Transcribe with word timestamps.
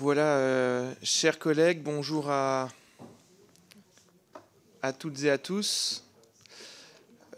Voilà, 0.00 0.38
euh, 0.38 0.94
chers 1.02 1.38
collègues, 1.38 1.82
bonjour 1.82 2.30
à, 2.30 2.70
toutes 4.98 5.24
et 5.24 5.30
à 5.30 5.36
tous. 5.36 6.04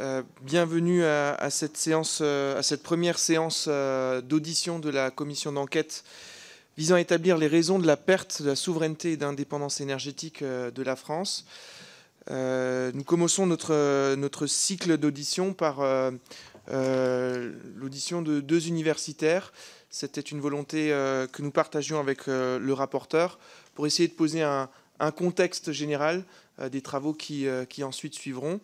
Euh, 0.01 0.23
bienvenue 0.43 1.05
à, 1.05 1.51
cette 1.51 1.77
séance, 1.77 2.21
euh, 2.23 2.57
à 2.61 2.63
cette 2.63 2.85
première 2.85 3.19
séance 3.19 3.67
d'audition 3.67 4.79
de 4.79 4.91
la 4.91 5.11
commission 5.11 5.51
d'enquête 5.51 6.05
visant 6.77 6.95
à 6.95 7.01
établir 7.01 7.37
les 7.37 7.49
raisons 7.49 7.81
de 7.81 7.87
la 7.89 7.97
perte 7.97 8.43
de 8.43 8.51
la 8.51 8.55
souveraineté 8.55 9.11
et 9.11 9.17
d'indépendance 9.17 9.81
énergétique 9.81 10.45
de 10.45 10.83
la 10.85 10.95
France. 10.95 11.45
nous 12.31 13.05
commençons 13.05 13.45
notre 13.45 14.47
cycle 14.47 14.99
d'audition 14.99 15.53
par 15.53 15.81
l'audition 16.71 18.23
de 18.23 18.39
deux 18.39 18.69
universitaires 18.69 19.53
c'était 19.93 20.23
une 20.23 20.41
volonté 20.41 20.91
euh, 20.91 21.27
que 21.29 21.43
nous 21.43 21.51
partagions 21.53 22.01
avec 22.01 22.27
euh, 22.27 22.59
le 22.59 22.73
rapporteur 22.73 23.39
pour 23.75 23.87
essayer 23.87 24.09
de 24.09 24.15
poser 24.15 24.43
un, 24.43 24.69
contexte 25.17 25.73
général 25.73 26.25
euh, 26.61 26.69
des 26.69 26.81
travaux 26.81 27.13
qui, 27.13 27.47
ensuite 27.83 28.15
suivront. 28.15 28.61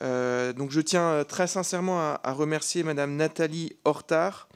donc 0.00 0.70
je 0.70 0.80
tiens 0.80 1.24
très 1.24 1.46
sincèrement 1.46 2.00
à, 2.00 2.32
remercier 2.32 2.82
Madame 2.82 3.14
Nathalie 3.14 3.76
Hortard, 3.84 4.48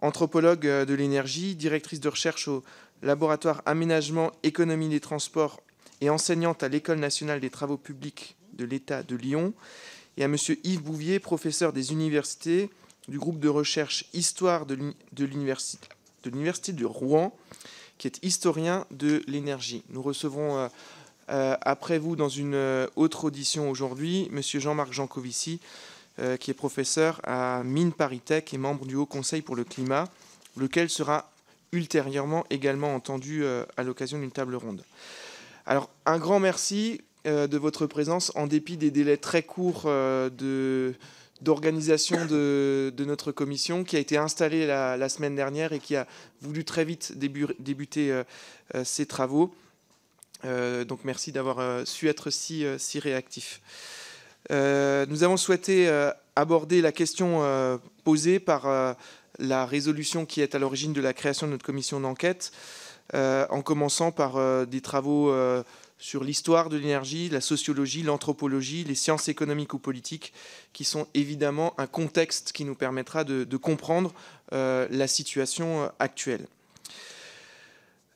anthropologue 0.00 0.66
de 0.66 0.94
l'énergie, 0.94 1.54
directrice 1.54 2.00
de 2.00 2.08
recherche 2.08 2.48
au 2.48 2.64
laboratoire 3.02 3.62
Aménagement, 3.64 4.32
Économie 4.42 4.88
des 4.88 5.00
Transports 5.00 5.60
et 6.00 6.10
enseignante 6.10 6.62
à 6.62 6.68
l'École 6.68 6.98
nationale 6.98 7.40
des 7.40 7.50
travaux 7.50 7.78
publics 7.78 8.36
de 8.54 8.64
l'État 8.64 9.02
de 9.02 9.16
Lyon, 9.16 9.54
et 10.16 10.24
à 10.24 10.28
Monsieur 10.28 10.58
Yves 10.64 10.82
Bouvier, 10.82 11.20
professeur 11.20 11.72
des 11.72 11.92
universités 11.92 12.70
du 13.08 13.18
groupe 13.18 13.38
de 13.38 13.48
recherche 13.48 14.06
Histoire 14.12 14.66
de 14.66 14.94
l'Université 15.24 16.72
de 16.72 16.84
Rouen, 16.84 17.36
qui 17.98 18.06
est 18.06 18.18
historien 18.22 18.86
de 18.90 19.22
l'énergie. 19.26 19.84
Nous 19.90 20.02
recevrons 20.02 20.58
euh, 20.58 20.68
euh, 21.30 21.56
après 21.62 21.98
vous 21.98 22.16
dans 22.16 22.28
une 22.28 22.54
euh, 22.54 22.86
autre 22.96 23.24
audition 23.24 23.70
aujourd'hui 23.70 24.28
M. 24.32 24.42
Jean-Marc 24.42 24.92
Jancovici, 24.92 25.60
qui 26.38 26.52
est 26.52 26.54
professeur 26.54 27.20
à 27.24 27.64
Mines 27.64 27.92
Paris-Tech 27.92 28.44
et 28.52 28.56
membre 28.56 28.86
du 28.86 28.94
Haut 28.94 29.04
Conseil 29.04 29.42
pour 29.42 29.56
le 29.56 29.64
climat, 29.64 30.04
lequel 30.56 30.88
sera 30.88 31.28
ultérieurement 31.72 32.44
également 32.50 32.94
entendu 32.94 33.44
à 33.76 33.82
l'occasion 33.82 34.20
d'une 34.20 34.30
table 34.30 34.54
ronde. 34.54 34.84
Alors, 35.66 35.90
un 36.06 36.18
grand 36.18 36.38
merci 36.38 37.00
de 37.24 37.58
votre 37.58 37.88
présence 37.88 38.30
en 38.36 38.46
dépit 38.46 38.76
des 38.76 38.92
délais 38.92 39.16
très 39.16 39.42
courts 39.42 39.86
de 39.86 40.94
d'organisation 41.44 42.24
de, 42.24 42.92
notre 43.06 43.30
commission 43.30 43.84
qui 43.84 43.96
a 43.96 43.98
été 43.98 44.16
installée 44.16 44.66
la, 44.66 45.08
semaine 45.08 45.36
dernière 45.36 45.72
et 45.72 45.78
qui 45.78 45.94
a 45.94 46.06
voulu 46.40 46.64
très 46.64 46.84
vite 46.84 47.16
débuter 47.16 48.10
euh, 48.10 48.24
euh, 48.74 48.82
ses 48.82 49.06
travaux. 49.06 49.54
Euh, 50.44 50.84
donc 50.84 51.00
merci 51.04 51.30
d'avoir 51.30 51.86
su 51.86 52.08
être 52.08 52.30
si, 52.30 52.64
si 52.78 52.98
réactif. 52.98 53.60
nous 54.50 55.22
avons 55.22 55.36
souhaité 55.36 55.88
aborder 56.34 56.80
la 56.80 56.92
question 56.92 57.80
posée 58.02 58.40
par 58.40 58.96
la 59.38 59.66
résolution 59.66 60.26
qui 60.26 60.40
est 60.40 60.54
à 60.54 60.58
l'origine 60.58 60.92
de 60.92 61.00
la 61.00 61.12
création 61.12 61.46
de 61.46 61.52
notre 61.52 61.64
commission 61.64 62.00
d'enquête, 62.00 62.52
en 63.14 63.62
commençant 63.62 64.12
par 64.12 64.66
des 64.66 64.80
travaux 64.80 65.32
sur 65.98 66.24
l'histoire 66.24 66.68
de 66.68 66.76
l'énergie, 66.76 67.28
la 67.28 67.40
sociologie, 67.40 68.02
l'anthropologie, 68.02 68.84
les 68.84 68.94
sciences 68.94 69.28
économiques 69.28 69.74
ou 69.74 69.78
politiques, 69.78 70.32
qui 70.72 70.84
sont 70.84 71.06
évidemment 71.14 71.74
un 71.78 71.86
contexte 71.86 72.52
qui 72.52 72.64
nous 72.64 72.74
permettra 72.74 73.24
de, 73.24 73.56
comprendre 73.56 74.12
euh, 74.52 74.86
la 74.90 75.06
situation 75.06 75.84
euh, 75.84 75.88
actuelle. 75.98 76.46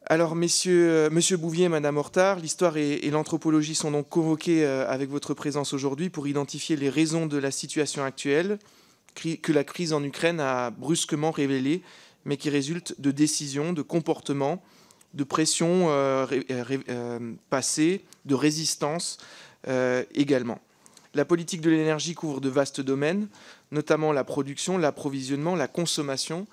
Alors, 0.07 0.35
messieurs, 0.35 0.91
euh, 0.91 1.11
Monsieur 1.11 1.37
Bouvier, 1.37 1.69
Madame 1.69 1.97
Hortard, 1.97 2.41
l'histoire 2.41 2.77
et, 2.77 3.11
l'anthropologie 3.11 3.75
sont 3.75 3.91
donc 3.91 4.09
convoqués 4.09 4.65
avec 4.65 5.11
votre 5.11 5.35
présence 5.35 5.73
aujourd'hui 5.73 6.11
pour 6.11 6.27
identifier 6.27 6.77
les 6.77 6.91
raisons 6.91 7.27
de 7.27 7.39
la 7.39 7.51
situation 7.51 8.05
actuelle 8.05 8.59
que 9.15 9.53
la 9.53 9.65
crise 9.65 9.93
en 9.93 10.03
Ukraine 10.05 10.39
a 10.39 10.71
brusquement 10.71 11.33
révélée, 11.33 11.83
mais 12.25 12.37
qui 12.37 12.51
résulte 12.51 13.01
de 13.01 13.11
décisions, 13.11 13.73
de 13.73 13.83
comportements, 13.83 14.63
de 15.15 15.25
pression 15.25 15.87
euh, 15.89 16.27
euh, 16.51 16.79
euh, 16.89 17.33
passée, 17.51 18.05
de 18.25 18.35
résistance 18.35 19.19
également. 20.15 20.61
La 21.15 21.25
politique 21.25 21.61
de 21.61 21.69
l'énergie 21.69 22.15
couvre 22.15 22.41
de 22.41 22.49
vastes 22.49 22.81
domaines, 22.81 23.29
notamment 23.71 24.13
la 24.13 24.25
production, 24.25 24.79
l'approvisionnement, 24.79 25.57
la 25.57 25.69
consommation. 25.69 26.47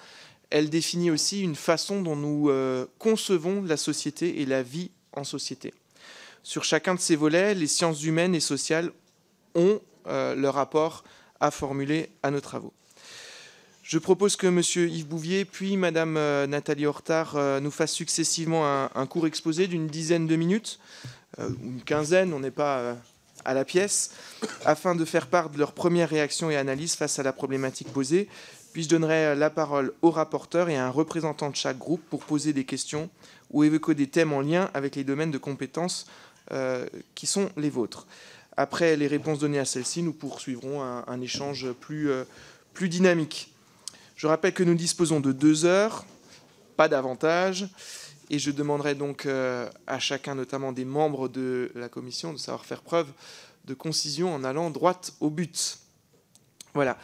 Elle 0.49 0.69
définit 0.69 1.11
aussi 1.11 1.41
une 1.41 1.55
façon 1.55 2.01
dont 2.01 2.15
nous 2.17 2.51
concevons 2.97 3.61
la 3.63 3.77
société 3.77 4.41
et 4.41 4.45
la 4.45 4.63
vie 4.63 4.91
en 5.13 5.23
société. 5.23 5.73
Sur 6.43 6.65
chacun 6.65 6.95
de 6.95 6.99
ces 6.99 7.15
volets, 7.15 7.53
les 7.53 7.67
sciences 7.67 8.03
humaines 8.03 8.35
et 8.35 8.41
sociales 8.41 8.91
ont 9.53 9.79
leur 10.05 10.55
rapport 10.55 11.05
à 11.39 11.51
formuler 11.51 12.09
à 12.21 12.31
nos 12.31 12.41
travaux. 12.41 12.73
Je 13.85 13.99
propose 13.99 14.35
que 14.35 14.47
M. 14.47 14.61
Yves 14.89 15.05
Bouvier 15.05 15.45
puis 15.45 15.77
Mme 15.77 16.17
euh, 16.17 16.47
Nathalie 16.47 16.87
Hortard 16.87 17.35
euh, 17.35 17.59
nous 17.59 17.69
fassent 17.69 17.93
successivement 17.93 18.65
un, 18.65 19.05
court 19.05 19.27
exposé 19.27 19.67
d'une 19.67 19.85
dizaine 19.85 20.25
de 20.25 20.35
minutes, 20.35 20.79
euh, 21.37 21.49
une 21.63 21.83
quinzaine, 21.83 22.33
on 22.33 22.39
n'est 22.39 22.49
pas 22.49 22.97
à 23.45 23.53
la 23.53 23.63
pièce, 23.63 24.09
afin 24.65 24.95
de 24.95 25.05
faire 25.05 25.27
part 25.27 25.51
de 25.51 25.59
leurs 25.59 25.73
premières 25.73 26.09
réactions 26.09 26.49
et 26.49 26.55
analyses 26.55 26.95
face 26.95 27.19
à 27.19 27.23
la 27.23 27.31
problématique 27.31 27.93
posée. 27.93 28.27
Puis 28.73 28.81
je 28.81 28.89
donnerai 28.89 29.35
la 29.35 29.51
parole 29.51 29.93
au 30.01 30.09
rapporteur 30.09 30.67
et 30.69 30.77
à 30.77 30.87
un 30.87 30.89
représentant 30.89 31.51
de 31.51 31.55
chaque 31.55 31.77
groupe 31.77 32.01
pour 32.09 32.25
poser 32.25 32.53
des 32.53 32.65
questions 32.65 33.11
ou 33.51 33.63
évoquer 33.63 33.93
des 33.93 34.07
thèmes 34.07 34.33
en 34.33 34.41
lien 34.41 34.71
avec 34.73 34.95
les 34.95 35.03
domaines 35.03 35.31
de 35.31 35.37
compétences 35.37 36.07
qui 37.13 37.27
sont 37.27 37.51
les 37.55 37.69
vôtres. 37.69 38.07
Après 38.57 38.95
les 38.95 39.07
réponses 39.07 39.39
données 39.39 39.59
à 39.59 39.65
celles-ci, 39.65 40.01
nous 40.01 40.11
poursuivrons 40.11 40.81
un, 40.83 41.21
échange 41.21 41.71
plus, 41.71 42.09
plus 42.73 42.89
dynamique. 42.89 43.54
Je 44.15 44.27
rappelle 44.27 44.53
que 44.53 44.63
nous 44.63 44.75
disposons 44.75 45.19
de 45.19 45.33
deux 45.33 45.65
heures, 45.65 46.05
pas 46.77 46.87
davantage, 46.87 47.67
et 48.29 48.39
je 48.39 48.49
demanderai 48.49 48.95
donc 48.95 49.25
euh, 49.25 49.69
à 49.87 49.99
chacun, 49.99 50.35
notamment 50.35 50.71
des 50.71 50.85
membres 50.85 51.27
de 51.27 51.69
la 51.75 51.89
commission, 51.89 52.31
de 52.31 52.37
savoir 52.37 52.65
faire 52.65 52.81
preuve 52.81 53.07
de 53.65 53.73
concision 53.73 54.33
en 54.33 54.45
allant 54.45 54.69
droit 54.69 55.01
au 55.19 55.29
but. 55.29 55.79
Voilà. 56.73 56.97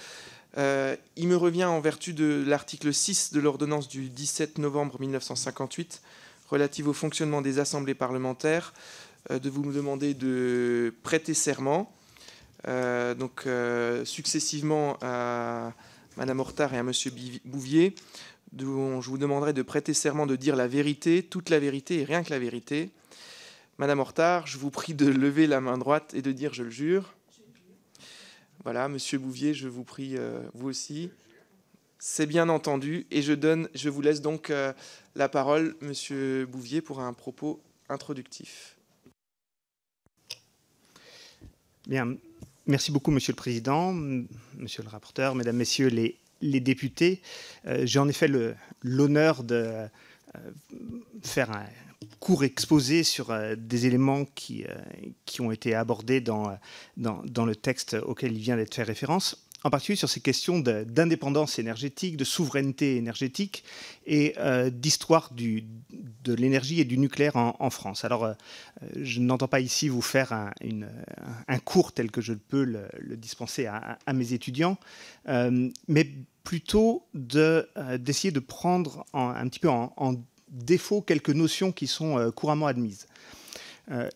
Euh, 0.58 0.96
il 1.18 1.28
me 1.28 1.36
revient 1.36 1.66
en 1.66 1.82
vertu 1.82 2.14
de 2.14 2.46
l'article 2.48 2.94
6 2.94 3.34
de 3.34 3.42
l'ordonnance 3.42 3.90
du 3.90 4.10
17 4.10 4.58
novembre 4.58 5.00
1958 5.00 6.02
relative 6.50 6.88
au 6.88 6.94
fonctionnement 6.94 7.42
des 7.42 7.60
assemblées 7.60 7.94
parlementaires 7.94 8.74
euh, 9.32 9.40
de 9.40 9.50
vous 9.50 9.64
me 9.64 9.74
demander 9.74 10.14
de 10.14 10.94
prêter 11.04 11.34
serment. 11.34 11.92
donc 12.66 13.48
successivement 14.06 14.98
à 15.02 15.74
Madame 16.18 16.40
Hortard 16.40 16.74
et 16.74 16.78
à 16.78 16.84
Monsieur 16.84 17.12
Bouvier, 17.46 17.96
dont 18.52 19.02
je 19.02 19.10
vous 19.10 19.18
demanderai 19.18 19.54
de 19.54 19.62
prêter 19.62 19.94
serment 19.94 20.26
de 20.26 20.36
dire 20.36 20.56
la 20.56 20.68
vérité, 20.68 21.24
toute 21.24 21.50
la 21.50 21.60
vérité 21.60 22.02
et 22.02 22.04
rien 22.04 22.24
que 22.24 22.30
la 22.32 22.40
vérité. 22.40 22.90
Madame 23.78 24.00
Hortard, 24.00 24.46
je 24.46 24.58
vous 24.58 24.72
prie 24.72 24.94
de 24.94 25.08
lever 25.08 25.48
la 25.48 25.62
main 25.62 25.78
droite 25.78 26.14
et 26.14 26.22
de 26.22 26.32
dire 26.32 26.54
je 26.54 26.64
le 26.64 26.70
jure. 26.70 27.14
Voilà, 28.64 28.88
Monsieur 28.90 29.18
Bouvier, 29.18 29.54
je 29.54 29.68
vous 29.68 29.84
prie 29.84 30.18
euh, 30.18 30.42
vous 30.54 30.68
aussi. 30.68 31.10
C'est 31.98 32.26
bien 32.26 32.50
entendu 32.50 33.08
et 33.10 33.22
je 33.22 33.34
donne, 33.34 33.70
je 33.74 33.90
vous 33.90 34.02
laisse 34.02 34.22
donc 34.22 34.50
euh, 34.50 34.74
la 35.16 35.30
parole, 35.30 35.76
Monsieur 35.82 36.46
Bouvier, 36.46 36.82
pour 36.82 37.00
un 37.00 37.14
propos 37.14 37.62
introductif. 37.90 38.78
Bien, 41.88 42.16
Merci 42.68 42.92
beaucoup, 42.92 43.10
Monsieur 43.10 43.32
le 43.32 43.38
Président, 43.38 43.92
Monsieur 43.92 44.84
le 44.84 44.90
rapporteur, 44.90 45.34
Mesdames, 45.34 45.56
Messieurs 45.56 45.88
les, 45.88 46.60
députés. 46.60 47.22
Euh, 47.66 47.86
j'ai 47.86 48.00
en 48.00 48.08
effet 48.08 48.30
l'honneur 48.84 49.44
de 49.44 49.56
euh, 49.56 49.88
faire 51.24 51.52
un 51.52 51.66
court 52.20 52.44
exposé 52.44 53.04
sur 53.04 53.32
euh, 53.32 53.56
des 53.58 53.88
éléments 53.88 54.26
qui, 54.36 54.64
ont 55.40 55.52
été 55.52 55.74
abordés 55.74 56.22
dans, 56.22 56.58
le 56.98 57.56
texte 57.56 57.96
auquel 58.06 58.34
il 58.34 58.40
vient 58.40 58.58
d'être 58.58 58.76
fait 58.76 58.84
référence 58.84 59.48
en 59.64 59.70
particulier 59.70 59.96
sur 59.96 60.10
ces 60.10 60.22
questions 60.22 60.60
d'indépendance 60.60 61.60
énergétique, 61.60 62.18
de 62.18 62.24
souveraineté 62.24 62.98
énergétique 62.98 63.64
et 64.06 64.34
euh, 64.40 64.70
d'histoire 64.70 65.32
de 65.34 66.34
l'énergie 66.34 66.80
et 66.80 66.86
du 66.86 66.98
nucléaire 66.98 67.36
en, 67.36 67.70
France. 67.70 68.04
Alors, 68.04 68.26
euh, 68.26 68.34
je 68.96 69.20
n'entends 69.20 69.48
pas 69.48 69.60
ici 69.60 69.88
vous 69.88 70.02
faire 70.02 70.34
un, 70.34 71.60
cours 71.60 71.92
tel 71.92 72.10
que 72.10 72.22
je 72.22 72.34
peux 72.34 72.64
le, 72.64 73.18
dispenser 73.18 73.68
à, 73.68 73.98
mes 74.14 74.34
étudiants, 74.34 74.78
euh, 75.28 75.70
mais 75.88 76.10
plutôt 76.44 77.06
d'essayer 77.14 78.32
de, 78.32 78.40
prendre 78.40 79.06
un 79.14 79.48
petit 79.48 79.60
peu 79.60 79.70
en, 79.70 80.16
défaut 80.50 81.02
quelques 81.02 81.30
notions 81.30 81.72
qui 81.72 81.88
sont 81.88 82.30
couramment 82.36 82.68
admises. 82.68 83.08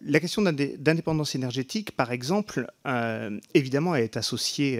La 0.02 0.20
question 0.20 0.42
d'indépendance 0.42 1.36
énergétique, 1.36 1.92
par 1.92 2.12
exemple, 2.12 2.68
évidemment, 3.54 3.96
est 3.96 4.16
associée 4.16 4.80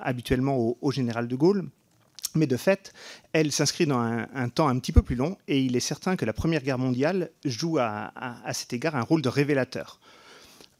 habituellement 0.00 0.76
au, 0.80 0.90
général 0.90 1.28
de 1.28 1.36
Gaulle. 1.36 1.68
Mais 2.34 2.46
de 2.46 2.56
fait, 2.56 2.92
elle 3.32 3.50
s'inscrit 3.50 3.86
dans 3.86 3.98
un, 3.98 4.48
temps 4.50 4.68
un 4.68 4.78
petit 4.78 4.92
peu 4.92 5.02
plus 5.02 5.16
long 5.16 5.36
et 5.48 5.60
il 5.60 5.74
est 5.76 5.80
certain 5.80 6.14
que 6.14 6.24
la 6.24 6.32
Première 6.32 6.62
Guerre 6.62 6.78
mondiale 6.78 7.30
joue 7.44 7.78
à, 7.78 8.12
cet 8.52 8.72
égard 8.72 8.94
un 8.94 9.02
rôle 9.02 9.22
de 9.22 9.28
révélateur. 9.28 9.98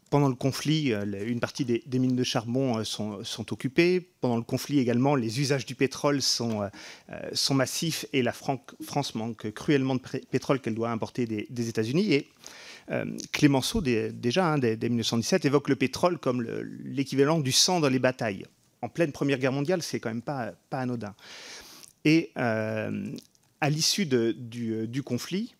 Pendant 0.09 0.27
le 0.27 0.35
conflit, 0.35 0.91
euh, 0.91 1.25
une 1.25 1.39
partie 1.39 1.63
des, 1.63 1.99
mines 1.99 2.17
de 2.17 2.23
charbon 2.23 2.79
euh, 2.79 2.83
sont, 2.83 3.51
occupées. 3.51 4.09
Pendant 4.19 4.35
le 4.35 4.43
conflit 4.43 4.79
également, 4.79 5.15
les 5.15 5.39
usages 5.39 5.65
du 5.65 5.73
pétrole 5.73 6.21
sont, 6.21 6.69
massifs 7.51 8.05
et 8.11 8.21
la 8.21 8.33
France 8.33 9.15
manque 9.15 9.51
cruellement 9.51 9.95
de 9.95 10.01
pétrole 10.29 10.59
qu'elle 10.59 10.75
doit 10.75 10.91
importer 10.91 11.25
des, 11.25 11.69
États-Unis. 11.69 12.13
Et 12.13 12.27
Clémenceau, 13.31 13.81
déjà, 13.81 14.53
hein, 14.53 14.57
dès, 14.57 14.77
1917, 14.77 15.45
évoque 15.45 15.69
le 15.69 15.75
pétrole 15.75 16.17
comme 16.17 16.41
l'équivalent 16.83 17.39
du 17.39 17.51
sang 17.51 17.79
dans 17.79 17.89
les 17.89 17.99
batailles 17.99 18.45
en 18.81 18.89
pleine 18.89 19.11
Première 19.11 19.37
Guerre 19.37 19.51
mondiale, 19.51 19.81
c'est 19.81 19.99
quand 19.99 20.09
même 20.09 20.21
pas, 20.21 20.53
anodin. 20.71 21.15
Et 22.05 22.31
euh, 22.37 23.05
à 23.59 23.69
l'issue 23.69 24.05
du, 24.05 24.87
du, 24.87 25.03
conflit, 25.03 25.55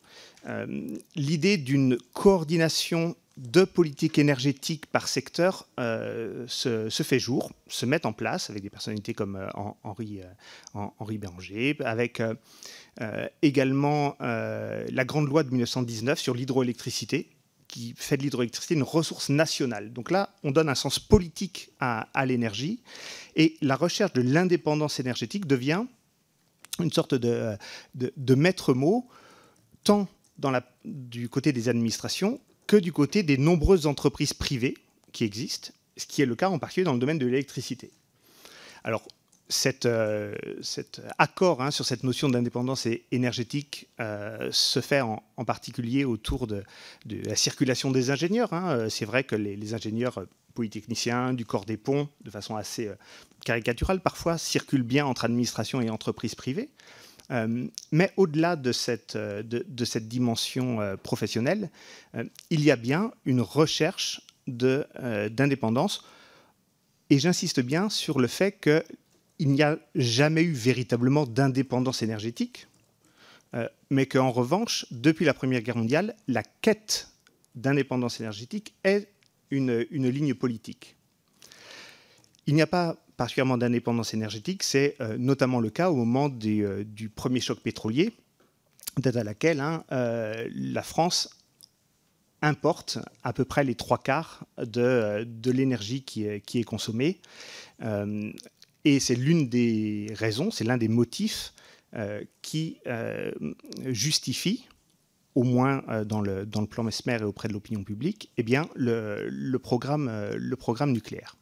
euh, 0.48 0.98
l'idée 1.16 1.58
d'une 1.58 1.98
coordination 2.14 3.16
de 3.38 3.64
politique 3.64 4.20
énergétique 4.20 4.88
par 4.88 5.08
secteur 5.08 5.68
euh, 5.80 6.46
se, 6.48 6.90
fait 7.04 7.20
jour, 7.20 7.52
se 7.68 7.86
met 7.86 8.06
en 8.06 8.14
place 8.14 8.50
avec 8.50 8.62
des 8.62 8.70
personnalités 8.70 9.14
comme 9.14 9.40
Henri, 9.84 10.22
Henri 10.74 11.18
Béranger, 11.18 11.78
avec 11.82 12.22
également 13.42 14.16
la 14.20 15.06
grande 15.06 15.28
loi 15.28 15.44
de 15.44 15.50
1919 15.50 16.20
sur 16.20 16.34
l'hydroélectricité, 16.34 17.30
qui 17.72 17.94
fait 17.96 18.18
de 18.18 18.24
l'hydroélectricité 18.24 18.76
une 18.76 18.84
ressource 18.84 19.30
nationale. 19.30 19.94
Donc 19.94 20.12
là, 20.12 20.36
on 20.44 20.52
donne 20.52 20.70
un 20.70 20.76
sens 20.76 21.00
politique 21.00 21.72
à, 21.80 22.26
l'énergie 22.26 22.84
et 23.36 23.56
la 23.62 23.76
recherche 23.76 24.14
de 24.14 24.22
l'indépendance 24.22 25.00
énergétique 25.00 25.48
devient 25.48 25.86
une 26.80 26.92
sorte 26.92 27.16
de, 27.16 27.58
maître 28.36 28.74
mot, 28.74 29.08
tant 29.84 30.08
du 30.84 31.30
côté 31.30 31.54
des 31.54 31.70
administrations 31.70 32.40
que 32.68 32.76
du 32.76 32.92
côté 32.92 33.24
des 33.24 33.38
nombreuses 33.38 33.88
entreprises 33.88 34.34
privées 34.34 34.78
qui 35.14 35.24
existent, 35.24 35.72
ce 35.98 36.06
qui 36.06 36.22
est 36.22 36.26
le 36.26 36.36
cas 36.36 36.50
en 36.50 36.60
particulier 36.60 36.86
dans 36.86 36.94
le 36.94 37.00
domaine 37.00 37.20
de 37.20 37.26
l'électricité. 37.26 37.92
Alors, 38.84 39.04
euh, 39.86 40.36
cet 40.62 41.02
accord 41.18 41.62
hein, 41.62 41.72
sur 41.72 41.86
cette 41.86 42.04
notion 42.04 42.30
d'indépendance 42.30 42.88
énergétique 43.12 43.90
euh, 44.00 44.50
se 44.52 44.80
fait 44.80 45.02
en, 45.02 45.22
particulier 45.46 46.06
autour 46.06 46.48
de, 46.48 46.64
la 47.06 47.36
circulation 47.36 47.92
des 47.92 48.12
ingénieurs. 48.12 48.54
Hein. 48.54 48.72
Euh, 48.72 48.90
c'est 48.90 49.06
vrai 49.06 49.24
que 49.24 49.36
les, 49.36 49.74
ingénieurs 49.74 50.26
polytechniciens 50.54 51.34
du 51.34 51.46
corps 51.46 51.66
des 51.66 51.78
ponts, 51.78 52.10
de 52.24 52.30
façon 52.30 52.56
assez 52.56 52.90
caricaturale 53.46 54.02
parfois, 54.02 54.38
circulent 54.38 54.84
bien 54.84 55.06
entre 55.06 55.26
administration 55.26 55.82
et 55.82 55.90
entreprises 55.90 56.36
privées. 56.36 56.70
mais 57.92 58.12
au-delà 58.18 58.58
de 58.58 58.74
cette, 58.74 59.16
de, 59.16 59.86
cette 59.86 60.10
dimension 60.10 60.98
professionnelle, 61.04 61.70
il 62.50 62.66
y 62.66 62.70
a 62.70 62.76
bien 62.76 63.14
une 63.24 63.40
recherche 63.40 64.22
d'indépendance. 64.46 66.04
et 67.10 67.18
j'insiste 67.18 67.62
bien 67.62 67.90
sur 67.90 68.20
le 68.20 68.28
fait 68.28 68.52
que 68.52 68.84
il 69.42 69.50
n'y 69.50 69.64
a 69.64 69.80
jamais 69.96 70.44
eu 70.44 70.54
véritablement 70.54 71.26
d'indépendance 71.26 72.04
énergétique, 72.04 72.68
euh, 73.56 73.68
mais 73.90 74.06
qu'en 74.06 74.30
revanche, 74.30 74.86
depuis 74.92 75.26
la 75.26 75.34
Première 75.34 75.62
Guerre 75.62 75.78
mondiale, 75.78 76.16
la 76.28 76.44
quête 76.44 77.10
d'indépendance 77.56 78.20
énergétique 78.20 78.76
est 78.84 79.08
une, 79.50 79.80
ligne 79.90 80.36
politique. 80.36 80.96
Il 82.46 82.54
n'y 82.54 82.62
a 82.62 82.68
pas 82.68 83.04
particulièrement 83.18 83.58
d'indépendance 83.58 84.14
énergétique, 84.14 84.62
c'est 84.62 84.96
euh, 85.02 85.18
notamment 85.18 85.60
le 85.60 85.72
cas 85.72 85.90
au 85.90 85.96
moment 85.96 86.30
euh, 86.46 86.84
du 86.84 87.10
premier 87.10 87.40
choc 87.40 87.62
pétrolier, 87.62 88.14
date 88.98 89.16
à 89.16 89.24
laquelle 89.24 89.60
hein, 89.60 89.84
la 89.90 90.84
France 90.84 91.30
importe 92.44 93.00
à 93.24 93.34
peu 93.34 93.46
près 93.46 93.64
les 93.64 93.76
trois 93.76 93.98
quarts 93.98 94.46
de, 94.60 95.26
l'énergie 95.46 96.04
qui, 96.04 96.28
qui, 96.42 96.60
est 96.60 96.64
consommée. 96.64 97.20
Et 98.86 99.00
c'est 99.00 99.16
l'une 99.16 99.48
des 99.48 100.12
raisons, 100.16 100.52
c'est 100.52 100.64
l'un 100.64 100.78
des 100.78 100.88
motifs 100.88 101.54
euh, 101.94 102.24
qui 102.42 102.78
euh, 102.88 103.32
justifie, 103.86 104.66
au 105.36 105.44
moins 105.44 105.84
euh, 105.90 106.06
dans, 106.06 106.22
le, 106.22 106.46
dans 106.46 106.62
le 106.62 106.68
plan 106.68 106.84
Mesmer 106.84 107.18
et 107.20 107.24
auprès 107.24 107.48
de 107.48 107.54
l'opinion 107.54 107.84
publique, 107.84 108.32
eh 108.38 108.44
bien, 108.44 108.70
le, 108.76 109.58
programme, 109.58 110.10
le 110.36 110.56
programme 110.56 110.94
nucléaire. 110.94 111.36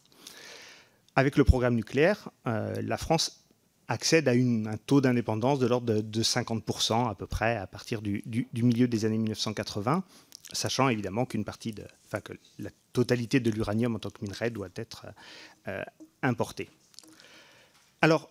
Avec 1.16 1.38
le 1.38 1.44
programme 1.44 1.76
nucléaire, 1.76 2.30
la 2.46 2.98
France 2.98 3.46
accède 3.90 4.28
à 4.28 4.32
un 4.32 4.78
taux 4.86 5.02
d'indépendance 5.02 5.60
de 5.60 5.68
l'ordre 5.68 6.02
de, 6.02 6.24
50% 6.24 7.10
à 7.10 7.16
peu 7.16 7.28
près 7.28 7.58
à 7.58 7.68
partir 7.68 8.02
du, 8.02 8.24
du, 8.26 8.64
milieu 8.64 8.88
des 8.88 9.06
années 9.06 9.18
1980, 9.18 10.04
sachant 10.54 10.88
évidemment 10.88 11.26
qu'une 11.26 11.44
partie 11.44 11.74
de, 11.74 11.84
enfin, 12.06 12.22
que 12.22 12.34
la 12.58 12.70
totalité 12.94 13.40
de 13.40 13.52
l'uranium 13.52 13.96
en 13.96 14.00
tant 14.00 14.10
que 14.10 14.24
minerai 14.24 14.50
doit 14.50 14.70
être 14.76 15.08
importée. 16.22 16.70
Alors, 18.02 18.30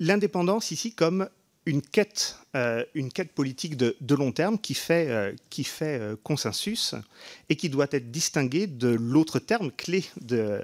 l'indépendance 0.00 0.70
ici 0.70 0.94
comme 0.94 1.28
une 1.66 1.82
quête, 1.82 2.38
euh, 2.56 2.84
politique 3.34 3.76
de, 3.76 4.14
long 4.14 4.32
terme 4.32 4.58
qui 4.58 4.74
fait, 4.74 5.08
euh, 5.08 5.32
euh, 5.82 6.16
consensus 6.22 6.94
et 7.48 7.56
qui 7.56 7.68
doit 7.68 7.86
être 7.92 8.10
distinguée 8.10 8.66
de 8.66 8.88
l'autre 8.88 9.38
terme 9.38 9.70
clé 9.70 10.04
de, 10.20 10.60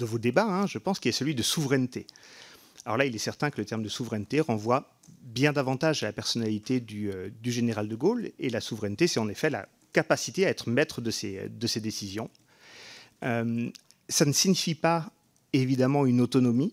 vos 0.00 0.18
débats, 0.18 0.44
hein, 0.44 0.66
je 0.66 0.78
pense, 0.78 0.98
qui 0.98 1.08
est 1.08 1.12
celui 1.12 1.34
de 1.34 1.42
souveraineté. 1.42 2.06
Alors 2.84 2.96
là, 2.96 3.04
il 3.04 3.14
est 3.14 3.18
certain 3.18 3.50
que 3.50 3.58
le 3.58 3.64
terme 3.64 3.84
de 3.84 3.88
souveraineté 3.88 4.40
renvoie 4.40 4.92
bien 5.22 5.52
davantage 5.52 6.02
à 6.02 6.06
la 6.06 6.12
personnalité 6.12 6.80
du, 6.80 7.12
général 7.44 7.86
de 7.86 7.94
Gaulle, 7.94 8.32
et 8.40 8.50
la 8.50 8.60
souveraineté, 8.60 9.06
c'est 9.06 9.20
en 9.20 9.28
effet 9.28 9.50
la 9.50 9.68
capacité 9.92 10.46
à 10.46 10.48
être 10.48 10.68
maître 10.68 11.00
de 11.00 11.10
ses 11.12 11.80
décisions 11.80 12.28
ça 14.08 14.24
ne 14.24 14.32
signifie 14.32 14.74
pas 14.74 15.10
évidemment 15.52 16.06
une 16.06 16.20
autonomie 16.20 16.72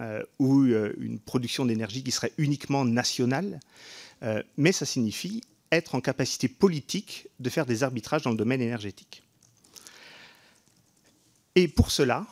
euh, 0.00 0.22
ou 0.38 0.64
euh, 0.64 0.92
une 1.00 1.18
production 1.18 1.64
d'énergie 1.64 2.02
qui 2.02 2.10
serait 2.10 2.32
uniquement 2.36 2.84
nationale, 2.84 3.60
euh, 4.22 4.42
mais 4.58 4.72
ça 4.72 4.84
signifie 4.84 5.42
être 5.72 5.94
en 5.94 6.02
capacité 6.02 6.48
politique 6.48 7.28
de 7.40 7.48
faire 7.48 7.64
des 7.64 7.82
arbitrages 7.82 8.22
dans 8.22 8.30
le 8.30 8.36
domaine 8.36 8.60
énergétique. 8.60 9.22
Et 11.54 11.66
pour 11.66 11.90
cela, 11.90 12.26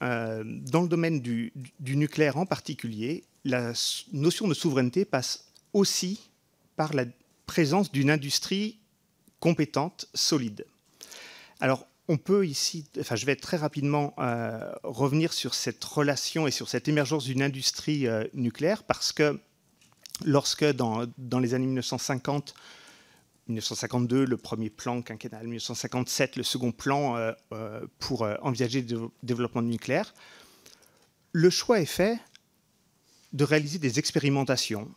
dans 0.00 0.82
le 0.82 0.86
domaine 0.86 1.20
du, 1.20 1.52
nucléaire 1.80 2.36
en 2.36 2.46
particulier, 2.46 3.24
la 3.44 3.72
notion 4.12 4.46
de 4.46 4.54
souveraineté 4.54 5.04
passe 5.04 5.48
aussi 5.72 6.30
par 6.76 6.94
la 6.94 7.04
présence 7.46 7.90
d'une 7.90 8.08
industrie 8.08 8.78
compétente, 9.40 10.08
solide. 10.14 10.64
Alors, 11.58 11.87
on 12.08 12.16
peut 12.16 12.46
ici, 12.46 12.86
enfin 12.98 13.16
je 13.16 13.26
vais 13.26 13.36
très 13.36 13.58
rapidement 13.58 14.14
euh, 14.18 14.72
revenir 14.82 15.32
sur 15.34 15.54
cette 15.54 15.84
relation 15.84 16.46
et 16.46 16.50
sur 16.50 16.68
cette 16.68 16.88
émergence 16.88 17.24
d'une 17.24 17.42
industrie 17.42 18.06
euh, 18.06 18.24
nucléaire 18.32 18.82
parce 18.82 19.12
que 19.12 19.38
lorsque 20.24 20.64
dans, 20.64 21.06
les 21.38 21.54
années 21.54 21.66
1950, 21.66 22.54
1952, 23.48 24.24
le 24.24 24.36
premier 24.38 24.70
plan 24.70 25.02
quinquennal, 25.02 25.44
1957, 25.44 26.36
le 26.36 26.42
second 26.42 26.72
plan 26.72 27.16
euh, 27.16 27.86
pour 27.98 28.26
envisager 28.42 28.82
le 28.82 29.10
développement 29.22 29.62
nucléaire, 29.62 30.14
le 31.32 31.50
choix 31.50 31.80
est 31.80 31.86
fait 31.86 32.18
de 33.34 33.44
réaliser 33.44 33.78
des 33.78 33.98
expérimentations, 33.98 34.90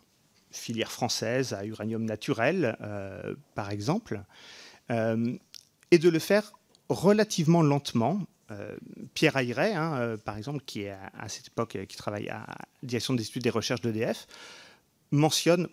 filière 0.50 0.90
française 0.90 1.52
à 1.52 1.64
uranium 1.66 2.04
naturel 2.04 2.76
par 3.54 3.70
exemple, 3.70 4.22
et 4.90 5.98
de 5.98 6.08
le 6.08 6.18
faire 6.18 6.52
relativement 6.92 7.62
lentement. 7.62 8.20
Euh, 8.50 8.76
Pierre 9.14 9.36
Ayret, 9.36 9.74
hein, 9.74 9.94
euh, 9.96 10.16
par 10.16 10.36
exemple, 10.36 10.62
qui 10.64 10.82
est 10.82 10.90
à, 10.90 11.28
cette 11.28 11.48
époque 11.48 11.78
qui 11.88 11.96
travaille 11.96 12.28
à 12.28 12.44
la 12.46 12.56
direction 12.82 13.14
des 13.14 13.22
études 13.22 13.42
des 13.42 13.50
recherches 13.50 13.80
d'EDF, 13.80 14.26
mentionne 15.10 15.68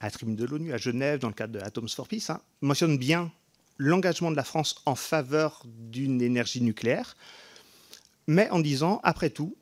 à 0.00 0.06
la 0.06 0.10
tribune 0.10 0.36
de 0.36 0.44
l'ONU 0.44 0.72
à 0.72 0.76
Genève, 0.76 1.18
dans 1.20 1.28
le 1.28 1.34
cadre 1.34 1.52
de 1.52 1.60
Atoms 1.60 1.88
for 1.88 2.08
Peace, 2.08 2.30
hein, 2.30 2.40
mentionne 2.60 2.96
bien 2.96 3.30
l'engagement 3.76 4.30
de 4.30 4.36
la 4.36 4.44
France 4.44 4.82
en 4.86 4.94
faveur 4.94 5.62
d'une 5.64 6.20
énergie 6.22 6.60
nucléaire, 6.60 7.16
mais 8.26 8.48
en 8.50 8.60
disant, 8.60 9.00
après 9.02 9.30
tout, 9.30 9.56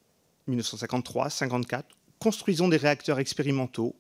1953-54, 0.49 1.85
construisons 2.19 2.69
des 2.69 2.77
réacteurs 2.77 3.19
expérimentaux, 3.19 3.95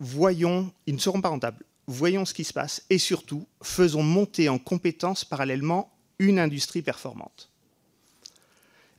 voyons, 0.00 0.72
ils 0.86 0.94
ne 0.94 1.00
seront 1.00 1.20
pas 1.20 1.28
rentables, 1.28 1.64
voyons 1.86 2.24
ce 2.24 2.34
qui 2.34 2.44
se 2.44 2.52
passe 2.52 2.84
et 2.90 2.98
surtout, 2.98 3.46
faisons 3.62 4.02
monter 4.02 4.48
en 4.48 4.58
compétence 4.58 5.24
parallèlement 5.24 5.92
une 6.18 6.38
industrie 6.38 6.82
performante. 6.82 7.50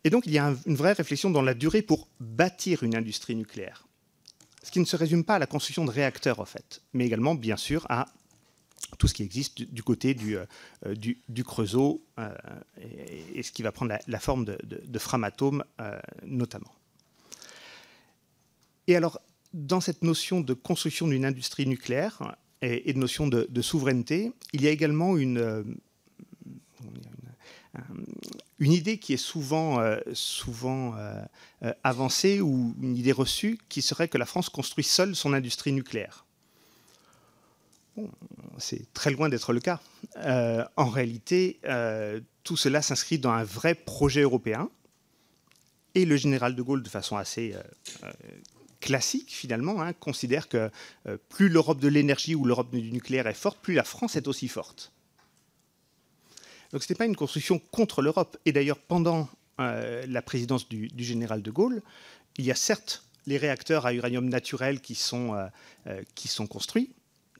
Et 0.03 0.09
donc, 0.09 0.25
il 0.25 0.33
y 0.33 0.37
a 0.37 0.53
une 0.65 0.75
vraie 0.75 0.93
réflexion 0.93 1.29
dans 1.29 1.41
la 1.41 1.53
durée 1.53 1.81
pour 1.81 2.09
bâtir 2.19 2.83
une 2.83 2.95
industrie 2.95 3.35
nucléaire. 3.35 3.87
Ce 4.61 4.71
qui 4.71 4.79
ne 4.79 4.85
se 4.85 4.95
résume 4.95 5.23
pas 5.23 5.35
à 5.35 5.39
la 5.39 5.47
construction 5.47 5.85
de 5.85 5.91
réacteurs, 5.91 6.39
en 6.39 6.45
fait, 6.45 6.81
mais 6.93 7.05
également, 7.05 7.35
bien 7.35 7.57
sûr, 7.57 7.85
à 7.89 8.05
tout 8.97 9.07
ce 9.07 9.13
qui 9.13 9.23
existe 9.23 9.61
du, 9.61 9.81
côté 9.81 10.13
du, 10.13 10.37
du, 11.29 11.43
Creusot 11.43 12.05
et, 13.33 13.43
ce 13.43 13.51
qui 13.51 13.63
va 13.63 13.71
prendre 13.71 13.97
la, 14.07 14.19
forme 14.19 14.45
de, 14.45 14.57
de, 14.63 14.99
Framatome 14.99 15.63
notamment. 16.25 16.73
Et 18.87 18.95
alors, 18.95 19.19
dans 19.53 19.81
cette 19.81 20.03
notion 20.03 20.41
de 20.41 20.53
construction 20.53 21.07
d'une 21.07 21.25
industrie 21.25 21.65
nucléaire 21.65 22.35
et, 22.63 22.93
de 22.93 22.97
notion 22.97 23.27
de, 23.27 23.61
souveraineté, 23.61 24.31
il 24.53 24.61
y 24.61 24.67
a 24.67 24.71
également 24.71 25.17
une, 25.17 25.75
une 28.59 28.71
idée 28.71 28.97
qui 28.97 29.13
est 29.13 29.17
souvent, 29.17 29.79
euh, 29.79 29.99
souvent 30.13 30.95
euh, 30.95 31.21
euh, 31.63 31.73
avancée 31.83 32.39
ou 32.39 32.73
une 32.81 32.95
idée 32.95 33.11
reçue 33.11 33.59
qui 33.67 33.81
serait 33.81 34.07
que 34.07 34.17
la 34.17 34.25
France 34.25 34.49
construit 34.49 34.83
seule 34.83 35.15
son 35.15 35.33
industrie 35.33 35.73
nucléaire. 35.73 36.25
c'est 38.57 38.91
très 38.93 39.11
loin 39.11 39.27
d'être 39.27 39.51
le 39.53 39.59
cas. 39.59 39.79
en 40.77 40.89
réalité, 40.89 41.59
tout 42.43 42.57
cela 42.57 42.81
s'inscrit 42.81 43.19
dans 43.19 43.31
un 43.31 43.43
vrai 43.43 43.75
projet 43.75 44.21
européen. 44.21 44.69
Et 45.95 46.05
le 46.05 46.15
général 46.15 46.55
de 46.55 46.61
Gaulle, 46.63 46.81
de 46.81 46.89
façon 46.89 47.17
assez 47.17 47.53
classique 48.83 49.31
finalement, 49.31 49.81
hein, 49.81 49.93
considère 49.93 50.49
que 50.49 50.69
plus 51.29 51.49
l'Europe 51.49 51.79
de 51.79 51.87
l'énergie 51.87 52.35
ou 52.35 52.45
l'Europe 52.45 52.71
du 52.71 52.91
nucléaire 52.91 53.27
est 53.27 53.33
forte, 53.33 53.59
plus 53.59 53.73
la 53.73 53.83
France 53.83 54.15
est 54.15 54.27
aussi 54.27 54.47
forte. 54.47 54.91
Donc 56.73 56.81
ce 56.81 56.87
n'était 56.87 56.97
pas 56.97 57.05
une 57.05 57.15
construction 57.15 57.59
contre 57.71 58.01
l'Europe. 58.01 58.35
Et 58.45 58.51
d'ailleurs, 58.51 58.79
pendant 58.79 59.29
euh, 59.59 60.05
la 60.07 60.21
présidence 60.23 60.67
du, 60.67 60.89
général 60.97 61.43
de 61.43 61.51
Gaulle, 61.51 61.81
il 62.37 62.45
y 62.45 62.51
a 62.51 62.55
certes 62.55 63.05
les 63.27 63.37
réacteurs 63.37 63.85
à 63.85 63.93
uranium 63.93 64.27
naturel 64.27 64.81
qui 64.81 64.95
sont, 64.95 65.35
euh, 65.35 65.47
euh, 65.87 66.47
construits, 66.49 66.91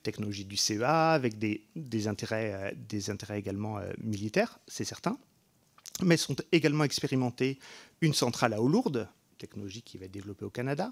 technologie 0.04 0.46
du 0.46 0.56
CEA, 0.56 1.14
avec 1.14 1.40
des, 1.40 2.08
intérêts, 2.08 2.76
des 2.88 3.10
intérêts 3.10 3.40
également 3.40 3.80
militaires, 3.98 4.60
c'est 4.68 4.84
certain, 4.84 5.18
mais 6.02 6.18
sont 6.18 6.36
également 6.52 6.84
expérimentés 6.84 7.58
une 8.02 8.14
centrale 8.14 8.54
à 8.54 8.62
eau 8.62 8.68
lourde, 8.68 9.08
technologie 9.38 9.82
qui 9.82 9.98
va 9.98 10.06
être 10.06 10.12
développée 10.12 10.46
au 10.46 10.50
Canada. 10.50 10.92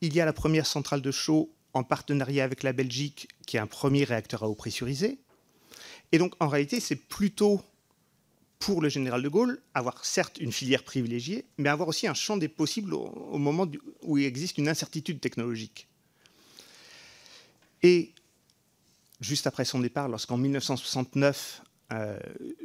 Il 0.00 0.14
y 0.14 0.20
a 0.20 0.24
la 0.24 0.32
première 0.32 0.66
centrale 0.66 1.02
de 1.02 1.10
chaux 1.10 1.50
en 1.74 1.82
partenariat 1.82 2.44
avec 2.44 2.62
la 2.62 2.72
Belgique, 2.72 3.28
qui 3.46 3.56
est 3.56 3.60
un 3.60 3.66
premier 3.66 4.04
réacteur 4.04 4.42
à 4.42 4.48
eau 4.48 4.54
pressurisée. 4.54 5.18
Et 6.12 6.18
donc, 6.18 6.34
en 6.40 6.48
réalité, 6.48 6.80
c'est 6.80 6.96
plutôt 6.96 7.60
pour 8.58 8.80
le 8.82 8.88
général 8.88 9.22
de 9.22 9.28
Gaulle, 9.28 9.60
avoir 9.74 10.04
certes 10.04 10.38
une 10.38 10.52
filière 10.52 10.82
privilégiée, 10.82 11.44
mais 11.58 11.68
avoir 11.68 11.88
aussi 11.88 12.06
un 12.06 12.14
champ 12.14 12.36
des 12.36 12.48
possibles 12.48 12.94
au, 12.94 13.38
moment 13.38 13.66
où 14.02 14.18
il 14.18 14.24
existe 14.24 14.58
une 14.58 14.68
incertitude 14.68 15.20
technologique. 15.20 15.86
Et 17.82 18.12
juste 19.20 19.46
après 19.46 19.64
son 19.64 19.78
départ, 19.78 20.08
lorsqu'en 20.08 20.36
1969, 20.36 21.62
euh, 21.92 22.18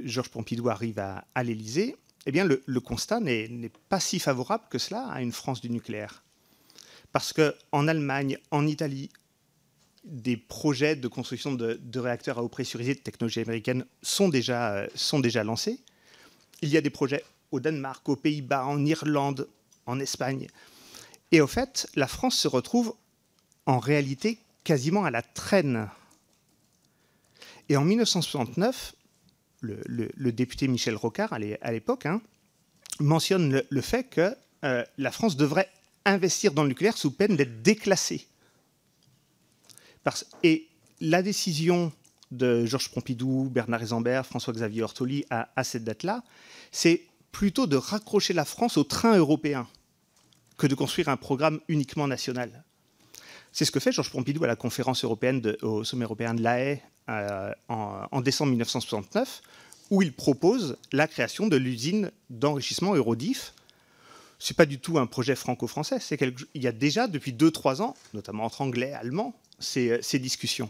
Georges 0.04 0.30
Pompidou 0.30 0.70
arrive 0.70 1.00
à, 1.00 1.44
l'Élysée, 1.44 1.96
eh 2.26 2.32
bien 2.32 2.46
le, 2.46 2.80
constat 2.80 3.20
n'est 3.20 3.72
pas 3.90 4.00
si 4.00 4.20
favorable 4.20 4.64
que 4.70 4.80
cela 4.80 5.08
à 5.08 5.22
une 5.22 5.32
France 5.32 5.62
du 5.62 5.70
nucléaire. 5.70 6.23
Parce 7.14 7.32
qu'en 7.32 7.88
Allemagne, 7.88 8.40
en 8.50 8.66
Italie, 8.66 9.10
des 10.04 10.36
projets 10.36 10.96
de 10.96 11.08
construction 11.08 11.54
de, 11.54 12.00
réacteurs 12.00 12.40
à 12.40 12.44
eau 12.44 12.50
pressurisée 12.50 12.96
de 12.96 13.00
technologie 13.00 13.40
américaine 13.40 13.86
sont 14.02 14.28
déjà, 14.28 14.74
euh, 14.74 14.88
sont 14.96 15.20
déjà 15.20 15.44
lancés. 15.44 15.80
Il 16.62 16.70
y 16.70 16.76
a 16.76 16.82
des 16.82 16.90
projets 16.90 17.24
au 17.52 17.60
Danemark, 17.60 18.10
aux 18.10 18.16
Pays-Bas, 18.16 18.66
en 18.66 18.84
Irlande, 18.84 19.48
en 19.86 20.00
Espagne. 20.00 20.48
Et 21.32 21.40
au 21.40 21.48
fait, 21.48 21.88
la 21.96 22.08
France 22.08 22.36
se 22.36 22.48
retrouve 22.48 22.96
en 23.68 23.78
réalité 23.80 24.40
quasiment 24.64 25.06
à 25.06 25.12
la 25.12 25.22
traîne. 25.22 25.90
Et 27.70 27.78
en 27.78 27.86
1969, 27.86 28.96
le, 29.62 30.32
député 30.32 30.68
Michel 30.68 30.96
Rocard, 30.96 31.32
à 31.32 31.40
l'époque, 31.72 32.08
hein, 32.08 32.22
mentionne 33.00 33.64
le, 33.70 33.82
fait 33.82 34.04
que 34.06 34.36
euh, 34.64 34.84
la 34.98 35.12
France 35.12 35.38
devrait 35.38 35.70
investir 36.06 36.54
dans 36.54 36.64
le 36.64 36.70
nucléaire 36.70 36.98
sous 36.98 37.12
peine 37.12 37.36
d'être 37.36 37.62
déclassée 37.62 38.28
et 40.44 40.68
la 41.00 41.22
décision 41.22 41.92
de 42.32 42.66
Georges 42.66 42.90
Pompidou, 42.90 43.50
Bernard 43.52 43.84
Isambert, 43.84 44.26
François-Xavier 44.26 44.84
Ortoli 44.84 45.26
à, 45.30 45.64
cette 45.64 45.84
date-là, 45.84 46.24
c'est 46.72 47.02
plutôt 47.32 47.68
de 47.68 47.78
raccrocher 47.78 48.34
la 48.34 48.46
France 48.46 48.78
au 48.78 48.84
train 48.84 49.18
européen 49.18 49.68
que 50.58 50.68
de 50.68 50.76
construire 50.76 51.10
un 51.10 51.18
programme 51.18 51.60
uniquement 51.68 52.08
national. 52.08 52.64
C'est 53.52 53.66
ce 53.66 53.72
que 53.72 53.80
fait 53.80 53.92
Georges 53.92 54.12
Pompidou 54.12 54.44
à 54.44 54.48
la 54.48 54.56
conférence 54.56 55.04
européenne 55.04 55.56
au 55.62 55.84
sommet 55.84 56.06
européen 56.06 56.34
de 56.34 56.42
La 56.42 56.60
Haye 56.60 56.82
euh, 57.10 57.54
en, 57.68 58.22
décembre 58.22 58.52
1969, 58.52 59.42
où 59.92 60.02
il 60.02 60.14
propose 60.14 60.78
la 60.92 61.08
création 61.08 61.48
de 61.48 61.58
l'usine 61.58 62.12
d'enrichissement 62.30 62.96
Eurodif. 62.96 63.54
Ce 64.44 64.52
n'est 64.52 64.56
pas 64.56 64.66
du 64.66 64.78
tout 64.78 65.00
un 65.00 65.06
projet 65.06 65.38
franco-français, 65.38 66.02
c'est 66.02 66.20
il 66.54 66.62
y 66.62 66.68
a 66.68 66.74
déjà 66.74 67.08
depuis 67.08 67.32
2-3 67.32 67.82
ans, 67.82 67.96
notamment 68.14 68.44
entre 68.44 68.60
anglais, 68.60 68.92
allemands, 68.92 69.34
euh, 69.78 70.00
ces, 70.02 70.20
discussions. 70.20 70.70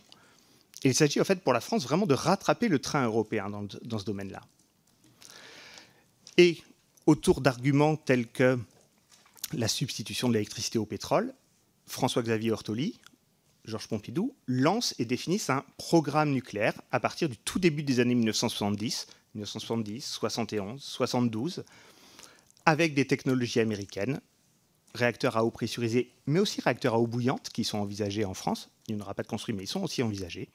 Il 0.83 0.93
s'agit 0.93 1.19
en 1.19 1.23
fait 1.23 1.41
pour 1.41 1.53
la 1.53 1.59
France 1.59 1.81
vraiment 1.81 2.05
de 2.05 2.13
rattraper 2.13 2.67
le 2.67 2.77
train 2.77 3.03
européen 3.03 3.49
dans, 3.49 3.65
dans 3.81 3.97
ce 3.97 4.05
domaine-là. 4.05 4.43
Et 6.37 6.61
autour 7.07 7.41
d'arguments 7.41 7.95
tels 7.95 8.27
que 8.27 8.59
la 9.53 9.67
substitution 9.67 10.29
de 10.29 10.33
l'électricité 10.33 10.77
au 10.77 10.85
pétrole, 10.85 11.33
François-Xavier 11.87 12.51
Ortoli, 12.51 12.99
Georges 13.65 13.87
Pompidou, 13.87 14.35
lancent 14.45 14.93
et 14.99 15.05
définissent 15.05 15.49
un 15.49 15.65
programme 15.77 16.29
nucléaire 16.29 16.79
à 16.91 16.99
partir 16.99 17.27
du 17.27 17.37
tout 17.37 17.57
début 17.57 17.81
des 17.81 17.99
années 17.99 18.13
1970, 18.13 19.07
1970, 19.33 20.05
71, 20.05 20.79
72, 20.79 21.63
avec 22.65 22.93
des 22.93 23.05
technologies 23.05 23.59
américaines, 23.59 24.21
réacteurs 24.93 25.37
à 25.37 25.43
eau 25.43 25.51
pressurisée, 25.51 26.11
mais 26.27 26.39
aussi 26.39 26.61
réacteurs 26.61 26.93
à 26.93 26.99
eau 26.99 27.07
bouillante 27.07 27.49
qui 27.49 27.63
sont 27.63 27.79
envisagés 27.79 28.25
en 28.25 28.33
France. 28.33 28.69
Il 28.87 28.95
n'y 28.95 29.01
en 29.01 29.05
aura 29.05 29.13
pas 29.13 29.23
de 29.23 29.27
construit, 29.27 29.53
mais 29.53 29.63
ils 29.63 29.67
sont 29.67 29.83
aussi 29.83 30.03
envisagés. 30.03 30.49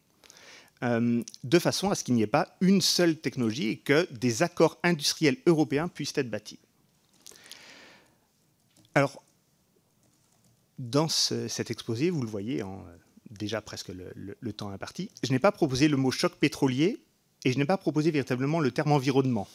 Euh, 0.84 1.22
de 1.42 1.58
façon 1.58 1.90
à 1.90 1.96
ce 1.96 2.04
qu'il 2.04 2.14
n'y 2.14 2.22
ait 2.22 2.28
pas 2.28 2.56
une 2.60 2.80
seule 2.80 3.16
technologie 3.16 3.68
et 3.68 3.78
que 3.78 4.06
des 4.12 4.42
accords 4.42 4.78
industriels 4.84 5.36
européens 5.46 5.88
puissent 5.88 6.16
être 6.16 6.30
bâtis. 6.30 6.60
Alors, 8.94 9.22
dans 10.78 11.08
cet 11.08 11.70
exposé, 11.72 12.10
vous 12.10 12.22
le 12.22 12.28
voyez 12.28 12.62
déjà 13.30 13.60
presque 13.60 13.88
le, 13.88 14.36
le 14.38 14.52
temps 14.52 14.70
imparti, 14.70 15.10
je 15.24 15.32
n'ai 15.32 15.40
pas 15.40 15.50
proposé 15.50 15.88
le 15.88 15.96
mot 15.96 16.12
choc 16.12 16.34
pétrolier 16.36 17.00
et 17.44 17.52
je 17.52 17.58
n'ai 17.58 17.64
pas 17.64 17.76
proposé 17.76 18.10
véritablement 18.10 18.60
le 18.60 18.70
terme 18.70 18.92
environnement. 18.92 19.48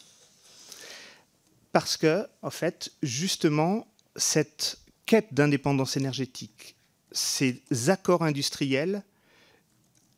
Parce 1.74 1.98
que, 1.98 2.28
en 2.44 2.52
fait, 2.52 2.94
justement, 3.02 3.88
cette 4.16 4.80
quête 5.06 5.34
d'indépendance 5.34 5.98
énergétique, 5.98 6.76
ces 7.12 7.62
accords 7.88 8.24
industriels 8.24 9.04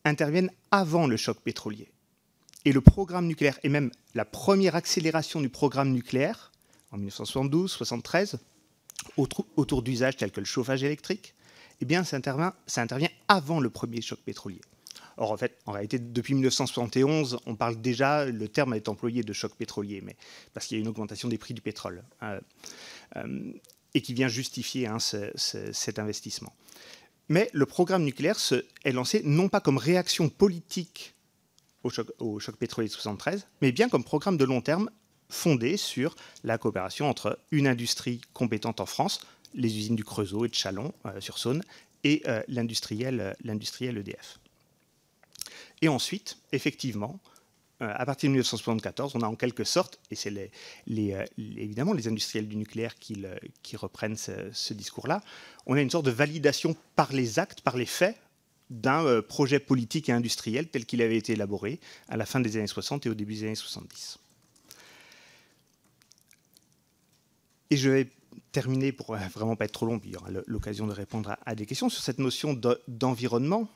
interviennent 0.03 0.51
avant 0.69 1.07
le 1.07 1.17
choc 1.17 1.39
pétrolier. 1.39 1.91
Et 2.65 2.73
le 2.73 2.81
programme 2.81 3.25
nucléaire, 3.25 3.57
et 3.63 3.69
même 3.69 3.89
la 4.13 4.25
première 4.25 4.75
accélération 4.75 5.39
du 5.39 5.49
programme 5.49 5.91
nucléaire, 5.91 6.51
en 6.91 6.99
1972-73, 6.99 8.35
autour, 9.17 9.81
d'usages 9.81 10.17
tels 10.17 10.31
que 10.31 10.41
le 10.41 10.45
chauffage 10.45 10.83
électrique, 10.83 11.35
eh 11.79 11.85
bien, 11.85 12.03
ça 12.03 12.17
intervient, 12.17 12.53
ça 12.67 12.81
intervient 12.81 13.09
avant 13.27 13.59
le 13.59 13.69
premier 13.69 14.01
choc 14.01 14.19
pétrolier. 14.19 14.61
Or, 15.17 15.31
en 15.31 15.37
fait, 15.37 15.57
en 15.65 15.71
réalité, 15.71 15.97
depuis 15.99 16.33
1971, 16.33 17.39
on 17.45 17.55
parle 17.55 17.79
déjà, 17.81 18.25
le 18.25 18.47
terme 18.47 18.73
est 18.73 18.89
employé 18.89 19.23
de 19.23 19.33
choc 19.33 19.53
pétrolier, 19.55 20.01
mais 20.01 20.15
parce 20.53 20.67
qu'il 20.67 20.77
y 20.77 20.79
a 20.79 20.81
une 20.81 20.89
augmentation 20.89 21.29
des 21.29 21.37
prix 21.37 21.53
du 21.53 21.61
pétrole. 21.61 22.03
Euh, 22.23 22.39
euh, 23.17 23.53
et 23.95 24.01
qui 24.01 24.13
vient 24.13 24.27
justifier 24.27 24.87
hein, 24.87 24.97
cet 24.99 25.99
investissement. 25.99 26.53
Mais 27.29 27.49
le 27.53 27.65
programme 27.65 28.03
nucléaire 28.03 28.37
est 28.83 28.91
lancé 28.91 29.21
non 29.23 29.47
pas 29.47 29.61
comme 29.61 29.77
réaction 29.77 30.27
politique 30.27 31.15
au 31.81 31.89
choc, 31.89 32.57
pétrolier 32.57 32.89
de 32.89 32.93
73, 32.93 33.47
mais 33.61 33.71
bien 33.71 33.89
comme 33.89 34.03
programme 34.03 34.37
de 34.37 34.43
long 34.43 34.61
terme 34.61 34.89
fondé 35.29 35.77
sur 35.77 36.15
la 36.43 36.57
coopération 36.57 37.09
entre 37.09 37.39
une 37.51 37.67
industrie 37.67 38.21
compétente 38.33 38.79
en 38.79 38.85
France, 38.85 39.21
les 39.53 39.77
usines 39.77 39.95
du 39.95 40.03
Creusot 40.03 40.45
et 40.45 40.49
de 40.49 40.55
Chalon 40.55 40.93
euh, 41.05 41.21
sur 41.21 41.37
Saône, 41.37 41.63
et 42.03 42.21
euh, 42.27 42.43
l'industriel 42.47 43.33
EDF. 43.97 44.39
Et 45.81 45.87
ensuite, 45.87 46.37
effectivement, 46.51 47.19
euh, 47.81 47.91
à 47.93 48.05
partir 48.05 48.29
de 48.29 48.31
1974, 48.31 49.15
on 49.15 49.21
a 49.21 49.27
en 49.27 49.35
quelque 49.35 49.65
sorte, 49.65 49.99
et 50.09 50.15
c'est 50.15 50.33
euh, 50.33 51.25
évidemment 51.37 51.91
les 51.91 52.07
industriels 52.07 52.47
du 52.47 52.55
nucléaire 52.55 52.95
qui, 52.95 53.17
reprennent 53.75 54.15
ce, 54.15 54.73
discours-là, 54.73 55.21
on 55.65 55.75
a 55.75 55.81
une 55.81 55.89
sorte 55.89 56.05
de 56.05 56.11
validation 56.11 56.75
par 56.95 57.11
les 57.11 57.37
actes, 57.37 57.61
par 57.61 57.75
les 57.75 57.85
faits, 57.85 58.17
d'un 58.69 59.05
euh, 59.05 59.21
projet 59.21 59.59
politique 59.59 60.09
et 60.09 60.11
industriel 60.13 60.69
tel 60.69 60.85
qu'il 60.85 61.01
avait 61.01 61.17
été 61.17 61.33
élaboré 61.33 61.79
à 62.07 62.17
la 62.17 62.25
fin 62.25 62.39
des 62.39 62.55
années 62.57 62.65
60 62.65 63.05
et 63.05 63.09
au 63.09 63.13
début 63.13 63.35
des 63.35 63.43
années 63.43 63.55
70. 63.55 64.17
Et 67.71 67.77
je 67.77 67.89
vais 67.89 68.09
terminer 68.51 68.93
pour 68.93 69.15
vraiment 69.15 69.55
pas 69.57 69.65
être 69.65 69.73
trop 69.73 69.85
long, 69.85 69.99
puis 69.99 70.11
il 70.11 70.13
y 70.13 70.17
aura 70.17 70.29
l'occasion 70.47 70.87
de 70.87 70.93
répondre 70.93 71.35
à, 71.45 71.55
des 71.55 71.65
questions 71.65 71.89
sur 71.89 72.01
cette 72.01 72.19
notion 72.19 72.59
d'environnement 72.87 73.69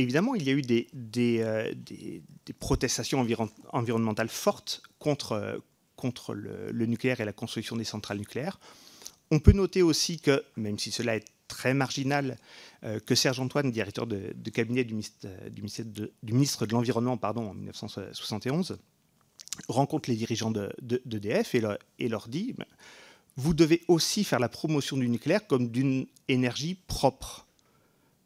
évidemment, 0.00 0.34
il 0.34 0.42
y 0.42 0.50
a 0.50 0.52
eu 0.52 0.62
des, 0.62 0.88
des, 0.92 2.22
protestations 2.58 3.24
environnementales 3.72 4.28
fortes 4.28 4.82
contre, 4.98 5.62
contre 5.96 6.34
le, 6.34 6.86
nucléaire 6.86 7.20
et 7.20 7.24
la 7.24 7.32
construction 7.32 7.76
des 7.76 7.84
centrales 7.84 8.18
nucléaires. 8.18 8.58
On 9.30 9.38
peut 9.38 9.52
noter 9.52 9.82
aussi 9.82 10.18
que, 10.18 10.44
même 10.56 10.78
si 10.78 10.90
cela 10.90 11.16
est 11.16 11.24
très 11.46 11.74
marginal, 11.74 12.36
que 13.06 13.14
Serge 13.14 13.40
Antoine, 13.40 13.70
directeur 13.70 14.06
de, 14.06 14.34
cabinet 14.52 14.84
du 14.84 14.94
ministre, 14.94 16.66
de, 16.66 16.72
l'Environnement 16.72 17.18
en 17.22 17.54
1971, 17.54 18.78
rencontre 19.68 20.10
les 20.10 20.16
dirigeants 20.16 20.50
d'EDF 20.50 21.54
de, 21.54 21.58
et, 21.58 22.04
et, 22.04 22.08
leur 22.08 22.28
dit 22.28 22.54
ben, 22.56 22.66
vous 23.36 23.54
devez 23.54 23.82
aussi 23.88 24.24
faire 24.24 24.38
la 24.38 24.48
promotion 24.48 24.96
du 24.96 25.08
nucléaire 25.08 25.46
comme 25.46 25.68
d'une 25.68 26.06
énergie 26.28 26.74
propre. 26.74 27.46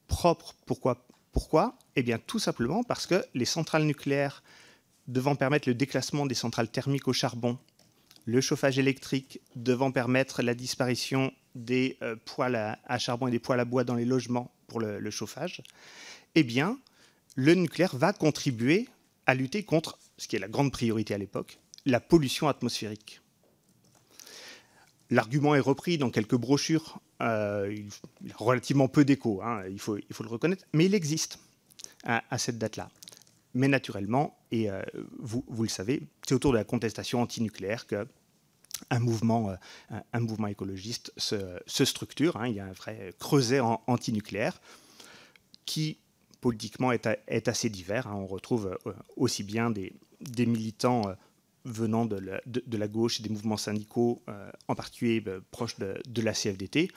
Propre, 0.09 0.55
pourquoi 0.67 1.07
Pourquoi? 1.35 1.77
Eh 1.97 2.03
bien, 2.03 2.19
tout 2.19 2.39
simplement 2.39 2.85
parce 2.85 3.07
que 3.07 3.23
les 3.35 3.45
centrales 3.45 3.83
nucléaires 3.83 4.43
devant 5.09 5.35
permettre 5.35 5.69
le 5.69 5.75
déclassement 5.75 6.27
des 6.27 6.35
centrales 6.35 6.71
thermiques 6.71 7.09
au 7.09 7.13
charbon, 7.13 7.59
le 8.25 8.41
chauffage 8.41 8.79
électrique 8.79 9.41
devant 9.57 9.91
permettre 9.91 10.43
la 10.43 10.55
disparition 10.55 11.33
des 11.55 11.99
euh, 12.03 12.17
poêles 12.25 12.79
à, 12.87 12.99
charbon 12.99 13.27
et 13.27 13.31
des 13.33 13.41
poêles 13.41 13.61
à 13.61 13.65
bois 13.65 13.85
dans 13.85 13.97
les 13.97 14.05
logements 14.05 14.55
pour 14.69 14.81
le, 14.81 14.99
le 14.99 15.11
chauffage, 15.11 15.63
eh 16.37 16.45
bien, 16.45 16.79
le 17.35 17.55
nucléaire 17.55 17.97
va 17.97 18.13
contribuer 18.13 18.89
à 19.27 19.35
lutter 19.35 19.65
contre 19.65 19.99
ce 20.17 20.29
qui 20.29 20.37
est 20.37 20.39
la 20.39 20.49
grande 20.49 20.73
priorité 20.73 21.15
à 21.15 21.19
l'époque, 21.19 21.59
la 21.85 22.01
pollution 22.01 22.49
atmosphérique. 22.49 23.21
L'argument 25.15 25.55
est 25.55 25.61
repris 25.61 25.97
dans 25.97 26.11
quelques 26.11 26.35
brochures, 26.35 26.99
euh, 27.23 27.73
il 28.21 28.33
a 28.33 28.37
relativement 28.37 28.89
peu 28.89 29.05
d'écho, 29.05 29.43
hein, 29.43 29.63
il, 29.71 29.79
faut, 29.79 29.95
le 29.95 30.29
reconnaître, 30.29 30.65
mais 30.73 30.87
il 30.87 30.95
existe 30.95 31.39
à, 32.03 32.37
cette 32.37 32.59
date-là. 32.59 32.91
Mais 33.55 33.69
naturellement, 33.69 34.37
et 34.51 34.69
euh, 34.69 34.83
vous, 35.21 35.45
le 35.63 35.69
savez, 35.69 36.03
c'est 36.27 36.35
autour 36.35 36.51
de 36.51 36.59
la 36.59 36.65
contestation 36.65 37.23
antinucléaire 37.23 37.87
que 37.87 38.09
un 38.91 38.99
mouvement, 38.99 39.51
euh, 39.51 40.49
écologiste 40.49 41.13
se, 41.17 41.85
structure. 41.85 42.37
Hein. 42.37 42.49
il 42.49 42.57
y 42.57 42.61
a 42.61 42.67
un 42.67 42.73
vrai 42.73 43.15
creuset 43.21 43.61
antinucléaire 43.61 44.61
qui 45.65 45.99
politiquement 46.41 46.91
est, 46.91 47.47
assez 47.47 47.71
divers. 47.71 48.09
Hein. 48.09 48.17
On 48.17 48.27
retrouve 48.27 48.77
aussi 49.17 49.45
bien 49.45 49.71
des, 49.71 49.95
militants 50.45 51.05
venant 51.65 52.05
de 52.07 52.77
la, 52.77 52.89
gauche 52.89 53.21
et 53.21 53.23
des 53.23 53.31
mouvements 53.31 53.57
syndicaux, 53.57 54.23
euh, 54.29 54.51
en 54.69 54.75
particulier 54.75 55.23
euh, 55.27 55.41
proches 55.51 55.77
de, 55.79 56.23
la 56.23 56.33
CFDT, 56.33 56.91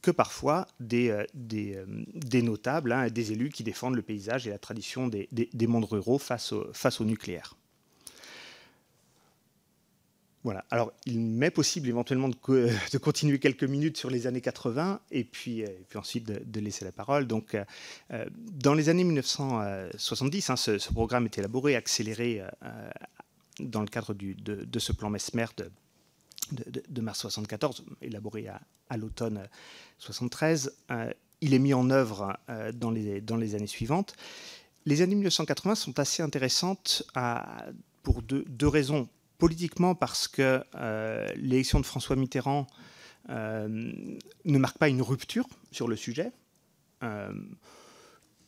que 0.00 0.10
parfois 0.10 0.66
des, 0.80 1.16
des, 1.34 2.42
notables, 2.42 2.92
hein, 2.92 3.08
des 3.08 3.32
élus 3.32 3.50
qui 3.50 3.62
défendent 3.62 3.94
le 3.94 4.02
paysage 4.02 4.46
et 4.46 4.50
la 4.50 4.58
tradition 4.58 5.06
des, 5.06 5.28
mondes 5.66 5.84
ruraux 5.84 6.18
face 6.18 6.52
au, 6.52 7.04
nucléaire. 7.04 7.56
Voilà. 10.42 10.64
Alors, 10.72 10.92
il 11.06 11.20
m'est 11.20 11.52
possible 11.52 11.88
éventuellement 11.88 12.28
de, 12.28 12.98
continuer 12.98 13.38
quelques 13.38 13.62
minutes 13.62 13.96
sur 13.96 14.10
les 14.10 14.26
années 14.26 14.40
80 14.40 15.00
et 15.12 15.22
puis, 15.22 15.62
puis 15.88 15.98
ensuite 16.00 16.26
de, 16.26 16.60
laisser 16.60 16.84
la 16.84 16.90
parole. 16.90 17.28
Donc, 17.28 17.56
dans 18.10 18.74
les 18.74 18.88
années 18.88 19.04
1970, 19.04 20.50
hein, 20.50 20.56
ce, 20.56 20.92
programme 20.92 21.26
est 21.26 21.38
élaboré, 21.38 21.76
accéléré 21.76 22.42
dans 23.60 23.80
le 23.80 23.86
cadre 23.86 24.14
de, 24.14 24.78
ce 24.78 24.92
plan 24.92 25.10
Mesmer 25.10 25.46
de, 25.56 27.00
mars 27.00 27.20
74, 27.20 27.84
élaboré 28.00 28.48
à, 28.48 28.96
l'automne 28.96 29.48
73. 29.98 30.74
il 31.40 31.54
est 31.54 31.58
mis 31.58 31.74
en 31.74 31.90
œuvre 31.90 32.36
dans, 32.74 32.90
les, 32.90 33.20
dans 33.20 33.36
les 33.36 33.54
années 33.54 33.66
suivantes. 33.66 34.14
Les 34.84 35.00
années 35.00 35.14
1980 35.14 35.76
sont 35.76 35.98
assez 35.98 36.22
intéressantes 36.22 37.04
pour 38.02 38.22
deux 38.22 38.68
raisons 38.68 39.08
politiquement 39.42 39.96
parce 39.96 40.28
que 40.28 40.62
euh, 40.76 41.26
l'élection 41.34 41.80
de 41.80 41.84
François 41.84 42.14
Mitterrand 42.14 42.68
euh, 43.28 43.66
ne 44.44 44.58
marque 44.58 44.78
pas 44.78 44.88
une 44.88 45.02
rupture 45.02 45.48
sur 45.72 45.88
le 45.88 45.96
sujet. 45.96 46.30
Euh, 47.02 47.32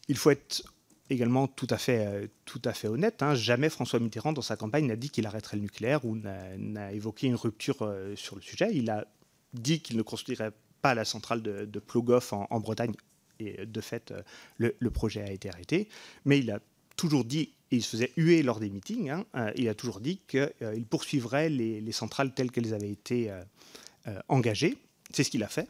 il 0.06 0.16
faut 0.16 0.30
être 0.30 0.62
également 1.10 1.46
tout 1.46 1.66
à 1.70 1.78
fait, 1.78 2.30
fait 2.74 2.88
honnête. 2.88 3.22
Hein. 3.22 3.34
Jamais 3.34 3.68
François 3.68 4.00
Mitterrand, 4.00 4.32
dans 4.32 4.42
sa 4.42 4.56
campagne, 4.56 4.86
n'a 4.86 4.96
dit 4.96 5.10
qu'il 5.10 5.26
arrêterait 5.26 5.56
le 5.56 5.62
nucléaire 5.62 6.04
ou 6.04 6.16
n'a 6.16 6.92
évoqué 6.92 7.26
une 7.26 7.34
rupture 7.34 7.92
sur 8.16 8.36
le 8.36 8.42
sujet. 8.42 8.70
Il 8.72 8.90
a 8.90 9.06
dit 9.52 9.80
qu'il 9.80 9.96
ne 9.96 10.02
construirait 10.02 10.52
pas 10.82 10.94
la 10.94 11.04
centrale 11.04 11.42
de, 11.42 11.64
de 11.64 11.78
Plogoff 11.78 12.32
en, 12.32 12.60
Bretagne. 12.60 12.92
Et 13.40 13.66
de 13.66 13.80
fait, 13.80 14.14
le, 14.58 14.90
projet 14.90 15.22
a 15.22 15.30
été 15.30 15.48
arrêté. 15.48 15.88
Mais 16.24 16.38
il 16.38 16.50
a 16.50 16.60
toujours 16.96 17.24
dit 17.24 17.50
il 17.74 17.82
se 17.82 17.90
faisait 17.90 18.12
huer 18.16 18.42
lors 18.42 18.60
des 18.60 18.70
meetings, 18.70 19.10
hein, 19.10 19.24
euh, 19.34 19.52
il 19.56 19.68
a 19.68 19.74
toujours 19.74 20.00
dit 20.00 20.20
qu'il 20.28 20.50
euh, 20.62 20.78
poursuivrait 20.88 21.48
les, 21.48 21.92
centrales 21.92 22.32
telles 22.32 22.50
qu'elles 22.50 22.74
avaient 22.74 22.90
été 22.90 23.30
euh, 23.30 24.20
engagées. 24.28 24.76
C'est 25.10 25.24
ce 25.24 25.30
qu'il 25.30 25.42
a 25.42 25.48
fait. 25.48 25.68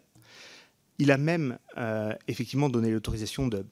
Il 0.98 1.10
a 1.10 1.18
même 1.18 1.58
effectivement 2.28 2.68
donné 2.68 2.92
l'autorisation 2.92 3.48
de 3.48 3.66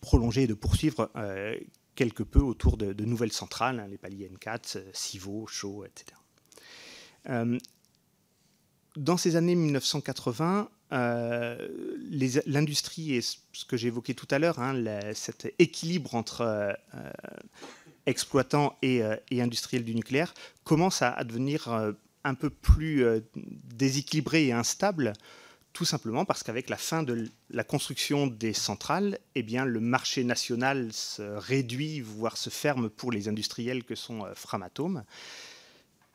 prolonger 0.00 0.42
et 0.42 0.46
de 0.46 0.54
poursuivre 0.54 1.10
quelque 1.94 2.22
peu 2.22 2.40
autour 2.40 2.76
de, 2.76 3.04
nouvelles 3.04 3.32
centrales, 3.32 3.80
hein, 3.80 3.86
les 3.88 3.98
paliers 3.98 4.30
N4, 4.30 4.78
Civaux, 4.92 5.46
Chaux, 5.46 5.84
etc. 5.84 6.16
dans 8.96 9.16
ces 9.16 9.36
années 9.36 9.54
1980, 9.54 10.68
euh, 10.92 11.56
l'industrie 12.46 13.14
et 13.14 13.22
ce 13.22 13.64
que 13.66 13.76
évoqué 13.86 14.12
tout 14.14 14.28
à 14.30 14.38
l'heure, 14.38 14.58
hein, 14.58 14.74
cet 15.14 15.50
équilibre 15.58 16.14
entre 16.14 16.42
euh, 16.42 16.72
exploitants 18.04 18.76
et, 18.82 19.02
euh, 19.02 19.16
et, 19.30 19.40
industriels 19.40 19.84
du 19.84 19.94
nucléaire 19.94 20.34
commence 20.64 21.00
à, 21.00 21.24
devenir 21.24 21.94
un 22.24 22.34
peu 22.34 22.50
plus 22.50 23.04
déséquilibré 23.34 24.48
et 24.48 24.52
instable, 24.52 25.14
tout 25.72 25.84
simplement 25.84 26.24
parce 26.24 26.42
qu'avec 26.42 26.68
la 26.68 26.76
fin 26.76 27.02
de 27.02 27.28
la 27.50 27.64
construction 27.64 28.26
des 28.26 28.52
centrales, 28.52 29.18
eh 29.34 29.42
bien, 29.42 29.64
le 29.64 29.80
marché 29.80 30.22
national 30.22 30.92
se 30.92 31.22
réduit, 31.22 32.00
voire 32.00 32.36
se 32.36 32.50
ferme 32.50 32.90
pour 32.90 33.10
les 33.10 33.28
industriels 33.28 33.84
que 33.84 33.94
sont 33.94 34.26
Framatome 34.34 35.04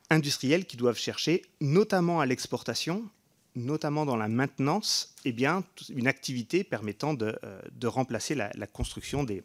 industriels 0.09 0.65
qui 0.65 0.77
doivent 0.77 0.97
chercher, 0.97 1.43
notamment 1.61 2.19
à 2.19 2.25
l'exportation, 2.25 3.09
notamment 3.55 4.05
dans 4.05 4.15
la 4.15 4.27
maintenance, 4.27 5.13
eh 5.25 5.31
bien, 5.31 5.63
une 5.89 6.07
activité 6.07 6.63
permettant 6.63 7.13
de, 7.13 7.37
euh, 7.43 7.61
remplacer 7.83 8.35
la, 8.35 8.67
construction 8.67 9.23
des 9.23 9.43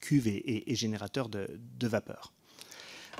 cuves 0.00 0.26
et, 0.26 0.74
générateurs 0.74 1.28
de, 1.28 1.48
vapeur. 1.86 2.32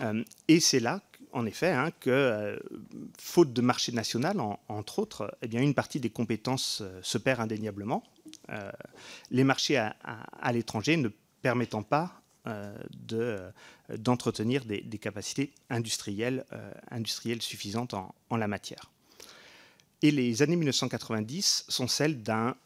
Euh, 0.00 0.24
et 0.48 0.60
c'est 0.60 0.80
là, 0.80 1.00
en 1.32 1.46
effet, 1.46 1.70
hein, 1.70 1.90
que, 2.00 2.10
euh, 2.10 2.58
faute 3.18 3.52
de 3.52 3.60
marché 3.60 3.92
national, 3.92 4.36
entre 4.68 4.98
autres, 4.98 5.36
eh 5.42 5.48
bien, 5.48 5.60
une 5.60 5.74
partie 5.74 6.00
des 6.00 6.10
compétences 6.10 6.82
se 7.02 7.18
perd 7.18 7.40
indéniablement. 7.40 8.02
les 9.30 9.44
marchés 9.44 9.76
à, 9.76 10.52
l'étranger 10.52 10.96
ne 10.96 11.08
permettant 11.42 11.82
pas 11.82 12.22
d'entretenir 13.98 14.64
des, 14.64 14.98
capacités 14.98 15.52
industrielles, 15.70 16.44
suffisantes 17.40 17.94
en 17.94 18.36
la 18.36 18.48
matière. 18.48 18.90
Et 20.02 20.10
les 20.10 20.42
années 20.42 20.56
1990 20.56 21.64
sont 21.68 21.86
celles 21.86 22.22
d'un 22.22 22.56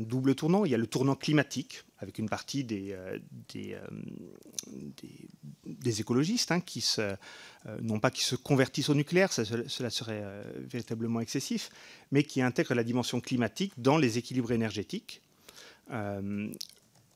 double 0.00 0.34
tournant. 0.34 0.66
Il 0.66 0.70
y 0.70 0.74
a 0.74 0.78
le 0.78 0.86
tournant 0.86 1.16
climatique, 1.16 1.84
avec 1.98 2.18
une 2.18 2.28
partie 2.28 2.66
euh, 2.70 3.18
euh, 3.56 3.78
des, 5.02 5.28
des, 5.66 6.00
écologistes 6.00 6.52
hein, 6.52 6.60
qui 6.60 6.84
euh, 6.98 7.16
non 7.82 7.98
pas 8.00 8.10
qui 8.10 8.24
se 8.24 8.36
convertissent 8.36 8.88
au 8.88 8.94
nucléaire, 8.94 9.32
cela 9.32 9.90
serait 9.90 10.24
véritablement 10.58 11.20
excessif, 11.20 11.70
mais 12.12 12.22
qui 12.22 12.40
intègrent 12.40 12.74
la 12.74 12.84
dimension 12.84 13.20
climatique 13.20 13.72
dans 13.76 13.98
les 13.98 14.18
équilibres 14.18 14.52
énergétiques. 14.52 15.22
le 15.90 16.52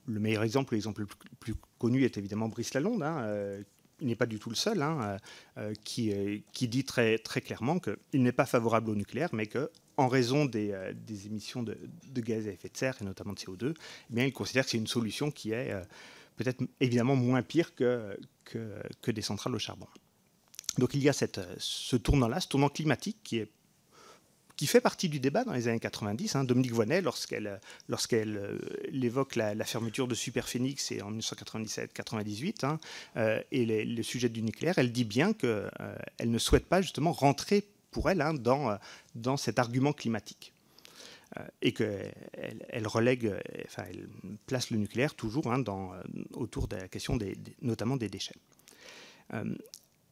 meilleur 0.06 0.42
exemple, 0.42 0.74
l'exemple 0.74 1.02
le 1.02 1.08
plus, 1.38 1.54
connu 1.78 2.04
est 2.04 2.18
évidemment 2.18 2.48
Brice 2.48 2.74
Lalonde, 2.74 3.02
hein, 3.02 3.62
il 4.00 4.06
n'est 4.06 4.16
pas 4.16 4.26
du 4.26 4.38
tout 4.38 4.50
le 4.50 4.56
seul, 4.56 4.82
hein, 4.82 4.98
euh, 5.02 5.18
euh, 5.58 5.74
qui, 5.84 6.12
euh, 6.12 6.38
qui, 6.52 6.68
dit 6.68 6.84
très, 6.84 7.18
très 7.18 7.40
clairement 7.40 7.78
qu'il 7.78 8.22
n'est 8.22 8.32
pas 8.32 8.46
favorable 8.46 8.90
au 8.90 8.94
nucléaire, 8.94 9.30
mais 9.32 9.46
qu'en 9.46 10.08
raison 10.08 10.44
des, 10.44 10.74
des 10.94 11.26
émissions 11.26 11.62
de, 11.62 11.76
gaz 12.16 12.46
à 12.46 12.50
effet 12.50 12.68
de 12.68 12.76
serre, 12.76 12.96
et 13.00 13.04
notamment 13.04 13.32
de 13.32 13.38
CO2, 13.38 13.74
eh 13.74 14.14
bien, 14.14 14.24
il 14.24 14.32
considère 14.32 14.64
que 14.64 14.70
c'est 14.70 14.78
une 14.78 14.86
solution 14.86 15.30
qui 15.30 15.52
est 15.52 15.74
peut-être 16.42 16.62
évidemment 16.80 17.16
moins 17.16 17.42
pire 17.42 17.74
que, 17.74 18.18
que, 18.44 19.10
des 19.10 19.20
centrales 19.20 19.54
au 19.54 19.58
charbon. 19.58 19.86
Donc 20.78 20.94
il 20.94 21.02
y 21.02 21.08
a 21.10 21.12
cette, 21.12 21.40
ce 21.58 21.96
tournant-là, 21.96 22.40
ce 22.40 22.48
tournant 22.48 22.70
climatique 22.70 23.18
qui 23.22 23.38
est 23.38 23.50
qui 24.56 24.66
fait 24.66 24.82
partie 24.82 25.08
du 25.08 25.20
débat 25.20 25.42
dans 25.44 25.54
les 25.54 25.68
années 25.68 25.80
90. 25.80 26.36
Hein. 26.36 26.44
Dominique 26.44 26.72
Voynet, 26.72 27.00
lorsqu'elle 27.00 27.60
lorsqu'elle 27.88 28.36
euh, 28.36 28.58
évoque 28.92 29.36
la, 29.36 29.64
fermeture 29.64 30.06
de 30.06 30.14
Superphénix 30.14 30.92
en 31.02 31.12
1997-98 31.12 32.66
hein, 32.66 32.78
euh, 33.16 33.42
et 33.52 33.64
le 33.64 34.02
sujet 34.02 34.28
du 34.28 34.42
nucléaire, 34.42 34.74
elle 34.76 34.92
dit 34.92 35.04
bien 35.04 35.32
qu'elle 35.32 35.70
euh, 35.80 35.96
elle 36.18 36.30
ne 36.30 36.38
souhaite 36.38 36.66
pas 36.66 36.82
justement 36.82 37.12
rentrer 37.12 37.66
pour 37.90 38.10
elle 38.10 38.20
hein, 38.20 38.34
dans, 38.34 38.78
dans 39.14 39.38
cet 39.38 39.58
argument 39.58 39.94
climatique. 39.94 40.52
Et 41.62 41.72
qu'elle 41.72 42.12
elle 42.68 42.86
relègue, 42.88 43.32
enfin, 43.66 43.84
elle 43.88 44.08
place 44.46 44.70
le 44.70 44.78
nucléaire 44.78 45.14
toujours 45.14 45.52
hein, 45.52 45.58
dans, 45.60 45.92
autour 46.32 46.66
de 46.66 46.76
la 46.76 46.88
question 46.88 47.16
des, 47.16 47.36
notamment 47.62 47.96
des 47.96 48.08
déchets. 48.08 48.34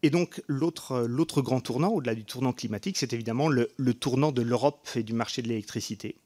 Et 0.02 0.10
donc 0.10 0.42
l'autre 0.46 1.42
grand 1.42 1.60
tournant, 1.60 1.88
au-delà 1.88 2.14
du 2.14 2.24
tournant 2.24 2.52
climatique, 2.52 2.96
c'est 2.96 3.12
évidemment 3.12 3.48
le, 3.48 3.68
tournant 3.94 4.32
de 4.32 4.42
l'Europe 4.42 4.88
et 4.94 5.02
du 5.02 5.12
marché 5.12 5.42
de 5.42 5.48
l'électricité, 5.48 6.16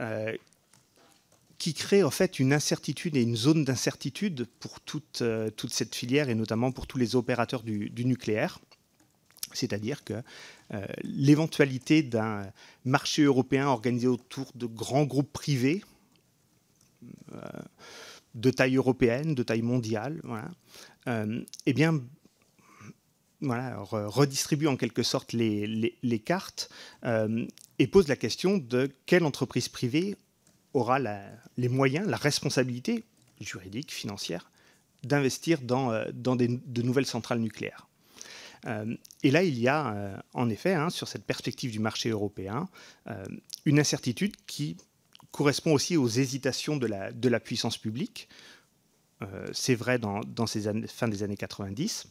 euh, 0.00 0.34
qui 1.58 1.74
crée 1.74 2.02
en 2.02 2.10
fait 2.10 2.38
une 2.38 2.52
incertitude 2.52 3.16
et 3.16 3.22
une 3.22 3.36
zone 3.36 3.64
d'incertitude 3.64 4.46
pour 4.58 4.80
toute, 4.80 5.20
euh, 5.20 5.50
toute, 5.50 5.72
cette 5.72 5.94
filière 5.94 6.30
et 6.30 6.34
notamment 6.34 6.72
pour 6.72 6.86
tous 6.86 6.98
les 6.98 7.14
opérateurs 7.14 7.62
du, 7.62 7.92
nucléaire. 8.04 8.58
C'est-à-dire 9.54 10.04
que 10.04 10.14
euh, 10.72 10.86
l'éventualité 11.02 12.02
d'un 12.02 12.42
marché 12.84 13.22
européen 13.22 13.66
organisé 13.66 14.06
autour 14.06 14.50
de 14.54 14.66
grands 14.66 15.04
groupes 15.04 15.32
privés 15.32 15.84
de 18.34 18.50
taille 18.50 18.76
européenne, 18.76 19.34
de 19.34 19.42
taille 19.42 19.62
mondiale, 19.62 20.20
voilà, 20.24 20.48
eh 21.66 21.72
bien, 21.72 22.00
redistribue 23.42 24.66
en 24.66 24.76
quelque 24.76 25.02
sorte 25.02 25.32
les, 25.32 26.22
cartes 26.24 26.70
euh, 27.04 27.46
et 27.78 27.86
pose 27.86 28.08
la 28.08 28.16
question 28.16 28.58
de 28.58 28.90
quelle 29.06 29.24
entreprise 29.24 29.68
privée 29.68 30.16
aura 30.74 30.98
les 31.56 31.68
moyens, 31.68 32.08
la 32.08 32.16
responsabilité 32.16 33.04
juridique, 33.40 33.92
financière, 33.92 34.50
d'investir 35.02 35.60
dans, 35.60 35.90
euh, 35.92 36.04
de 36.12 36.82
nouvelles 36.82 37.06
centrales 37.06 37.40
nucléaires. 37.40 37.88
Euh, 38.66 38.94
et 39.22 39.30
là, 39.30 39.42
il 39.42 39.58
y 39.58 39.68
a 39.68 40.22
en 40.34 40.48
effet, 40.48 40.74
hein, 40.74 40.90
sur 40.90 41.08
cette 41.08 41.24
perspective 41.24 41.70
du 41.70 41.80
marché 41.80 42.10
européen, 42.10 42.68
une 43.64 43.78
incertitude 43.78 44.34
qui 44.46 44.76
correspond 45.30 45.72
aussi 45.72 45.96
aux 45.96 46.08
hésitations 46.08 46.76
de 46.76 46.86
la, 46.86 47.40
puissance 47.40 47.78
publique. 47.78 48.28
C'est 49.52 49.74
vrai 49.74 49.98
dans, 49.98 50.46
ces 50.46 50.68
années, 50.68 50.86
fin 50.86 51.08
des 51.08 51.22
années 51.22 51.36
90 51.36 52.08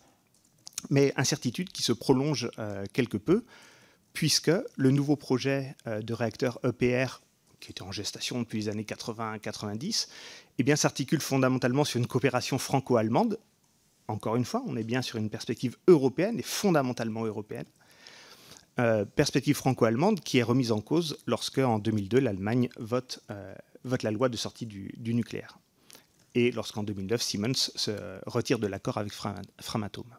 mais 0.89 1.13
incertitude 1.15 1.69
qui 1.69 1.83
se 1.83 1.91
prolonge 1.91 2.49
euh, 2.57 2.85
quelque 2.93 3.17
peu, 3.17 3.43
puisque 4.13 4.51
le 4.75 4.91
nouveau 4.91 5.15
projet 5.15 5.75
euh, 5.87 6.01
de 6.01 6.13
réacteur 6.13 6.59
EPR, 6.63 7.21
qui 7.59 7.71
était 7.71 7.83
en 7.83 7.91
gestation 7.91 8.39
depuis 8.41 8.59
les 8.59 8.69
années 8.69 8.83
80-90, 8.83 10.07
eh 10.57 10.75
s'articule 10.75 11.21
fondamentalement 11.21 11.83
sur 11.83 11.99
une 11.99 12.07
coopération 12.07 12.57
franco-allemande. 12.57 13.37
Encore 14.12 14.36
une 14.36 14.45
fois, 14.45 14.63
on 14.67 14.76
est 14.76 14.84
bien 14.84 15.02
sur 15.02 15.17
une 15.17 15.30
perspective 15.30 15.78
européenne 15.88 16.39
et 16.39 16.43
fondamentalement 16.43 17.26
européenne. 17.26 17.65
Euh, 18.80 19.06
perspective 19.06 19.56
franco-allemande 19.56 20.21
qui 20.21 20.38
est 20.38 20.43
remise 20.43 20.71
en 20.71 20.82
cause 20.82 21.17
lorsque, 21.28 21.58
en 21.60 21.80
2002, 21.80 22.19
l'Allemagne 22.19 22.69
vote, 22.78 23.19
vote, 23.84 24.04
la 24.04 24.12
loi 24.12 24.30
de 24.30 24.38
sortie 24.38 24.65
du, 24.65 24.93
du 24.97 25.13
nucléaire. 25.13 25.58
Et 26.36 26.52
lorsqu'en 26.52 26.84
2009, 26.84 27.21
Siemens 27.21 27.71
se 27.76 27.91
retire 28.26 28.60
de 28.60 28.67
l'accord 28.67 28.97
avec 28.97 29.13
Framatome. 29.60 30.15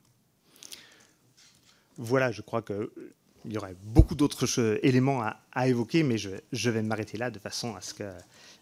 Voilà, 1.97 2.33
je 2.33 2.43
crois 2.43 2.63
qu'il 2.63 2.75
euh, 2.75 3.13
y 3.45 3.57
aurait 3.57 3.77
beaucoup 3.83 4.15
d'autres 4.15 4.47
éléments 4.85 5.23
à, 5.53 5.69
évoquer, 5.69 6.03
mais 6.03 6.19
je, 6.19 6.71
vais 6.71 6.83
m'arrêter 6.83 7.19
là 7.19 7.31
de 7.31 7.39
façon 7.39 7.75
à 7.75 7.81
ce 7.81 7.95
que 7.95 8.11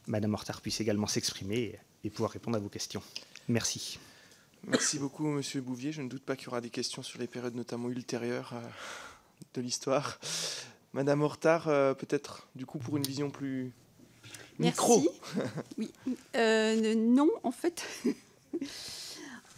Madame 0.07 0.35
Hortard 0.35 0.61
puisse 0.61 0.81
également 0.81 1.07
s'exprimer 1.07 1.79
et, 2.05 2.11
pouvoir 2.11 2.33
répondre 2.33 2.57
à 2.57 2.61
vos 2.61 2.69
questions. 2.69 3.03
Merci. 3.49 3.99
Merci 4.67 4.99
beaucoup, 4.99 5.25
Monsieur 5.27 5.61
Bouvier. 5.61 5.93
Je 5.93 6.03
ne 6.03 6.09
doute 6.09 6.23
pas 6.23 6.37
qu'il 6.37 6.47
y 6.47 6.49
aura 6.49 6.61
des 6.61 6.71
questions 6.71 7.03
sur 7.03 7.19
les 7.19 7.27
périodes 7.27 7.55
notamment 7.55 7.89
ultérieures 7.89 8.53
euh, 8.55 8.61
de 9.55 9.61
l'histoire. 9.61 10.19
Madame 10.93 11.23
Hortard, 11.23 11.69
euh, 11.69 11.95
peut-être 11.95 12.49
du 12.55 12.67
coup 12.67 12.79
pour 12.79 12.97
une 12.97 13.05
vision 13.05 13.31
plus 13.31 13.73
micro. 14.59 15.03
Merci. 15.79 15.91
oui. 16.35 16.97
non, 16.97 17.31
en 17.43 17.53
fait. 17.53 17.85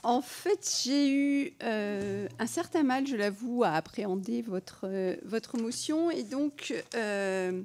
En 0.04 0.20
fait, 0.20 0.80
j'ai 0.84 1.10
eu 1.10 1.52
euh, 1.62 2.26
un 2.40 2.46
certain 2.46 2.82
mal, 2.82 3.06
je 3.06 3.14
l'avoue, 3.14 3.62
à 3.62 3.70
appréhender 3.70 4.42
votre, 4.42 4.80
euh, 4.84 5.16
votre 5.24 5.58
motion. 5.58 6.10
Et 6.10 6.24
donc, 6.24 6.74
euh, 6.96 7.62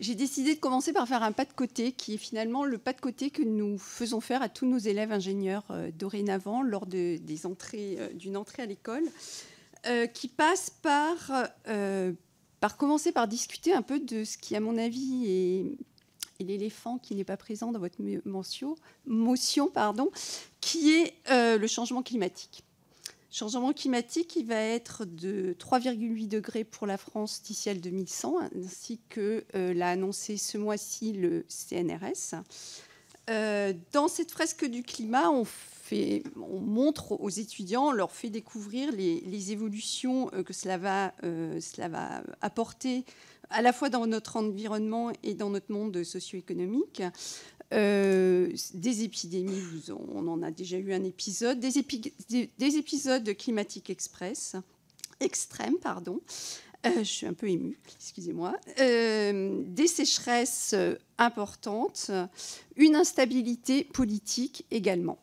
j'ai 0.00 0.14
décidé 0.14 0.54
de 0.54 0.60
commencer 0.60 0.92
par 0.92 1.06
faire 1.06 1.22
un 1.22 1.32
pas 1.32 1.44
de 1.44 1.52
côté, 1.52 1.92
qui 1.92 2.14
est 2.14 2.18
finalement 2.18 2.64
le 2.64 2.78
pas 2.78 2.92
de 2.92 3.00
côté 3.00 3.30
que 3.30 3.42
nous 3.42 3.78
faisons 3.78 4.20
faire 4.20 4.42
à 4.42 4.48
tous 4.48 4.66
nos 4.66 4.78
élèves 4.78 5.12
ingénieurs 5.12 5.64
dorénavant 5.94 6.62
lors 6.62 6.86
de, 6.86 7.18
des 7.18 7.46
entrées, 7.46 7.98
d'une 8.14 8.36
entrée 8.36 8.62
à 8.62 8.66
l'école, 8.66 9.04
qui 10.14 10.28
passe 10.28 10.70
par, 10.70 11.30
par 12.60 12.76
commencer 12.76 13.12
par 13.12 13.28
discuter 13.28 13.72
un 13.72 13.82
peu 13.82 14.00
de 14.00 14.24
ce 14.24 14.38
qui, 14.38 14.56
à 14.56 14.60
mon 14.60 14.78
avis, 14.78 15.26
est 15.26 15.76
l'éléphant 16.44 16.98
qui 16.98 17.14
n'est 17.14 17.24
pas 17.24 17.36
présent 17.36 17.72
dans 17.72 17.78
votre 17.78 17.96
motion, 19.06 19.68
pardon, 19.68 20.10
qui 20.60 20.90
est 20.92 21.14
euh, 21.30 21.58
le 21.58 21.66
changement 21.66 22.02
climatique. 22.02 22.64
Changement 23.30 23.72
climatique 23.72 24.28
qui 24.28 24.42
va 24.42 24.60
être 24.60 25.04
de 25.04 25.54
3,8 25.58 26.28
degrés 26.28 26.64
pour 26.64 26.86
la 26.86 26.96
France 26.96 27.42
d'ici 27.42 27.70
à 27.70 27.74
2100, 27.74 28.38
ainsi 28.56 29.00
que 29.08 29.44
euh, 29.54 29.72
l'a 29.72 29.90
annoncé 29.90 30.36
ce 30.36 30.58
mois-ci 30.58 31.12
le 31.12 31.44
CNRS. 31.48 32.42
Euh, 33.28 33.72
dans 33.92 34.08
cette 34.08 34.32
fresque 34.32 34.64
du 34.64 34.82
climat, 34.82 35.30
on, 35.30 35.46
montre 36.60 37.12
aux 37.12 37.28
étudiants, 37.28 37.88
on 37.88 37.92
leur 37.92 38.10
fait 38.10 38.30
découvrir 38.30 38.90
les, 38.90 39.52
évolutions 39.52 40.26
que 40.44 40.52
cela 40.52 40.78
va, 40.78 41.12
cela 41.22 41.88
va 41.88 42.22
apporter 42.40 43.04
à 43.50 43.62
la 43.62 43.72
fois 43.72 43.90
dans 43.90 44.06
notre 44.06 44.36
environnement 44.36 45.12
et 45.22 45.34
dans 45.34 45.50
notre 45.50 45.72
monde 45.72 46.02
socio-économique. 46.02 47.02
Euh, 47.72 48.52
des 48.74 49.04
épidémies, 49.04 49.62
on 49.90 50.26
en 50.26 50.42
a 50.42 50.50
déjà 50.50 50.76
eu 50.76 50.92
un 50.92 51.04
épisode, 51.04 51.60
des, 51.60 51.78
épisodes 52.76 53.36
climatiques 53.36 53.90
express, 53.90 54.56
extrêmes, 55.20 55.78
pardon. 55.78 56.20
Euh, 56.86 56.98
je 56.98 57.04
suis 57.04 57.26
un 57.26 57.34
peu 57.34 57.48
émue, 57.48 57.78
excusez-moi. 57.94 58.56
Euh, 58.80 59.62
des 59.66 59.86
sécheresses 59.86 60.74
importantes, 61.18 62.10
une 62.76 62.96
instabilité 62.96 63.84
politique 63.84 64.66
également. 64.70 65.18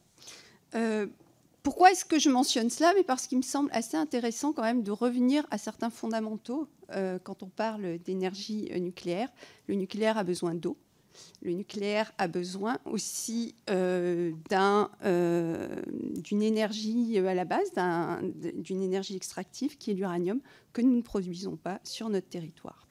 Pourquoi 1.64 1.92
est-ce 1.92 2.06
que 2.06 2.18
je 2.18 2.30
mentionne 2.30 2.70
cela? 2.70 2.94
Mais 2.96 3.04
Parce 3.04 3.28
qu'il 3.28 3.40
me 3.40 3.44
semble 3.44 3.70
assez 3.74 3.98
intéressant 3.98 4.54
quand 4.54 4.62
même 4.62 4.84
de 4.84 4.92
revenir 4.92 5.46
à 5.52 5.58
certains 5.58 5.90
fondamentaux 5.90 6.70
quand 6.90 7.44
on 7.44 7.48
parle 7.48 7.98
d'énergie 7.98 8.70
nucléaire. 8.80 9.30
Le 9.68 9.76
nucléaire 9.76 10.18
a 10.18 10.24
besoin 10.24 10.54
d'eau. 10.54 10.78
Le 11.42 11.54
nucléaire 11.54 12.12
a 12.18 12.28
besoin 12.28 12.80
aussi 12.86 13.56
euh, 13.70 14.32
d'une 16.24 16.42
énergie 16.42 17.18
à 17.18 17.34
la 17.34 17.46
base, 17.46 17.72
d'une 18.54 18.82
énergie 18.82 19.16
extractive 19.16 19.78
qui 19.78 19.92
est 19.92 19.94
l'uranium, 19.94 20.40
que 20.74 20.82
nous 20.82 20.96
ne 20.96 21.02
produisons 21.02 21.56
pas 21.56 21.80
sur 21.84 22.10
notre 22.10 22.28
territoire. 22.30 22.88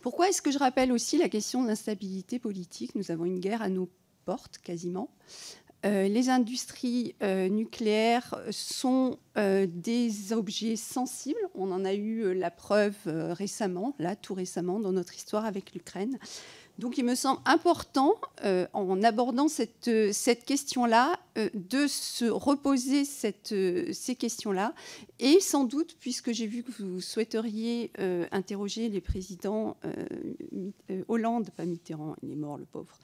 Pourquoi 0.00 0.28
est-ce 0.28 0.40
que 0.40 0.52
je 0.52 0.58
rappelle 0.58 0.92
aussi 0.92 1.18
la 1.18 1.28
question 1.28 1.62
de 1.62 1.68
l'instabilité 1.68 2.38
politique? 2.38 2.94
Nous 2.94 3.10
avons 3.10 3.24
une 3.24 3.40
guerre 3.40 3.62
à 3.62 3.68
nos 3.68 3.88
portes 4.24 4.58
quasiment. 4.58 5.10
Euh, 5.84 6.08
les 6.08 6.30
industries 6.30 7.14
euh, 7.22 7.48
nucléaires 7.48 8.40
sont 8.50 9.18
euh, 9.36 9.66
des 9.68 10.32
objets 10.32 10.74
sensibles. 10.74 11.38
On 11.54 11.70
en 11.70 11.84
a 11.84 11.94
eu 11.94 12.34
la 12.34 12.50
preuve 12.50 12.96
récemment, 13.06 13.94
là, 13.98 14.16
tout 14.16 14.34
récemment, 14.34 14.80
dans 14.80 14.92
notre 14.92 15.14
histoire 15.14 15.44
avec 15.44 15.74
l'Ukraine. 15.74 16.18
Donc 16.78 16.98
il 16.98 17.04
me 17.04 17.14
semble 17.14 17.40
important, 17.46 18.14
euh, 18.44 18.66
en 18.72 19.02
abordant 19.02 19.48
cette, 19.48 19.90
cette 20.12 20.44
question-là, 20.44 21.18
euh, 21.38 21.48
de 21.54 21.86
se 21.86 22.26
reposer 22.26 23.04
euh, 23.52 23.92
ces 23.92 24.14
questions-là. 24.14 24.74
Et 25.18 25.40
sans 25.40 25.64
doute, 25.64 25.96
puisque 25.98 26.32
j'ai 26.32 26.46
vu 26.46 26.62
que 26.62 26.82
vous 26.82 27.00
souhaiteriez 27.00 27.90
interroger 28.32 28.90
les 28.90 29.00
présidents 29.00 29.76
Hollande, 31.08 31.48
pas 31.56 31.64
Mitterrand, 31.64 32.16
il 32.22 32.32
est 32.32 32.36
mort 32.36 32.58
le 32.58 32.66
pauvre, 32.66 32.94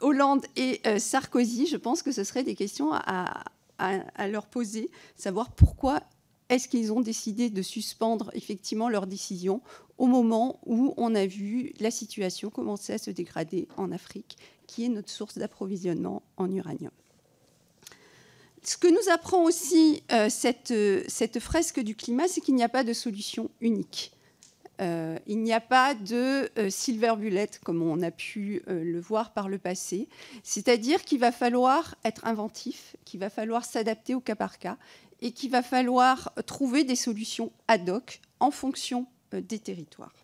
Hollande 0.00 0.44
et 0.56 0.80
Sarkozy, 0.98 1.66
je 1.66 1.78
pense 1.78 2.02
que 2.02 2.12
ce 2.12 2.22
seraient 2.22 2.44
des 2.44 2.54
questions 2.54 2.92
à, 2.92 3.44
à 3.78 4.28
leur 4.28 4.46
poser, 4.46 4.90
savoir 5.16 5.52
pourquoi 5.52 6.02
est-ce 6.48 6.68
qu'ils 6.68 6.92
ont 6.92 7.00
décidé 7.00 7.50
de 7.50 7.62
suspendre 7.62 8.30
effectivement 8.34 8.88
leur 8.88 9.06
décision 9.06 9.60
au 9.98 10.06
moment 10.06 10.60
où 10.64 10.94
on 10.96 11.14
a 11.14 11.26
vu 11.26 11.72
la 11.80 11.90
situation 11.90 12.50
commencer 12.50 12.92
à 12.92 12.98
se 12.98 13.10
dégrader 13.10 13.66
en 13.76 13.90
Afrique, 13.92 14.36
qui 14.66 14.84
est 14.84 14.88
notre 14.88 15.10
source 15.10 15.38
d'approvisionnement 15.38 16.22
en 16.36 16.52
uranium? 16.52 16.92
Ce 18.62 18.76
que 18.76 18.88
nous 18.88 19.12
apprend 19.12 19.44
aussi 19.44 20.02
euh, 20.10 20.28
cette, 20.28 20.74
cette, 21.08 21.38
fresque 21.38 21.80
du 21.80 21.94
climat, 21.94 22.26
c'est 22.26 22.40
qu'il 22.40 22.56
n'y 22.56 22.64
a 22.64 22.68
pas 22.68 22.82
de 22.82 22.92
solution 22.92 23.48
unique. 23.60 24.12
Euh, 24.80 25.18
il 25.26 25.42
n'y 25.42 25.52
a 25.52 25.60
pas 25.60 25.94
de 25.94 26.50
euh, 26.58 26.68
silver 26.68 27.14
bullet 27.16 27.48
comme 27.64 27.80
on 27.80 28.02
a 28.02 28.10
pu 28.10 28.62
le 28.66 29.00
voir 29.00 29.32
par 29.32 29.48
le 29.48 29.58
passé. 29.58 30.08
C'est-à-dire 30.42 31.04
qu'il 31.04 31.20
va 31.20 31.30
falloir 31.30 31.94
être 32.04 32.26
inventif, 32.26 32.96
qu'il 33.04 33.20
va 33.20 33.30
falloir 33.30 33.64
s'adapter 33.64 34.16
au 34.16 34.20
cas 34.20 34.34
par 34.34 34.58
cas 34.58 34.76
et 35.20 35.32
qu'il 35.32 35.50
va 35.50 35.62
falloir 35.62 36.32
trouver 36.46 36.84
des 36.84 36.96
solutions 36.96 37.52
ad 37.68 37.88
hoc 37.88 38.20
en 38.40 38.50
fonction 38.50 39.06
euh, 39.34 39.40
des 39.40 39.58
territoires. 39.58 40.14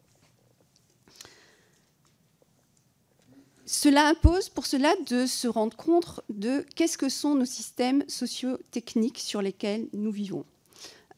cela 3.73 4.07
impose 4.07 4.51
pour 4.51 4.67
cela 4.67 4.95
de 5.09 5.25
se 5.25 5.49
rendre 5.49 5.75
compte 5.77 6.21
de 6.29 6.67
qu'est-ce 6.77 6.99
que 6.99 7.09
sont 7.09 7.35
nos 7.35 7.47
systèmes 7.47 8.05
socio-techniques 8.07 9.19
sur 9.19 9.41
lesquels 9.41 9.87
nous 9.95 10.13
vivons. 10.13 10.45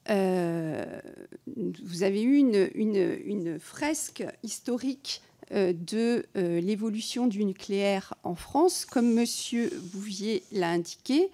Euh, 0.09 0.85
vous 1.57 2.05
avez 2.05 2.23
eu 2.23 2.37
une, 2.37 3.59
fresque 3.59 4.25
historique 4.45 5.21
euh, 5.51 5.73
de 5.73 6.27
l'évolution 6.35 7.27
du 7.27 7.45
nucléaire 7.45 8.15
en 8.23 8.37
France. 8.37 8.85
Comme 8.85 9.19
M. 9.19 9.27
Bouvier 9.93 10.45
l'a 10.53 10.71
indiqué, 10.71 11.31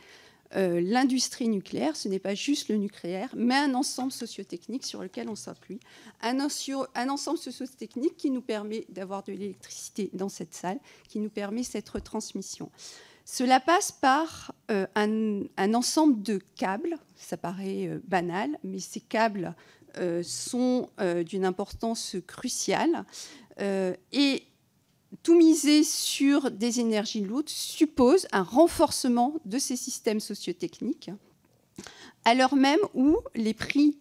l'industrie 0.55 1.49
nucléaire, 1.49 1.95
ce 1.97 2.09
n'est 2.09 2.19
pas 2.19 2.35
juste 2.35 2.69
le 2.69 2.77
nucléaire, 2.77 3.29
mais 3.37 3.55
un 3.55 3.75
ensemble 3.75 4.11
sociotechnique 4.11 4.85
sur 4.85 5.03
lequel 5.03 5.29
on 5.29 5.37
s'appuie. 5.37 5.81
Un, 6.23 6.39
un, 6.41 7.09
ensemble 7.09 7.39
sociotechnique 7.39 8.17
qui 8.17 8.31
nous 8.31 8.43
permet 8.43 8.85
d'avoir 8.89 9.23
de 9.23 9.33
l'électricité 9.33 10.11
dans 10.13 10.29
cette 10.29 10.55
salle, 10.55 10.79
qui 11.09 11.21
nous 11.21 11.31
permet 11.31 11.63
cette 11.63 11.89
retransmission. 11.89 12.71
Cela 13.33 13.61
passe 13.61 13.93
par 13.93 14.53
euh, 14.73 14.87
un, 14.97 15.75
ensemble 15.75 16.21
de 16.21 16.41
câbles, 16.57 16.99
ça 17.15 17.37
paraît 17.37 17.87
euh, 17.87 18.01
banal, 18.09 18.59
mais 18.65 18.81
ces 18.81 18.99
câbles 18.99 19.55
euh, 19.99 20.25
sont 20.25 20.89
d'une 21.27 21.45
importance 21.45 22.17
cruciale. 22.27 23.05
et 23.61 24.43
tout 25.23 25.37
miser 25.37 25.83
sur 25.85 26.51
des 26.51 26.81
énergies 26.81 27.23
lourdes 27.23 27.49
suppose 27.49 28.27
un 28.33 28.43
renforcement 28.43 29.35
de 29.45 29.59
ces 29.59 29.77
systèmes 29.77 30.21
sociotechniques, 30.21 31.11
l'heure 32.35 32.55
même 32.55 32.81
où 32.95 33.17
les 33.35 33.55
prix 33.55 33.99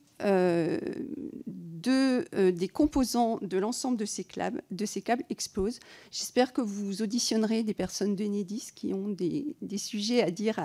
de, 1.80 2.26
euh, 2.36 2.52
des 2.52 2.68
composants 2.68 3.40
de 3.42 3.58
l'ensemble 3.58 3.98
de 3.98 4.06
ces 4.06 4.24
câbles, 4.24 4.62
câbles 5.04 5.24
explosent. 5.30 5.80
J'espère 6.12 6.54
que 6.54 6.62
vous 6.62 7.02
auditionnerez 7.02 7.64
des 7.64 7.74
personnes 7.74 8.16
de 8.16 8.24
Nedis 8.26 8.70
qui 8.76 8.94
ont 8.94 9.10
des, 9.10 9.56
sujets 9.78 10.22
à 10.22 10.32
dire, 10.32 10.60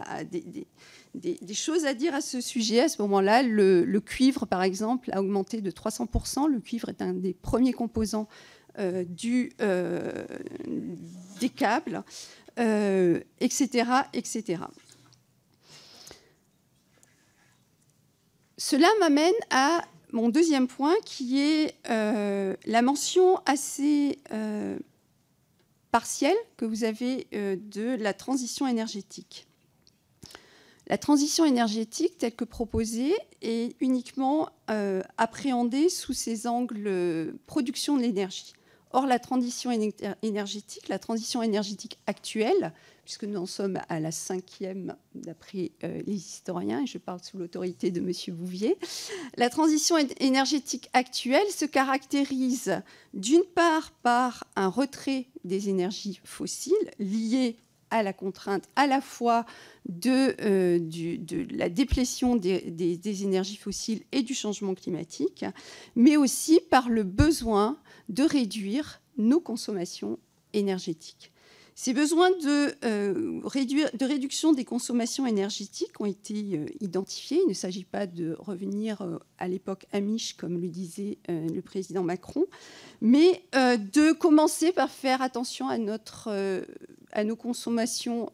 choses 1.55 1.85
à 1.85 1.95
dire 1.95 2.15
à 2.15 2.21
ce 2.21 2.41
sujet. 2.41 2.81
À 2.81 2.89
ce 2.89 3.01
moment-là, 3.03 3.43
le, 3.43 4.01
cuivre, 4.01 4.47
par 4.47 4.63
exemple, 4.63 5.11
a 5.13 5.21
augmenté 5.21 5.61
de 5.61 5.71
300%. 5.71 6.51
Le 6.51 6.61
cuivre 6.61 6.89
est 6.89 7.03
un 7.03 7.13
des 7.13 7.35
premiers 7.35 7.73
composants 7.73 8.29
euh, 8.29 8.54
du, 9.09 9.53
euh, 9.61 10.25
des 11.41 11.49
câbles, 11.49 12.03
etc., 12.57 13.85
etc. 14.13 14.59
Cela 18.57 18.89
m'amène 19.01 19.35
à 19.51 19.85
mon 20.15 20.29
deuxième 20.29 20.69
point, 20.69 20.95
qui 21.05 21.41
est 21.41 21.75
euh, 21.91 22.55
la 22.67 22.83
mention 22.83 23.37
assez 23.47 24.21
euh, 24.33 24.79
partielle 25.91 26.37
que 26.57 26.65
vous 26.65 26.85
avez 26.85 27.27
euh, 27.35 27.57
de 27.61 27.97
la 28.01 28.15
transition 28.15 28.67
énergétique. 28.69 29.47
La 30.87 30.99
transition 30.99 31.45
énergétique, 31.45 32.17
telle 32.19 32.35
que 32.35 32.45
proposée, 32.45 33.15
est 33.43 33.75
uniquement 33.81 34.51
appréhendée 35.17 35.89
sous 35.89 36.13
ces 36.13 36.47
angles 36.47 37.35
production 37.47 37.97
de 37.97 38.03
l'énergie. 38.03 38.53
Or, 38.97 39.07
la 39.07 39.19
transition 39.19 39.73
énergétique, 40.23 40.87
la 40.87 41.01
transition 41.01 41.43
énergétique 41.43 41.99
actuelle, 42.07 42.73
puisque 43.05 43.25
nous 43.25 43.41
en 43.41 43.45
sommes 43.45 43.81
à 43.89 43.99
la 43.99 44.13
cinquième 44.13 44.95
d'après 45.17 45.73
euh, 45.83 46.01
les 46.07 46.15
historiens, 46.15 46.81
et 46.81 46.87
je 46.87 46.99
parle 46.99 47.19
sous 47.21 47.37
l'autorité 47.37 47.91
de 47.91 48.01
M. 48.01 48.13
Bouvier, 48.37 48.79
la 49.37 49.51
transition 49.51 49.97
énergétique 50.21 50.91
actuelle 50.93 51.51
se 51.51 51.65
caractérise 51.65 52.83
d'une 53.15 53.43
part 53.43 53.91
par 54.05 54.45
un 54.55 54.69
retrait 54.69 55.27
des 55.43 55.69
énergies 55.69 56.21
fossiles 56.23 56.93
liées 57.01 57.57
à 57.95 58.03
la 58.03 58.13
contrainte 58.13 58.65
à 58.75 58.89
la 58.89 59.01
fois 59.01 59.47
de, 59.89 60.35
euh, 60.41 61.47
la 61.51 61.69
déplétion 61.69 62.35
des, 62.35 63.23
énergies 63.23 63.57
fossiles 63.57 64.03
et 64.11 64.23
du 64.23 64.35
changement 64.35 64.75
climatique, 64.75 65.45
mais 65.95 66.17
aussi 66.17 66.61
par 66.71 66.89
le 66.89 67.05
besoin 67.05 67.79
de 68.09 68.25
réduire 68.25 69.01
nos 69.17 69.41
consommations 69.41 70.19
énergétiques. 70.53 71.31
Ces 71.77 71.93
besoins 71.93 72.31
de, 72.31 72.75
euh, 72.85 73.41
de 73.43 74.05
réduction 74.05 74.53
des 74.53 74.65
consommations 74.65 75.27
énergétiques 75.27 76.01
ont 76.01 76.07
été 76.07 76.57
euh, 76.57 76.67
identifiés. 76.81 77.41
Il 77.45 77.49
ne 77.49 77.55
s'agit 77.55 77.85
pas 77.85 78.07
de 78.07 78.37
revenir 78.39 79.03
euh, 79.03 79.19
à 79.39 79.49
l'époque 79.49 79.87
Amish, 79.93 80.37
comme 80.37 80.61
le 80.61 80.69
disait 80.69 81.19
le 81.29 81.61
président 81.61 82.05
Macron, 82.05 82.47
mais 83.01 83.43
de 83.53 84.13
commencer 84.13 84.73
par 84.73 84.91
faire 84.91 85.21
attention 85.23 85.69
à, 85.69 87.25
nos 87.25 87.37
consommations 87.37 88.31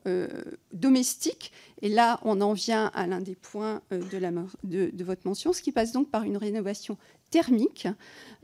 domestiques. 0.72 1.52
Et 1.82 1.88
là, 1.88 2.20
on 2.22 2.40
en 2.40 2.52
vient 2.52 2.90
à 2.94 3.06
l'un 3.06 3.20
des 3.20 3.34
points 3.34 3.80
de, 3.90 5.04
votre 5.04 5.26
mention, 5.26 5.52
ce 5.52 5.62
qui 5.62 5.72
passe 5.72 5.92
donc 5.92 6.10
par 6.10 6.24
une 6.24 6.36
rénovation 6.36 6.98
thermique 7.30 7.88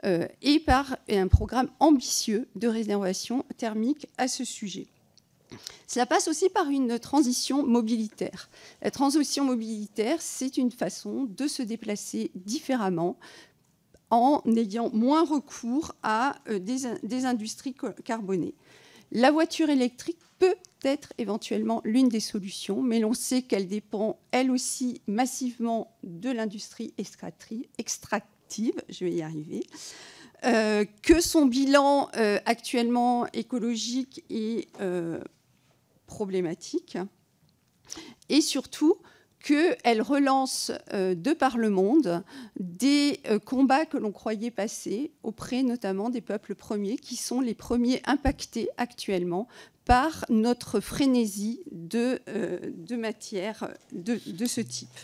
euh, 0.04 0.26
et 0.42 0.60
par 0.60 0.96
un 1.08 1.28
programme 1.28 1.70
ambitieux 1.80 2.48
de 2.54 2.68
réservation 2.68 3.44
thermique 3.56 4.08
à 4.18 4.28
ce 4.28 4.44
sujet. 4.44 4.86
Cela 5.86 6.06
passe 6.06 6.28
aussi 6.28 6.48
par 6.48 6.68
une 6.68 6.98
transition 6.98 7.64
mobilitaire. 7.64 8.48
La 8.82 8.90
transition 8.90 9.44
mobilitaire, 9.44 10.20
c'est 10.20 10.56
une 10.56 10.72
façon 10.72 11.24
de 11.24 11.46
se 11.46 11.62
déplacer 11.62 12.30
différemment 12.34 13.16
en 14.10 14.42
ayant 14.56 14.90
moins 14.90 15.24
recours 15.24 15.92
à 16.02 16.36
euh, 16.48 16.58
des, 16.58 17.24
industries 17.24 17.74
carbonées. 18.04 18.54
La 19.12 19.30
voiture 19.30 19.70
électrique 19.70 20.18
peut 20.38 20.56
être 20.82 21.12
éventuellement 21.18 21.80
l'une 21.84 22.08
des 22.08 22.20
solutions, 22.20 22.82
mais 22.82 23.00
l'on 23.00 23.14
sait 23.14 23.42
qu'elle 23.42 23.66
dépend 23.66 24.18
elle 24.30 24.50
aussi 24.50 25.00
massivement 25.06 25.96
de 26.02 26.30
l'industrie 26.30 26.92
je 28.88 29.04
vais 29.04 29.12
y 29.12 29.22
arriver, 29.22 29.64
euh, 30.44 30.84
que 31.02 31.20
son 31.20 31.46
bilan 31.46 32.08
euh, 32.16 32.38
actuellement 32.44 33.26
écologique 33.32 34.24
est 34.28 34.68
euh, 34.80 35.18
problématique, 36.06 36.98
et 38.28 38.40
surtout 38.40 38.96
qu'elle 39.42 40.02
relance 40.02 40.72
de 40.92 41.32
par 41.32 41.56
le 41.56 41.70
monde 41.70 42.24
des 42.58 43.20
combats 43.44 43.86
que 43.86 43.96
l'on 43.96 44.10
croyait 44.10 44.50
passés 44.50 45.12
auprès 45.22 45.62
notamment 45.62 46.10
des 46.10 46.20
peuples 46.20 46.56
premiers, 46.56 46.96
qui 46.96 47.14
sont 47.14 47.40
les 47.40 47.54
premiers 47.54 48.02
impactés 48.06 48.68
actuellement 48.76 49.46
par 49.84 50.24
notre 50.30 50.80
frénésie 50.80 51.62
de, 51.70 52.20
de 52.26 52.96
matière 52.96 53.68
de 53.92 54.46
ce 54.46 54.60
type. 54.60 54.98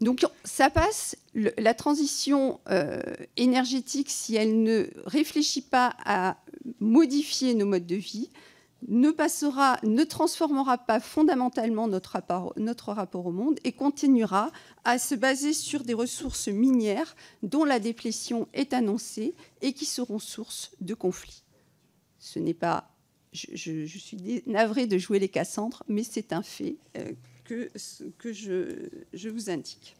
Donc 0.00 0.24
ça 0.44 0.70
passe, 0.70 1.16
la 1.34 1.74
transition 1.74 2.60
euh, 2.70 3.00
énergétique, 3.36 4.08
si 4.10 4.34
elle 4.34 4.62
ne 4.62 4.88
réfléchit 5.04 5.62
pas 5.62 5.94
à 6.04 6.38
modifier 6.80 7.54
nos 7.54 7.66
modes 7.66 7.86
de 7.86 7.96
vie, 7.96 8.30
ne 8.88 9.10
passera, 9.10 9.78
ne 9.82 10.04
transformera 10.04 10.78
pas 10.78 11.00
fondamentalement 11.00 11.86
notre 11.86 12.12
rapport, 12.12 13.26
au 13.26 13.30
monde 13.30 13.58
et 13.62 13.72
continuera 13.72 14.50
à 14.84 14.98
se 14.98 15.14
baser 15.14 15.52
sur 15.52 15.84
des 15.84 15.92
ressources 15.92 16.48
minières 16.48 17.14
dont 17.42 17.64
la 17.64 17.78
déplétion 17.78 18.48
est 18.54 18.72
annoncée 18.72 19.34
et 19.60 19.74
qui 19.74 19.84
seront 19.84 20.18
source 20.18 20.70
de 20.80 20.94
conflits. 20.94 21.42
Ce 22.18 22.38
n'est 22.38 22.54
pas, 22.54 22.90
je, 23.32 23.84
suis 23.84 24.42
navrée 24.46 24.86
de 24.86 24.96
jouer 24.96 25.18
les 25.18 25.28
Cassandres, 25.28 25.82
mais 25.88 26.02
c'est 26.02 26.32
un 26.32 26.42
fait 26.42 26.76
euh, 26.96 27.12
que, 28.18 28.32
je, 28.32 29.28
vous 29.28 29.50
indique. 29.50 29.96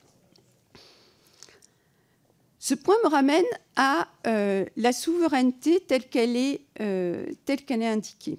Ce 2.59 2.75
point 2.75 2.97
me 3.05 3.09
ramène 3.09 3.45
à 3.77 4.09
euh, 4.27 4.65
la 4.77 4.93
souveraineté 4.93 5.81
telle 5.81 6.09
qu'elle 6.09 6.37
est, 6.37 6.61
euh, 6.81 7.27
est 7.49 7.73
indiquée. 7.73 8.39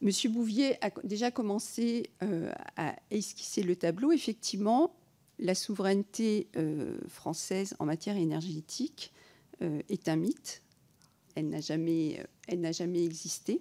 Monsieur 0.00 0.30
Bouvier 0.30 0.76
a 0.84 0.90
déjà 1.04 1.30
commencé 1.30 2.10
euh, 2.22 2.52
à 2.76 2.96
esquisser 3.10 3.62
le 3.62 3.76
tableau. 3.76 4.12
Effectivement, 4.12 4.94
la 5.38 5.54
souveraineté 5.54 6.48
française 7.08 7.74
en 7.78 7.86
matière 7.86 8.16
énergétique 8.16 9.12
est 9.60 10.08
un 10.08 10.16
mythe. 10.16 10.62
Elle 11.34 11.48
n'a 11.48 11.60
jamais, 11.60 12.24
elle 12.46 12.60
n'a 12.60 12.72
jamais 12.72 13.04
existé. 13.04 13.60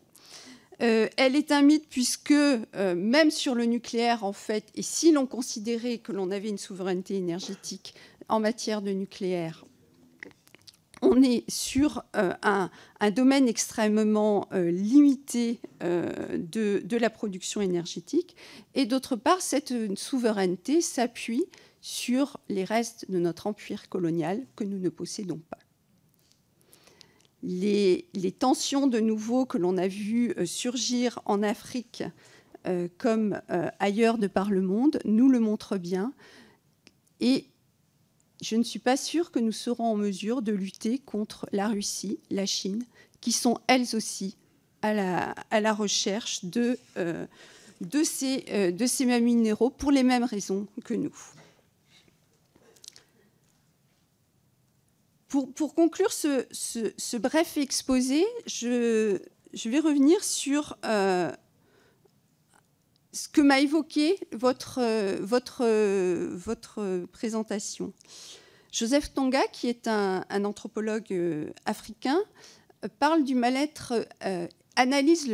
Euh, 0.82 1.08
elle 1.17 1.36
est 1.36 1.52
un 1.52 1.62
mythe 1.62 1.88
puisque 1.89 2.32
euh, 2.32 2.96
même 2.96 3.30
sur 3.30 3.54
le 3.54 3.65
nucléaire, 3.65 4.24
en 4.24 4.34
fait, 4.34 4.65
et 4.76 4.82
si 4.82 5.12
l'on 5.12 5.28
considérait 5.28 6.00
que 6.00 6.12
l'on 6.12 6.32
avait 6.32 6.50
une 6.50 6.58
souveraineté 6.58 7.15
énergétique 7.15 7.94
en 8.30 8.39
matière 8.39 8.82
de 8.82 8.91
nucléaire, 8.91 9.65
on 11.04 11.22
est 11.22 11.44
sur 11.50 12.04
euh, 12.15 12.34
un, 12.44 12.70
domaine 13.12 13.48
extrêmement 13.48 14.48
limité 14.54 15.60
de, 15.82 16.82
de, 16.84 16.98
la 16.98 17.10
production 17.10 17.60
énergétique. 17.60 18.36
Et 18.76 18.86
d'autre 18.86 19.15
part, 19.15 19.41
cette 19.41 19.74
souveraineté 19.98 20.82
s'appuie 20.82 21.46
sur 21.82 22.39
les 22.50 22.63
restes 22.63 23.10
de 23.10 23.17
notre 23.17 23.48
empire 23.48 23.89
colonial 23.89 24.46
que 24.56 24.63
nous 24.63 24.78
ne 24.78 24.89
possédons 24.89 25.41
pas. 25.50 25.58
Les, 27.43 28.06
tensions 28.38 28.88
de 28.88 28.99
nouveau 28.99 29.45
que 29.45 29.58
l'on 29.58 29.77
a 29.77 29.88
vues 29.88 30.34
surgir 30.45 31.19
en 31.25 31.43
Afrique 31.43 32.04
comme 32.97 33.41
ailleurs 33.80 34.17
de 34.17 34.27
par 34.27 34.51
le 34.51 34.62
monde 34.62 34.99
nous 35.06 35.30
le 35.30 35.39
montrent 35.39 35.77
bien. 35.77 36.13
Et 37.19 37.45
je 38.41 38.56
ne 38.56 38.63
suis 38.63 38.80
pas 38.80 38.97
sûre 38.97 39.32
que 39.32 39.39
nous 39.39 39.51
serons 39.51 39.86
en 39.86 39.95
mesure 39.95 40.41
de 40.41 40.51
lutter 40.51 40.99
contre 40.99 41.47
la 41.51 41.67
Russie, 41.67 42.19
la 42.30 42.45
Chine, 42.45 42.84
qui 43.21 43.32
sont 43.32 43.60
elles 43.67 43.95
aussi 43.95 44.36
à 44.82 44.93
la, 44.93 45.73
recherche 45.73 46.43
de, 46.43 46.77
euh, 46.97 47.27
ces, 48.04 48.45
euh, 48.49 48.71
de 48.71 48.86
ces 48.88 49.06
mêmes 49.06 49.25
minéraux 49.25 49.69
pour 49.69 49.91
les 49.91 50.01
mêmes 50.01 50.23
raisons 50.23 50.67
que 50.84 50.95
nous. 50.95 51.15
Pour, 55.32 55.74
conclure 55.76 56.12
ce, 56.12 57.17
bref 57.17 57.56
exposé, 57.56 58.26
je, 58.46 59.17
vais 59.65 59.80
revenir 59.80 60.22
sur 60.26 60.78
euh, 60.84 61.32
ce 63.13 63.30
que 63.30 63.39
m'a 63.39 63.62
évoqué 63.62 64.20
votre, 64.34 64.82
votre, 65.22 65.65
votre 66.36 67.06
présentation. 67.13 67.94
Joseph 68.74 69.13
Tonga, 69.13 69.48
qui 69.54 69.70
est 69.70 69.88
un, 69.88 70.26
anthropologue 70.44 71.15
africain, 71.65 72.20
parle 73.00 73.24
du 73.24 73.34
mal-être, 73.34 74.06
euh, 74.26 74.48
analyse 74.76 75.34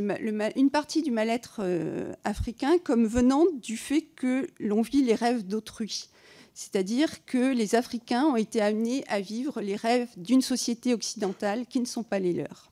une 0.56 0.70
partie 0.70 1.02
du 1.02 1.10
mal-être 1.10 1.62
euh, 1.62 2.14
africain 2.24 2.78
comme 2.84 3.08
venant 3.08 3.46
du 3.52 3.78
fait 3.78 4.02
que 4.02 4.48
l'on 4.60 4.84
vit 4.84 5.02
les 5.02 5.16
rêves 5.16 5.48
d'autrui. 5.48 6.10
C'est-à-dire 6.60 7.24
que 7.26 7.54
les 7.54 7.76
Africains 7.76 8.26
ont 8.26 8.36
été 8.36 8.62
amenés 8.62 9.06
à 9.10 9.22
vivre 9.22 9.62
les 9.62 9.76
rêves 9.76 10.10
d'une 10.18 10.42
société 10.42 10.96
occidentale 10.96 11.68
qui 11.68 11.80
ne 11.80 11.86
sont 11.86 12.02
pas 12.02 12.18
les 12.18 12.34
leurs. 12.34 12.72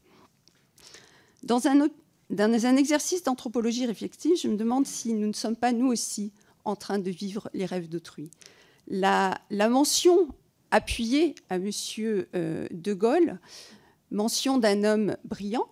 Dans 1.44 1.68
un, 1.68 2.78
exercice 2.78 3.22
d'anthropologie 3.22 3.86
réflexive, 3.86 4.38
je 4.42 4.48
me 4.48 4.58
demande 4.58 4.88
si 4.88 5.14
nous 5.14 5.28
ne 5.28 5.34
sommes 5.34 5.56
pas, 5.56 5.72
nous 5.72 5.86
aussi, 5.86 6.32
en 6.64 6.76
train 6.76 6.98
de 6.98 7.12
vivre 7.12 7.48
les 7.54 7.68
rêves 7.68 7.88
d'autrui. 7.88 8.32
La, 8.88 9.40
mention 9.52 10.30
appuyée 10.72 11.36
à 11.52 11.58
M. 11.58 11.70
Euh, 12.34 12.68
de 12.72 12.94
Gaulle 12.96 13.40
mention 14.10 14.58
d'un 14.58 14.84
homme 14.84 15.16
brillant, 15.26 15.68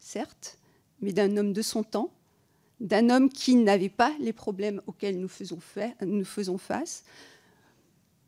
certes, 0.00 0.58
mais 1.00 1.12
d'un 1.12 1.36
homme 1.36 1.52
de 1.52 1.62
son 1.62 1.84
temps, 1.84 2.12
d'un 2.80 3.08
homme 3.08 3.28
qui 3.28 3.54
n'avait 3.54 3.88
pas 3.88 4.12
les 4.18 4.32
problèmes 4.32 4.82
auxquels 4.88 5.20
nous 5.20 5.28
faisons 5.28 6.58
face, 6.58 7.04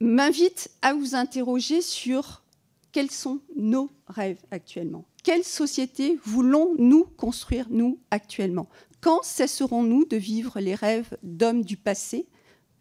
m'invite 0.00 0.70
à 0.82 0.94
vous 0.94 1.14
interroger 1.14 1.82
sur 1.82 2.42
quels 2.92 3.10
sont 3.10 3.40
nos 3.56 3.90
rêves 4.06 4.42
actuellement. 4.50 5.04
Quelle 5.22 5.44
société 5.44 6.18
voulons-nous 6.24 7.04
construire, 7.16 7.66
nous, 7.70 7.98
actuellement? 8.10 8.68
Quand 9.00 9.22
cesserons-nous 9.22 10.04
de 10.04 10.16
vivre 10.16 10.60
les 10.60 10.74
rêves 10.74 11.16
d'hommes 11.22 11.64
du 11.64 11.76
passé 11.76 12.26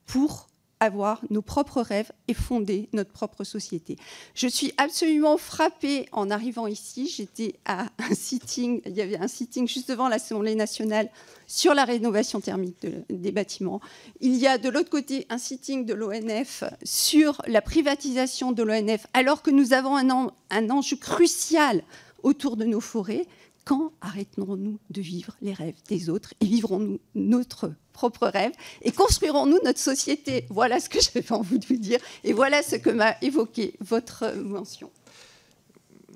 pour 0.05 0.47
avoir 0.79 1.21
nos 1.29 1.41
propres 1.41 1.81
rêves 1.81 2.11
et 2.27 2.33
fonder 2.33 2.89
notre 2.93 3.11
propre 3.11 3.43
société. 3.43 3.95
Je 4.35 4.47
suis 4.47 4.73
absolument 4.77 5.37
frappée 5.37 6.07
en 6.11 6.29
arrivant 6.29 6.67
ici. 6.67 7.07
J'étais 7.07 7.55
à 7.65 7.87
un 7.99 8.13
sitting, 8.13 8.81
il 8.85 8.93
y 8.93 9.01
avait 9.01 9.17
un 9.17 9.27
sitting 9.27 9.67
juste 9.67 9.89
devant 9.89 10.09
l'Assemblée 10.09 10.55
nationale 10.55 11.09
sur 11.47 11.73
la 11.73 11.85
rénovation 11.85 12.41
thermique 12.41 12.85
des 13.09 13.31
bâtiments. 13.31 13.79
Il 14.19 14.35
y 14.35 14.47
a 14.47 14.57
de 14.57 14.69
l'autre 14.69 14.89
côté 14.89 15.25
un 15.29 15.37
sitting 15.37 15.85
de 15.85 15.93
l'ONF 15.93 16.63
sur 16.83 17.41
la 17.47 17.61
privatisation 17.61 18.51
de 18.51 18.63
l'ONF, 18.63 19.07
alors 19.13 19.41
que 19.41 19.51
nous 19.51 19.73
avons 19.73 19.95
un, 19.95 20.31
un 20.49 20.69
enjeu 20.69 20.97
crucial 20.97 21.83
autour 22.23 22.57
de 22.57 22.65
nos 22.65 22.81
forêts. 22.81 23.25
Quand 23.65 23.93
arrêterons-nous 24.01 24.77
de 24.89 25.01
vivre 25.01 25.37
les 25.41 25.53
rêves 25.53 25.77
des 25.87 26.09
autres 26.09 26.33
et 26.41 26.45
vivrons-nous 26.45 26.99
notre 27.15 27.73
propre 27.93 28.27
rêve 28.27 28.51
et 28.81 28.91
construirons-nous 28.91 29.59
notre 29.63 29.79
société? 29.79 30.45
Voilà 30.49 30.81
ce 30.81 30.89
que 30.89 30.99
j'avais 31.01 31.31
envie 31.31 31.59
de 31.59 31.65
vous 31.65 31.77
dire 31.77 31.99
et 32.25 32.33
voilà 32.33 32.61
ce 32.61 32.75
que 32.75 32.89
m'a 32.89 33.15
évoqué 33.21 33.75
votre 33.79 34.35
mention. 34.35 34.91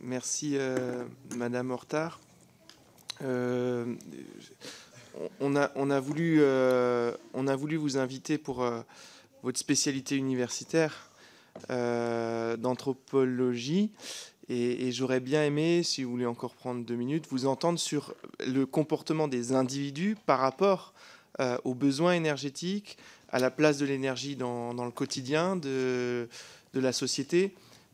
Merci, 0.04 0.58
euh, 0.58 1.06
Madame 1.36 1.72
Hortard. 1.72 2.20
Euh, 3.24 3.96
euh, 5.42 5.42
on 5.42 5.56
a 7.48 7.56
voulu 7.56 7.78
vous 7.78 7.98
inviter 7.98 8.38
pour 8.38 8.64
votre 9.42 9.60
spécialité 9.60 10.16
universitaire 10.16 11.10
d'anthropologie 11.70 13.92
et, 14.50 14.92
j'aurais 14.94 15.20
bien 15.20 15.44
aimé, 15.44 15.84
si 15.84 16.04
vous 16.04 16.12
voulez 16.12 16.26
encore 16.26 16.54
prendre 16.54 16.86
deux 16.86 16.96
minutes, 16.96 17.26
vous 17.30 17.46
entendre 17.46 17.78
sur 17.78 18.14
le 18.46 18.66
comportement 18.66 19.28
des 19.28 19.52
individus 19.52 20.16
par 20.26 20.40
rapport 20.40 20.94
euh, 21.42 21.58
aux 21.66 21.74
besoins 21.74 22.14
énergétiques, 22.14 22.98
à 23.30 23.40
la 23.40 23.52
place 23.52 23.78
de 23.78 23.86
l'énergie 23.86 24.38
dans, 24.38 24.74
le 24.74 24.92
quotidien 24.92 25.58
de, 25.58 26.30
la 26.74 26.94
société. 26.94 27.54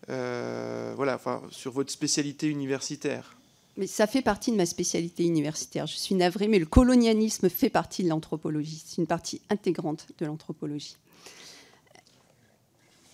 Euh, 0.10 0.94
voilà, 0.96 1.20
sur 1.50 1.72
votre 1.72 1.92
spécialité 1.92 2.48
universitaire. 2.48 3.36
Mais 3.78 3.88
ça 3.88 4.06
fait 4.06 4.22
partie 4.22 4.52
de 4.52 4.58
ma 4.58 4.68
spécialité 4.68 5.24
universitaire. 5.24 5.88
Je 5.88 5.96
suis 5.96 6.14
navrée, 6.14 6.48
mais 6.48 6.60
le 6.60 6.66
colonialisme 6.66 7.50
fait 7.50 7.70
partie 7.72 8.04
de 8.04 8.10
l'anthropologie. 8.10 8.84
C'est 8.86 9.02
une 9.02 9.08
partie 9.08 9.42
intégrante 9.50 10.06
de 10.20 10.26
l'anthropologie. 10.26 10.98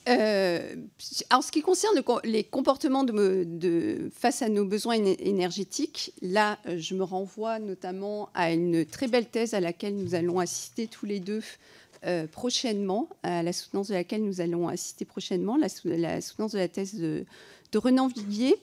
Euh, 0.09 0.75
en 1.31 1.41
ce 1.41 1.51
qui 1.51 1.61
concerne 1.61 2.01
les 2.23 2.43
comportements 2.43 3.05
face 4.11 4.41
à 4.41 4.49
nos 4.49 4.65
besoins 4.65 4.95
énergétiques, 4.95 6.13
là, 6.21 6.57
euh, 6.65 6.77
je 6.79 6.95
me 6.95 7.03
renvoie 7.03 7.59
notamment 7.59 8.29
à 8.33 8.51
une 8.51 8.85
très 8.85 9.07
belle 9.07 9.27
thèse 9.27 9.53
à 9.53 9.59
laquelle 9.59 9.95
nous 9.95 10.15
allons 10.15 10.39
assister 10.39 10.87
tous 10.87 11.05
les 11.05 11.19
deux 11.19 11.41
euh, 12.05 12.25
prochainement, 12.27 13.07
à 13.23 13.43
la 13.43 13.53
soutenance 13.53 13.89
de 13.89 13.93
laquelle 13.93 14.23
nous 14.23 14.41
allons 14.41 14.67
assister 14.67 15.05
prochainement, 15.05 15.57
la, 15.57 15.69
soutenance 15.69 16.53
de 16.53 16.57
la 16.57 16.67
thèse 16.67 16.95
de, 16.95 17.25
Renan 17.75 18.07
Vivier, 18.07 18.57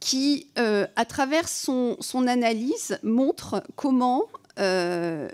qui, 0.00 0.48
à 0.56 1.04
travers 1.06 1.48
son, 1.48 1.96
son, 2.00 2.26
analyse, 2.26 2.98
montre 3.02 3.62
comment 3.74 4.24
le, 4.58 5.30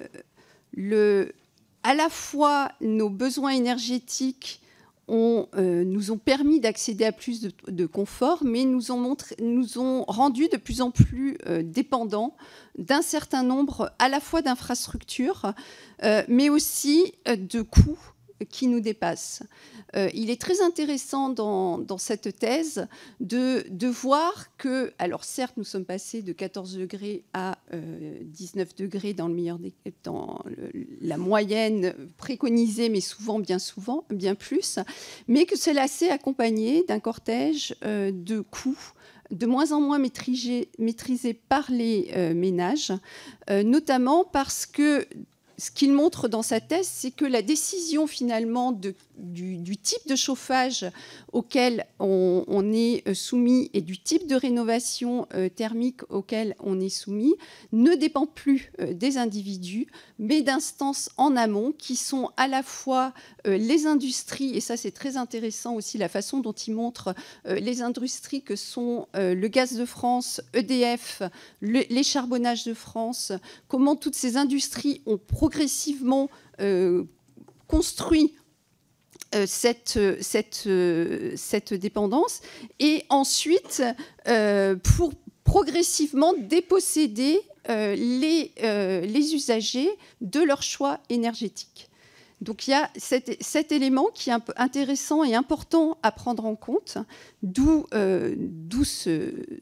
à 1.82 1.94
la 1.94 2.08
fois 2.08 2.70
nos 2.80 3.10
besoins 3.10 3.50
énergétiques 3.50 4.62
euh, 5.10 5.84
nous 5.84 6.10
ont 6.10 6.18
permis 6.18 6.60
d'accéder 6.60 7.04
à 7.04 7.12
plus 7.12 7.40
de, 7.40 7.86
confort, 7.86 8.44
mais 8.44 8.64
nous 8.64 8.92
ont, 8.92 8.98
montré, 8.98 9.34
ont 9.76 10.04
rendu 10.06 10.48
de 10.48 10.56
plus 10.56 10.80
en 10.80 10.90
plus 10.90 11.36
euh, 11.46 11.62
dépendants 11.62 12.36
d'un 12.78 13.02
certain 13.02 13.42
nombre 13.42 13.92
à 13.98 14.08
la 14.08 14.20
fois 14.20 14.42
d'infrastructures, 14.42 15.52
euh, 16.04 16.22
mais 16.28 16.48
aussi 16.48 17.14
de 17.26 17.62
coûts 17.62 18.11
qui 18.48 18.66
nous 18.66 18.80
dépassent. 18.80 19.42
Euh, 19.94 20.08
il 20.14 20.30
est 20.30 20.40
très 20.40 20.62
intéressant 20.62 21.28
dans, 21.28 21.98
cette 21.98 22.38
thèse 22.38 22.86
de, 23.20 23.86
voir 23.86 24.56
que, 24.56 24.92
alors 24.98 25.24
certes, 25.24 25.56
nous 25.56 25.64
sommes 25.64 25.84
passés 25.84 26.22
de 26.22 26.32
14 26.32 26.76
degrés 26.76 27.24
à 27.34 27.58
19 27.72 28.68
euh, 28.68 28.82
degrés 28.82 29.12
dans, 29.12 29.28
le 29.28 29.34
meilleur 29.34 29.58
dans 30.02 30.42
la 31.00 31.18
moyenne 31.18 31.94
préconisée, 32.16 32.88
mais 32.88 33.00
souvent, 33.00 33.38
bien 33.38 33.58
souvent, 33.58 34.04
bien 34.10 34.34
plus, 34.34 34.78
mais 35.28 35.44
que 35.44 35.56
cela 35.56 35.88
s'est 35.88 36.10
accompagné 36.10 36.84
d'un 36.84 37.00
cortège 37.00 37.74
euh, 37.84 38.10
de 38.12 38.40
coûts 38.40 38.92
de 39.30 39.46
moins 39.46 39.72
en 39.72 39.80
moins 39.80 39.98
maîtrisés 39.98 41.34
par 41.48 41.70
les 41.70 42.12
ménages, 42.34 42.92
notamment 43.48 44.24
parce 44.24 44.66
que 44.66 45.06
ce 45.62 45.70
qu'il 45.70 45.92
montre 45.92 46.26
dans 46.26 46.42
sa 46.42 46.60
thèse, 46.60 46.88
c'est 46.92 47.12
que 47.12 47.24
la 47.24 47.40
décision 47.40 48.08
finalement 48.08 48.72
du, 48.72 49.76
type 49.76 50.08
de 50.08 50.16
chauffage 50.16 50.84
auquel 51.32 51.86
on, 52.00 52.72
est 52.72 53.06
euh, 53.06 53.14
soumis 53.14 53.70
et 53.72 53.80
du 53.80 53.96
type 53.96 54.26
de 54.26 54.34
rénovation 54.34 55.28
euh, 55.34 55.48
thermique 55.48 56.00
auquel 56.10 56.56
on 56.58 56.80
est 56.80 56.88
soumis 56.88 57.36
ne 57.70 57.94
dépend 57.94 58.26
plus 58.26 58.72
euh, 58.80 58.92
des 58.92 59.18
individus, 59.18 59.86
mais 60.18 60.42
d'instances 60.42 61.10
en 61.16 61.36
amont 61.36 61.70
qui 61.70 61.94
sont 61.94 62.30
à 62.36 62.48
la 62.48 62.64
fois 62.64 63.12
les 63.44 63.86
industries, 63.86 64.56
et 64.56 64.60
ça 64.60 64.76
c'est 64.76 64.90
très 64.90 65.16
intéressant 65.16 65.74
aussi 65.74 65.98
la 65.98 66.08
façon 66.08 66.40
dont 66.40 66.52
il 66.52 66.74
montre 66.74 67.12
les 67.44 67.82
industries 67.82 68.42
que 68.42 68.54
sont 68.54 69.08
le 69.14 69.48
gaz 69.48 69.74
de 69.74 69.84
France, 69.84 70.40
EDF, 70.54 71.22
les 71.60 72.02
charbonnages 72.04 72.64
de 72.64 72.72
France, 72.72 73.32
comment 73.66 73.96
toutes 73.96 74.14
ces 74.14 74.36
industries 74.36 75.02
ont 75.06 75.18
progressivement 75.52 76.30
construit 77.68 78.34
euh, 79.34 79.44
cette, 79.46 79.98
cette, 80.20 80.64
euh, 80.66 81.32
cette, 81.36 81.72
dépendance 81.72 82.42
et 82.78 83.02
ensuite 83.08 83.82
euh, 84.28 84.76
pour 84.76 85.14
progressivement 85.42 86.34
déposséder 86.34 87.40
les, 87.68 88.52
les, 88.58 89.34
usagers 89.34 89.88
de 90.20 90.40
leur 90.40 90.62
choix 90.62 90.98
énergétique. 91.08 91.88
Donc 92.42 92.66
il 92.66 92.72
y 92.72 92.74
a 92.74 92.90
cet, 92.96 93.70
élément 93.70 94.08
qui 94.12 94.30
est 94.30 94.34
intéressant 94.56 95.22
et 95.22 95.34
important 95.34 95.96
à 96.02 96.10
prendre 96.10 96.44
en 96.44 96.56
compte, 96.56 96.98
d'où 97.44 97.86
euh, 97.94 98.34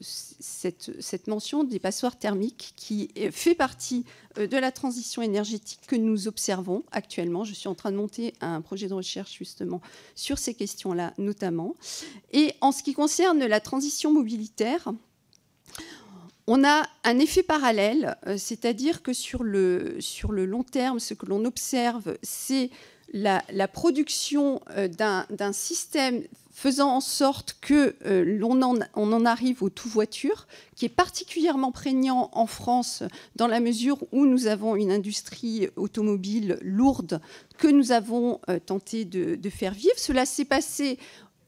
cette, 0.01 0.91
cette, 0.99 1.27
mention 1.27 1.63
des 1.63 1.77
passoires 1.77 2.17
thermiques 2.17 2.73
qui 2.75 3.09
fait 3.31 3.53
partie 3.53 4.03
euh, 4.39 4.47
de 4.47 4.57
la 4.57 4.71
transition 4.71 5.21
énergétique 5.21 5.81
que 5.87 5.95
nous 5.95 6.27
observons 6.27 6.83
actuellement. 6.91 7.43
Je 7.43 7.53
suis 7.53 7.67
en 7.67 7.75
train 7.75 7.91
de 7.91 7.97
monter 7.97 8.33
un 8.41 8.61
projet 8.61 8.87
de 8.87 8.95
recherche 8.95 9.37
justement 9.37 9.79
sur 10.15 10.39
ces 10.39 10.55
questions-là 10.55 11.13
notamment. 11.19 11.75
Et 12.31 12.55
en 12.61 12.71
ce 12.71 12.81
qui 12.81 12.93
concerne 12.93 13.45
la 13.45 13.59
transition 13.59 14.11
mobilitaire, 14.11 14.91
on 16.47 16.63
a 16.63 16.83
un 17.03 17.19
effet 17.19 17.43
parallèle, 17.43 18.15
euh, 18.27 18.35
c'est-à-dire 18.37 19.01
que 19.01 19.13
sur 19.13 19.43
le, 19.43 19.97
sur 19.99 20.31
le 20.31 20.45
long 20.45 20.63
terme, 20.63 20.99
ce 20.99 21.13
que 21.13 21.25
l'on 21.25 21.45
observe, 21.45 22.17
c'est 22.23 22.69
la, 23.13 23.41
production 23.67 24.61
euh, 24.71 24.87
d'un 24.87 25.53
système 25.53 26.23
faisant 26.53 26.95
en 26.95 27.01
sorte 27.01 27.57
que 27.61 27.95
euh, 28.05 28.23
l'on 28.25 28.61
en, 28.61 28.75
on 28.95 29.11
en 29.11 29.25
arrive 29.25 29.63
au 29.63 29.69
tout 29.69 29.89
voiture, 29.89 30.47
qui 30.75 30.85
est 30.85 30.89
particulièrement 30.89 31.71
prégnant 31.71 32.29
en 32.33 32.45
France 32.45 33.03
dans 33.35 33.47
la 33.47 33.59
mesure 33.59 33.97
où 34.11 34.25
nous 34.25 34.47
avons 34.47 34.75
une 34.75 34.91
industrie 34.91 35.67
automobile 35.75 36.57
lourde 36.61 37.21
que 37.57 37.67
nous 37.67 37.91
avons 37.91 38.39
tenté 38.65 39.05
de, 39.05 39.35
de, 39.35 39.49
faire 39.49 39.73
vivre. 39.73 39.97
Cela 39.97 40.25
s'est 40.25 40.45
passé 40.45 40.97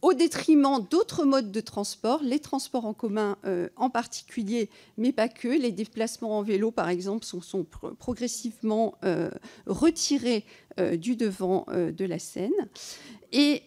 au 0.04 0.14
détriment 0.14 0.86
d'autres 0.92 1.24
modes 1.24 1.52
de 1.52 1.62
transport, 1.62 2.22
les 2.24 2.40
transports 2.40 2.86
en 2.86 2.94
commun 2.94 3.38
euh, 3.46 3.70
en 3.78 3.90
particulier, 3.90 4.70
mais 4.98 5.14
pas 5.14 5.30
que. 5.30 5.48
Les 5.48 5.72
déplacements 5.72 6.38
en 6.38 6.44
vélo, 6.44 6.72
par 6.72 6.90
exemple, 6.90 7.24
sont, 7.24 7.66
progressivement 7.98 8.96
euh, 9.06 9.32
retirés 9.66 10.44
euh, 10.78 10.98
du 10.98 11.16
devant 11.16 11.66
de 11.70 12.06
la 12.06 12.20
scène. 12.20 12.52
Et 13.32 13.64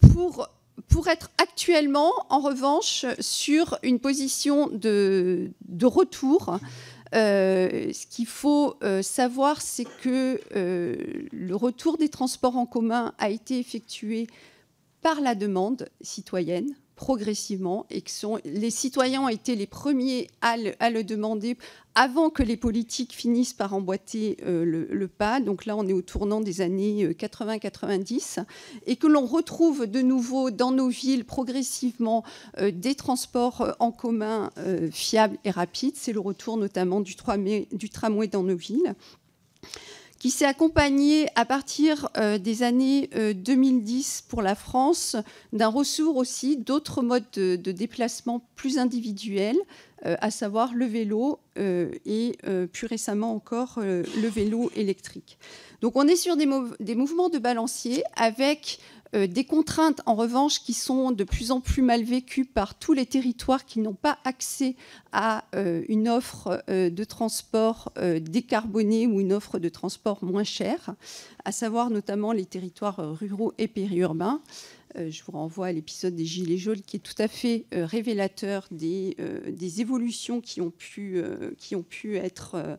pour, 0.00 0.48
être 1.06 1.30
actuellement, 1.38 2.12
en 2.28 2.40
revanche, 2.40 3.06
sur 3.20 3.78
une 3.84 4.00
position 4.00 4.68
de, 4.68 5.52
de 5.68 5.86
retour, 5.86 6.58
ce 7.12 8.06
qu'il 8.08 8.26
faut 8.26 8.74
savoir, 9.02 9.60
c'est 9.60 9.86
que 10.02 10.40
le 10.54 11.54
retour 11.54 11.98
des 11.98 12.08
transports 12.08 12.56
en 12.56 12.66
commun 12.66 13.14
a 13.18 13.30
été 13.30 13.60
effectué 13.60 14.26
par 15.02 15.20
la 15.20 15.34
demande 15.34 15.88
citoyenne 16.00 16.74
progressivement 16.94 17.84
et 17.90 18.02
que 18.02 18.10
les 18.44 18.70
citoyens 18.70 19.22
ont 19.22 19.28
été 19.28 19.56
les 19.56 19.66
premiers 19.66 20.28
à 20.40 20.56
le, 20.56 21.02
demander 21.02 21.56
avant 21.96 22.30
que 22.30 22.44
les 22.44 22.56
politiques 22.56 23.12
finissent 23.12 23.54
par 23.54 23.74
emboîter 23.74 24.36
euh, 24.44 24.64
le, 24.64 25.08
pas. 25.08 25.40
Donc 25.40 25.66
là, 25.66 25.76
on 25.76 25.88
est 25.88 25.92
au 25.92 26.02
tournant 26.02 26.40
des 26.40 26.60
années 26.60 27.08
80-90 27.08 28.38
euh, 28.38 28.44
et 28.86 28.94
que 28.94 29.08
l'on 29.08 29.26
retrouve 29.26 29.86
de 29.86 30.00
nouveau 30.00 30.52
dans 30.52 30.70
nos 30.70 30.88
villes 30.88 31.24
progressivement 31.24 32.22
euh, 32.58 32.70
des 32.70 32.94
transports 32.94 33.74
en 33.80 33.90
commun 33.90 34.50
fiables 34.92 35.38
et 35.44 35.50
rapides. 35.50 35.96
C'est 35.96 36.12
le 36.12 36.20
retour 36.20 36.56
notamment 36.56 37.00
du 37.00 37.16
tramway 37.16 38.28
dans 38.28 38.44
nos 38.44 38.56
villes 38.56 38.94
qui 40.22 40.30
s'est 40.30 40.46
accompagné 40.46 41.26
à 41.34 41.44
partir 41.44 42.08
euh, 42.16 42.38
des 42.38 42.62
années 42.62 43.10
2010 43.34 44.22
euh, 44.22 44.30
pour 44.30 44.40
la 44.40 44.54
France 44.54 45.16
d'un 45.52 45.66
ressort 45.66 46.14
aussi 46.14 46.56
d'autres 46.56 47.02
modes 47.02 47.24
de, 47.34 47.56
déplacement 47.56 48.46
plus 48.54 48.78
individuels, 48.78 49.58
euh, 50.06 50.14
à 50.20 50.30
savoir 50.30 50.74
le 50.74 50.86
vélo 50.86 51.40
et 51.56 52.38
plus 52.72 52.86
récemment 52.86 53.34
encore 53.34 53.80
le 53.80 54.28
vélo 54.28 54.70
électrique. 54.76 55.38
Donc 55.80 55.96
on 55.96 56.06
est 56.06 56.16
sur 56.16 56.36
des 56.36 56.46
mouvements 56.94 57.28
de 57.28 57.38
balancier 57.38 58.04
avec 58.14 58.78
euh, 59.14 59.26
des 59.26 59.44
contraintes, 59.44 60.00
en 60.06 60.14
revanche, 60.14 60.60
qui 60.60 60.72
sont 60.72 61.12
de 61.12 61.24
plus 61.24 61.50
en 61.50 61.60
plus 61.60 61.82
mal 61.82 62.02
vécues 62.02 62.44
par 62.44 62.74
tous 62.74 62.92
les 62.92 63.06
territoires 63.06 63.64
qui 63.64 63.80
n'ont 63.80 63.94
pas 63.94 64.18
accès 64.24 64.74
à 65.12 65.44
euh, 65.54 65.82
une 65.88 66.08
offre 66.08 66.62
euh, 66.70 66.88
de 66.88 67.04
transport 67.04 67.92
décarboné 68.20 69.06
ou 69.06 69.20
une 69.20 69.32
offre 69.32 69.58
de 69.58 69.68
transport 69.68 70.22
moins 70.24 70.44
chère, 70.44 70.94
à 71.44 71.52
savoir 71.52 71.90
notamment 71.90 72.32
les 72.32 72.46
territoires 72.46 73.18
ruraux 73.18 73.52
et 73.58 73.68
périurbains. 73.68 74.40
Euh, 74.96 75.10
je 75.10 75.22
vous 75.24 75.32
renvoie 75.32 75.68
à 75.68 75.72
l'épisode 75.72 76.14
des 76.14 76.24
Gilets 76.24 76.58
jaunes 76.58 76.82
qui 76.82 76.96
est 76.96 77.00
tout 77.00 77.14
à 77.18 77.28
fait 77.28 77.64
euh, 77.74 77.86
révélateur 77.86 78.66
des, 78.70 79.16
euh, 79.20 79.50
des, 79.50 79.80
évolutions 79.80 80.40
qui 80.40 80.60
ont 80.60 80.70
pu, 80.70 81.18
être, 82.16 82.78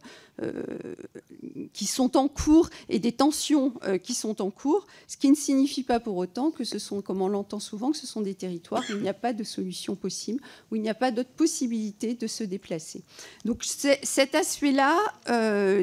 qui 1.73 1.85
sont 1.85 2.17
en 2.17 2.27
cours 2.27 2.69
et 2.89 2.99
des 2.99 3.11
tensions 3.11 3.73
qui 4.03 4.13
sont 4.13 4.41
en 4.41 4.51
cours, 4.51 4.85
ce 5.07 5.17
qui 5.17 5.29
ne 5.29 5.35
signifie 5.35 5.83
pas 5.83 5.99
pour 5.99 6.17
autant 6.17 6.51
que 6.51 6.63
ce 6.63 6.79
sont, 6.79 7.01
comme 7.01 7.21
on 7.21 7.27
l'entend 7.27 7.59
souvent, 7.59 7.91
que 7.91 7.97
ce 7.97 8.07
sont 8.07 8.21
des 8.21 8.35
territoires 8.35 8.83
où 8.89 8.93
il 8.93 9.01
n'y 9.01 9.09
a 9.09 9.13
pas 9.13 9.33
de 9.33 9.43
solution 9.43 9.95
possible, 9.95 10.41
où 10.71 10.75
il 10.75 10.81
n'y 10.81 10.89
a 10.89 10.93
pas 10.93 11.11
d'autre 11.11 11.31
possibilité 11.31 12.13
de 12.13 12.27
se 12.27 12.43
déplacer. 12.43 13.03
Donc 13.45 13.63
cet 13.63 14.35
aspect-là 14.35 14.97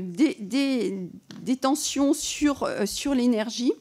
des, 0.00 1.08
tensions 1.60 2.14
sur 2.14 3.14
l'énergie, 3.14 3.72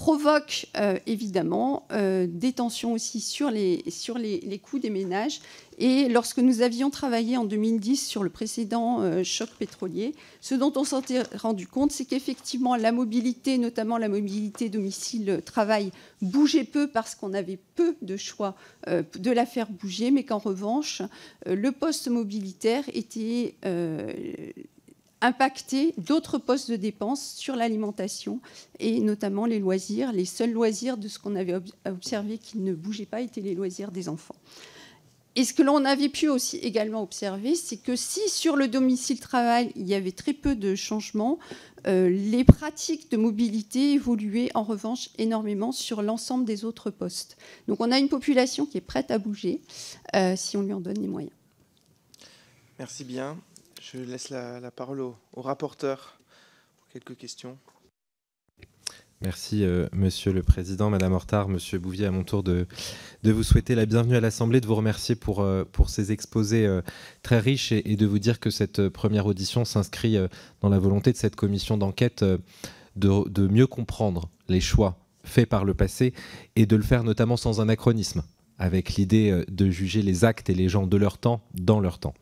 provoque 0.00 0.66
euh, 0.78 0.98
évidemment 1.06 1.86
euh, 1.92 2.26
des 2.26 2.54
tensions 2.54 2.94
aussi 2.94 3.20
sur, 3.20 3.50
les, 3.50 3.84
sur 3.90 4.16
les, 4.16 4.58
coûts 4.58 4.78
des 4.78 4.88
ménages. 4.88 5.42
Et 5.76 6.08
lorsque 6.08 6.38
nous 6.38 6.62
avions 6.62 6.88
travaillé 6.88 7.36
en 7.36 7.44
2010 7.44 8.08
sur 8.08 8.22
le 8.22 8.30
précédent 8.30 9.02
euh, 9.02 9.22
choc 9.24 9.50
pétrolier, 9.58 10.14
ce 10.40 10.54
dont 10.54 10.72
on 10.76 10.84
s'était 10.84 11.22
rendu 11.36 11.66
compte, 11.66 11.92
c'est 11.92 12.06
qu'effectivement 12.06 12.76
la 12.76 12.92
mobilité, 12.92 13.58
notamment 13.58 13.98
la 13.98 14.08
mobilité 14.08 14.70
domicile-travail, 14.70 15.92
bougeait 16.22 16.64
peu 16.64 16.88
parce 16.88 17.14
qu'on 17.14 17.34
avait 17.34 17.58
peu 17.74 17.94
de 18.00 18.16
choix 18.16 18.54
de 18.86 19.30
la 19.30 19.44
faire 19.44 19.68
bouger, 19.68 20.10
mais 20.10 20.24
qu'en 20.24 20.38
revanche, 20.38 21.02
le 21.44 21.72
poste 21.72 22.08
mobilitaire 22.08 22.84
était 22.94 23.54
impacter 25.22 25.94
d'autres 25.98 26.38
postes 26.38 26.70
de 26.70 26.76
dépenses 26.76 27.34
sur 27.36 27.56
l'alimentation 27.56 28.40
et 28.78 29.00
notamment 29.00 29.46
les 29.46 29.58
loisirs. 29.58 30.12
Les 30.12 30.24
seuls 30.24 30.52
loisirs 30.52 30.96
de 30.96 31.08
ce 31.08 31.18
qu'on 31.18 31.36
avait 31.36 31.56
observé 31.86 32.38
qui 32.38 32.58
ne 32.58 32.72
bougeaient 32.74 33.06
pas 33.06 33.20
étaient 33.20 33.40
les 33.40 33.54
loisirs 33.54 33.90
des 33.90 34.08
enfants. 34.08 34.36
Et 35.36 35.44
ce 35.44 35.54
que 35.54 35.62
l'on 35.62 35.84
avait 35.84 36.08
pu 36.08 36.28
aussi 36.28 36.56
également 36.56 37.02
observer, 37.02 37.54
c'est 37.54 37.76
que 37.76 37.94
si 37.94 38.28
sur 38.28 38.56
le 38.56 38.66
domicile 38.66 39.20
travail, 39.20 39.70
il 39.76 39.88
y 39.88 39.94
avait 39.94 40.10
très 40.10 40.32
peu 40.32 40.56
de 40.56 40.74
changements, 40.74 41.38
euh, 41.86 42.10
les 42.10 42.42
pratiques 42.42 43.10
de 43.12 43.16
mobilité 43.16 43.92
évoluaient 43.92 44.50
en 44.54 44.64
revanche 44.64 45.10
énormément 45.18 45.70
sur 45.70 46.02
l'ensemble 46.02 46.44
des 46.44 46.64
autres 46.64 46.90
postes. 46.90 47.36
Donc 47.68 47.80
on 47.80 47.92
a 47.92 47.98
une 47.98 48.08
population 48.08 48.66
qui 48.66 48.78
est 48.78 48.82
prête 48.82 49.12
à 49.12 49.18
bouger 49.18 49.60
euh, 50.16 50.34
si 50.36 50.56
on 50.56 50.62
lui 50.62 50.72
en 50.72 50.80
donne 50.80 50.98
les 50.98 51.08
moyens. 51.08 51.32
Merci 52.78 53.04
bien. 53.04 53.38
Je 53.80 53.96
laisse 53.98 54.28
la, 54.28 54.70
parole 54.70 55.00
au, 55.00 55.16
rapporteur 55.34 56.20
pour 56.76 56.88
quelques 56.88 57.16
questions. 57.16 57.56
Merci, 59.22 59.64
euh, 59.64 59.88
Monsieur 59.92 60.34
le 60.34 60.42
Président, 60.42 60.90
Madame 60.90 61.14
Hortard, 61.14 61.48
Monsieur 61.48 61.78
Bouvier, 61.78 62.04
à 62.04 62.10
mon 62.10 62.22
tour 62.22 62.42
de, 62.42 62.66
vous 63.24 63.42
souhaiter 63.42 63.74
la 63.74 63.86
bienvenue 63.86 64.16
à 64.16 64.20
l'Assemblée, 64.20 64.60
de 64.60 64.66
vous 64.66 64.74
remercier 64.74 65.14
pour, 65.14 65.40
euh, 65.40 65.64
ces 65.86 66.12
exposés 66.12 66.66
euh, 66.66 66.82
très 67.22 67.38
riches 67.38 67.72
et, 67.72 67.96
de 67.96 68.06
vous 68.06 68.18
dire 68.18 68.38
que 68.38 68.50
cette 68.50 68.90
première 68.90 69.24
audition 69.24 69.64
s'inscrit 69.64 70.18
dans 70.60 70.68
la 70.68 70.78
volonté 70.78 71.10
de 71.10 71.16
cette 71.16 71.36
commission 71.36 71.78
d'enquête 71.78 72.22
de, 72.22 72.38
de, 72.96 73.48
mieux 73.48 73.66
comprendre 73.66 74.28
les 74.48 74.60
choix 74.60 74.98
faits 75.24 75.48
par 75.48 75.64
le 75.64 75.72
passé 75.72 76.12
et 76.54 76.66
de 76.66 76.76
le 76.76 76.82
faire 76.82 77.02
notamment 77.02 77.38
sans 77.38 77.62
anachronisme, 77.62 78.22
avec 78.58 78.94
l'idée 78.94 79.42
de 79.48 79.70
juger 79.70 80.02
les 80.02 80.24
actes 80.26 80.50
et 80.50 80.54
les 80.54 80.68
gens 80.68 80.86
de 80.86 80.96
leur 80.98 81.16
temps 81.16 81.40
dans 81.54 81.80
leur 81.80 81.98
temps. 81.98 82.14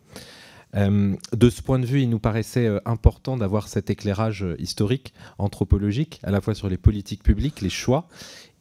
Euh, 0.75 1.17
de 1.33 1.51
ce 1.51 1.63
point 1.63 1.79
de 1.79 1.87
vue, 1.87 2.03
il 2.03 2.11
nous 2.11 2.19
paraissait 2.19 2.67
euh, 2.67 2.81
important 2.85 3.37
d'avoir 3.37 3.69
cet 3.69 3.91
éclairage 3.91 4.45
euh, 4.45 4.57
historique, 4.59 5.15
anthropologique, 5.39 6.21
à 6.23 6.31
la 6.31 6.41
fois 6.41 6.55
sur 6.55 6.69
les 6.69 6.77
politiques 6.77 7.23
publiques, 7.23 7.61
les 7.61 7.71
choix, 7.71 8.09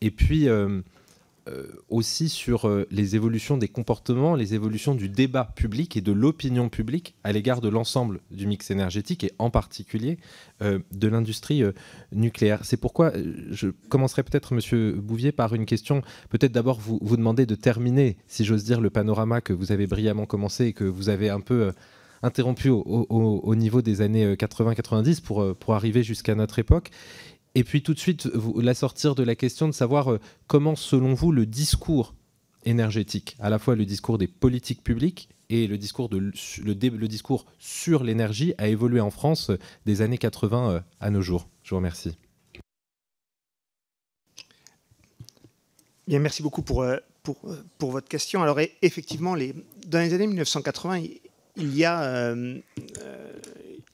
et 0.02 0.12
puis 0.12 0.48
aussi 1.88 2.28
sur 2.28 2.70
les 2.92 3.16
évolutions 3.16 3.58
des 3.58 3.70
comportements, 3.70 4.36
les 4.36 4.54
évolutions 4.54 4.96
du 4.96 5.08
débat 5.08 5.46
public 5.56 5.96
et 5.96 6.02
de 6.02 6.12
l'opinion 6.12 6.68
publique 6.68 7.16
à 7.24 7.32
l'égard 7.32 7.62
de 7.62 7.70
l'ensemble 7.70 8.20
du 8.32 8.48
mix 8.48 8.70
énergétique 8.70 9.24
et 9.24 9.32
en 9.40 9.50
particulier 9.50 10.20
de 10.60 11.08
l'industrie 11.08 11.64
nucléaire. 12.12 12.60
C'est 12.64 12.76
pourquoi 12.76 13.14
je 13.50 13.70
commencerai 13.88 14.24
peut-être, 14.24 14.54
Monsieur 14.54 14.92
Bouvier, 14.92 15.32
par 15.32 15.56
une 15.56 15.66
question. 15.66 16.02
Peut-être 16.30 16.52
d'abord 16.52 16.82
vous, 16.82 17.00
vous 17.02 17.16
demander 17.16 17.46
de 17.46 17.56
terminer, 17.56 18.18
si 18.28 18.44
j'ose 18.44 18.66
dire, 18.66 18.82
le 18.82 18.90
panorama 18.90 19.40
que 19.40 19.54
vous 19.54 19.72
avez 19.72 19.88
brillamment 19.88 20.26
commencé 20.26 20.66
et 20.66 20.74
que 20.74 20.84
vous 20.84 21.08
avez 21.08 21.30
un 21.30 21.40
peu 21.40 21.72
interrompu 22.24 22.70
au, 22.70 23.56
niveau 23.56 23.82
des 23.82 24.02
années 24.02 24.26
euh, 24.26 24.36
80-90 24.36 25.22
pour, 25.22 25.42
euh, 25.42 25.54
pour 25.54 25.76
arriver 25.76 26.04
jusqu'à 26.04 26.36
notre 26.36 26.60
époque. 26.60 26.92
Et 27.56 27.64
puis 27.64 27.82
tout 27.82 27.94
de 27.94 28.00
suite, 28.00 28.28
vous, 28.28 28.60
la 28.60 28.74
sortir 28.74 29.16
de 29.16 29.24
la 29.24 29.36
question 29.36 29.68
de 29.68 29.74
savoir 29.74 30.12
euh, 30.12 30.20
comment, 30.48 30.76
selon 30.76 31.14
vous, 31.14 31.32
le 31.32 31.46
discours 31.46 32.14
énergétique, 32.66 33.36
à 33.40 33.50
la 33.50 33.60
fois 33.60 33.76
le 33.76 33.86
discours 33.86 34.18
des 34.18 34.28
politiques 34.28 34.84
publiques 34.84 35.30
et 35.50 35.68
le 35.68 35.78
discours, 35.78 36.10
de, 36.10 36.18
le 36.18 37.08
discours 37.08 37.46
sur 37.58 38.04
l'énergie 38.04 38.54
a 38.58 38.68
évolué 38.68 39.00
en 39.00 39.10
France 39.10 39.52
des 39.86 40.02
années 40.02 40.18
80 40.18 40.84
à 41.00 41.10
nos 41.10 41.22
jours. 41.22 41.48
Je 41.64 41.70
vous 41.70 41.78
remercie. 41.78 42.18
Bien, 46.06 46.20
merci 46.20 46.44
beaucoup 46.44 46.62
pour, 46.62 46.86
pour, 47.24 47.38
pour 47.78 47.92
votre 47.92 48.10
question. 48.10 48.44
Alors 48.44 48.60
effectivement, 48.82 49.36
les, 49.36 49.54
dans 49.88 50.00
les 50.00 50.14
années 50.14 50.28
1980, 50.28 51.04
il 51.58 51.76
y 51.76 51.86
a, 51.86 52.34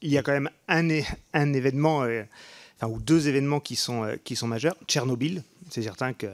il 0.02 0.12
y 0.12 0.18
a 0.18 0.22
quand 0.22 0.34
même 0.34 0.50
un, 0.68 1.54
événement, 1.54 2.06
enfin, 2.78 2.88
ou 2.88 3.00
deux 3.00 3.28
événements 3.28 3.60
qui 3.60 3.76
sont, 3.76 4.18
qui 4.24 4.36
sont 4.36 4.48
majeurs. 4.48 4.76
Tchernobyl, 4.88 5.44
c'est 5.70 5.82
certain 5.82 6.14
que, 6.14 6.28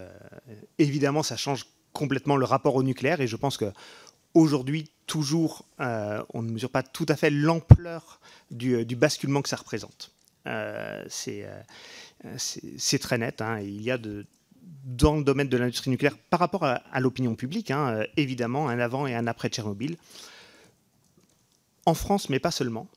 évidemment, 0.78 1.24
ça 1.24 1.38
change 1.38 1.66
complètement 1.94 2.36
le 2.36 2.46
rapport 2.46 2.76
au 2.76 2.84
nucléaire, 2.84 3.22
et 3.22 3.28
je 3.28 3.36
pense 3.36 3.58
que 3.58 3.72
aujourd'hui, 4.34 4.90
toujours, 5.08 5.66
euh, 5.80 6.24
on 6.34 6.42
ne 6.42 6.52
mesure 6.52 6.70
pas 6.70 6.84
tout 6.84 7.06
à 7.10 7.16
fait 7.16 7.30
l'ampleur 7.30 8.20
du, 8.52 8.76
euh, 8.76 8.86
basculement 8.96 9.42
que 9.42 9.50
ça 9.50 9.56
représente. 9.56 10.12
Euh, 10.48 11.04
c'est 11.10 13.00
très 13.00 13.18
net. 13.18 13.42
Hein. 13.42 13.60
Il 13.60 13.82
y 13.82 13.92
a 13.92 13.98
de, 13.98 14.26
dans 14.86 15.18
le 15.18 15.24
domaine 15.24 15.50
de 15.50 15.58
l'industrie 15.58 15.90
nucléaire, 15.90 16.18
par 16.30 16.40
rapport 16.40 16.64
à, 16.64 17.00
l'opinion 17.00 17.36
publique, 17.36 17.72
hein, 17.72 18.04
évidemment, 18.18 18.70
un 18.70 18.80
avant 18.80 19.08
et 19.08 19.16
un 19.16 19.28
après 19.28 19.50
Tchernobyl. 19.50 19.98
En 21.86 21.94
France, 21.94 22.30
mais 22.30 22.40
pas 22.40 22.52
seulement. 22.52 22.88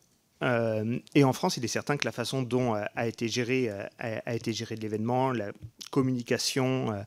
Euh, 0.43 0.99
et 1.15 1.25
en 1.25 1.33
France, 1.33 1.57
il 1.57 1.65
est 1.65 1.69
certain 1.69 1.97
que 1.97 2.05
la 2.05 2.13
façon 2.13 2.43
dont 2.43 2.75
euh, 2.75 2.85
a 2.97 3.07
été 3.07 3.29
géré, 3.29 3.69
euh, 3.71 3.87
a, 3.99 4.39
géré 4.51 4.77
l'événement, 4.77 5.31
la 5.31 5.53
communication 5.91 7.05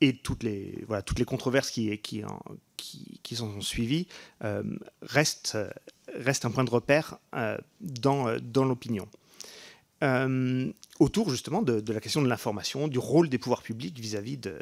et 0.00 0.16
toutes 0.16 0.42
les, 0.42 0.82
voilà, 0.88 1.00
toutes 1.00 1.20
les 1.20 1.24
controverses 1.24 1.70
qui, 1.70 1.96
qui, 1.98 2.24
en, 2.24 2.40
qui, 2.76 3.20
qui 3.22 3.36
sont 3.36 3.60
suivies 3.60 4.08
reste, 5.00 5.56
reste 6.16 6.44
un 6.44 6.50
point 6.50 6.64
de 6.64 6.70
repère 6.70 7.18
dans, 7.80 8.36
dans 8.42 8.64
l'opinion. 8.64 9.06
autour 10.98 11.30
justement 11.30 11.62
de, 11.62 11.78
de, 11.78 11.92
la 11.92 12.00
question 12.00 12.20
de 12.20 12.26
l'information, 12.26 12.88
du 12.88 12.98
rôle 12.98 13.28
des 13.28 13.38
pouvoirs 13.38 13.62
publics 13.62 13.96
vis-à-vis 14.00 14.38
de, 14.38 14.58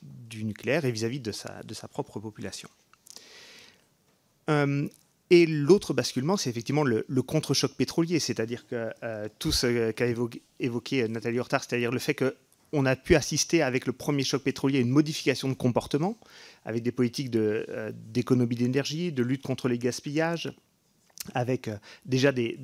du 0.00 0.44
nucléaire 0.44 0.84
et 0.84 0.92
vis-à-vis 0.92 1.18
de, 1.18 1.32
sa, 1.32 1.60
de 1.64 1.74
sa 1.74 1.88
propre 1.88 2.20
population. 2.20 2.68
Et 5.32 5.46
l'autre 5.46 5.94
basculement, 5.94 6.36
c'est 6.36 6.50
effectivement 6.50 6.84
le, 6.84 7.22
contre-choc 7.22 7.72
pétrolier, 7.72 8.18
c'est-à-dire 8.18 8.66
que 8.66 8.90
euh, 9.02 9.28
tout 9.38 9.50
ce 9.50 9.90
qu'a 9.92 10.06
évoqué, 10.60 11.08
Nathalie 11.08 11.38
Hortard, 11.38 11.64
c'est-à-dire 11.64 11.90
le 11.90 11.98
fait 11.98 12.14
qu'on 12.14 12.84
a 12.84 12.96
pu 12.96 13.14
assister 13.14 13.62
avec 13.62 13.86
le 13.86 13.94
premier 13.94 14.24
choc 14.24 14.42
pétrolier 14.42 14.76
à 14.76 14.80
une 14.82 14.90
modification 14.90 15.48
de 15.48 15.54
comportement, 15.54 16.18
avec 16.66 16.82
des 16.82 16.92
politiques 16.92 17.34
euh, 17.34 17.92
d'économie 17.94 18.56
d'énergie, 18.56 19.10
de 19.10 19.22
lutte 19.22 19.40
contre 19.40 19.68
les 19.68 19.78
gaspillages, 19.78 20.52
avec 21.32 21.68
euh, 21.68 21.78
déjà 22.04 22.30
des, 22.30 22.58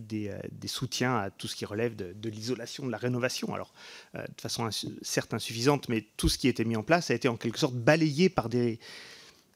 soutiens 0.66 1.16
à 1.16 1.30
tout 1.30 1.48
ce 1.48 1.56
qui 1.56 1.64
relève 1.64 1.96
de, 1.96 2.28
l'isolation, 2.28 2.84
de 2.84 2.92
la 2.92 2.98
rénovation. 2.98 3.54
Alors, 3.54 3.72
de 4.12 4.40
façon 4.42 4.68
certes 5.00 5.32
insuffisante, 5.32 5.88
mais 5.88 6.04
tout 6.18 6.28
ce 6.28 6.36
qui 6.36 6.48
été 6.48 6.66
mis 6.66 6.76
en 6.76 6.82
place 6.82 7.10
a 7.10 7.14
été 7.14 7.28
en 7.28 7.38
quelque 7.38 7.58
sorte 7.58 7.76
balayé 7.76 8.28
par 8.28 8.50
des, 8.50 8.78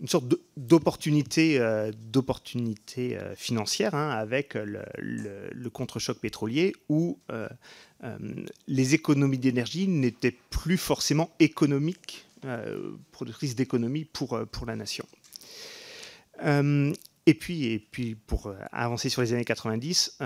une 0.03 0.09
sorte 0.09 0.25
d'opportunité 0.57 1.61
euh, 1.61 1.93
euh, 2.99 3.35
financière 3.37 3.95
hein, 3.95 4.11
avec 4.11 4.55
le, 4.55 5.69
contre-choc 5.71 6.19
pétrolier 6.19 6.75
où 6.89 7.21
euh, 7.31 7.49
les 8.67 8.95
économies 8.95 9.39
d'énergie 9.39 9.87
n'étaient 9.87 10.37
plus 10.51 10.77
forcément 10.77 11.31
économiques, 11.39 12.27
productrices 13.13 13.55
d'économies 13.55 14.05
pour, 14.05 14.41
pour 14.51 14.67
la 14.67 14.75
nation. 14.75 15.07
et 16.45 17.35
puis, 17.35 17.67
et 17.67 17.79
puis, 17.79 18.17
pour 18.17 18.53
avancer 18.73 19.09
sur 19.09 19.23
les 19.23 19.33
années 19.33 19.45
90, 19.45 20.19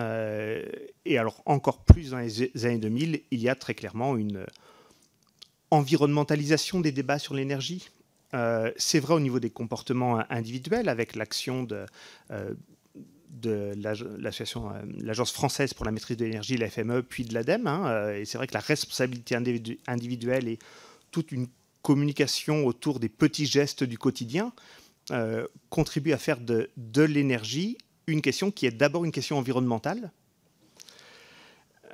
et 1.04 1.18
alors 1.18 1.42
encore 1.44 1.84
plus 1.84 2.10
dans 2.10 2.18
les 2.18 2.64
années 2.64 2.78
2000, 2.78 3.20
il 3.30 3.40
y 3.42 3.50
a 3.50 3.54
très 3.54 3.74
clairement 3.74 4.16
une 4.16 4.46
environnementalisation 5.70 6.80
des 6.80 6.92
débats 6.92 7.18
sur 7.18 7.34
l'énergie. 7.34 7.90
Euh, 8.34 8.72
c'est 8.76 9.00
vrai 9.00 9.14
au 9.14 9.20
niveau 9.20 9.40
des 9.40 9.50
comportements 9.50 10.22
individuels, 10.30 10.88
avec 10.88 11.14
l'action 11.14 11.62
de, 11.62 11.86
euh, 12.30 12.54
euh, 13.46 13.74
l'Agence 14.98 15.32
française 15.32 15.74
pour 15.74 15.84
la 15.84 15.92
maîtrise 15.92 16.16
de 16.16 16.24
l'énergie, 16.24 16.56
la 16.56 16.68
FME, 16.68 17.02
puis 17.02 17.24
de 17.24 17.34
l'ADEME. 17.34 17.66
Hein, 17.66 18.12
et 18.14 18.24
c'est 18.24 18.38
vrai 18.38 18.46
que 18.46 18.54
la 18.54 18.60
responsabilité 18.60 19.36
individuelle 19.86 20.48
et 20.48 20.58
toute 21.10 21.32
une 21.32 21.46
communication 21.82 22.66
autour 22.66 22.98
des 22.98 23.08
petits 23.08 23.46
gestes 23.46 23.84
du 23.84 23.98
quotidien 23.98 24.52
contribue 25.70 26.12
à 26.12 26.18
faire 26.18 26.40
de, 26.40 26.68
de 26.76 27.02
l'énergie 27.02 27.78
une 28.08 28.20
question 28.22 28.50
qui 28.50 28.66
est 28.66 28.72
d'abord 28.72 29.04
une 29.04 29.12
question 29.12 29.38
environnementale. 29.38 30.10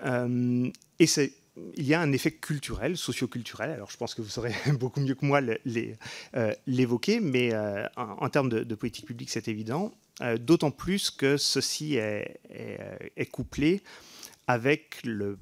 et 0.02 1.06
c'est 1.06 1.34
il 1.57 1.84
y 1.84 1.94
a 1.94 2.00
un 2.00 2.12
effet 2.12 2.30
culturel, 2.30 2.96
socioculturel. 2.96 3.70
Alors, 3.70 3.90
je 3.90 3.96
pense 3.96 4.14
que 4.14 4.22
vous 4.22 4.28
saurez 4.28 4.55
beaucoup 4.80 5.00
mieux 5.00 5.14
que 5.14 5.24
moi 5.24 5.40
euh, 5.42 6.55
l'évoquer, 6.66 7.20
mais 7.20 7.53
euh, 7.53 7.86
en, 7.96 8.28
termes 8.28 8.48
de, 8.48 8.74
politique 8.74 9.07
publique, 9.07 9.30
c'est 9.30 9.48
évident. 9.48 9.92
Euh, 10.20 10.38
d'autant 10.38 10.70
plus 10.70 11.11
que 11.11 11.36
ceci 11.36 11.96
est, 11.96 13.30
couplé 13.30 13.82
avec 14.46 15.03
le 15.05 15.38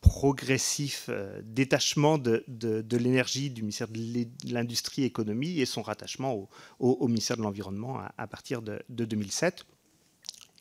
progressif 0.00 1.08
détachement 1.42 2.18
de, 2.18 2.44
l'énergie 2.90 3.48
du 3.50 3.62
ministère 3.62 3.88
de 3.88 4.26
l'Industrie 4.44 5.02
et 5.02 5.06
Économie 5.06 5.60
et 5.60 5.66
son 5.66 5.80
rattachement 5.80 6.48
au, 6.78 7.08
ministère 7.08 7.38
de 7.38 7.42
l'Environnement 7.42 7.98
à, 7.98 8.12
à, 8.18 8.26
partir 8.26 8.60
de, 8.60 8.82
2007 8.90 9.64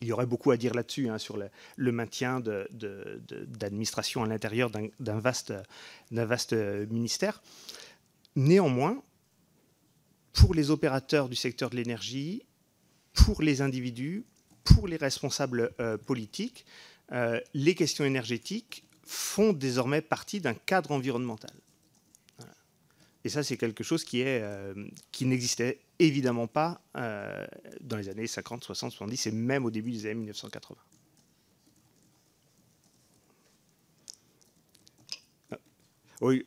il 0.04 0.08
y 0.08 0.12
aurait 0.12 0.26
beaucoup 0.26 0.52
à 0.52 0.58
dire 0.58 0.74
là-dessus, 0.74 1.10
hein, 1.10 1.18
sur 1.18 1.38
le, 1.38 1.92
maintien 1.92 2.42
d'administration 2.42 4.24
à 4.24 4.28
l'intérieur 4.28 4.70
d'un 4.70 5.20
vaste, 5.20 5.54
vaste 6.12 6.54
ministère. 6.54 7.42
Néanmoins, 8.36 9.02
pour 10.34 10.54
les 10.54 10.72
opérateurs 10.72 11.30
du 11.30 11.36
secteur 11.36 11.70
de 11.70 11.76
l'énergie, 11.76 12.44
pour 13.14 13.42
les 13.42 13.62
individus, 13.62 14.26
pour 14.64 14.88
les 14.88 14.98
responsables 14.98 15.72
euh, 15.80 15.98
politiques, 15.98 16.66
euh, 17.12 17.40
les 17.54 17.76
questions 17.76 18.06
énergétiques 18.06 18.84
font 19.06 19.54
désormais 19.54 20.02
partie 20.02 20.42
d'un 20.42 20.54
cadre 20.54 20.92
environnemental. 20.92 21.52
Et 23.26 23.30
ça, 23.30 23.44
c'est 23.44 23.58
quelque 23.58 23.84
chose 23.84 24.04
qui, 24.04 24.22
euh, 24.24 24.74
qui 25.12 25.26
n'existait 25.26 25.80
évidemment 26.00 26.48
pas 26.48 26.82
euh, 26.98 27.46
dans 27.82 27.98
les 27.98 28.10
années 28.10 28.28
50, 28.28 28.64
60, 28.64 28.92
70 28.92 29.28
et 29.28 29.32
même 29.32 29.66
au 29.66 29.72
début 29.72 29.92
des 29.92 30.06
années 30.06 30.16
1980. 30.16 30.80
Ah, 35.52 35.58
oui. 36.22 36.46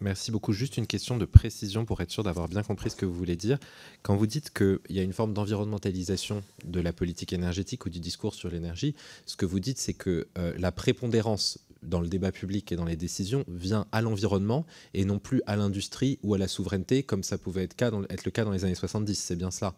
Merci 0.00 0.30
beaucoup. 0.30 0.52
Juste 0.52 0.76
une 0.76 0.86
question 0.86 1.16
de 1.16 1.24
précision 1.24 1.84
pour 1.84 2.00
être 2.00 2.12
sûr 2.12 2.22
d'avoir 2.22 2.48
bien 2.48 2.62
compris 2.62 2.90
ce 2.90 2.96
que 2.96 3.04
vous 3.04 3.14
voulez 3.14 3.34
dire. 3.34 3.58
Quand 4.02 4.14
vous 4.14 4.28
dites 4.28 4.50
qu'il 4.54 4.78
y 4.90 5.00
a 5.00 5.02
une 5.02 5.12
forme 5.12 5.34
d'environnementalisation 5.34 6.44
de 6.64 6.80
la 6.80 6.92
politique 6.92 7.32
énergétique 7.32 7.84
ou 7.84 7.90
du 7.90 7.98
discours 7.98 8.34
sur 8.34 8.48
l'énergie, 8.48 8.94
ce 9.26 9.34
que 9.34 9.44
vous 9.44 9.58
dites, 9.58 9.78
c'est 9.78 9.92
que 9.92 10.28
euh, 10.38 10.54
la 10.56 10.70
prépondérance 10.70 11.58
dans 11.82 12.00
le 12.00 12.08
débat 12.08 12.32
public 12.32 12.72
et 12.72 12.76
dans 12.76 12.84
les 12.84 12.96
décisions 12.96 13.44
vient 13.48 13.86
à 13.92 14.02
l'environnement 14.02 14.66
et 14.94 15.04
non 15.04 15.18
plus 15.18 15.42
à 15.46 15.56
l'industrie 15.56 16.18
ou 16.22 16.34
à 16.34 16.38
la 16.38 16.48
souveraineté, 16.48 17.02
comme 17.02 17.22
ça 17.22 17.38
pouvait 17.38 17.64
être, 17.64 17.74
le 17.80 18.30
cas 18.30 18.44
dans 18.44 18.50
les 18.50 18.64
années 18.64 18.74
70. 18.74 19.14
C'est 19.14 19.36
bien 19.36 19.50
cela. 19.50 19.74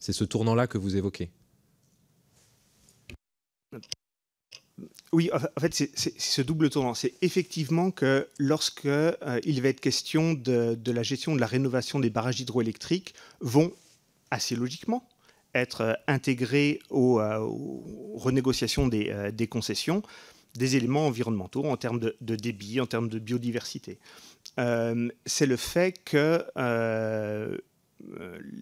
C'est 0.00 0.12
ce 0.12 0.24
tournant-là 0.24 0.66
que 0.66 0.78
vous 0.78 0.96
évoquez. 0.96 1.30
Oui, 5.12 5.30
en 5.32 5.60
fait, 5.60 5.74
c'est 5.74 6.18
ce 6.18 6.42
double 6.42 6.70
tournant. 6.70 6.94
C'est 6.94 7.14
effectivement 7.20 7.90
que 7.90 8.26
lorsque 8.38 8.86
euh, 8.86 9.40
il 9.44 9.60
va 9.60 9.68
être 9.68 9.80
question 9.80 10.32
de, 10.32 10.76
la 10.86 11.02
gestion 11.02 11.34
de 11.34 11.40
la 11.40 11.46
rénovation 11.46 12.00
des 12.00 12.10
barrages 12.10 12.40
hydroélectriques, 12.40 13.14
vont 13.40 13.72
assez 14.30 14.56
logiquement 14.56 15.06
être 15.54 15.82
euh, 15.82 15.92
intégrés 16.06 16.80
aux, 16.88 17.20
euh, 17.20 17.38
renégociations 18.14 18.88
des, 18.88 19.30
des 19.32 19.46
concessions 19.46 20.02
des 20.54 20.76
éléments 20.76 21.06
environnementaux 21.06 21.64
en 21.64 21.76
termes 21.76 21.98
de, 21.98 22.36
débit, 22.36 22.80
en 22.80 22.86
termes 22.86 23.08
de 23.08 23.18
biodiversité. 23.18 23.98
Euh, 24.58 25.08
c'est 25.24 25.46
le 25.46 25.56
fait 25.56 25.92
que 26.04 26.44
euh, 26.56 27.56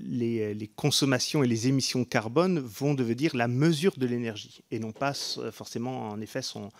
les, 0.02 0.70
consommations 0.76 1.42
et 1.42 1.48
les 1.48 1.68
émissions 1.68 2.00
de 2.00 2.04
carbone 2.04 2.58
vont 2.58 2.94
devenir 2.94 3.34
la 3.34 3.48
mesure 3.48 3.96
de 3.96 4.06
l'énergie 4.06 4.62
et 4.70 4.78
non 4.78 4.92
pas 4.92 5.14
forcément 5.52 6.10
en 6.10 6.20
effet 6.20 6.42
son, 6.42 6.70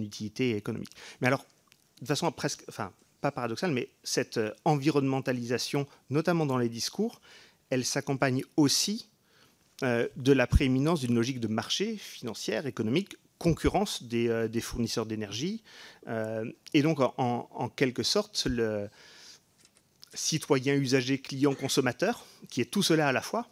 utilité 0.00 0.56
économique. 0.56 0.92
Mais 1.20 1.26
alors, 1.26 1.44
de 2.00 2.06
façon 2.06 2.30
presque, 2.32 2.64
enfin 2.68 2.92
pas 3.20 3.32
paradoxale, 3.32 3.72
mais 3.72 3.88
cette 4.02 4.38
environnementalisation, 4.66 5.86
notamment 6.10 6.44
dans 6.44 6.58
les 6.58 6.68
discours, 6.68 7.20
elle 7.70 7.84
s'accompagne 7.84 8.42
aussi 8.56 9.08
euh, 9.82 10.06
de 10.16 10.32
la 10.32 10.46
prééminence 10.46 11.00
d'une 11.00 11.16
logique 11.16 11.40
de 11.40 11.48
marché 11.48 11.96
financière, 11.96 12.66
économique, 12.66 13.16
concurrence 13.38 14.02
des, 14.02 14.28
euh, 14.28 14.60
fournisseurs 14.60 15.06
d'énergie. 15.06 15.62
Euh, 16.06 16.50
et 16.72 16.82
donc, 16.82 16.98
en, 17.00 17.68
quelque 17.76 18.02
sorte, 18.02 18.46
le 18.46 18.88
citoyen, 20.12 20.74
usager, 20.74 21.18
client, 21.18 21.54
consommateur, 21.54 22.24
qui 22.48 22.60
est 22.60 22.70
tout 22.70 22.82
cela 22.82 23.08
à 23.08 23.12
la 23.12 23.22
fois, 23.22 23.48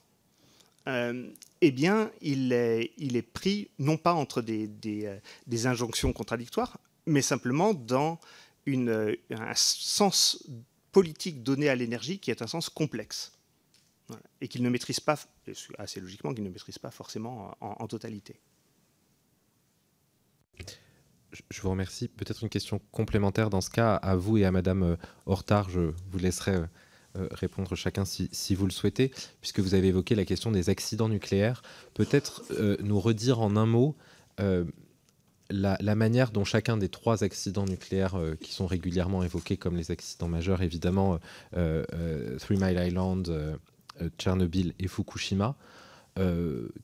euh, 0.89 1.31
eh 1.61 1.71
bien, 1.71 2.11
il 2.21 2.53
est, 2.53 3.33
pris 3.33 3.71
non 3.79 3.97
pas 3.97 4.15
entre 4.15 4.43
des, 4.43 4.69
des, 4.69 5.67
injonctions 5.67 6.13
contradictoires, 6.13 6.79
mais 7.07 7.23
simplement 7.23 7.75
dans 7.75 8.19
un 8.67 9.55
sens 9.55 10.45
politique 10.93 11.43
donnée 11.43 11.69
à 11.69 11.75
l'énergie 11.75 12.19
qui 12.19 12.31
est 12.31 12.43
un 12.43 12.47
sens 12.47 12.69
complexe 12.69 13.33
et 14.41 14.49
qu'il 14.49 14.63
ne 14.63 14.69
maîtrise 14.69 15.01
pas, 15.01 15.19
assez 15.79 16.01
logiquement, 16.01 16.35
qu'il 16.35 16.45
ne 16.45 16.51
maîtrise 16.51 16.79
pas 16.79 16.91
forcément 16.91 17.57
en, 17.61 17.87
totalité. 17.87 18.41
Je 21.51 21.63
vous 21.63 21.71
remercie. 21.71 22.09
Peut-être 22.09 22.43
une 22.43 22.49
question 22.49 22.81
complémentaire 22.91 23.51
dans 23.51 23.61
ce 23.61 23.71
cas 23.71 23.95
à 23.95 24.17
vous 24.17 24.39
et 24.39 24.45
à 24.45 24.51
Madame 24.51 24.83
euh, 24.83 24.97
Hortard. 25.27 25.71
Je 25.71 25.93
vous 26.11 26.19
laisserai 26.19 26.55
euh, 26.55 26.67
euh, 27.17 27.29
répondre 27.31 27.75
chacun 27.75 28.05
si, 28.05 28.55
vous 28.55 28.67
le 28.67 28.73
souhaitez, 28.73 29.13
puisque 29.41 29.61
vous 29.61 29.75
avez 29.75 29.89
évoqué 29.89 30.15
la 30.15 30.25
question 30.25 30.51
des 30.51 30.69
accidents 30.69 31.09
nucléaires. 31.09 31.63
Peut-être 31.95 32.43
nous 32.83 33.01
redire 33.01 33.41
en 33.41 33.57
un 33.57 33.67
mot 33.67 33.97
la, 35.51 35.95
manière 35.95 36.31
dont 36.31 36.45
chacun 36.45 36.79
des 36.79 36.89
trois 36.89 37.23
accidents 37.23 37.67
nucléaires 37.67 38.17
qui 38.41 38.53
sont 38.53 38.67
régulièrement 38.67 39.23
évoqués 39.23 39.59
comme 39.59 39.77
les 39.77 39.91
accidents 39.91 40.29
majeurs, 40.29 40.63
évidemment, 40.63 41.19
Three 41.53 42.57
Mile 42.57 42.83
Island, 42.83 43.59
Tchernobyl 44.17 44.73
et 44.79 44.89
Fukushima, 44.89 45.55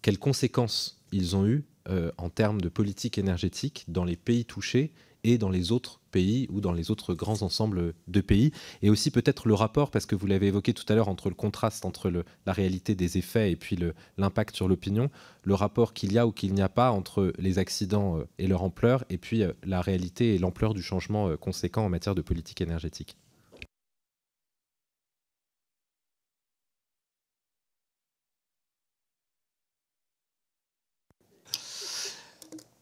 quelles 0.02 0.18
conséquences 0.18 1.00
ils 1.10 1.36
ont 1.36 1.46
eu 1.88 2.10
en 2.16 2.30
termes 2.30 2.60
de 2.60 2.68
politique 2.68 3.18
énergétique 3.18 3.84
dans 3.88 4.04
les 4.04 4.16
pays 4.16 4.44
touchés 4.44 4.92
et 5.24 5.38
dans 5.38 5.50
les 5.50 5.72
autres 5.72 6.00
pays 6.10 6.46
ou 6.50 6.60
dans 6.60 6.72
les 6.72 6.90
autres 6.90 7.14
grands 7.14 7.42
ensembles 7.42 7.94
de 8.06 8.20
pays. 8.20 8.52
Et 8.82 8.90
aussi 8.90 9.10
peut-être 9.10 9.48
le 9.48 9.54
rapport, 9.54 9.90
parce 9.90 10.06
que 10.06 10.14
vous 10.14 10.26
l'avez 10.26 10.48
évoqué 10.48 10.72
tout 10.72 10.84
à 10.88 10.94
l'heure, 10.94 11.08
entre 11.08 11.28
le 11.28 11.34
contraste 11.34 11.84
entre 11.84 12.10
la 12.46 12.52
réalité 12.52 12.94
des 12.94 13.18
effets 13.18 13.50
et 13.50 13.56
puis 13.56 13.78
l'impact 14.16 14.56
sur 14.56 14.68
l'opinion, 14.68 15.10
le 15.42 15.54
rapport 15.54 15.92
qu'il 15.92 16.12
y 16.12 16.18
a 16.18 16.26
ou 16.26 16.32
qu'il 16.32 16.54
n'y 16.54 16.62
a 16.62 16.68
pas 16.68 16.90
entre 16.90 17.32
les 17.38 17.58
accidents 17.58 18.18
euh, 18.18 18.28
et 18.38 18.46
leur 18.46 18.62
ampleur, 18.62 19.04
et 19.10 19.18
puis 19.18 19.42
euh, 19.42 19.52
la 19.64 19.80
réalité 19.80 20.34
et 20.34 20.38
l'ampleur 20.38 20.74
du 20.74 20.82
changement 20.82 21.28
euh, 21.28 21.36
conséquent 21.36 21.84
en 21.84 21.88
matière 21.88 22.14
de 22.14 22.22
politique 22.22 22.60
énergétique. 22.60 23.16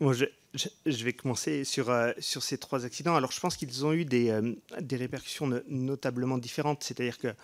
Je, 0.00 1.04
vais 1.04 1.12
commencer 1.12 1.64
sur, 1.64 1.90
euh, 1.90 2.12
sur 2.18 2.42
ces 2.42 2.58
trois 2.58 2.84
accidents. 2.84 3.16
Alors, 3.16 3.32
je 3.32 3.40
pense 3.40 3.56
qu'ils 3.56 3.84
ont 3.84 3.92
eu 3.92 4.04
des, 4.04 4.30
euh, 4.30 4.54
répercussions 4.90 5.50
notablement 5.68 6.38
différentes. 6.38 6.82
C'est-à-dire 6.82 7.18
qu'il 7.18 7.34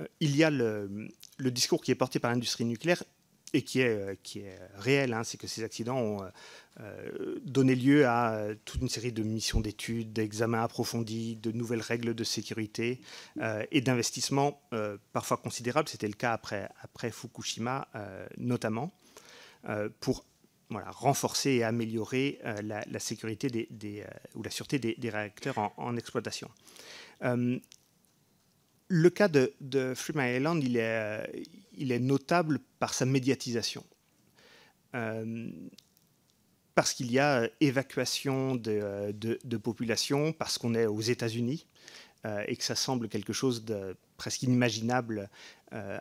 euh, 0.00 0.06
y 0.20 0.44
a 0.44 0.50
le, 0.50 1.08
discours 1.38 1.82
qui 1.82 1.90
est 1.90 1.96
porté 1.96 2.18
par 2.18 2.30
l'industrie 2.30 2.64
nucléaire 2.64 3.02
et 3.52 3.62
qui 3.62 3.80
est, 3.80 4.20
qui 4.22 4.40
est 4.40 4.58
réel. 4.76 5.12
Hein. 5.12 5.24
c'est 5.24 5.36
que 5.36 5.48
ces 5.48 5.64
accidents 5.64 5.98
ont 5.98 6.20
donné 7.42 7.74
lieu 7.74 8.06
à 8.06 8.46
toute 8.64 8.80
une 8.80 8.88
série 8.88 9.10
de 9.10 9.24
missions 9.24 9.60
d'études, 9.60 10.12
d'examens 10.12 10.62
approfondis, 10.62 11.34
de 11.34 11.50
nouvelles 11.50 11.80
règles 11.80 12.14
de 12.14 12.22
sécurité 12.22 13.00
et 13.72 13.80
d'investissements 13.80 14.62
parfois 15.12 15.36
considérables. 15.36 15.88
C'était 15.88 16.06
le 16.06 16.14
cas 16.14 16.32
après, 16.32 16.68
après 16.80 17.10
Fukushima, 17.10 17.88
notamment, 18.38 18.94
pour 19.98 20.24
voilà, 20.70 20.90
renforcer 20.92 21.50
et 21.50 21.64
améliorer 21.64 22.38
euh, 22.44 22.62
la, 22.62 22.98
sécurité 23.00 23.48
des, 23.48 24.00
euh, 24.00 24.06
ou 24.36 24.42
la 24.42 24.50
sûreté 24.50 24.78
des, 24.78 25.10
réacteurs 25.10 25.72
en, 25.76 25.96
exploitation. 25.96 26.48
Euh, 27.22 27.58
le 28.88 29.10
cas 29.10 29.28
de, 29.28 29.52
de 29.60 29.94
Island, 30.16 30.62
il 30.62 30.76
est, 30.76 31.98
notable 31.98 32.60
par 32.78 32.94
sa 32.94 33.04
médiatisation. 33.04 33.84
parce 36.74 36.94
qu'il 36.94 37.10
y 37.12 37.18
a 37.18 37.48
évacuation 37.60 38.54
de, 38.56 39.12
de 39.12 39.56
population, 39.56 40.32
parce 40.32 40.58
qu'on 40.58 40.74
est 40.74 40.86
aux 40.86 41.00
États-Unis, 41.00 41.66
et 42.46 42.56
que 42.56 42.64
ça 42.64 42.74
semble 42.74 43.08
quelque 43.08 43.32
chose 43.32 43.64
de 43.64 43.96
presque 44.16 44.42
inimaginable 44.42 45.30
euh, 45.72 45.98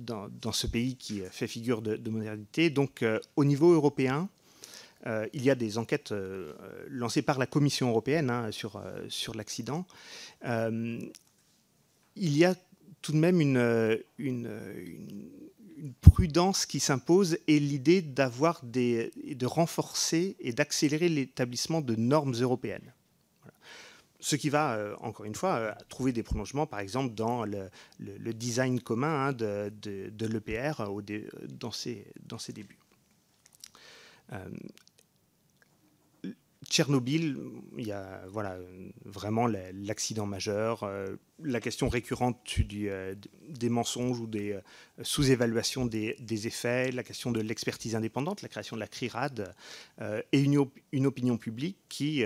dans, 0.00 0.52
ce 0.52 0.66
pays 0.66 0.96
qui 0.96 1.22
fait 1.30 1.46
figure 1.46 1.80
de, 1.80 2.10
modernité. 2.10 2.68
Donc 2.68 3.02
euh, 3.02 3.18
au 3.36 3.44
niveau 3.44 3.72
européen, 3.72 4.28
euh, 5.06 5.26
il 5.32 5.42
y 5.42 5.50
a 5.50 5.54
des 5.54 5.78
enquêtes 5.78 6.12
lancées 6.88 7.22
par 7.22 7.38
la 7.38 7.46
Commission 7.46 7.88
européenne 7.88 8.28
hein, 8.28 8.50
sur, 8.52 9.34
l'accident. 9.34 9.86
il 10.44 11.08
y 12.16 12.44
a 12.44 12.54
tout 13.00 13.12
de 13.12 13.16
même 13.16 13.40
une, 13.40 13.98
une, 14.18 14.50
prudence 16.00 16.66
qui 16.66 16.80
s'impose 16.80 17.38
et 17.46 17.60
l'idée 17.60 18.02
d'avoir 18.02 18.60
des, 18.64 19.12
de 19.24 19.46
renforcer 19.46 20.36
et 20.40 20.52
d'accélérer 20.52 21.08
l'établissement 21.08 21.80
de 21.80 21.94
normes 21.94 22.34
européennes 22.34 22.92
ce 24.20 24.36
qui 24.36 24.50
va, 24.50 24.74
euh, 24.74 24.96
encore 25.00 25.26
une 25.26 25.34
fois, 25.34 25.54
euh, 25.56 25.72
trouver 25.88 26.12
des 26.12 26.22
prolongements, 26.22 26.66
par 26.66 26.80
exemple, 26.80 27.14
dans 27.14 27.44
le, 27.44 27.70
design 28.32 28.80
commun 28.80 29.28
hein, 29.28 29.32
de, 29.32 30.26
l'EPR 30.26 30.82
dans, 31.48 31.70
ses, 31.70 32.04
débuts. 32.52 32.78
Euh, 34.32 34.48
Tchernobyl, 36.68 37.38
il 37.78 37.86
y 37.86 37.92
a 37.92 38.22
voilà, 38.28 38.58
vraiment 39.04 39.46
l'accident 39.46 40.26
majeur, 40.26 40.86
la 41.42 41.60
question 41.60 41.88
récurrente 41.88 42.38
des 42.60 43.68
mensonges 43.70 44.20
ou 44.20 44.26
des 44.26 44.58
sous-évaluations 45.00 45.86
des, 45.86 46.46
effets, 46.46 46.90
la 46.90 47.04
question 47.04 47.30
de 47.30 47.40
l'expertise 47.40 47.94
indépendante, 47.94 48.42
la 48.42 48.48
création 48.48 48.76
de 48.76 48.80
la 48.80 48.88
CRIRAD, 48.88 49.54
et 50.32 50.40
une, 50.42 51.06
opinion 51.06 51.38
publique 51.38 51.78
qui 51.88 52.24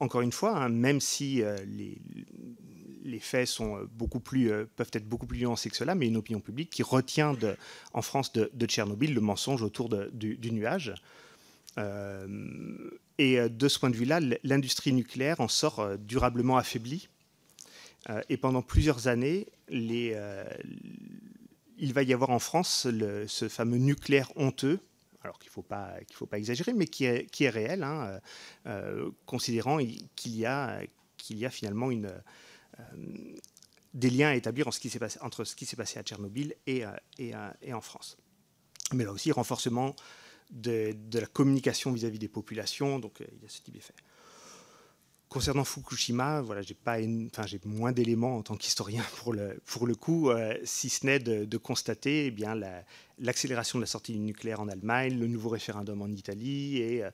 encore 0.00 0.22
une 0.22 0.32
fois, 0.32 0.56
hein, 0.56 0.68
même 0.70 1.00
si 1.00 1.42
euh, 1.42 1.56
les, 3.04 3.20
faits 3.20 3.46
sont 3.46 3.76
euh, 3.76 3.84
beaucoup 3.92 4.18
plus, 4.18 4.50
euh, 4.50 4.64
peuvent 4.76 4.90
être 4.94 5.06
beaucoup 5.06 5.26
plus 5.26 5.38
nuancés 5.40 5.68
que 5.68 5.76
cela, 5.76 5.94
mais 5.94 6.06
une 6.06 6.16
opinion 6.16 6.40
publique 6.40 6.70
qui 6.70 6.82
retient 6.82 7.36
en 7.92 8.02
France 8.02 8.32
de, 8.32 8.50
Tchernobyl 8.66 9.14
le 9.14 9.20
mensonge 9.20 9.62
autour 9.62 9.90
du, 10.12 10.38
nuage. 10.50 10.94
et 13.18 13.48
de 13.48 13.68
ce 13.68 13.78
point 13.78 13.90
de 13.90 13.96
vue-là, 13.96 14.20
l'industrie 14.42 14.92
nucléaire 14.94 15.40
en 15.40 15.48
sort 15.48 15.98
durablement 15.98 16.56
affaiblie. 16.56 17.08
et 18.28 18.36
pendant 18.38 18.62
plusieurs 18.62 19.06
années, 19.08 19.46
il 19.68 20.14
va 21.92 22.02
y 22.02 22.14
avoir 22.14 22.30
en 22.30 22.38
France 22.38 22.88
ce 23.26 23.48
fameux 23.48 23.78
nucléaire 23.78 24.32
honteux 24.36 24.80
alors 25.22 25.38
qu'il 25.38 25.48
ne 25.48 25.52
faut, 25.52 25.62
pas, 25.62 25.94
faut 26.12 26.26
pas 26.26 26.38
exagérer, 26.38 26.72
mais 26.72 26.86
qui 26.86 27.04
est, 27.04 27.48
réel, 27.48 27.82
hein, 27.82 28.06
euh, 28.06 28.20
euh, 28.66 29.10
considérant 29.26 29.78
qu'il 30.16 30.36
y, 30.36 30.46
a, 30.46 30.80
finalement 31.50 31.90
euh, 31.90 32.08
des 33.92 34.10
liens 34.10 34.28
à 34.28 34.34
établir 34.34 34.66
entre 34.68 35.44
ce 35.44 35.54
qui 35.56 35.66
s'est 35.66 35.76
passé 35.76 35.98
à 35.98 36.02
Tchernobyl 36.02 36.54
et, 36.66 36.84
en 36.84 37.80
France. 37.80 38.16
Mais 38.92 39.04
là 39.04 39.12
aussi, 39.12 39.30
renforcement 39.32 39.94
de 40.50 40.94
la 41.12 41.26
communication 41.26 41.92
vis-à-vis 41.92 42.18
des 42.18 42.28
populations, 42.28 42.98
donc 42.98 43.20
il 43.20 43.42
y 43.42 43.46
a 43.46 43.48
ce 43.48 43.60
type 43.60 43.74
d'effet. 43.74 43.94
Concernant 45.30 45.62
Fukushima, 45.62 46.40
voilà, 46.40 46.60
j'ai 46.60 46.74
pas, 46.74 46.96
enfin, 47.26 47.46
j'ai 47.46 47.60
moins 47.64 47.92
d'éléments 47.92 48.38
en 48.38 48.42
tant 48.42 48.56
qu'historien 48.56 49.04
pour 49.14 49.32
le, 49.32 49.94
coup, 49.94 50.28
euh, 50.28 50.58
si 50.64 50.90
ce 50.90 51.06
n'est 51.06 51.20
de, 51.20 51.56
constater 51.56 52.26
eh 52.26 52.30
bien 52.32 52.58
l'accélération 53.16 53.78
de 53.78 53.84
la 53.84 53.86
sortie 53.86 54.12
du 54.12 54.18
nucléaire 54.18 54.58
en 54.58 54.68
Allemagne, 54.68 55.16
le 55.16 55.28
nouveau 55.28 55.50
référendum 55.50 56.02
en 56.02 56.08
Italie 56.08 56.78
et, 56.78 57.04
euh, 57.04 57.10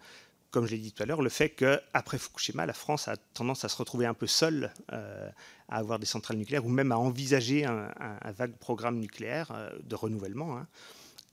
comme 0.51 0.65
je 0.65 0.71
l'ai 0.71 0.79
dit 0.79 0.93
tout 0.93 1.03
à 1.03 1.07
l'heure, 1.07 1.21
le 1.21 1.29
fait 1.29 1.51
qu'après 1.51 2.17
Fukushima, 2.17 2.65
la 2.65 2.73
France 2.73 3.07
a 3.07 3.19
tendance 3.35 3.67
à 3.67 3.69
se 3.69 3.77
retrouver 3.77 4.07
un 4.07 4.15
peu 4.15 4.27
seule 4.27 4.73
euh, 4.95 5.29
à 5.69 5.77
avoir 5.77 5.99
des 5.99 6.07
centrales 6.07 6.39
nucléaires 6.39 6.65
ou 6.65 6.71
même 6.71 6.93
à 6.93 6.97
envisager 6.97 7.67
un, 7.67 7.93
vague 8.33 8.57
programme 8.57 8.99
nucléaire 8.99 9.53
de 9.85 9.95
renouvellement. 9.95 10.57
Hein, 10.57 10.67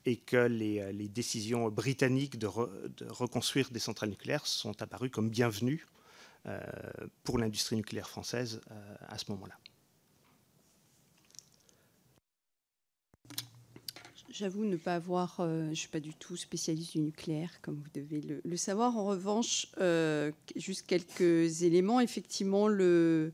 et 0.05 0.17
que 0.17 0.36
les, 0.36 1.07
décisions 1.07 1.69
britanniques 1.69 2.38
de, 2.38 2.47
reconstruire 3.07 3.69
des 3.71 3.79
centrales 3.79 4.09
nucléaires 4.09 4.45
sont 4.45 4.81
apparues 4.81 5.09
comme 5.09 5.29
bienvenues 5.29 5.86
pour 7.23 7.37
l'industrie 7.37 7.75
nucléaire 7.75 8.09
française 8.09 8.61
euh, 8.71 8.95
à 9.07 9.17
ce 9.17 9.31
moment-là. 9.31 9.57
J'avoue 14.29 14.65
ne 14.65 14.77
pas 14.77 14.95
avoir, 14.95 15.39
euh, 15.39 15.65
je 15.65 15.69
ne 15.69 15.75
suis 15.75 15.89
pas 15.89 15.99
du 15.99 16.15
tout 16.15 16.35
spécialiste 16.35 16.93
du 16.93 17.01
nucléaire, 17.01 17.51
comme 17.61 17.75
vous 17.75 17.89
devez 17.93 18.19
le, 18.43 18.57
savoir. 18.57 18.97
En 18.97 19.05
revanche, 19.05 19.67
juste 20.55 20.87
quelques 20.87 21.61
éléments. 21.61 21.99
Effectivement, 21.99 22.67
le 22.67 23.31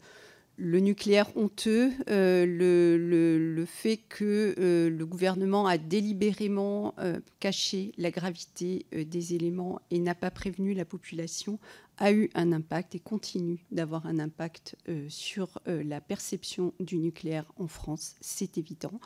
nucléaire 0.57 1.36
honteux, 1.38 1.93
le, 2.05 3.66
fait 3.66 3.97
que 4.10 4.53
le 4.57 5.05
gouvernement 5.05 5.68
a 5.68 5.78
délibérément 5.78 6.93
caché 7.39 7.93
la 7.97 8.12
gravité 8.12 8.86
des 8.91 9.36
éléments 9.36 9.80
et 9.91 9.99
n'a 9.99 10.16
pas 10.16 10.32
prévenu 10.32 10.74
la 10.74 10.84
population 10.84 11.60
a 12.00 12.14
eu 12.14 12.30
un 12.34 12.54
impact 12.54 12.95
et 12.95 13.00
continue 13.00 13.66
d'avoir 13.72 14.08
un 14.08 14.20
impact 14.20 14.76
euh, 14.88 15.06
sur 15.10 15.60
euh, 15.68 15.84
la 15.84 16.00
perception 16.00 16.74
du 16.80 16.97
nucléaire 16.97 17.45
en 17.58 17.68
France, 17.68 18.16
c'est 18.22 18.58
évident. 18.58 19.00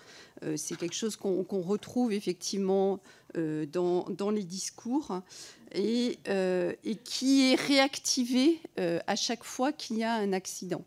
Euh, 0.43 0.55
c'est 0.57 0.77
quelque 0.77 0.95
chose 0.95 1.15
qu'on 1.15 1.43
retrouve 1.61 2.13
effectivement 2.13 3.01
dans, 3.35 4.29
les 4.31 4.43
discours 4.43 5.21
et, 5.73 6.19
qui 7.03 7.41
est 7.41 7.55
réactivé 7.55 8.59
à 8.77 9.15
chaque 9.15 9.43
fois 9.43 9.71
qu'il 9.71 9.97
y 9.97 10.03
a 10.03 10.13
un 10.13 10.33
accident. 10.33 10.85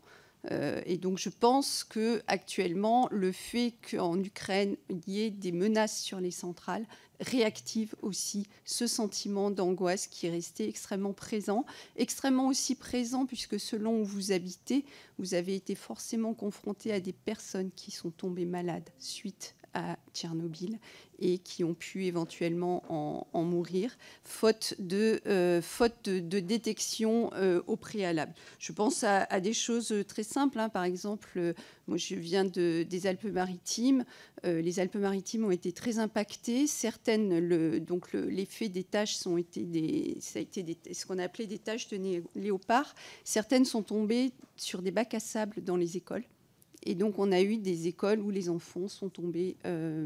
Et 0.85 0.97
donc 0.97 1.17
je 1.17 1.29
pense 1.29 1.83
que 1.83 2.21
actuellement, 2.27 3.07
le 3.11 3.31
fait 3.31 3.73
qu'en 3.89 4.17
Ukraine, 4.19 4.77
il 4.89 5.13
y 5.13 5.21
ait 5.21 5.29
des 5.29 5.51
menaces 5.51 5.99
sur 5.99 6.19
les 6.19 6.31
centrales 6.31 6.85
réactive 7.19 7.95
aussi 8.01 8.47
ce 8.65 8.87
sentiment 8.87 9.51
d'angoisse 9.51 10.07
qui 10.07 10.27
est 10.27 10.31
resté 10.31 10.67
extrêmement 10.67 11.13
présent, 11.13 11.65
extrêmement 11.95 12.47
aussi 12.47 12.75
présent 12.75 13.25
puisque 13.25 13.59
selon 13.59 14.01
où 14.01 14.05
vous 14.05 14.31
habitez, 14.31 14.85
vous 15.17 15.33
avez 15.33 15.55
été 15.55 15.75
forcément 15.75 16.33
confronté 16.33 16.91
à 16.93 16.99
des 16.99 17.13
personnes 17.13 17.71
qui 17.75 17.91
sont 17.91 18.11
tombées 18.11 18.45
malades 18.45 18.89
suite 18.99 19.55
à 19.77 19.97
Tchernobyl 20.11 20.79
et 21.19 21.37
qui 21.37 21.63
ont 21.63 21.75
pu 21.75 22.05
éventuellement 22.05 22.83
en, 22.89 23.43
mourir, 23.43 23.95
faute 24.23 24.73
de, 24.79 25.21
euh, 25.27 25.61
faute 25.61 26.09
de, 26.09 26.39
détection 26.39 27.31
euh, 27.33 27.61
au 27.67 27.75
préalable. 27.75 28.33
Je 28.59 28.71
pense 28.71 29.03
à, 29.03 29.39
des 29.39 29.53
choses 29.53 29.93
très 30.07 30.23
simples. 30.23 30.59
Hein. 30.59 30.69
Par 30.69 30.83
exemple, 30.83 31.29
euh, 31.37 31.53
moi 31.87 31.97
je 31.97 32.15
viens 32.15 32.45
de, 32.45 32.83
des 32.83 33.07
Alpes-Maritimes. 33.07 34.03
les 34.43 34.79
Alpes-Maritimes 34.79 35.45
ont 35.45 35.51
été 35.51 35.71
très 35.71 35.99
impactées. 35.99 36.65
Certaines, 36.65 37.79
donc 37.79 38.13
l'effet 38.13 38.69
des 38.69 38.83
taches 38.83 39.17
été 39.37 40.17
ça 40.19 40.39
a 40.39 40.41
été 40.41 40.77
ce 40.91 41.05
qu'on 41.05 41.19
a 41.19 41.23
appelé 41.23 41.45
des 41.45 41.59
taches 41.59 41.87
de 41.89 42.23
léopard. 42.35 42.95
Certaines 43.23 43.65
sont 43.65 43.83
tombées 43.83 44.31
sur 44.55 44.81
des 44.81 44.91
bacs 44.91 45.13
à 45.13 45.19
sable 45.19 45.63
dans 45.63 45.77
les 45.77 45.97
écoles. 45.97 46.23
Et 46.89 46.95
donc, 46.95 47.19
on 47.19 47.33
a 47.33 47.41
eu 47.41 47.57
des 47.57 47.87
écoles 47.87 48.21
où 48.21 48.29
les 48.29 48.47
enfants 48.47 48.87
sont 48.87 49.09
tombés 49.09 49.57
euh, 49.65 50.05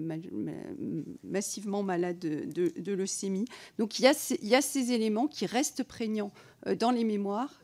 massivement 1.23 1.83
malades 1.83 2.17
de, 2.17 2.91
leucémie. 2.91 3.45
Donc, 3.77 3.99
il 3.99 4.01
y, 4.01 4.07
a 4.07 4.35
il 4.41 4.47
y, 4.47 4.55
a 4.55 4.63
ces 4.63 4.91
éléments 4.91 5.27
qui 5.27 5.45
restent 5.45 5.83
prégnants 5.83 6.31
euh, 6.65 6.75
dans 6.75 6.89
les 6.89 7.03
mémoires. 7.03 7.61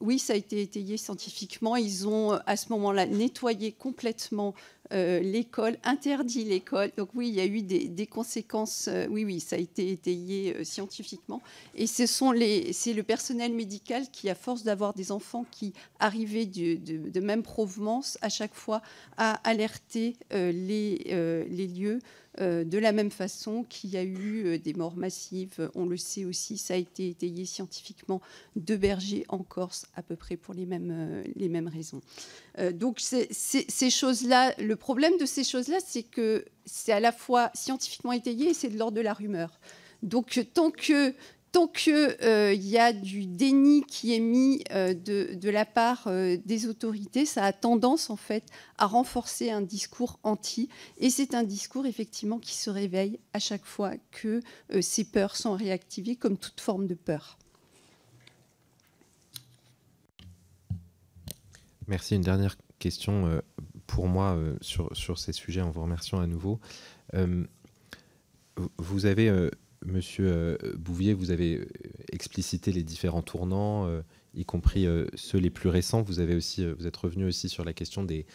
Oui, 0.00 0.20
ça 0.20 0.34
a 0.34 0.36
été 0.36 0.62
étayé 0.62 0.96
scientifiquement. 0.96 1.74
Ils 1.74 2.06
ont, 2.06 2.38
à 2.46 2.56
ce 2.56 2.68
moment-là, 2.70 3.04
nettoyé 3.06 3.72
complètement 3.72 4.54
euh, 4.92 5.20
l'école, 5.20 5.78
interdit 5.84 6.44
l'école. 6.44 6.90
Donc 6.96 7.10
oui, 7.14 7.28
il 7.28 7.34
y 7.34 7.40
a 7.40 7.46
eu 7.46 7.62
des, 7.62 8.06
conséquences. 8.06 8.88
Euh, 8.88 9.06
oui, 9.08 9.24
oui, 9.24 9.40
ça 9.40 9.56
a 9.56 9.58
été 9.58 9.90
étayé 9.90 10.54
euh, 10.54 10.64
scientifiquement. 10.64 11.40
Et 11.74 11.86
ce 11.86 12.06
sont 12.06 12.32
les, 12.32 12.72
c'est 12.72 12.92
le 12.92 13.02
personnel 13.02 13.54
médical 13.54 14.04
qui, 14.12 14.28
à 14.28 14.34
force 14.34 14.64
d'avoir 14.64 14.92
des 14.92 15.10
enfants 15.10 15.46
qui 15.50 15.72
arrivaient 15.98 16.46
de, 16.46 17.20
même 17.20 17.42
provenance, 17.42 18.18
à 18.20 18.28
chaque 18.28 18.54
fois 18.54 18.82
a 19.16 19.34
alerté 19.48 20.16
les, 20.30 20.98
lieux 21.48 22.00
de 22.38 22.78
la 22.78 22.92
même 22.92 23.10
façon 23.10 23.64
qu'il 23.64 23.90
y 23.90 23.96
a 23.96 24.02
eu 24.02 24.46
euh, 24.46 24.58
des 24.58 24.72
morts 24.72 24.96
massives, 24.96 25.70
on 25.74 25.84
le 25.84 25.96
sait 25.96 26.24
aussi, 26.24 26.56
ça 26.56 26.74
a 26.74 26.76
été 26.76 27.08
étayé 27.08 27.44
scientifiquement, 27.44 28.20
de 28.56 28.76
bergers 28.76 29.24
en 29.28 29.38
Corse, 29.38 29.86
à 29.94 30.02
peu 30.02 30.16
près 30.16 30.36
pour 30.36 30.54
les 30.54 30.64
mêmes, 30.64 30.90
euh, 30.90 31.22
les 31.36 31.48
mêmes 31.48 31.68
raisons. 31.68 32.00
donc 32.72 33.00
ces 33.00 33.90
choses-là, 33.90 34.54
le 34.58 34.76
problème 34.76 35.16
de 35.18 35.26
ces 35.26 35.44
choses-là, 35.44 35.78
c'est 35.84 36.02
que 36.02 36.44
c'est 36.64 36.92
à 36.92 37.00
la 37.00 37.12
fois 37.12 37.50
scientifiquement 37.54 38.12
étayé 38.12 38.50
et 38.50 38.54
c'est 38.54 38.68
de 38.68 38.78
l'ordre 38.78 38.96
de 38.96 39.02
la 39.02 39.12
rumeur. 39.12 39.58
Donc 40.02 40.40
tant 40.52 40.70
que 40.70 41.14
tant 41.52 41.68
qu'il 41.68 42.16
euh, 42.22 42.54
y 42.54 42.78
a 42.78 42.94
du 42.94 43.26
déni 43.26 43.84
qui 43.84 44.14
est 44.14 44.20
mis 44.20 44.64
euh, 44.72 44.94
de, 44.94 45.50
la 45.50 45.66
part 45.66 46.04
euh, 46.06 46.38
des 46.46 46.66
autorités, 46.66 47.26
ça 47.26 47.44
a 47.44 47.52
tendance 47.52 48.08
en 48.08 48.16
fait 48.16 48.44
à 48.78 48.86
renforcer 48.86 49.50
un 49.50 49.60
discours 49.60 50.18
anti. 50.22 50.70
Et 50.98 51.10
c'est 51.10 51.34
un 51.34 51.42
discours 51.42 51.84
effectivement 51.84 52.38
qui 52.38 52.54
se 52.54 52.70
réveille 52.70 53.20
à 53.34 53.38
chaque 53.38 53.66
fois 53.66 53.92
que 54.10 54.40
ces 54.80 55.04
peurs 55.04 55.36
sont 55.36 55.52
réactivées, 55.52 56.16
comme 56.16 56.38
toute 56.38 56.60
forme 56.60 56.86
de 56.86 56.94
peur. 56.94 57.38
Merci. 61.86 62.14
Une 62.14 62.22
dernière 62.22 62.56
question 62.78 63.42
pour 63.86 64.06
moi 64.08 64.38
sur, 64.62 64.96
sur, 64.96 65.18
ces 65.18 65.32
sujets 65.32 65.60
en 65.60 65.70
vous 65.70 65.82
remerciant 65.82 66.20
à 66.20 66.26
nouveau. 66.26 66.58
vous 68.78 69.06
avez 69.06 69.50
Monsieur 69.84 70.26
euh, 70.28 70.56
Bouvier, 70.76 71.14
vous 71.14 71.30
avez 71.30 71.56
euh, 71.56 71.68
explicité 72.12 72.72
les 72.72 72.82
différents 72.82 73.22
tournants, 73.22 73.86
euh, 73.86 74.02
y 74.34 74.44
compris 74.44 74.86
ceux 75.14 75.38
les 75.38 75.50
plus 75.50 75.68
récents. 75.68 76.02
Vous, 76.02 76.20
avez 76.20 76.34
aussi, 76.34 76.64
vous 76.64 76.86
êtes 76.86 76.96
revenu 76.96 77.26
aussi 77.26 77.48
sur 77.48 77.64
la 77.64 77.74
question 77.74 78.02
des, 78.02 78.26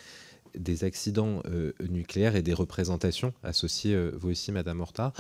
des 0.56 0.84
accidents 0.84 1.42
nucléaires 1.90 2.36
et 2.36 2.44
des 2.44 2.54
représentations 2.54 3.34
associées, 3.42 4.10
vous 4.12 4.30
aussi, 4.30 4.52
Madame 4.52 4.80
Horta. 4.80 5.12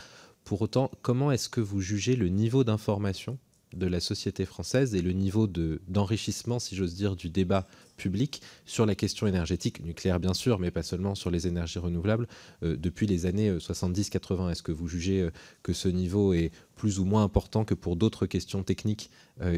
Pour 0.44 0.62
autant, 0.62 0.92
comment 1.02 1.32
est-ce 1.32 1.50
que 1.50 1.62
vous 1.62 1.82
jugez 1.82 2.16
le 2.16 2.30
niveau 2.30 2.64
d'information 2.64 3.40
de 3.74 3.86
la 3.86 4.00
société 4.00 4.46
française 4.46 4.96
et 4.96 5.02
le 5.02 5.12
niveau 5.12 5.48
d'enrichissement, 5.48 6.60
si 6.60 6.76
j'ose 6.76 6.96
dire, 6.96 7.16
du 7.16 7.30
débat 7.30 7.68
public 7.98 8.42
sur 8.66 8.86
la 8.86 8.96
question 8.96 9.28
énergétique, 9.28 9.84
nucléaire 9.84 10.20
bien 10.20 10.34
sûr, 10.34 10.60
mais 10.60 10.72
pas 10.72 10.84
seulement 10.84 11.16
sur 11.16 11.32
les 11.32 11.48
énergies 11.48 11.80
renouvelables, 11.80 12.28
euh, 12.64 12.78
depuis 12.78 13.08
les 13.08 13.26
années 13.26 13.52
70-80. 13.58 14.48
Euh, 14.48 14.50
Est-ce 14.50 14.64
que 14.64 14.72
vous 14.72 14.88
jugez 14.88 15.22
euh, 15.22 15.32
que 15.64 15.74
ce 15.74 15.90
niveau 15.90 16.34
est 16.34 16.52
plus 16.76 17.00
ou 17.00 17.06
moins 17.06 17.24
important 17.24 17.66
que 17.66 17.74
pour 17.74 17.96
d'autres 17.96 18.26
questions 18.26 18.64
techniques 18.64 19.10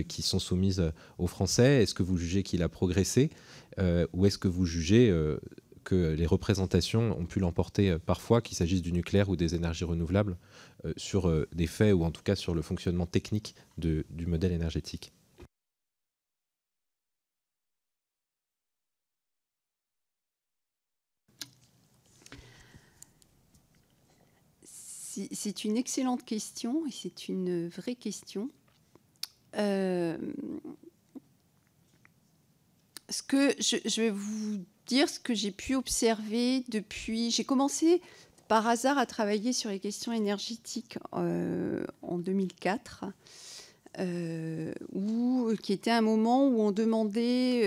qui 0.07 0.21
sont 0.21 0.39
soumises 0.39 0.83
aux 1.17 1.27
Français? 1.27 1.83
Est-ce 1.83 1.93
que 1.93 2.03
vous 2.03 2.17
jugez 2.17 2.43
qu'il 2.43 2.63
a 2.63 2.69
progressé 2.69 3.29
Ou 3.77 4.25
est-ce 4.25 4.37
que 4.37 4.47
vous 4.47 4.65
jugez 4.65 5.13
que 5.83 6.13
les 6.13 6.25
représentations 6.25 7.17
ont 7.17 7.25
pu 7.25 7.39
l'emporter 7.39 7.97
parfois, 8.05 8.41
qu'il 8.41 8.57
s'agisse 8.57 8.81
du 8.81 8.91
nucléaire 8.91 9.29
ou 9.29 9.35
des 9.35 9.55
énergies 9.55 9.85
renouvelables, 9.85 10.37
sur 10.97 11.31
des 11.53 11.67
faits 11.67 11.93
ou 11.93 12.03
en 12.03 12.11
tout 12.11 12.23
cas 12.23 12.35
sur 12.35 12.53
le 12.53 12.61
fonctionnement 12.61 13.05
technique 13.05 13.55
du 13.77 14.25
modèle 14.25 14.51
énergétique 14.51 15.11
c'est 25.31 25.63
une 25.65 25.77
excellente 25.77 26.23
question 26.23 26.85
et 26.87 26.91
c'est 26.91 27.27
une 27.27 27.67
vraie 27.69 27.95
question. 27.95 28.49
Euh, 29.55 30.17
ce 33.09 33.23
que 33.23 33.55
je, 33.59 34.01
vais 34.01 34.11
vous 34.11 34.63
dire, 34.89 35.09
ce 35.09 35.19
que 35.19 35.33
j'ai 35.33 35.51
pu 35.51 35.75
observer 35.75 36.63
depuis. 36.69 37.31
J'ai 37.31 37.43
commencé 37.43 38.01
par 38.47 38.67
hasard 38.67 38.97
à 38.97 39.05
travailler 39.05 39.53
sur 39.53 39.69
les 39.69 39.79
questions 39.79 40.11
énergétiques 40.11 40.97
euh, 41.13 41.85
en 42.01 42.17
2004. 42.17 43.05
Euh, 43.97 44.73
qui 45.63 45.73
était 45.73 45.91
un 45.91 46.01
moment 46.01 46.47
où 46.47 46.61
on 46.61 46.71
demandait, 46.71 47.63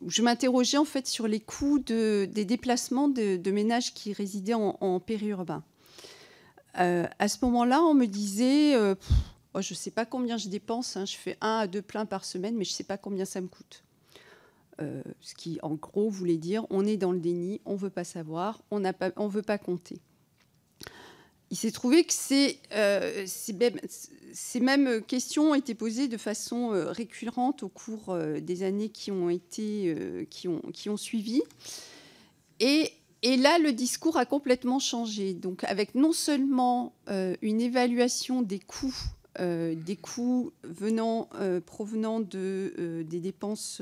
où 0.00 0.10
je 0.10 0.20
m'interrogeais 0.20 0.76
en 0.76 0.84
fait 0.84 1.06
sur 1.06 1.26
les 1.26 1.40
coûts 1.40 1.78
de, 1.78 2.28
des 2.30 2.44
déplacements 2.44 3.08
de, 3.08 3.50
ménages 3.50 3.94
qui 3.94 4.12
résidaient 4.12 4.54
en 4.54 5.00
périurbain. 5.00 5.62
Euh, 6.78 7.06
à 7.18 7.28
ce 7.28 7.38
moment-là, 7.42 7.82
on 7.82 7.94
me 7.94 8.06
disait, 8.06 8.74
euh, 8.74 8.94
oh, 9.54 9.60
je 9.60 9.74
ne 9.74 9.76
sais 9.76 9.90
pas 9.90 10.06
combien 10.06 10.36
je 10.36 10.48
dépense, 10.48 10.96
hein, 10.96 11.04
je 11.04 11.16
fais 11.16 11.36
un 11.40 11.58
à 11.58 11.66
deux 11.66 11.82
pleins 11.82 12.06
par 12.06 12.24
semaine, 12.24 12.56
mais 12.56 12.64
je 12.64 12.70
ne 12.70 12.74
sais 12.74 12.84
pas 12.84 12.96
combien 12.96 13.24
ça 13.24 13.40
me 13.40 13.48
coûte. 13.48 13.82
Euh, 14.80 15.02
ce 15.20 15.34
qui, 15.34 15.58
en 15.62 15.74
gros, 15.74 16.08
voulait 16.08 16.38
dire, 16.38 16.66
on 16.70 16.86
est 16.86 16.96
dans 16.96 17.12
le 17.12 17.20
déni, 17.20 17.60
on 17.64 17.72
ne 17.72 17.78
veut 17.78 17.90
pas 17.90 18.04
savoir, 18.04 18.62
on 18.70 18.80
ne 18.80 19.28
veut 19.28 19.42
pas 19.42 19.58
compter. 19.58 20.00
Il 21.50 21.56
s'est 21.56 21.72
trouvé 21.72 22.04
que 22.04 22.14
ces, 22.14 22.58
ces, 23.26 24.60
mêmes 24.60 25.02
questions 25.02 25.50
ont 25.50 25.54
été 25.54 25.74
posées 25.74 26.08
de 26.08 26.16
façon 26.16 26.70
récurrente 26.70 27.62
au 27.62 27.68
cours 27.68 28.16
des 28.40 28.62
années 28.62 28.88
qui 28.88 29.10
ont, 29.10 29.28
été, 29.28 30.26
qui 30.30 30.48
ont, 30.48 30.96
suivi. 30.96 31.42
Et 32.58 32.90
et 33.22 33.36
là, 33.36 33.58
le 33.58 33.72
discours 33.72 34.16
a 34.16 34.26
complètement 34.26 34.80
changé. 34.80 35.32
Donc, 35.32 35.62
avec 35.64 35.94
non 35.94 36.12
seulement 36.12 36.92
euh, 37.08 37.36
une 37.40 37.60
évaluation 37.60 38.42
des 38.42 38.58
coûts, 38.58 38.94
euh, 38.94 39.21
des 39.38 39.96
coûts 39.96 40.52
euh, 40.64 41.60
provenant 41.60 42.20
de, 42.20 43.04
des 43.08 43.20
dépenses 43.20 43.80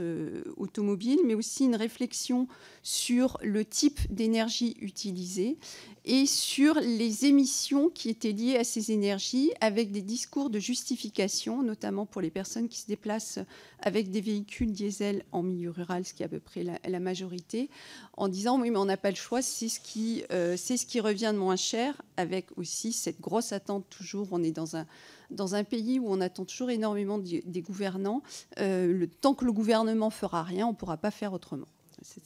automobiles, 0.56 1.20
mais 1.26 1.34
aussi 1.34 1.64
une 1.64 1.76
réflexion 1.76 2.46
sur 2.82 3.38
le 3.42 3.64
type 3.64 4.00
d'énergie 4.12 4.76
utilisée 4.80 5.58
et 6.04 6.24
sur 6.24 6.74
les 6.80 7.26
émissions 7.26 7.90
qui 7.90 8.08
étaient 8.08 8.32
liées 8.32 8.56
à 8.56 8.64
ces 8.64 8.90
énergies, 8.90 9.52
avec 9.60 9.92
des 9.92 10.00
discours 10.00 10.48
de 10.48 10.58
justification, 10.58 11.62
notamment 11.62 12.06
pour 12.06 12.22
les 12.22 12.30
personnes 12.30 12.68
qui 12.68 12.78
se 12.78 12.86
déplacent 12.86 13.38
avec 13.80 14.10
des 14.10 14.22
véhicules 14.22 14.72
diesel 14.72 15.24
en 15.32 15.42
milieu 15.42 15.70
rural, 15.70 16.06
ce 16.06 16.14
qui 16.14 16.22
est 16.22 16.26
à 16.26 16.28
peu 16.28 16.40
près 16.40 16.64
la, 16.64 17.00
majorité, 17.00 17.68
en 18.16 18.28
disant 18.28 18.58
oui, 18.60 18.70
mais 18.70 18.78
on 18.78 18.86
n'a 18.86 18.96
pas 18.96 19.10
le 19.10 19.16
choix, 19.16 19.42
c'est 19.42 19.68
ce, 19.68 19.80
qui, 19.80 20.24
euh, 20.32 20.56
c'est 20.56 20.76
ce 20.76 20.86
qui 20.86 21.00
revient 21.00 21.32
de 21.34 21.38
moins 21.38 21.56
cher, 21.56 22.00
avec 22.16 22.46
aussi 22.56 22.92
cette 22.92 23.20
grosse 23.20 23.52
attente 23.52 23.84
toujours, 23.90 24.28
on 24.30 24.42
est 24.42 24.52
dans 24.52 25.54
un 25.54 25.64
pays 25.64 25.98
où 25.98 26.06
on 26.08 26.20
attend 26.20 26.44
toujours 26.46 26.70
énormément 26.70 27.18
des 27.18 27.62
gouvernants, 27.62 28.22
euh, 28.58 28.86
le 28.86 29.06
temps 29.06 29.34
que 29.34 29.44
le 29.44 29.52
gouvernement 29.52 30.10
fera 30.10 30.42
rien, 30.42 30.66
on 30.66 30.70
ne 30.70 30.76
pourra 30.76 30.96
pas 30.96 31.10
faire 31.10 31.34
autrement. 31.34 31.68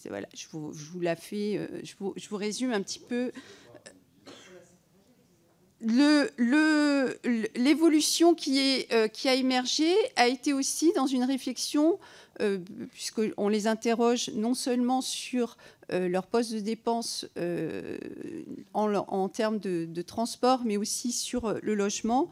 voilà, 0.08 0.28
je 0.32 0.46
vous, 0.52 1.00
la 1.00 1.16
fais, 1.16 1.58
euh, 1.58 1.80
je 1.82 2.28
vous 2.28 2.36
résume 2.36 2.72
un 2.72 2.82
petit 2.82 3.00
peu 3.00 3.32
l'évolution 7.56 8.34
qui, 8.34 8.86
qui, 9.12 9.28
a 9.28 9.34
émergé 9.34 9.92
a 10.16 10.28
été 10.28 10.52
aussi 10.52 10.92
dans 10.94 11.06
une 11.06 11.24
réflexion, 11.24 11.98
puisqu'on 12.92 13.48
les 13.48 13.66
interroge 13.66 14.30
non 14.34 14.54
seulement 14.54 15.00
sur 15.00 15.56
leur 15.90 16.26
poste 16.26 16.52
de 16.54 16.60
dépense 16.60 17.26
en, 18.72 19.28
termes 19.28 19.58
de, 19.58 20.02
transport, 20.02 20.62
mais 20.64 20.76
aussi 20.76 21.12
sur 21.12 21.54
le 21.62 21.74
logement, 21.74 22.30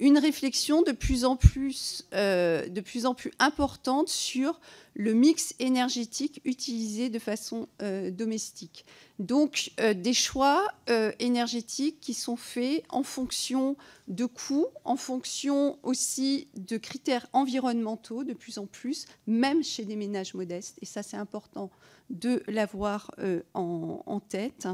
une 0.00 0.18
réflexion 0.18 0.80
de 0.82 0.92
plus 0.92 1.24
en 1.26 1.36
plus, 1.36 2.06
euh, 2.14 2.66
de 2.66 2.80
plus, 2.80 3.04
en 3.04 3.14
plus 3.14 3.30
importante 3.38 4.08
sur 4.08 4.58
le 4.94 5.12
mix 5.12 5.54
énergétique 5.58 6.40
utilisé 6.44 7.10
de 7.10 7.18
façon 7.18 7.68
euh, 7.82 8.10
domestique. 8.10 8.86
Donc 9.18 9.72
euh, 9.78 9.92
des 9.92 10.14
choix 10.14 10.66
énergétiques 11.18 12.00
qui 12.00 12.14
sont 12.14 12.36
faits 12.36 12.82
en 12.88 13.02
fonction 13.02 13.76
de 14.08 14.24
coûts, 14.24 14.66
en 14.84 14.96
fonction 14.96 15.78
aussi 15.82 16.48
de 16.56 16.78
critères 16.78 17.26
environnementaux 17.32 18.24
de 18.24 18.32
plus 18.32 18.58
en 18.58 18.66
plus, 18.66 19.06
même 19.26 19.62
chez 19.62 19.84
des 19.84 19.96
ménages 19.96 20.34
modestes. 20.34 20.78
Et 20.80 20.86
ça, 20.86 21.02
c'est 21.02 21.18
important 21.18 21.70
de 22.08 22.42
l'avoir 22.48 23.12
en, 23.54 24.02
en, 24.04 24.18
tête. 24.18 24.66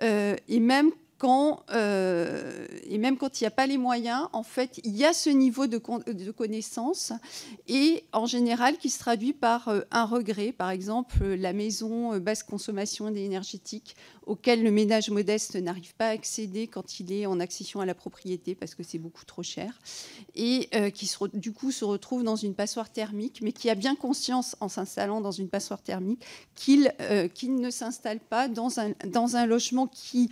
et 0.00 0.60
même 0.60 0.92
euh, 1.24 2.66
et 2.84 2.98
même 2.98 3.16
quand 3.16 3.40
il 3.40 3.44
n'y 3.44 3.48
a 3.48 3.50
pas 3.50 3.66
les 3.66 3.78
moyens, 3.78 4.28
en 4.32 4.42
fait, 4.42 4.80
il 4.84 4.96
y 4.96 5.04
a 5.04 5.12
ce 5.12 5.30
niveau 5.30 5.66
de, 5.66 5.78
connaissance 6.30 7.12
et 7.68 8.04
en 8.12 8.26
général 8.26 8.78
qui 8.78 8.88
se 8.88 8.98
traduit 8.98 9.32
par 9.32 9.68
euh, 9.68 9.80
un 9.90 10.04
regret, 10.04 10.52
par 10.52 10.70
exemple 10.70 11.24
la 11.24 11.52
maison 11.52 12.14
euh, 12.14 12.20
basse 12.20 12.42
consommation 12.42 13.08
énergétique 13.08 13.96
auquel 14.26 14.62
le 14.62 14.70
ménage 14.70 15.10
modeste 15.10 15.56
n'arrive 15.56 15.94
pas 15.96 16.08
à 16.08 16.10
accéder 16.10 16.68
quand 16.68 17.00
il 17.00 17.12
est 17.12 17.26
en 17.26 17.40
accession 17.40 17.80
à 17.80 17.86
la 17.86 17.94
propriété 17.94 18.54
parce 18.54 18.74
que 18.74 18.82
c'est 18.82 18.98
beaucoup 18.98 19.24
trop 19.24 19.42
cher 19.42 19.78
et 20.36 20.68
qui 20.94 21.10
du 21.34 21.52
coup 21.52 21.72
se 21.72 21.84
retrouve 21.84 22.22
dans 22.22 22.36
une 22.36 22.54
passoire 22.54 22.90
thermique, 22.90 23.40
mais 23.42 23.50
qui 23.50 23.68
a 23.70 23.74
bien 23.74 23.96
conscience 23.96 24.56
en 24.60 24.68
s'installant 24.68 25.20
dans 25.20 25.32
une 25.32 25.48
passoire 25.48 25.82
thermique 25.82 26.24
qu'il 26.54 26.92
ne 27.42 27.70
s'installe 27.70 28.20
pas 28.20 28.46
dans 28.48 28.78
un 29.36 29.46
logement 29.46 29.88
qui 29.88 30.30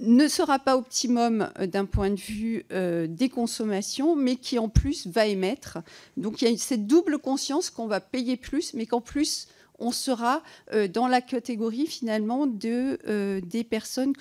ne 0.00 0.28
sera 0.28 0.58
pas 0.58 0.76
optimum 0.76 1.48
euh, 1.58 1.66
d'un 1.66 1.84
point 1.84 2.10
de 2.10 2.20
vue 2.20 2.64
euh, 2.72 3.06
des 3.06 3.28
consommations, 3.28 4.16
mais 4.16 4.36
qui 4.36 4.58
en 4.58 4.68
plus 4.68 5.06
va 5.06 5.26
émettre. 5.26 5.78
Donc 6.16 6.42
il 6.42 6.50
y 6.50 6.54
a 6.54 6.56
cette 6.56 6.86
double 6.86 7.18
conscience 7.18 7.70
qu'on 7.70 7.86
va 7.86 8.00
payer 8.00 8.36
plus, 8.36 8.74
mais 8.74 8.86
qu'en 8.86 9.00
plus 9.00 9.48
on 9.78 9.90
sera 9.90 10.42
euh, 10.72 10.88
dans 10.88 11.08
la 11.08 11.20
catégorie 11.20 11.86
finalement 11.86 12.46
de, 12.46 13.40
des 13.44 13.64
personnes 13.64 14.12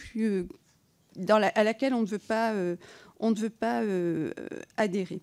à 1.29 1.63
laquelle 1.63 1.93
on 1.93 2.01
ne 2.01 2.07
veut 2.07 2.17
pas, 2.17 2.53
on 3.19 3.31
ne 3.31 3.35
veut 3.35 3.49
pas 3.49 3.83
adhérer. 4.77 5.21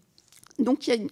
Donc 0.58 0.86
il 0.86 0.90
y 0.90 0.92
a 0.92 0.96
une 0.96 1.10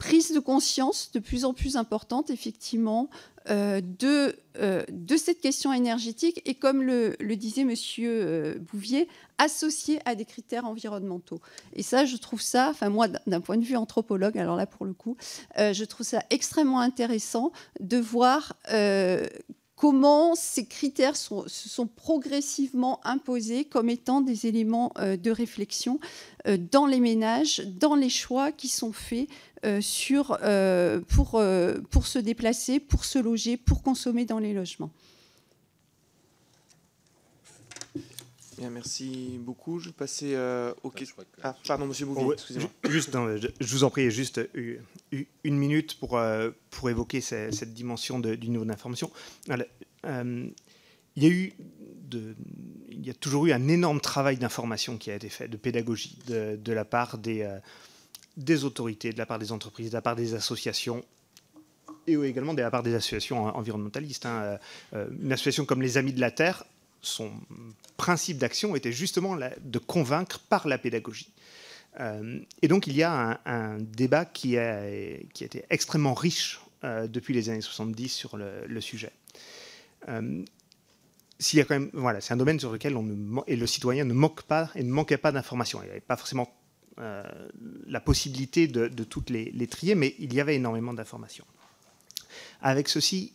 prise 0.00 0.32
de 0.32 0.40
conscience 0.40 1.12
de 1.12 1.20
plus 1.20 1.44
en 1.44 1.52
plus 1.52 1.76
importante, 1.76 2.30
effectivement, 2.30 3.10
euh, 3.50 3.82
de, 3.82 4.34
euh, 4.58 4.82
de 4.90 5.16
cette 5.18 5.40
question 5.40 5.74
énergétique 5.74 6.40
et, 6.46 6.54
comme 6.54 6.82
le, 6.82 7.16
disait 7.36 7.64
Monsieur 7.64 8.10
euh, 8.10 8.58
Bouvier, 8.58 9.08
associée 9.36 10.00
à 10.06 10.14
des 10.14 10.24
critères 10.24 10.64
environnementaux. 10.64 11.40
Et 11.74 11.82
ça, 11.82 12.06
je 12.06 12.16
trouve 12.16 12.40
ça, 12.40 12.70
enfin 12.70 12.88
moi, 12.88 13.08
d'un 13.08 13.40
point 13.42 13.58
de 13.58 13.64
vue 13.64 13.76
anthropologue, 13.76 14.38
alors 14.38 14.56
là 14.56 14.66
pour 14.66 14.86
le 14.86 14.94
coup, 14.94 15.16
je 15.56 15.84
trouve 15.84 16.06
ça 16.06 16.22
extrêmement 16.30 16.80
intéressant 16.80 17.52
de 17.80 17.96
voir 17.98 18.54
comment 19.76 20.34
ces 20.34 20.66
critères 20.66 21.16
se 21.16 21.48
sont 21.48 21.86
progressivement 21.86 23.00
imposés 23.04 23.64
comme 23.64 23.88
étant 23.88 24.20
des 24.20 24.46
éléments 24.46 24.92
de 24.98 25.30
réflexion 25.30 25.98
dans 26.70 26.84
les 26.84 27.00
ménages, 27.00 27.62
dans 27.66 27.94
les 27.94 28.10
choix 28.10 28.52
qui 28.52 28.68
sont 28.68 28.92
faits 28.92 29.28
euh, 29.30 29.49
sur, 29.80 30.38
euh, 30.42 31.00
pour, 31.00 31.34
euh, 31.34 31.78
pour 31.90 32.06
se 32.06 32.18
déplacer, 32.18 32.80
pour 32.80 33.04
se 33.04 33.18
loger, 33.18 33.56
pour 33.56 33.82
consommer 33.82 34.24
dans 34.24 34.38
les 34.38 34.54
logements. 34.54 34.90
Bien, 38.56 38.70
merci 38.70 39.38
beaucoup. 39.40 39.78
Je 39.80 39.86
vais 39.86 39.94
passer 39.94 40.36
aux 40.82 40.90
questions. 40.90 41.16
Ah, 41.42 41.56
pardon, 41.66 41.86
monsieur 41.86 42.04
Bouvier, 42.04 42.34
excusez-moi. 42.34 42.70
Juste, 42.88 43.16
je, 43.60 43.66
vous 43.72 43.84
en 43.84 43.90
prie, 43.90 44.10
juste 44.10 44.40
une 44.52 45.56
minute 45.56 45.98
pour, 45.98 46.20
pour 46.70 46.90
évoquer 46.90 47.22
cette, 47.22 47.72
dimension 47.72 48.20
du 48.20 48.48
niveau 48.48 48.66
d'information. 48.66 49.10
il 49.48 50.52
y 51.16 51.26
a 51.26 51.30
eu 51.30 51.54
de, 52.10 52.34
il 52.90 53.06
y 53.06 53.08
a 53.08 53.14
toujours 53.14 53.46
eu 53.46 53.52
un 53.52 53.66
énorme 53.68 54.00
travail 54.00 54.36
d'information 54.36 54.98
qui 54.98 55.10
a 55.10 55.14
été 55.14 55.30
fait, 55.30 55.48
de 55.48 55.56
pédagogie, 55.56 56.18
de, 56.26 56.56
de 56.56 56.72
la 56.74 56.84
part 56.84 57.16
des, 57.16 57.48
des 58.36 58.64
autorités, 58.64 59.12
de 59.12 59.18
la 59.18 59.26
part 59.26 59.38
des 59.38 59.52
entreprises, 59.52 59.90
de 59.90 59.94
la 59.94 60.02
part 60.02 60.16
des 60.16 60.34
associations 60.34 61.04
et 62.06 62.14
également 62.14 62.54
de 62.54 62.62
la 62.62 62.70
part 62.70 62.82
des 62.82 62.94
associations 62.94 63.44
environnementalistes. 63.44 64.26
Hein. 64.26 64.42
Euh, 64.42 64.58
euh, 64.94 65.06
une 65.22 65.32
association 65.32 65.64
comme 65.64 65.82
les 65.82 65.96
Amis 65.96 66.12
de 66.12 66.20
la 66.20 66.30
Terre, 66.30 66.64
son 67.02 67.30
principe 67.96 68.38
d'action 68.38 68.76
était 68.76 68.92
justement 68.92 69.36
de 69.36 69.78
convaincre 69.78 70.40
par 70.40 70.68
la 70.68 70.78
pédagogie. 70.78 71.30
Euh, 71.98 72.40
et 72.62 72.68
donc 72.68 72.86
il 72.86 72.94
y 72.94 73.02
a 73.02 73.40
un, 73.44 73.78
débat 73.78 74.24
qui 74.24 74.56
a, 74.58 74.84
qui 75.32 75.44
a, 75.44 75.46
été 75.46 75.64
extrêmement 75.70 76.14
riche 76.14 76.60
depuis 76.82 77.34
les 77.34 77.50
années 77.50 77.60
70 77.60 78.08
sur 78.08 78.38
le, 78.38 78.80
sujet. 78.80 79.12
s'il 81.38 81.66
voilà, 81.92 82.22
c'est 82.22 82.32
un 82.32 82.38
domaine 82.38 82.58
sur 82.58 82.72
lequel 82.72 82.96
on 82.96 83.44
et 83.46 83.56
le 83.56 83.66
citoyen 83.66 84.04
ne 84.04 84.14
manque 84.14 84.42
pas 84.44 84.70
et 84.74 84.82
ne 84.82 84.90
manquait 84.90 85.18
pas 85.18 85.30
d'informations. 85.30 85.80
Il 85.82 85.86
n'y 85.86 85.90
avait 85.90 86.00
pas 86.00 86.16
forcément 86.16 86.48
euh, 87.00 87.22
la 87.86 88.00
possibilité 88.00 88.66
de, 88.68 88.88
toutes 89.04 89.30
les, 89.30 89.66
trier, 89.66 89.94
mais 89.94 90.14
il 90.18 90.34
y 90.34 90.40
avait 90.40 90.56
énormément 90.56 90.92
d'informations. 90.92 91.46
Avec 92.60 92.88
ceci, 92.88 93.32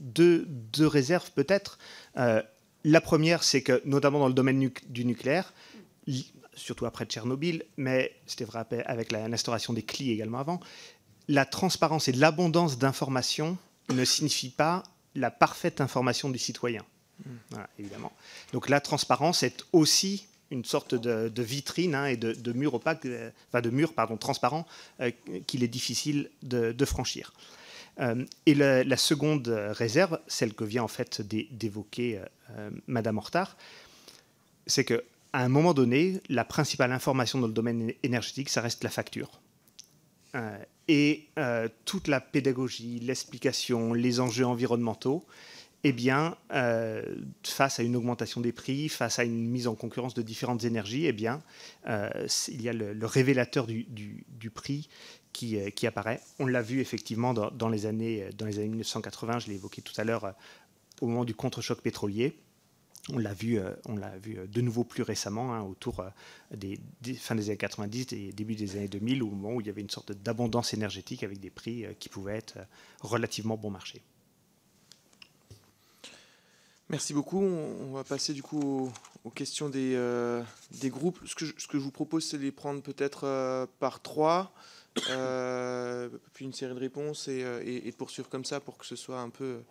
deux, 0.00 0.46
réserves 0.80 1.30
peut-être. 1.32 1.78
Euh, 2.16 2.42
la 2.84 3.00
première, 3.00 3.44
c'est 3.44 3.62
que, 3.62 3.80
notamment 3.84 4.18
dans 4.18 4.28
le 4.28 4.34
domaine 4.34 4.70
du 4.88 5.04
nucléaire, 5.04 5.54
surtout 6.54 6.84
après 6.86 7.04
Tchernobyl, 7.04 7.64
mais 7.76 8.16
c'était 8.26 8.44
vrai 8.44 8.64
avec 8.86 9.12
l'instauration 9.12 9.72
des 9.72 9.82
CLI 9.82 10.10
également 10.10 10.38
avant, 10.38 10.60
la 11.28 11.46
transparence 11.46 12.08
et 12.08 12.12
l'abondance 12.12 12.78
d'informations 12.78 13.56
ne 13.90 14.04
signifie 14.04 14.50
pas 14.50 14.82
la 15.14 15.30
parfaite 15.30 15.80
information 15.80 16.30
du 16.30 16.38
citoyen. 16.38 16.84
Évidemment. 17.78 18.12
Donc 18.52 18.68
la 18.68 18.80
transparence 18.80 19.44
est 19.44 19.64
aussi 19.72 20.26
une 20.52 20.64
sorte 20.64 20.94
de, 20.94 21.42
vitrine 21.42 21.94
hein, 21.94 22.06
et 22.06 22.16
de, 22.16 22.52
mur 22.52 22.74
opaque, 22.74 23.06
euh, 23.06 23.30
enfin 23.48 23.60
de 23.60 23.70
mur 23.70 23.94
pardon 23.94 24.16
transparent 24.16 24.66
euh, 25.00 25.10
qu'il 25.46 25.64
est 25.64 25.68
difficile 25.68 26.30
de, 26.42 26.84
franchir. 26.84 27.32
Euh, 28.00 28.24
et 28.46 28.54
la, 28.54 28.96
seconde 28.96 29.48
réserve, 29.48 30.20
celle 30.26 30.54
que 30.54 30.64
vient 30.64 30.82
en 30.82 30.88
fait 30.88 31.22
d'évoquer 31.22 32.20
Madame 32.86 33.18
Hortard, 33.18 33.56
c'est 34.66 34.84
que 34.84 35.02
à 35.32 35.42
un 35.42 35.48
moment 35.48 35.72
donné, 35.72 36.20
la 36.28 36.44
principale 36.44 36.92
information 36.92 37.38
dans 37.38 37.46
le 37.46 37.54
domaine 37.54 37.92
énergétique, 38.02 38.50
ça 38.50 38.60
reste 38.60 38.84
la 38.84 38.90
facture. 38.90 39.40
et 40.88 41.28
toute 41.86 42.08
la 42.08 42.20
pédagogie, 42.20 43.00
l'explication, 43.00 43.94
les 43.94 44.20
enjeux 44.20 44.46
environnementaux, 44.46 45.24
eh 45.84 45.92
bien, 45.92 46.36
euh, 46.52 47.02
face 47.42 47.80
à 47.80 47.82
une 47.82 47.96
augmentation 47.96 48.40
des 48.40 48.52
prix, 48.52 48.88
face 48.88 49.18
à 49.18 49.24
une 49.24 49.48
mise 49.48 49.66
en 49.66 49.74
concurrence 49.74 50.14
de 50.14 50.22
différentes 50.22 50.64
énergies, 50.64 51.06
eh 51.06 51.12
bien, 51.12 51.42
euh, 51.88 52.08
il 52.48 52.62
y 52.62 52.68
a 52.68 52.72
le, 52.72 53.06
révélateur 53.06 53.66
du, 53.66 54.50
prix 54.54 54.88
qui, 55.32 55.58
euh, 55.58 55.70
qui, 55.70 55.88
apparaît. 55.88 56.20
On 56.38 56.46
l'a 56.46 56.62
vu 56.62 56.80
effectivement 56.80 57.34
dans, 57.34 57.68
les 57.68 57.86
années, 57.86 58.28
dans 58.38 58.46
les 58.46 58.58
années 58.58 58.68
1980, 58.68 59.40
je 59.40 59.48
l'ai 59.48 59.54
évoqué 59.54 59.82
tout 59.82 59.94
à 59.96 60.04
l'heure, 60.04 60.34
au 61.00 61.06
moment 61.06 61.24
du 61.24 61.34
contre-choc 61.34 61.80
pétrolier. 61.80 62.36
On 63.12 63.18
l'a 63.18 63.34
vu, 63.34 63.58
de 63.58 64.60
nouveau 64.60 64.84
plus 64.84 65.02
récemment, 65.02 65.52
hein, 65.52 65.62
autour 65.62 66.04
des, 66.54 66.78
des, 67.00 67.14
fin 67.14 67.34
des 67.34 67.48
années 67.48 67.56
90 67.56 68.12
et 68.12 68.32
début 68.32 68.54
des 68.54 68.76
années 68.76 68.86
2000, 68.86 69.24
au 69.24 69.30
moment 69.30 69.54
où 69.54 69.60
il 69.60 69.66
y 69.66 69.70
avait 69.70 69.80
une 69.80 69.90
sorte 69.90 70.12
d'abondance 70.12 70.74
énergétique 70.74 71.24
avec 71.24 71.40
des 71.40 71.50
prix 71.50 71.84
qui 71.98 72.08
pouvaient 72.08 72.36
être 72.36 72.58
relativement 73.00 73.56
bon 73.56 73.70
marché. 73.70 74.02
Merci 76.88 77.14
beaucoup. 77.14 77.40
On 77.40 77.92
va 77.92 78.04
passer 78.04 78.34
du 78.34 78.42
coup 78.42 78.90
aux, 79.24 79.30
questions 79.30 79.68
des, 79.68 79.94
euh, 79.94 80.42
des, 80.80 80.90
groupes. 80.90 81.18
Ce 81.24 81.34
que, 81.34 81.44
je, 81.44 81.52
ce 81.56 81.66
que, 81.66 81.78
je, 81.78 81.82
vous 81.82 81.90
propose, 81.90 82.24
c'est 82.24 82.38
de 82.38 82.42
les 82.42 82.52
prendre 82.52 82.82
peut-être 82.82 83.24
euh, 83.24 83.66
par 83.78 84.02
trois, 84.02 84.52
euh, 85.10 86.08
puis 86.34 86.44
une 86.44 86.52
série 86.52 86.74
de 86.74 86.78
réponses 86.80 87.28
et, 87.28 87.40
et, 87.64 87.90
de 87.90 87.96
poursuivre 87.96 88.28
comme 88.28 88.44
ça 88.44 88.60
pour 88.60 88.76
que 88.76 88.84
ce 88.84 88.96
soit 88.96 89.20
un 89.20 89.30
peu, 89.30 89.62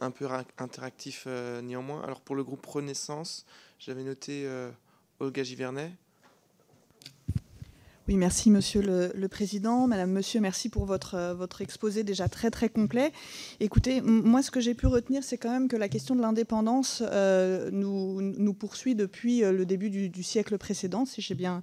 un 0.00 0.10
peu 0.10 0.28
interactif 0.58 1.26
néanmoins. 1.62 2.02
Alors 2.02 2.20
pour 2.20 2.36
le 2.36 2.44
groupe 2.44 2.66
Renaissance, 2.66 3.46
j'avais 3.78 4.02
noté 4.02 4.46
Olga 5.20 5.42
Givernet. 5.42 5.92
Oui, 8.08 8.14
merci 8.14 8.50
Monsieur 8.50 8.82
le, 8.82 9.26
Président. 9.26 9.88
Madame, 9.88 10.12
Monsieur, 10.12 10.38
merci 10.38 10.68
pour 10.68 10.86
votre, 10.86 11.16
euh, 11.16 11.46
exposé 11.58 12.04
déjà 12.04 12.28
très 12.28 12.52
très 12.52 12.68
complet. 12.68 13.10
Écoutez, 13.58 14.00
moi 14.00 14.42
ce 14.42 14.52
que 14.52 14.60
j'ai 14.60 14.74
pu 14.74 14.86
retenir, 14.86 15.24
c'est 15.24 15.38
quand 15.38 15.50
même 15.50 15.66
que 15.66 15.76
la 15.76 15.88
question 15.88 16.14
de 16.14 16.20
l'indépendance 16.20 17.02
euh, 17.04 17.68
nous, 17.72 18.54
poursuit 18.54 18.94
depuis 18.94 19.42
euh, 19.42 19.50
le 19.50 19.66
début 19.66 19.90
du, 19.90 20.22
siècle 20.22 20.56
précédent, 20.56 21.04
si 21.04 21.20
j'ai 21.20 21.34
bien, 21.34 21.62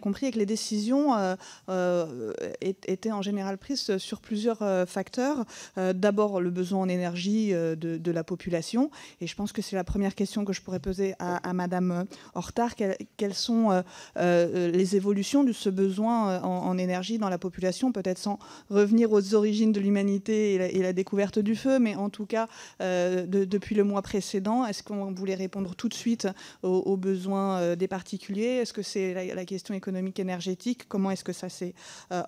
compris, 0.00 0.26
et 0.26 0.32
que 0.32 0.38
les 0.38 0.44
décisions 0.44 1.14
étaient 2.60 3.12
en 3.12 3.22
général 3.22 3.56
prises 3.56 3.96
sur 3.96 4.20
plusieurs 4.20 4.62
facteurs. 4.86 5.46
D'abord, 5.76 6.40
le 6.40 6.50
besoin 6.50 6.80
en 6.80 6.88
énergie 6.88 7.52
de, 7.52 8.10
la 8.10 8.24
population, 8.24 8.90
et 9.20 9.26
je 9.26 9.34
pense 9.34 9.52
que 9.52 9.62
c'est 9.62 9.76
la 9.76 9.84
première 9.84 10.14
question 10.14 10.44
que 10.44 10.52
je 10.52 10.60
pourrais 10.60 10.80
poser 10.80 11.14
à 11.18 11.52
Madame 11.54 12.04
Hortard. 12.34 12.74
Quelles 13.16 13.34
sont 13.34 13.82
les 14.16 14.96
évolutions 14.96 15.44
du 15.44 15.53
ce 15.54 15.70
besoin 15.70 16.30
euh, 16.30 16.40
en, 16.40 16.76
énergie 16.78 17.18
dans 17.18 17.28
la 17.28 17.38
population, 17.38 17.92
peut-être 17.92 18.18
sans 18.18 18.38
revenir 18.68 19.12
aux 19.12 19.34
origines 19.34 19.72
de 19.72 19.80
l'humanité 19.80 20.54
et, 20.54 20.82
la 20.82 20.92
découverte 20.92 21.38
du 21.38 21.56
feu, 21.56 21.78
mais 21.78 21.94
en 21.94 22.10
tout 22.10 22.26
cas, 22.26 22.48
euh, 22.82 23.26
depuis 23.26 23.74
le 23.74 23.84
mois 23.84 24.02
précédent, 24.02 24.66
est-ce 24.66 24.82
qu'on 24.82 25.12
voulait 25.12 25.34
répondre 25.34 25.74
tout 25.74 25.88
de 25.88 25.94
suite 25.94 26.28
aux, 26.62 26.96
besoins 26.96 27.58
euh, 27.58 27.76
des 27.76 27.88
particuliers? 27.88 28.60
Est-ce 28.62 28.72
que 28.72 28.82
c'est 28.82 29.34
la, 29.34 29.44
question 29.44 29.74
économique 29.74 30.18
énergétique? 30.18 30.88
Comment 30.88 31.10
est-ce 31.10 31.24
que 31.24 31.32
ça 31.32 31.48
s'est 31.48 31.74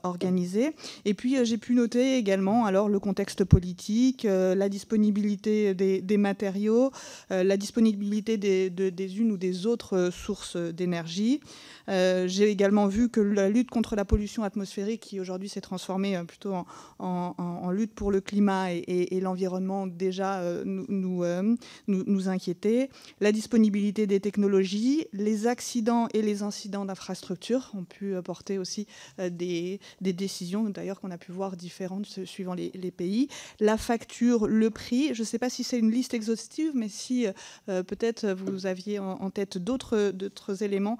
organisé? 0.03 0.72
Et 1.05 1.14
puis, 1.14 1.45
j'ai 1.45 1.57
pu 1.57 1.74
noter 1.74 2.16
également 2.16 2.66
alors 2.66 2.89
le 2.89 3.01
contexte 3.01 3.45
politique, 3.45 4.24
la 4.24 4.68
disponibilité 4.68 5.74
des, 5.74 6.16
matériaux, 6.18 6.93
la 7.31 7.57
disponibilité 7.57 8.37
des, 8.37 8.70
des, 8.70 9.18
unes 9.18 9.33
ou 9.33 9.39
des 9.39 9.66
autres 9.66 10.11
sources 10.12 10.57
d'énergie. 10.57 11.41
j'ai 11.89 12.51
également 12.51 12.87
vu 12.87 13.09
que 13.17 13.23
la 13.23 13.49
lutte 13.49 13.71
contre 13.71 13.97
la 13.97 14.05
pollution 14.05 14.43
atmosphérique, 14.43 15.01
qui 15.01 15.21
aujourd'hui 15.21 15.49
s'est 15.49 15.62
transformée 15.62 16.19
euh, 16.19 16.25
plutôt 16.25 16.55
en, 16.99 17.71
lutte 17.71 17.95
pour 17.95 18.11
le 18.12 18.21
climat 18.21 18.73
et, 18.73 19.21
l'environnement, 19.21 19.87
déjà 19.87 20.41
euh, 20.41 20.62
nous, 20.67 21.25
euh, 21.25 21.57
nous, 21.89 22.05
nous, 22.07 22.29
inquiétait. 22.29 22.91
La 23.21 23.33
disponibilité 23.33 24.07
des 24.07 24.21
technologies, 24.21 25.07
les 25.14 25.47
accidents 25.47 26.09
et 26.12 26.21
les 26.21 26.43
incidents 26.43 26.85
d'infrastructure 26.85 27.71
ont 27.75 27.85
pu 27.85 28.14
porter 28.23 28.59
aussi 28.59 28.87
des, 29.19 29.81
décisions, 30.01 30.69
d'ailleurs 30.69 31.01
qu'on 31.01 31.11
a 31.11 31.19
pu 31.19 31.33
voir 31.33 31.57
différentes 31.57 32.25
suivant 32.25 32.55
les, 32.55 32.91
pays. 32.91 33.29
La 33.61 33.79
facture, 33.79 34.47
le 34.47 34.71
prix, 34.71 35.14
je 35.14 35.23
ne 35.23 35.27
sais 35.27 35.39
pas 35.39 35.51
si 35.51 35.64
c'est 35.64 35.79
une 35.79 35.91
liste 35.91 36.12
exhaustive, 36.12 36.73
mais 36.75 36.89
si 36.89 37.27
peut-être 37.67 38.29
vous 38.29 38.67
aviez 38.67 38.99
en, 38.99 39.31
tête 39.31 39.59
d'autres 39.59 40.62
éléments 40.62 40.99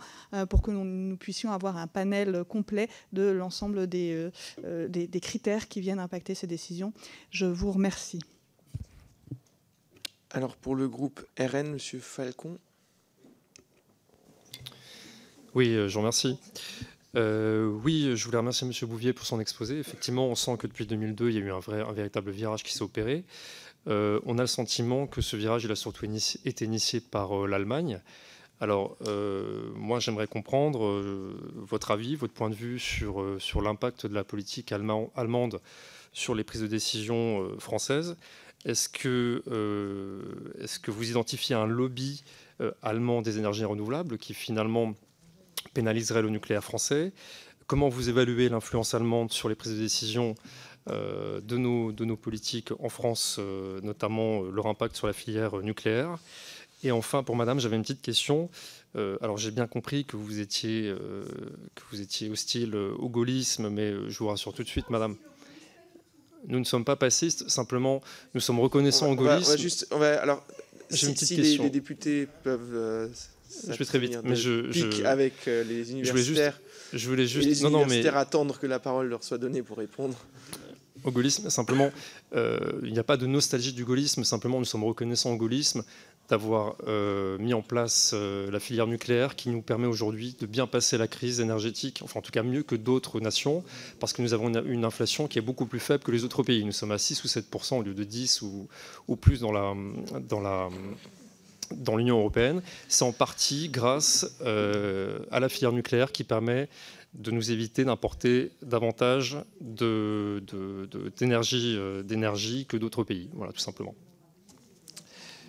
pour 0.49 0.63
que 0.63 0.71
nous, 0.71 0.85
nous 0.85 1.17
puissions 1.17 1.53
avoir 1.53 1.77
un 1.77 1.87
panel 1.87 2.06
complet 2.49 2.89
de 3.13 3.23
l'ensemble 3.23 3.79
euh, 3.79 4.31
euh, 4.65 4.89
des, 4.89 5.07
des, 5.07 5.21
critères 5.21 5.69
qui 5.69 5.81
viennent 5.81 5.99
impacter 5.99 6.35
ces 6.35 6.47
décisions. 6.47 6.93
Je 7.31 7.47
vous 7.47 7.73
remercie. 7.73 8.21
Alors 10.31 10.57
pour 10.57 10.75
le 10.75 10.89
groupe 10.89 11.25
RN, 11.39 11.71
Monsieur 11.71 12.01
Falcon. 12.01 12.59
Oui, 15.55 15.75
euh, 15.75 15.89
je 15.89 15.95
vous 15.95 16.01
remercie. 16.01 16.39
oui, 17.15 18.15
je 18.15 18.25
voulais 18.25 18.39
remercier 18.39 18.67
M. 18.67 18.89
Bouvier 18.89 19.13
pour 19.13 19.27
son 19.27 19.41
exposé. 19.41 19.79
Effectivement, 19.79 20.27
on 20.27 20.35
sent 20.35 20.57
que 20.59 20.67
depuis 20.67 20.87
2002, 20.87 21.31
il 21.31 21.35
y 21.37 21.39
a 21.39 21.41
eu 21.41 21.51
un, 21.51 21.61
vrai, 21.61 21.81
un 21.81 21.93
véritable 21.93 22.31
virage 22.31 22.63
qui 22.63 22.75
s'est 22.75 22.83
opéré. 22.83 23.25
on 23.87 24.39
a 24.39 24.43
le 24.43 24.47
sentiment 24.47 25.07
que 25.07 25.23
ce 25.23 25.37
virage 25.37 25.65
il 25.65 25.73
a 25.73 25.77
surtout 25.77 26.05
été 26.05 26.65
initié 26.65 27.01
par 27.01 27.47
l'Allemagne, 27.47 28.03
alors, 28.61 28.97
euh, 29.07 29.71
moi, 29.75 30.01
j'aimerais 30.01 30.27
comprendre 30.27 30.87
euh, 30.87 31.37
votre 31.55 31.91
avis, 31.91 32.17
votre 32.17 32.33
point 32.33 32.49
de 32.49 32.55
vue 32.55 32.79
sur, 32.79 33.21
euh, 33.21 33.39
l'impact 33.63 34.07
de 34.07 34.15
la 34.15 34.25
politique 34.25 34.73
allemande 34.73 35.61
sur 36.13 36.35
les 36.35 36.45
prises 36.45 36.63
de 36.63 36.67
décision 36.67 37.59
françaises. 37.59 38.17
Est-ce 38.65 38.89
que, 38.89 39.43
vous 40.87 41.11
identifiez 41.11 41.55
un 41.55 41.67
lobby 41.67 42.25
allemand 42.83 43.21
des 43.21 43.39
énergies 43.39 43.67
renouvelables 43.67 44.17
qui 44.17 44.33
finalement 44.33 44.95
pénaliserait 45.75 46.23
le 46.23 46.31
nucléaire 46.31 46.65
français? 46.65 47.13
Comment 47.67 47.91
vous 47.91 48.09
évaluez 48.09 48.49
l'influence 48.49 48.95
allemande 48.95 49.31
sur 49.31 49.51
les 49.51 49.55
prises 49.55 49.75
de 49.75 49.79
décision 49.79 50.35
de 50.87 51.57
nos 51.59 52.17
politiques 52.17 52.73
en 52.81 52.89
France, 52.89 53.39
notamment 53.83 54.43
leur 54.43 54.67
impact 54.69 54.97
sur 54.97 55.07
la 55.07 55.13
filière 55.13 55.57
nucléaire? 55.59 56.17
Et 56.83 56.91
enfin, 56.91 57.23
pour 57.23 57.37
Madame, 57.37 57.59
j'avais 57.59 57.77
une 57.77 57.83
petite 57.83 58.03
question. 58.03 58.51
Euh, 58.97 59.17
alors, 59.21 59.39
j'ai 59.39 59.51
bien 59.51 59.67
compris 59.67 60.05
que 60.05 60.17
vous 60.17 60.41
étiez, 60.41 60.89
euh, 60.89 61.25
que 61.75 61.83
vous 61.91 62.01
étiez 62.01 62.31
hostile 62.31 62.75
euh, 62.75 62.93
au 62.99 63.09
gaullisme, 63.09 63.69
mais 63.69 63.93
je 64.09 64.19
vous 64.19 64.29
rassure 64.29 64.53
tout 64.53 64.63
de 64.63 64.69
suite, 64.69 64.91
Madame. 64.91 65.17
Nous 66.47 66.59
ne 66.59 66.65
sommes 66.65 66.85
pas 66.85 66.97
passistes, 66.97 67.49
simplement, 67.49 68.03
nous 68.35 68.41
sommes 68.41 68.61
reconnaissants 68.61 69.11
au 69.11 69.15
gaullisme. 69.17 69.53
On 69.53 69.57
juste, 69.57 69.93
alors, 69.93 70.47
j'ai 70.91 71.09
une 71.09 71.15
petite 71.15 71.29
si 71.29 71.37
question. 71.37 71.65
Les, 71.65 71.71
députés 71.71 72.29
peuvent. 72.45 73.11
je 73.67 73.73
vais 73.73 73.85
très 73.85 73.99
vite, 73.99 74.19
mais 74.23 74.37
je, 74.37 74.71
je 74.71 75.05
avec 75.05 75.47
les 75.47 75.91
universitaires. 75.91 76.61
Je 76.93 77.09
voulais 77.09 77.27
juste, 77.27 77.49
les 77.49 77.63
universitaires 77.63 78.13
non, 78.13 78.21
attendre 78.21 78.59
que 78.61 78.67
la 78.67 78.79
parole 78.79 79.09
leur 79.09 79.25
soit 79.25 79.39
donnée 79.39 79.63
pour 79.63 79.79
répondre 79.79 80.17
au 81.03 81.11
gaullisme. 81.11 81.51
Simplement, 81.51 81.91
il 82.33 82.93
n'y 82.93 82.99
a 83.01 83.05
pas 83.05 83.17
de 83.17 83.27
nostalgie 83.27 83.73
du 83.73 83.85
gaullisme. 83.85 84.23
Simplement, 84.23 84.61
nous 84.61 84.65
sommes 84.65 84.85
reconnaissants 84.85 85.33
au 85.33 85.37
gaullisme 85.37 85.83
d'avoir 86.29 86.77
euh, 86.89 87.39
mis 87.39 87.55
en 87.55 87.63
place 87.63 88.13
euh, 88.15 88.51
la 88.51 88.59
filière 88.59 88.87
nucléaire 88.87 89.37
qui 89.37 89.49
nous 89.49 89.63
permet 89.63 89.87
aujourd'hui 89.87 90.37
de 90.39 90.47
bien 90.47 90.67
passer 90.67 90.99
la 90.99 91.07
crise 91.07 91.41
énergétique, 91.41 92.01
enfin 92.03 92.19
en 92.19 92.23
tout 92.23 92.33
cas 92.33 92.43
mieux 92.43 92.63
que 92.63 92.75
d'autres 92.75 93.21
nations, 93.21 93.63
parce 94.01 94.13
que 94.13 94.23
nous 94.23 94.35
avons 94.35 94.53
une, 94.65 94.85
inflation 94.85 95.27
qui 95.27 95.39
est 95.39 95.43
beaucoup 95.43 95.67
plus 95.67 95.81
faible 95.81 96.05
que 96.05 96.13
les 96.13 96.25
autres 96.25 96.43
pays. 96.43 96.65
Nous 96.65 96.73
sommes 96.73 96.93
à 96.93 96.99
6 96.99 97.25
ou 97.25 97.27
7% 97.29 97.79
au 97.79 97.83
lieu 97.83 97.95
de 97.95 98.05
10 98.05 98.43
ou, 98.43 98.69
plus 99.17 99.41
dans 99.41 99.53
la, 99.53 99.75
dans 101.75 101.97
l'Union 101.97 102.19
européenne, 102.19 102.63
c'est 102.89 103.05
en 103.05 103.13
partie 103.13 103.69
grâce 103.69 104.37
euh, 104.43 105.19
à 105.31 105.41
la 105.41 105.49
filière 105.49 105.73
nucléaire 105.73 106.13
qui 106.13 106.23
permet 106.25 106.69
de 107.15 107.31
nous 107.31 107.51
éviter 107.51 107.85
d'importer 107.85 108.53
davantage 108.63 109.39
d'énergie 109.61 110.27
que 112.67 112.77
d'autres 112.77 113.05
pays. 113.05 113.31
Voilà, 113.33 113.53
tout 113.53 113.59
simplement. 113.59 113.95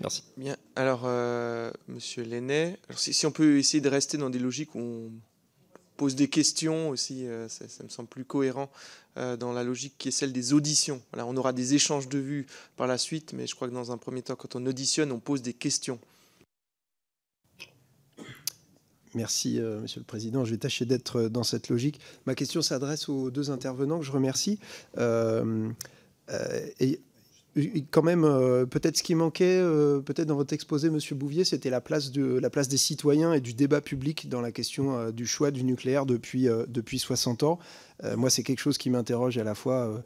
Merci. 0.01 0.23
Bien. 0.37 0.55
Alors, 0.75 1.03
euh, 1.05 1.71
Monsieur 1.87 2.23
Lenné, 2.23 2.77
si, 2.95 3.25
on 3.25 3.31
peut 3.31 3.57
essayer 3.57 3.81
de 3.81 3.89
rester 3.89 4.17
dans 4.17 4.29
des 4.29 4.39
logiques 4.39 4.75
où 4.75 4.79
on 4.79 5.11
pose 5.97 6.15
des 6.15 6.27
questions 6.27 6.89
aussi, 6.89 7.25
euh, 7.25 7.47
ça, 7.47 7.83
me 7.83 7.89
semble 7.89 8.07
plus 8.07 8.25
cohérent 8.25 8.69
euh, 9.17 9.35
dans 9.35 9.53
la 9.53 9.63
logique 9.63 9.95
qui 9.97 10.09
est 10.09 10.11
celle 10.11 10.31
des 10.31 10.53
auditions. 10.53 11.01
on 11.13 11.35
aura 11.37 11.53
des 11.53 11.73
échanges 11.73 12.07
de 12.07 12.19
vues 12.19 12.45
par 12.75 12.85
la 12.85 12.99
suite, 12.99 13.33
mais 13.33 13.47
je 13.47 13.55
crois 13.55 13.67
que 13.67 13.73
dans 13.73 13.91
un 13.91 13.97
premier 13.97 14.21
temps, 14.21 14.35
quand 14.35 14.55
on 14.55 14.65
auditionne, 14.65 15.11
on 15.11 15.19
pose 15.19 15.41
des 15.41 15.53
questions. 15.53 15.99
Merci, 19.15 19.59
Monsieur 19.59 19.99
le 19.99 20.05
Président. 20.05 20.45
Je 20.45 20.51
vais 20.51 20.59
tâcher 20.59 20.85
d'être 20.85 21.23
dans 21.23 21.41
cette 21.41 21.69
logique. 21.69 21.99
Ma 22.27 22.35
question 22.35 22.61
s'adresse 22.61 23.09
aux 23.09 23.31
deux 23.31 23.49
intervenants 23.49 23.97
que 23.97 24.05
je 24.05 24.11
remercie. 24.11 24.59
et 26.79 26.99
quand 27.91 28.03
même, 28.03 28.23
euh, 28.23 28.65
peut-être 28.65 28.97
ce 28.97 29.03
qui 29.03 29.15
manquait, 29.15 29.59
euh, 29.59 29.99
peut-être 29.99 30.27
dans 30.27 30.35
votre 30.35 30.53
exposé, 30.53 30.89
Monsieur 30.89 31.15
Bouvier, 31.15 31.43
c'était 31.43 31.69
la 31.69 31.81
place 31.81 32.11
de 32.11 32.37
la 32.39 32.49
place 32.49 32.67
des 32.67 32.77
citoyens 32.77 33.33
et 33.33 33.41
du 33.41 33.53
débat 33.53 33.81
public 33.81 34.29
dans 34.29 34.41
la 34.41 34.51
question 34.51 34.97
euh, 34.97 35.11
du 35.11 35.25
choix 35.25 35.51
du 35.51 35.63
nucléaire 35.63 36.05
depuis 36.05 36.47
depuis 36.67 36.99
60 36.99 37.43
ans. 37.43 37.59
moi, 38.15 38.29
c'est 38.29 38.43
quelque 38.43 38.59
chose 38.59 38.77
qui 38.77 38.89
m'interroge 38.89 39.37
à 39.37 39.43
la 39.43 39.55
fois 39.55 40.03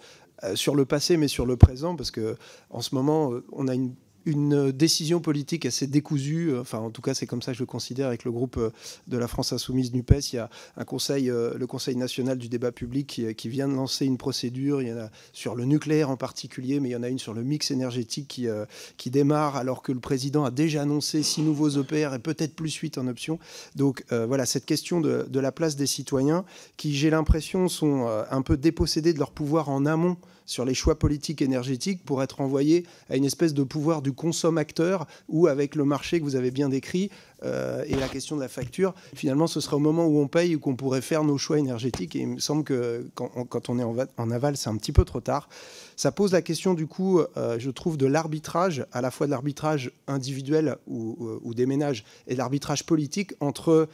sur 0.55 0.75
le 0.75 0.85
passé, 0.85 1.17
mais 1.17 1.27
sur 1.27 1.45
le 1.45 1.57
présent, 1.57 1.95
parce 1.95 2.09
que 2.09 2.35
en 2.69 2.81
ce 2.81 2.95
moment, 2.95 3.31
on 3.51 3.67
a 3.67 3.75
une 3.75 3.93
une 4.25 4.71
décision 4.71 5.19
politique 5.19 5.65
assez 5.65 5.87
décousue, 5.87 6.57
enfin 6.57 6.79
en 6.79 6.91
tout 6.91 7.01
cas 7.01 7.13
c'est 7.13 7.25
comme 7.25 7.41
ça 7.41 7.51
que 7.51 7.57
je 7.57 7.63
le 7.63 7.67
considère 7.67 8.07
avec 8.07 8.23
le 8.23 8.31
groupe 8.31 8.57
euh, 8.57 8.69
de 9.07 9.17
la 9.17 9.27
France 9.27 9.53
Insoumise 9.53 9.93
NUPES. 9.93 10.33
Il 10.33 10.35
y 10.35 10.39
a 10.39 10.49
un 10.77 10.85
conseil, 10.85 11.29
euh, 11.29 11.57
le 11.57 11.67
Conseil 11.67 11.95
national 11.95 12.37
du 12.37 12.49
débat 12.49 12.71
public 12.71 13.21
qui, 13.35 13.49
vient 13.49 13.67
de 13.67 13.73
lancer 13.73 14.05
une 14.05 14.17
procédure, 14.17 14.81
il 14.81 14.89
y 14.89 14.93
en 14.93 14.97
a 14.97 15.09
sur 15.33 15.55
le 15.55 15.65
nucléaire 15.65 16.09
en 16.09 16.17
particulier, 16.17 16.79
mais 16.79 16.89
il 16.89 16.91
y 16.91 16.95
en 16.95 17.03
a 17.03 17.09
une 17.09 17.19
sur 17.19 17.33
le 17.33 17.43
mix 17.43 17.71
énergétique 17.71 18.27
qui, 18.27 18.47
euh, 18.47 18.65
qui 18.97 19.09
démarre 19.09 19.55
alors 19.55 19.81
que 19.81 19.91
le 19.91 19.99
président 19.99 20.43
a 20.45 20.51
déjà 20.51 20.83
annoncé 20.83 21.23
six 21.23 21.41
nouveaux 21.41 21.69
EPR 21.69 22.13
et 22.13 22.19
peut-être 22.19 22.55
plus 22.55 22.73
huit 22.75 22.97
en 22.97 23.07
option. 23.07 23.39
Donc 23.75 24.03
voilà, 24.09 24.45
cette 24.45 24.65
question 24.65 25.01
de, 25.01 25.25
de, 25.29 25.39
la 25.39 25.51
place 25.51 25.75
des 25.75 25.87
citoyens 25.87 26.45
qui 26.77 26.93
j'ai 26.95 27.09
l'impression 27.09 27.67
sont 27.67 28.07
un 28.29 28.41
peu 28.41 28.57
dépossédés 28.57 29.13
de 29.13 29.19
leur 29.19 29.31
pouvoir 29.31 29.69
en 29.69 29.85
amont 29.85 30.17
sur 30.51 30.65
les 30.65 30.73
choix 30.73 30.99
politiques 30.99 31.41
énergétiques 31.41 32.03
pour 32.03 32.21
être 32.21 32.41
envoyé 32.41 32.85
à 33.09 33.15
une 33.15 33.23
espèce 33.23 33.53
de 33.53 33.63
pouvoir 33.63 34.01
du 34.01 34.11
consommateur 34.11 35.07
où, 35.29 35.47
avec 35.47 35.75
le 35.75 35.85
marché 35.85 36.19
que 36.19 36.25
vous 36.25 36.35
avez 36.35 36.51
bien 36.51 36.67
décrit, 36.67 37.09
et 37.43 37.95
la 37.95 38.07
question 38.07 38.35
de 38.35 38.41
la 38.41 38.47
facture, 38.47 38.93
finalement, 39.15 39.47
ce 39.47 39.59
sera 39.59 39.77
au 39.77 39.79
moment 39.79 40.05
où 40.05 40.19
on 40.19 40.27
paye 40.27 40.55
ou 40.55 40.59
qu'on 40.59 40.75
pourrait 40.75 41.01
faire 41.01 41.23
nos 41.23 41.37
choix 41.37 41.57
énergétiques. 41.57 42.15
Et 42.15 42.19
il 42.19 42.27
me 42.27 42.39
semble 42.39 42.63
que 42.63 43.09
quand 43.15 43.69
on, 43.69 43.79
est 43.79 43.83
en, 43.83 44.31
aval, 44.31 44.57
c'est 44.57 44.69
un 44.69 44.77
petit 44.77 44.91
peu 44.91 45.05
trop 45.05 45.21
tard. 45.21 45.49
Ça 45.95 46.11
pose 46.11 46.33
la 46.33 46.41
question, 46.41 46.73
du 46.73 46.87
coup, 46.87 47.21
je 47.35 47.69
trouve, 47.69 47.97
de 47.97 48.05
l'arbitrage, 48.05 48.85
à 48.91 49.01
la 49.01 49.11
fois 49.11 49.25
de 49.25 49.31
l'arbitrage 49.31 49.91
individuel 50.07 50.77
ou, 50.87 51.17
ou, 51.43 51.53
des 51.53 51.65
ménages 51.65 52.03
et 52.27 52.33
de 52.33 52.37
l'arbitrage 52.37 52.85
politique 52.85 53.33
entre, 53.39 53.87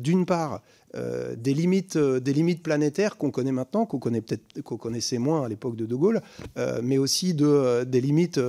d'une 0.00 0.26
part, 0.26 0.60
euh, 0.94 1.36
des, 1.36 1.52
limites, 1.52 1.96
euh, 1.96 2.18
des 2.18 2.32
limites 2.32 2.62
planétaires 2.62 3.18
qu'on 3.18 3.30
connaît 3.30 3.52
maintenant, 3.52 3.84
qu'on 3.84 3.98
connaît 3.98 4.22
peut-être 4.22 4.62
qu'on 4.62 4.78
connaissait 4.78 5.18
moins 5.18 5.44
à 5.44 5.48
l'époque 5.48 5.76
de 5.76 5.84
De 5.84 5.94
Gaulle, 5.94 6.22
euh, 6.56 6.80
mais 6.82 6.96
aussi 6.96 7.34
de, 7.34 7.84
des 7.84 8.00
limites, 8.00 8.40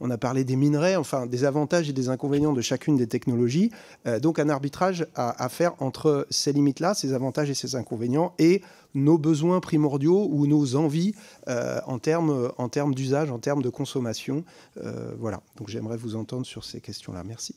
on 0.00 0.10
a 0.10 0.18
parlé 0.18 0.42
des 0.42 0.56
minerais, 0.56 0.96
enfin 0.96 1.26
des 1.26 1.44
avantages 1.44 1.88
et 1.88 1.92
des 1.92 2.08
inconvénients 2.08 2.52
de 2.52 2.60
chacune 2.62 2.96
des 2.96 3.06
technologies. 3.06 3.70
Donc 4.20 4.38
un 4.38 4.48
arbitrage 4.48 5.06
à, 5.14 5.48
faire 5.48 5.74
entre 5.80 6.26
ces 6.30 6.52
limites-là, 6.52 6.94
ces 6.94 7.12
avantages 7.12 7.50
et 7.50 7.54
ces 7.54 7.74
inconvénients, 7.74 8.34
et 8.38 8.62
nos 8.94 9.18
besoins 9.18 9.60
primordiaux 9.60 10.28
ou 10.30 10.46
nos 10.46 10.76
envies 10.76 11.14
en 11.46 11.98
termes 11.98 12.52
en 12.58 12.68
termes 12.68 12.94
d'usage, 12.94 13.30
en 13.30 13.38
termes 13.38 13.62
de 13.62 13.70
consommation. 13.70 14.44
voilà, 15.18 15.42
donc 15.56 15.68
j'aimerais 15.68 15.96
vous 15.96 16.16
entendre 16.16 16.46
sur 16.46 16.64
ces 16.64 16.80
questions-là. 16.80 17.24
Merci. 17.24 17.54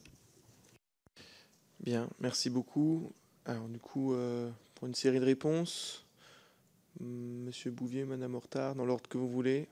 Bien, 1.80 2.10
merci 2.20 2.50
beaucoup. 2.50 3.14
Alors 3.46 3.68
du 3.68 3.80
coup, 3.80 4.14
euh, 4.14 4.50
pour 4.76 4.88
une 4.88 4.96
série 4.96 5.20
de 5.20 5.26
réponses, 5.26 6.06
Monsieur 7.00 7.72
Bouvier, 7.72 8.04
Madame 8.04 8.36
Hortard, 8.36 8.76
dans 8.76 8.86
l'ordre 8.86 9.08
que 9.08 9.18
vous 9.18 9.30
voulez. 9.30 9.68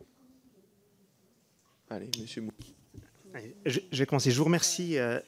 Allez, 1.90 2.10
Monsieur 2.20 2.42
Bouvier. 2.42 2.76
Je, 3.66 3.82
vais 3.92 4.06
commencer. 4.06 4.32
Je 4.32 4.38
vous 4.38 4.46
remercie 4.46 4.98
euh, 4.98 5.20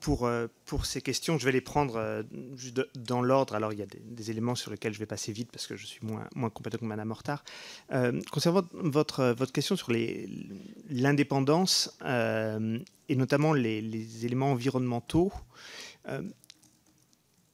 pour, 0.00 0.26
euh, 0.26 0.46
pour 0.64 0.86
ces 0.86 1.00
questions. 1.00 1.38
Je 1.38 1.44
vais 1.44 1.52
les 1.52 1.60
prendre 1.60 2.24
dans 2.94 3.22
l'ordre. 3.22 3.54
Alors, 3.54 3.72
il 3.72 3.78
y 3.78 3.82
a 3.82 3.86
des, 3.86 4.30
éléments 4.30 4.54
sur 4.54 4.70
lesquels 4.70 4.92
je 4.92 4.98
vais 4.98 5.06
passer 5.06 5.32
vite 5.32 5.50
parce 5.52 5.66
que 5.66 5.76
je 5.76 5.86
suis 5.86 6.00
moins, 6.02 6.28
moins 6.34 6.50
compétent 6.50 6.78
que 6.78 6.84
Madame 6.84 7.10
Hortard. 7.10 7.44
concernant 8.30 8.62
votre, 8.72 9.34
votre 9.36 9.52
question 9.52 9.76
sur 9.76 9.92
l'indépendance 10.90 11.98
et 12.04 13.16
notamment 13.16 13.52
les, 13.52 14.24
éléments 14.24 14.52
environnementaux, 14.52 15.32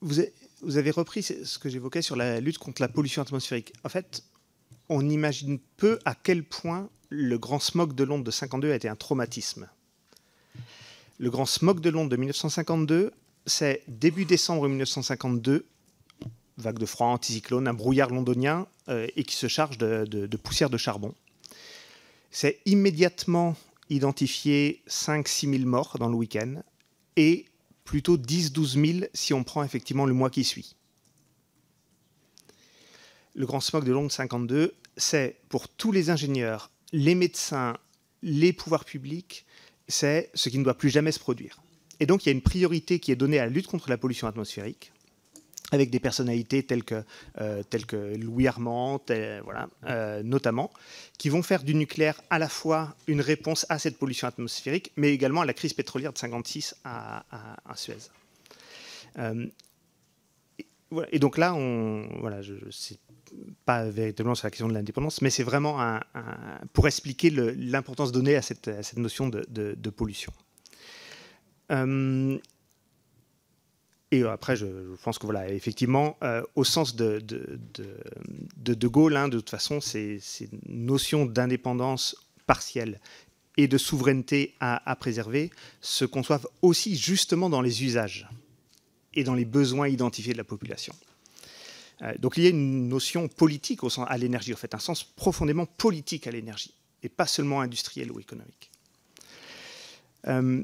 vous, 0.00 0.76
avez 0.76 0.90
repris 0.90 1.22
ce 1.22 1.58
que 1.58 1.68
j'évoquais 1.68 2.02
sur 2.02 2.16
la 2.16 2.40
lutte 2.40 2.58
contre 2.58 2.82
la 2.82 2.88
pollution 2.88 3.22
atmosphérique. 3.22 3.72
En 3.84 3.88
fait, 3.88 4.22
on 4.88 5.08
imagine 5.08 5.58
peu 5.76 5.98
à 6.04 6.14
quel 6.14 6.44
point 6.44 6.88
le 7.08 7.38
grand 7.38 7.58
smog 7.58 7.94
de 7.94 8.04
Londres 8.04 8.24
de 8.24 8.30
52 8.30 8.72
a 8.72 8.74
été 8.74 8.88
un 8.88 8.96
traumatisme. 8.96 9.68
Le 11.18 11.30
grand 11.30 11.46
smog 11.46 11.80
de 11.80 11.90
Londres 11.90 12.10
de 12.10 12.16
1952, 12.16 13.12
c'est 13.46 13.82
début 13.88 14.24
décembre 14.24 14.68
1952, 14.68 15.66
vague 16.58 16.78
de 16.78 16.86
froid, 16.86 17.08
anticyclone, 17.08 17.68
un 17.68 17.74
brouillard 17.74 18.10
londonien 18.10 18.66
euh, 18.88 19.06
et 19.16 19.24
qui 19.24 19.36
se 19.36 19.48
charge 19.48 19.78
de, 19.78 20.04
de 20.04 20.36
poussière 20.36 20.68
de 20.68 20.76
charbon. 20.76 21.14
C'est 22.30 22.60
immédiatement 22.66 23.56
identifié 23.88 24.82
5-6 24.88 25.58
000 25.58 25.68
morts 25.68 25.96
dans 25.98 26.08
le 26.08 26.16
week-end 26.16 26.62
et 27.16 27.46
plutôt 27.84 28.18
10-12 28.18 28.98
000 29.00 29.06
si 29.14 29.32
on 29.32 29.44
prend 29.44 29.62
effectivement 29.62 30.04
le 30.04 30.12
mois 30.12 30.28
qui 30.28 30.44
suit. 30.44 30.76
Le 33.34 33.46
grand 33.46 33.60
smog 33.60 33.84
de 33.84 33.92
Londres 33.92 34.12
52, 34.12 34.74
c'est 34.96 35.36
pour 35.48 35.68
tous 35.68 35.92
les 35.92 36.10
ingénieurs, 36.10 36.70
les 36.92 37.14
médecins, 37.14 37.76
les 38.22 38.52
pouvoirs 38.52 38.84
publics, 38.84 39.46
c'est 39.88 40.30
ce 40.34 40.48
qui 40.48 40.58
ne 40.58 40.64
doit 40.64 40.76
plus 40.78 40.90
jamais 40.90 41.12
se 41.12 41.18
produire. 41.18 41.60
Et 42.00 42.06
donc 42.06 42.24
il 42.24 42.28
y 42.28 42.30
a 42.30 42.32
une 42.32 42.42
priorité 42.42 42.98
qui 42.98 43.12
est 43.12 43.16
donnée 43.16 43.38
à 43.38 43.44
la 43.44 43.50
lutte 43.50 43.66
contre 43.66 43.88
la 43.88 43.96
pollution 43.96 44.26
atmosphérique 44.26 44.92
avec 45.72 45.90
des 45.90 46.00
personnalités 46.00 46.62
telles 46.62 46.84
que, 46.84 47.02
euh, 47.40 48.16
Louis 48.16 48.46
Armand, 48.46 49.00
voilà, 49.44 49.68
euh, 49.86 50.22
notamment, 50.22 50.70
qui 51.18 51.28
vont 51.28 51.42
faire 51.42 51.62
du 51.62 51.74
nucléaire 51.74 52.20
à 52.30 52.38
la 52.38 52.48
fois 52.48 52.94
une 53.06 53.20
réponse 53.20 53.66
à 53.68 53.78
cette 53.78 53.98
pollution 53.98 54.28
atmosphérique, 54.28 54.92
mais 54.96 55.12
également 55.12 55.40
à 55.40 55.44
la 55.44 55.54
crise 55.54 55.72
pétrolière 55.72 56.12
de 56.12 56.18
56 56.18 56.76
à, 56.84 57.24
Suez. 57.74 57.96
Euh, 59.18 59.46
et, 61.10 61.18
donc 61.18 61.38
là, 61.38 61.54
on, 61.54 62.08
voilà, 62.20 62.42
je 62.42 62.54
sais 62.70 62.98
pas 63.64 63.84
véritablement 63.84 64.34
sur 64.34 64.46
la 64.46 64.50
question 64.50 64.68
de 64.68 64.74
l'indépendance, 64.74 65.20
mais 65.20 65.30
c'est 65.30 65.42
vraiment 65.42 65.80
un, 65.80 66.00
pour 66.72 66.86
expliquer 66.86 67.30
l'importance 67.30 68.12
donnée 68.12 68.36
à 68.36 68.42
cette, 68.42 68.68
notion 68.96 69.28
de, 69.28 69.90
pollution. 69.90 70.32
Et 74.12 74.22
après, 74.22 74.54
je, 74.56 74.66
pense 75.02 75.18
que 75.18 75.26
voilà, 75.26 75.50
effectivement, 75.50 76.16
euh, 76.22 76.42
au 76.54 76.62
sens 76.62 76.94
de 76.94 77.18
De, 77.18 77.58
de, 78.56 78.88
Gaulle, 78.88 79.16
hein, 79.16 79.28
de 79.28 79.38
toute 79.38 79.50
façon, 79.50 79.80
ces 79.80 80.20
notions 80.68 81.26
d'indépendance 81.26 82.16
partielle 82.46 83.00
et 83.56 83.68
de 83.68 83.78
souveraineté 83.78 84.54
à, 84.60 84.96
préserver 84.96 85.50
se 85.80 86.04
conçoivent 86.04 86.46
aussi 86.62 86.96
justement 86.96 87.50
dans 87.50 87.62
les 87.62 87.84
usages 87.84 88.28
et 89.16 89.24
dans 89.24 89.34
les 89.34 89.44
besoins 89.44 89.88
identifiés 89.88 90.32
de 90.32 90.38
la 90.38 90.44
population. 90.44 90.94
Euh, 92.02 92.12
donc 92.18 92.36
il 92.36 92.44
y 92.44 92.46
a 92.46 92.50
une 92.50 92.88
notion 92.88 93.28
politique 93.28 93.80
à 94.06 94.18
l'énergie, 94.18 94.52
en 94.52 94.56
fait, 94.56 94.74
un 94.74 94.78
sens 94.78 95.02
profondément 95.02 95.66
politique 95.66 96.26
à 96.26 96.30
l'énergie, 96.30 96.74
et 97.02 97.08
pas 97.08 97.26
seulement 97.26 97.60
industriel 97.60 98.12
ou 98.12 98.20
économique. 98.20 98.70
Euh, 100.28 100.62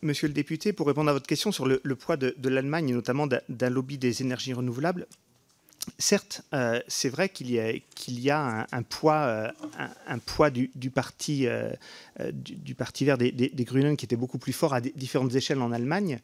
Monsieur 0.00 0.28
le 0.28 0.32
député, 0.32 0.72
pour 0.72 0.86
répondre 0.86 1.10
à 1.10 1.12
votre 1.12 1.26
question 1.26 1.52
sur 1.52 1.66
le, 1.66 1.78
poids 1.94 2.16
de, 2.16 2.48
l'Allemagne, 2.48 2.88
et 2.88 2.92
notamment 2.94 3.26
d'un 3.26 3.68
lobby 3.68 3.98
des 3.98 4.22
énergies 4.22 4.54
renouvelables, 4.54 5.06
certes, 5.98 6.40
euh, 6.54 6.80
c'est 6.88 7.10
vrai 7.10 7.28
qu'il 7.28 7.50
y 7.50 7.60
a, 8.30 8.66
un, 8.72 8.82
poids, 8.82 9.52
du, 10.50 10.90
parti, 10.90 11.44
vert 11.44 13.18
des, 13.18 13.30
des, 13.30 13.64
Grünen 13.64 13.98
qui 13.98 14.06
était 14.06 14.16
beaucoup 14.16 14.38
plus 14.38 14.54
fort 14.54 14.72
à 14.72 14.80
différentes 14.80 15.34
échelles 15.34 15.60
en 15.60 15.70
Allemagne. 15.70 16.18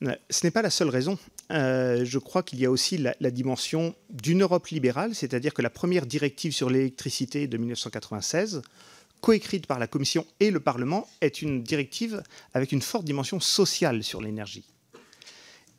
Ce 0.00 0.44
n'est 0.44 0.50
pas 0.50 0.62
la 0.62 0.70
seule 0.70 0.90
raison. 0.90 1.18
je 1.50 2.18
crois 2.18 2.42
qu'il 2.42 2.60
y 2.60 2.66
a 2.66 2.70
aussi 2.70 2.98
la, 2.98 3.30
dimension 3.30 3.94
d'une 4.10 4.42
Europe 4.42 4.68
libérale, 4.68 5.14
c'est-à-dire 5.14 5.52
que 5.52 5.62
la 5.62 5.70
première 5.70 6.06
directive 6.06 6.52
sur 6.52 6.70
l'électricité 6.70 7.46
de 7.48 7.56
1996 7.56 8.62
coécrite 9.20 9.66
par 9.66 9.78
la 9.78 9.86
Commission 9.86 10.26
et 10.40 10.50
le 10.50 10.60
Parlement, 10.60 11.08
est 11.20 11.42
une 11.42 11.62
directive 11.62 12.22
avec 12.54 12.72
une 12.72 12.82
forte 12.82 13.04
dimension 13.04 13.40
sociale 13.40 14.02
sur 14.02 14.20
l'énergie. 14.20 14.64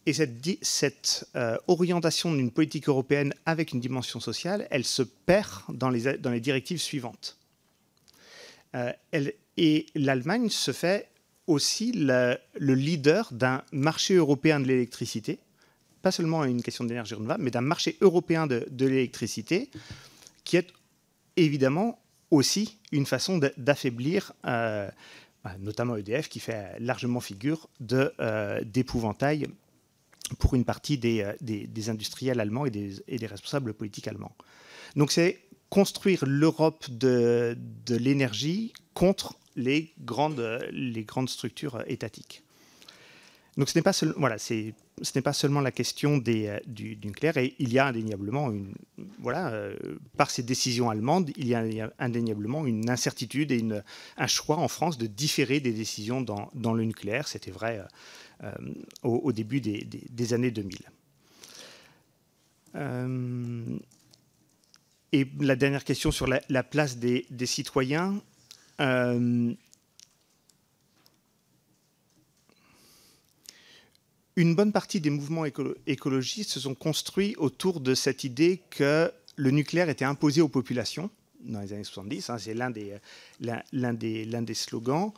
Et 0.06 0.14
cette, 0.14 1.28
euh, 1.36 1.58
orientation 1.68 2.34
d'une 2.34 2.52
politique 2.52 2.90
européenne 2.90 3.34
avec 3.46 3.74
une 3.74 3.80
dimension 3.80 4.20
sociale, 4.20 4.68
elle 4.72 4.86
se 4.86 5.04
perd 5.04 5.64
dans 5.70 5.90
les, 5.90 6.18
dans 6.18 6.32
les 6.32 6.40
directives 6.40 6.80
suivantes. 6.80 7.38
Euh, 8.76 8.92
et 9.58 9.86
l'Allemagne 9.94 10.50
se 10.50 10.72
fait 10.72 11.10
aussi 11.50 11.92
le, 11.92 12.38
leader 12.60 13.30
d'un 13.32 13.64
marché 13.72 14.14
européen 14.14 14.60
de 14.60 14.68
l'électricité, 14.68 15.40
pas 16.02 16.12
seulement 16.12 16.46
une 16.46 16.62
question 16.62 16.84
d'énergie 16.86 17.16
renouvelable, 17.16 17.44
mais 17.44 17.52
d'un 17.52 17.62
marché 17.62 17.98
européen 18.02 18.48
de, 18.48 18.66
l'électricité, 18.86 19.70
qui 20.46 20.58
est 20.58 20.68
évidemment 21.36 22.00
aussi 22.32 22.78
une 22.92 23.08
façon 23.08 23.40
d'affaiblir 23.58 24.34
euh, 24.46 24.90
bah, 25.44 25.56
notamment 25.60 25.96
EDF 25.96 26.30
qui 26.30 26.40
fait 26.40 26.78
largement 26.80 27.20
figure 27.20 27.68
euh, 27.92 28.62
d'épouvantail 28.64 29.48
pour 30.38 30.54
une 30.54 30.66
partie 30.66 31.00
euh, 31.04 31.34
des, 31.42 31.66
des, 31.66 31.90
industriels 31.90 32.40
allemands 32.40 32.68
et 32.68 32.70
des, 32.70 33.02
et 33.08 33.18
des, 33.18 33.26
responsables 33.26 33.74
politiques 33.74 34.08
allemands. 34.08 34.36
Donc 34.96 35.12
c'est 35.12 35.40
construire 35.70 36.24
l'Europe 36.28 36.86
de, 36.92 37.58
de 37.86 37.96
l'énergie 37.96 38.74
contre 38.94 39.40
les 39.60 39.94
grandes, 40.00 40.42
structures 41.28 41.84
étatiques. 41.88 42.44
Donc 43.58 43.68
ce 43.68 43.78
n'est 43.78 43.82
pas, 43.82 45.34
seulement 45.34 45.60
la 45.60 45.72
question 45.72 46.24
euh, 46.26 46.60
du, 46.66 46.98
nucléaire, 47.04 47.38
et 47.38 47.56
il 47.60 47.74
y 47.74 47.80
a 47.80 47.88
indéniablement, 47.88 48.52
une, 48.52 48.74
voilà, 49.20 49.50
euh, 49.50 49.76
par 50.16 50.32
ces 50.32 50.44
décisions 50.44 50.90
allemandes, 50.90 51.32
il 51.36 51.48
y 51.48 51.56
a 51.56 51.92
indéniablement 52.00 52.66
une 52.66 52.90
incertitude 52.90 53.52
et 53.52 53.62
un 54.16 54.28
choix 54.28 54.56
en 54.58 54.70
France 54.70 54.98
de 54.98 55.08
différer 55.08 55.60
des 55.60 55.74
décisions 55.74 56.22
dans, 56.22 56.74
le 56.74 56.86
nucléaire. 56.86 57.28
C'était 57.28 57.52
vrai 57.52 57.82
euh, 58.44 58.52
au, 59.04 59.34
début 59.34 59.60
des, 59.60 60.34
années 60.34 60.52
2000. 60.52 60.80
et 65.12 65.28
la 65.42 65.56
dernière 65.58 65.84
question 65.84 66.12
sur 66.12 66.28
la 66.28 66.64
place 66.64 66.98
des, 66.98 67.26
citoyens. 67.46 68.22
Une 68.80 69.58
bonne 74.56 74.72
partie 74.72 75.02
des 75.02 75.10
mouvements 75.10 75.46
écologistes 75.86 76.52
se 76.52 76.62
sont 76.62 76.76
construits 76.76 77.36
autour 77.38 77.82
de 77.82 77.94
cette 77.94 78.24
idée 78.24 78.62
que 78.70 79.12
le 79.36 79.52
nucléaire 79.52 79.90
était 79.90 80.06
imposé 80.06 80.42
aux 80.42 80.48
populations 80.48 81.10
dans 81.42 81.62
les 81.62 81.74
années 81.74 81.84
70. 81.84 82.30
Hein, 82.30 82.38
c'est 82.38 82.54
l'un 82.54 82.70
des, 82.70 82.98
l'un, 83.42 83.94
des, 83.94 84.26
l'un 84.26 84.42
des 84.42 84.54
slogans. 84.54 85.12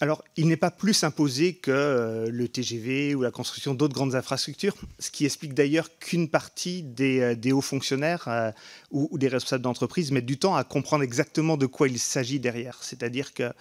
Alors, 0.00 0.22
il 0.36 0.46
n'est 0.46 0.58
pas 0.58 0.70
plus 0.70 1.04
imposé 1.04 1.54
que 1.54 1.70
euh, 1.70 2.30
le 2.30 2.48
TGV 2.48 3.14
ou 3.14 3.22
la 3.22 3.30
construction 3.30 3.72
d'autres 3.72 3.94
grandes 3.94 4.14
infrastructures, 4.14 4.76
ce 4.98 5.10
qui 5.10 5.24
explique 5.24 5.54
d'ailleurs 5.54 5.88
qu'une 5.98 6.28
partie 6.28 6.82
des, 6.82 7.20
euh, 7.20 7.54
hauts 7.54 7.62
fonctionnaires 7.62 8.52
ou, 8.90 9.16
des 9.16 9.28
responsables 9.28 9.62
d'entreprise 9.62 10.12
mettent 10.12 10.26
du 10.26 10.38
temps 10.38 10.54
à 10.54 10.64
comprendre 10.64 11.02
exactement 11.02 11.56
de 11.56 11.64
quoi 11.64 11.88
il 11.88 11.98
s'agit 11.98 12.40
derrière. 12.40 12.78
C'est-à-dire 12.82 13.32
qu'il 13.32 13.54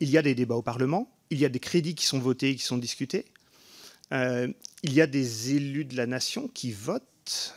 y 0.00 0.18
a 0.18 0.22
des 0.22 0.34
débats 0.34 0.56
au 0.56 0.62
Parlement, 0.62 1.10
il 1.30 1.38
y 1.38 1.46
a 1.46 1.48
des 1.48 1.60
crédits 1.60 1.94
qui 1.94 2.04
sont 2.04 2.18
votés, 2.18 2.54
qui 2.54 2.62
sont 2.62 2.78
discutés, 2.78 3.24
il 4.12 4.92
y 4.92 5.00
a 5.00 5.06
des 5.06 5.54
élus 5.54 5.84
de 5.84 5.96
la 5.96 6.06
nation 6.06 6.48
qui 6.52 6.72
votent 6.72 7.54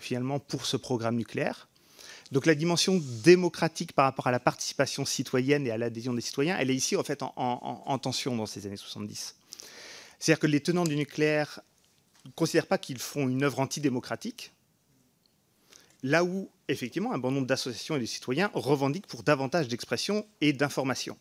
finalement 0.00 0.38
pour 0.38 0.64
ce 0.64 0.76
programme 0.76 1.16
nucléaire. 1.16 1.68
Donc 2.32 2.46
la 2.46 2.54
dimension 2.54 3.00
démocratique 3.22 3.92
par 3.92 4.06
rapport 4.06 4.26
à 4.26 4.30
la 4.30 4.40
participation 4.40 5.04
citoyenne 5.04 5.66
et 5.66 5.70
à 5.70 5.78
l'adhésion 5.78 6.14
des 6.14 6.20
citoyens, 6.20 6.56
elle 6.58 6.70
est 6.70 6.74
ici 6.74 6.96
en 6.96 7.04
fait 7.04 7.22
en, 7.22 7.98
tension 7.98 8.36
dans 8.36 8.46
ces 8.46 8.66
années 8.66 8.76
70. 8.76 9.36
C'est-à-dire 10.18 10.40
que 10.40 10.46
les 10.46 10.60
tenants 10.60 10.84
du 10.84 10.96
nucléaire 10.96 11.60
ne 12.24 12.30
considèrent 12.30 12.66
pas 12.66 12.78
qu'ils 12.78 12.98
font 12.98 13.28
une 13.28 13.42
œuvre 13.44 13.60
antidémocratique, 13.60 14.52
là 16.02 16.24
où 16.24 16.48
effectivement 16.68 17.12
un 17.12 17.18
bon 17.18 17.30
nombre 17.30 17.46
d'associations 17.46 17.96
et 17.96 18.00
de 18.00 18.06
citoyens 18.06 18.50
revendiquent 18.54 19.06
pour 19.06 19.22
davantage 19.22 19.68
d'expression 19.68 20.26
et 20.40 20.52
d'information. 20.52 21.16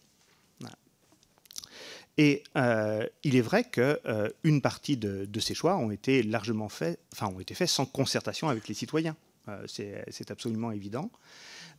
Et 2.17 2.43
euh, 2.55 3.07
il 3.23 3.35
est 3.35 3.41
vrai 3.41 3.63
qu'une 3.63 3.97
euh, 4.05 4.59
partie 4.61 4.97
de, 4.97 5.27
ces 5.39 5.55
choix 5.55 5.77
ont 5.77 5.89
été 5.89 6.21
largement 6.21 6.69
faits, 6.69 6.99
enfin 7.11 7.27
ont 7.27 7.39
été 7.39 7.55
faits 7.55 7.69
sans 7.69 7.85
concertation 7.85 8.49
avec 8.49 8.67
les 8.67 8.75
citoyens. 8.75 9.15
Euh, 9.49 9.65
c'est 9.67 10.31
absolument 10.31 10.71
évident. 10.71 11.11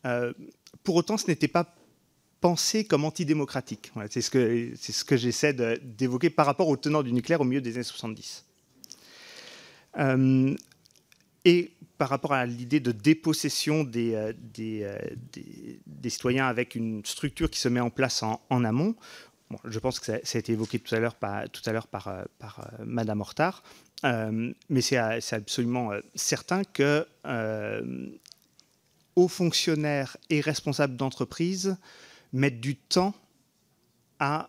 Euh, 0.05 0.33
pour 0.83 0.97
autant, 0.97 1.17
ce 1.17 1.27
n'était 1.27 1.49
pas 1.49 1.75
pensé 2.41 2.85
comme 2.85 3.05
antidémocratique. 3.05 3.91
c'est 4.11 4.21
ce 4.21 4.31
que, 5.05 5.17
j'essaie 5.17 5.55
d'évoquer 5.55 6.29
par 6.29 6.45
rapport 6.45 6.69
aux 6.69 6.77
tenants 6.77 7.03
du 7.03 7.13
nucléaire 7.13 7.41
au 7.41 7.45
milieu 7.45 7.63
des 7.63 7.75
années 7.77 7.85
70. 7.85 8.45
Euh, 9.97 10.55
et 11.47 11.71
par 11.97 12.11
rapport 12.11 12.35
à 12.35 12.45
l'idée 12.45 12.81
de 12.81 12.93
dépossession 12.93 13.83
des, 13.83 14.35
citoyens 16.07 16.47
avec 16.47 16.75
une 16.75 17.05
structure 17.05 17.49
qui 17.49 17.61
se 17.61 17.69
met 17.69 17.81
en 17.81 17.91
place 17.91 18.23
en, 18.23 18.65
amont, 18.65 18.95
je 19.65 19.79
pense 19.79 20.01
que 20.01 20.07
ça, 20.07 20.15
a 20.37 20.39
été 20.39 20.53
évoqué 20.53 20.79
tout 20.79 20.95
à 20.95 20.99
l'heure 20.99 21.15
par 21.15 22.71
Madame 22.85 23.21
Hortard. 23.23 23.63
Euh, 24.05 24.53
mais 24.69 24.83
c'est 24.83 24.97
absolument 24.99 25.93
euh, 25.93 26.01
certain 26.15 26.63
que 26.65 27.07
euh, 27.27 28.09
hauts 29.17 29.29
fonctionnaires 29.29 30.17
et 30.29 30.41
responsables 30.41 30.97
d'entreprise 30.97 31.77
mettent 32.33 32.61
du 32.61 32.77
temps 32.77 33.15
à, 34.21 34.49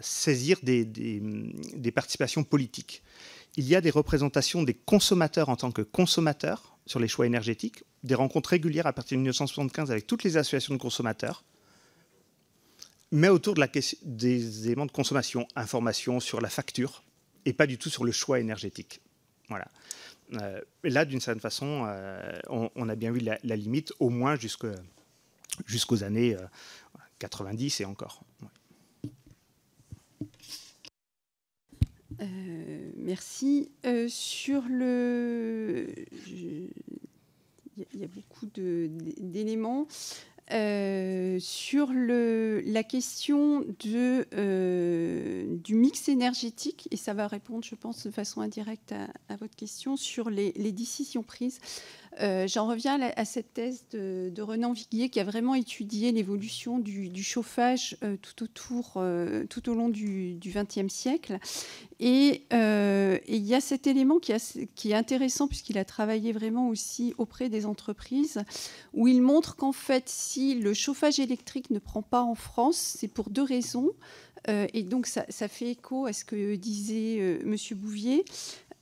saisir 0.00 0.58
des, 0.64 0.84
des, 0.84 1.92
participations 1.92 2.42
politiques. 2.42 3.02
Il 3.56 3.64
y 3.64 3.76
a 3.76 3.80
des 3.80 3.90
représentations 3.90 4.64
des 4.64 4.74
consommateurs 4.74 5.50
en 5.50 5.56
tant 5.56 5.70
que 5.70 5.82
consommateurs 5.82 6.76
sur 6.84 6.98
les 6.98 7.06
choix 7.06 7.26
énergétiques, 7.26 7.84
des 8.02 8.16
rencontres 8.16 8.50
régulières 8.50 8.88
à 8.88 8.92
partir 8.92 9.16
de 9.16 9.20
1975 9.20 9.92
avec 9.92 10.08
toutes 10.08 10.24
les 10.24 10.36
associations 10.36 10.74
de 10.74 10.80
consommateurs, 10.80 11.44
mais 13.12 13.28
autour 13.28 13.54
de 13.54 13.60
la 13.60 13.68
question 13.68 13.98
des 14.02 14.66
éléments 14.66 14.86
de 14.86 14.90
consommation, 14.90 15.46
information 15.54 16.18
sur 16.18 16.40
la 16.40 16.48
facture, 16.48 17.04
et 17.44 17.52
pas 17.52 17.66
du 17.66 17.78
tout 17.78 17.90
sur 17.90 18.04
le 18.04 18.12
choix 18.12 18.40
énergétique. 18.40 19.00
Voilà. 19.48 19.68
Euh, 20.34 20.60
là, 20.84 21.04
d'une 21.04 21.20
certaine 21.20 21.40
façon, 21.40 21.86
euh, 21.88 22.38
on, 22.48 22.88
a 22.88 22.94
bien 22.94 23.12
vu 23.12 23.20
la, 23.20 23.56
limite, 23.56 23.92
au 23.98 24.10
moins 24.10 24.36
jusqu'aux 24.36 26.04
années 26.04 26.36
90 27.18 27.80
euh, 27.80 27.84
et 27.84 27.86
encore. 27.86 28.22
merci. 32.96 33.70
sur 34.08 34.62
le. 34.68 35.86
Il 37.92 38.00
y, 38.00 38.04
a 38.04 38.08
beaucoup 38.08 38.46
d'éléments. 38.46 39.86
Euh, 40.50 41.38
sur 41.40 41.92
le, 41.92 42.62
la 42.64 42.82
question 42.82 43.66
de, 43.84 44.26
euh, 44.32 45.44
du 45.58 45.74
mix 45.74 46.08
énergétique, 46.08 46.88
et 46.90 46.96
ça 46.96 47.12
va 47.12 47.26
répondre, 47.26 47.64
je 47.64 47.74
pense, 47.74 48.06
de 48.06 48.10
façon 48.10 48.40
indirecte 48.40 48.94
à, 49.28 49.36
votre 49.36 49.56
question, 49.56 49.96
sur 49.98 50.30
les, 50.30 50.52
les 50.56 50.72
décisions 50.72 51.22
prises. 51.22 51.60
Euh, 52.20 52.46
j'en 52.48 52.66
reviens 52.66 53.00
à, 53.00 53.24
cette 53.24 53.54
thèse 53.54 53.84
de, 53.92 54.40
Renan 54.40 54.72
Viguier 54.72 55.08
qui 55.08 55.20
a 55.20 55.24
vraiment 55.24 55.54
étudié 55.54 56.12
l'évolution 56.12 56.78
du, 56.78 57.22
chauffage 57.22 57.96
tout, 58.22 58.42
autour, 58.42 59.02
tout 59.48 59.68
au 59.68 59.74
long 59.74 59.88
du 59.88 60.38
XXe 60.44 60.92
siècle. 60.92 61.38
Et, 62.00 62.44
il 62.50 63.44
y 63.44 63.54
a 63.54 63.60
cet 63.60 63.86
élément 63.86 64.18
qui, 64.18 64.32
est 64.32 64.94
intéressant 64.94 65.48
puisqu'il 65.48 65.78
a 65.78 65.84
travaillé 65.84 66.32
vraiment 66.32 66.68
aussi 66.68 67.14
auprès 67.18 67.48
des 67.48 67.66
entreprises, 67.66 68.42
où 68.94 69.06
il 69.08 69.22
montre 69.22 69.56
qu'en 69.56 69.72
fait, 69.72 70.08
si 70.08 70.54
le 70.54 70.74
chauffage 70.74 71.20
électrique 71.20 71.70
ne 71.70 71.78
prend 71.78 72.02
pas 72.02 72.22
en 72.22 72.34
France, 72.34 72.76
c'est 72.76 73.08
pour 73.08 73.30
deux 73.30 73.42
raisons. 73.42 73.92
Euh, 74.48 74.66
et 74.72 74.82
donc, 74.82 75.06
ça, 75.06 75.48
fait 75.48 75.70
écho 75.70 76.06
à 76.06 76.12
ce 76.12 76.24
que 76.24 76.54
disait 76.54 77.18
euh, 77.20 77.40
M. 77.42 77.56
Bouvier. 77.76 78.24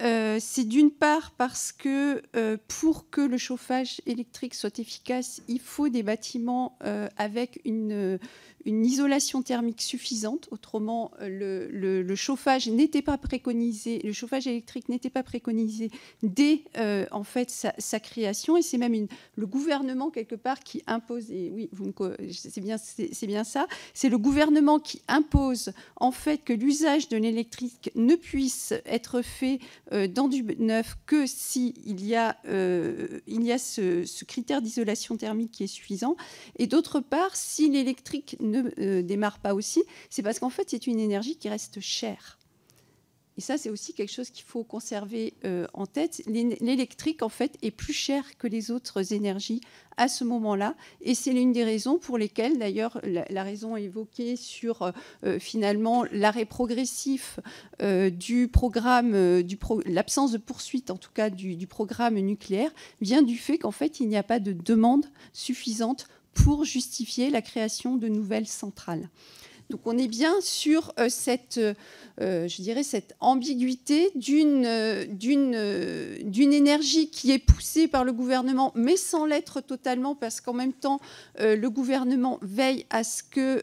Euh, 0.02 0.38
c'est 0.40 0.64
d'une 0.64 0.90
part 0.90 1.32
parce 1.32 1.72
que 1.72 2.22
pour 2.68 3.10
que 3.10 3.20
le 3.20 3.38
chauffage 3.38 4.00
électrique 4.06 4.54
soit 4.54 4.78
efficace, 4.78 5.42
il 5.48 5.60
faut 5.60 5.88
des 5.88 6.02
bâtiments 6.02 6.78
avec 7.16 7.60
une, 7.64 8.18
isolation 8.66 9.42
thermique 9.42 9.80
suffisante. 9.80 10.48
Autrement, 10.50 11.12
euh, 11.20 12.02
le, 12.02 12.14
chauffage 12.14 12.68
n'était 12.68 13.02
pas 13.02 13.18
préconisé, 13.18 14.00
le 14.02 14.12
chauffage 14.12 14.46
électrique 14.46 14.88
n'était 14.88 15.10
pas 15.10 15.22
préconisé 15.22 15.90
dès 16.22 16.62
euh, 16.78 17.06
en 17.10 17.24
fait 17.24 17.50
sa, 17.50 18.00
création, 18.00 18.56
et 18.56 18.62
c'est 18.62 18.78
même 18.78 19.06
le 19.36 19.46
gouvernement 19.46 20.10
quelque 20.10 20.34
part 20.34 20.60
qui 20.60 20.82
impose. 20.86 21.26
Oui, 21.30 21.68
c'est 22.32 22.60
bien, 22.60 22.76
c'est 22.78 23.26
bien 23.26 23.44
ça. 23.44 23.66
C'est 23.94 24.08
le 24.08 24.18
gouvernement 24.18 24.78
qui 24.78 25.02
impose 25.08 25.72
en 25.96 26.10
fait 26.10 26.38
que 26.38 26.52
l'usage 26.52 27.08
de 27.08 27.16
l'électrique 27.16 27.90
ne 27.94 28.14
puisse 28.14 28.74
être 28.84 29.22
fait 29.22 29.58
euh, 29.85 29.85
dans 29.92 30.26
du 30.26 30.42
neuf 30.58 30.96
que 31.06 31.26
si 31.26 31.74
il 31.84 32.04
y 32.04 32.16
a 32.16 32.36
il 32.46 33.42
y 33.44 33.52
a 33.52 33.58
ce, 33.58 34.04
ce 34.04 34.24
critère 34.24 34.60
d'isolation 34.60 35.16
thermique 35.16 35.52
qui 35.52 35.64
est 35.64 35.68
suffisant, 35.68 36.16
et 36.56 36.66
d'autre 36.66 37.00
part, 37.00 37.36
si 37.36 37.70
l'électrique 37.70 38.36
ne 38.40 38.56
ne 38.56 38.70
euh, 38.78 39.02
démarre 39.02 39.38
pas 39.38 39.54
aussi, 39.54 39.82
c'est 40.10 40.22
parce 40.22 40.38
qu'en 40.38 40.50
fait, 40.50 40.70
c'est 40.70 40.86
une 40.86 41.00
énergie 41.00 41.36
qui 41.36 41.48
reste 41.48 41.80
chère. 41.80 42.35
Et 43.38 43.40
ça, 43.40 43.58
c'est 43.58 43.68
aussi 43.68 43.92
quelque 43.92 44.12
chose 44.12 44.30
qu'il 44.30 44.44
faut 44.44 44.64
conserver 44.64 45.34
euh, 45.44 45.66
en 45.74 45.86
tête. 45.86 46.22
L'électrique, 46.26 47.22
en 47.22 47.28
fait, 47.28 47.58
est 47.62 47.70
plus 47.70 47.92
cher 47.92 48.24
que 48.38 48.46
les 48.46 48.70
autres 48.70 49.12
énergies 49.12 49.60
à 49.98 50.08
ce 50.08 50.24
moment-là. 50.24 50.74
Et 51.02 51.14
c'est 51.14 51.32
l'une 51.32 51.52
des 51.52 51.64
raisons 51.64 51.98
pour 51.98 52.18
lesquelles, 52.18 52.58
d'ailleurs, 52.58 53.00
la, 53.04 53.42
raison 53.42 53.76
évoquée 53.76 54.36
sur 54.36 54.92
euh, 55.24 55.38
finalement 55.38 56.04
l'arrêt 56.12 56.44
progressif 56.44 57.38
du 57.80 58.48
programme, 58.48 59.12
l'absence 59.84 60.32
de 60.32 60.38
poursuite, 60.38 60.90
en 60.90 60.96
tout 60.96 61.10
cas, 61.12 61.30
du 61.30 61.66
programme 61.66 62.18
nucléaire, 62.18 62.70
vient 63.00 63.22
du 63.22 63.36
fait 63.36 63.58
qu'en 63.58 63.70
fait, 63.70 64.00
il 64.00 64.08
n'y 64.08 64.16
a 64.16 64.22
pas 64.22 64.40
de 64.40 64.52
demande 64.52 65.06
suffisante 65.32 66.08
pour 66.36 66.64
justifier 66.64 67.30
la 67.30 67.42
création 67.42 67.96
de 67.96 68.08
nouvelles 68.08 68.46
centrales. 68.46 69.08
Donc 69.70 69.80
on 69.84 69.98
est 69.98 70.08
bien 70.08 70.34
sur 70.40 70.92
euh, 71.00 71.08
cette, 71.08 71.58
euh, 71.58 72.48
je 72.48 72.62
dirais, 72.62 72.84
cette 72.84 73.16
ambiguïté 73.20 74.10
d'une 74.14 74.64
euh, 74.64 75.04
d'une 75.08 76.52
énergie 76.52 77.10
qui 77.10 77.32
est 77.32 77.38
poussée 77.38 77.88
par 77.88 78.04
le 78.04 78.12
gouvernement, 78.12 78.72
mais 78.76 78.96
sans 78.96 79.26
l'être 79.26 79.60
totalement, 79.60 80.14
parce 80.14 80.40
qu'en 80.40 80.52
même 80.52 80.72
temps, 80.72 81.00
le 81.38 81.68
gouvernement 81.68 82.38
veille 82.42 82.86
à 82.90 83.04
ce 83.04 83.22
que 83.22 83.62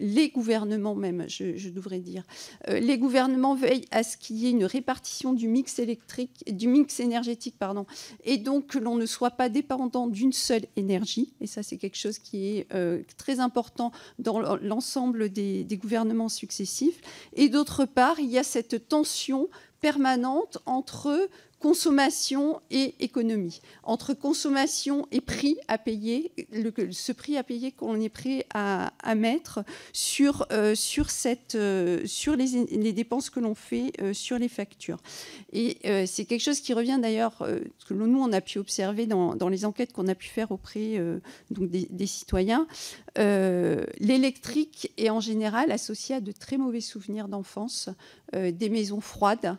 les 0.00 0.30
gouvernements 0.30 0.94
même, 0.94 1.24
je, 1.28 1.68
devrais 1.68 1.98
dire, 1.98 2.24
les 2.68 2.98
gouvernements 2.98 3.54
veillent 3.54 3.86
à 3.90 4.02
ce 4.02 4.16
qu'il 4.16 4.36
y 4.36 4.46
ait 4.46 4.50
une 4.50 4.64
répartition 4.64 5.32
du 5.32 5.48
mix 5.48 5.78
électrique, 5.78 6.44
du 6.46 6.68
mix 6.68 7.00
énergétique, 7.00 7.56
pardon, 7.58 7.86
et 8.24 8.38
donc 8.38 8.68
que 8.68 8.78
l'on 8.78 8.96
ne 8.96 9.06
soit 9.06 9.32
pas 9.32 9.48
dépendant 9.48 10.06
d'une 10.06 10.32
seule 10.32 10.64
énergie. 10.76 11.32
Et 11.40 11.46
ça, 11.46 11.62
c'est 11.62 11.78
quelque 11.78 11.98
chose 11.98 12.18
qui 12.18 12.58
est 12.58 12.68
très 13.16 13.40
important 13.40 13.92
dans 14.18 14.40
l'ensemble 14.56 15.23
des, 15.28 15.66
gouvernements 15.76 16.28
successifs. 16.28 17.00
Et 17.34 17.48
d'autre 17.48 17.84
part, 17.84 18.20
il 18.20 18.30
y 18.30 18.38
a 18.38 18.44
cette 18.44 18.88
tension 18.88 19.48
permanente 19.80 20.58
entre 20.66 21.28
consommation 21.64 22.60
et 22.70 22.94
économie. 23.00 23.62
Entre 23.84 24.12
consommation 24.12 25.08
et 25.10 25.22
prix 25.22 25.56
à 25.66 25.78
payer, 25.78 26.30
ce 26.90 27.10
prix 27.10 27.38
à 27.38 27.42
payer 27.42 27.72
qu'on 27.72 27.98
est 28.02 28.10
prêt 28.10 28.44
à, 28.52 28.92
mettre 29.14 29.64
sur, 29.94 30.46
euh, 30.52 30.74
sur, 30.74 31.06
euh, 31.54 32.02
les, 32.36 32.92
dépenses 32.92 33.30
que 33.30 33.40
l'on 33.40 33.54
fait 33.54 33.92
euh, 34.02 34.12
sur 34.12 34.38
les 34.38 34.50
factures. 34.50 34.98
Et 35.54 35.78
c'est 36.06 36.26
quelque 36.26 36.42
chose 36.42 36.60
qui 36.60 36.74
revient 36.74 36.98
d'ailleurs, 37.00 37.38
que 37.88 37.94
nous, 37.94 38.20
on 38.20 38.32
a 38.34 38.42
pu 38.42 38.58
observer 38.58 39.06
dans, 39.06 39.34
dans 39.34 39.48
les 39.48 39.64
enquêtes 39.64 39.94
qu'on 39.94 40.08
a 40.08 40.14
pu 40.14 40.28
faire 40.28 40.52
auprès 40.52 41.00
donc 41.50 41.70
des, 41.70 41.88
des, 41.88 42.06
citoyens. 42.06 42.66
L'électrique 43.16 44.92
est 44.98 45.08
en 45.08 45.20
général 45.20 45.72
associé 45.72 46.16
à 46.16 46.20
de 46.20 46.32
très 46.32 46.58
mauvais 46.58 46.82
souvenirs 46.82 47.28
d'enfance, 47.28 47.88
des 48.34 48.68
maisons 48.68 49.00
froides, 49.00 49.56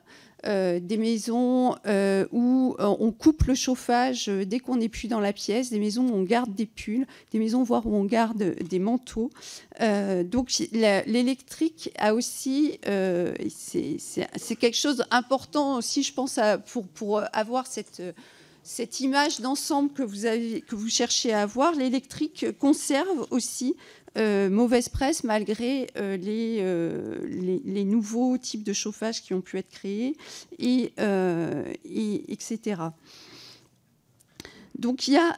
euh, 0.48 0.80
des 0.80 0.98
maisons 0.98 1.76
euh, 1.88 2.26
où 2.32 2.76
euh, 2.80 2.96
on 3.00 3.12
coupe 3.12 3.44
le 3.44 3.56
chauffage 3.56 4.28
dès 4.28 4.60
qu'on 4.60 4.78
n'est 4.78 4.90
plus 4.90 5.08
dans 5.08 5.20
la 5.20 5.34
pièce, 5.34 5.70
des 5.70 5.80
maisons 5.80 6.08
où 6.08 6.14
on 6.14 6.24
garde 6.24 6.54
des 6.54 6.66
pulls, 6.66 7.08
des 7.32 7.40
maisons 7.40 7.64
voire 7.64 7.86
où 7.88 7.96
on 7.96 8.06
garde 8.06 8.56
des 8.56 8.80
manteaux. 8.80 9.32
donc 9.80 10.52
l'électrique 10.72 11.92
a 11.98 12.14
aussi, 12.14 12.80
c'est 13.50 14.56
quelque 14.60 14.78
chose 14.78 15.04
d'important 15.10 15.78
aussi, 15.78 16.04
je 16.04 16.14
pense, 16.14 16.40
pour, 16.68 16.88
pour 16.88 17.22
avoir 17.34 17.68
cette 17.68 18.02
cette 18.68 19.00
image 19.00 19.42
d'ensemble 19.42 19.92
que 19.94 20.04
que 20.60 20.76
vous 20.76 20.90
cherchez 20.90 21.32
à 21.32 21.42
avoir, 21.42 21.74
l'électrique 21.74 22.48
conserve 22.60 23.28
aussi 23.30 23.76
euh, 24.18 24.50
mauvaise 24.50 24.88
presse 24.88 25.26
malgré 25.26 25.88
euh, 25.98 26.18
euh, 26.26 27.60
les, 27.66 27.84
nouveaux 27.84 28.38
types 28.38 28.64
de 28.64 28.72
chauffage 28.72 29.22
qui 29.22 29.34
ont 29.34 29.42
pu 29.42 29.58
être 29.58 29.70
créés, 29.70 30.16
et, 30.58 30.94
etc. 32.32 32.82
Donc 34.80 35.08
il 35.08 35.16
y 35.16 35.18
a 35.18 35.38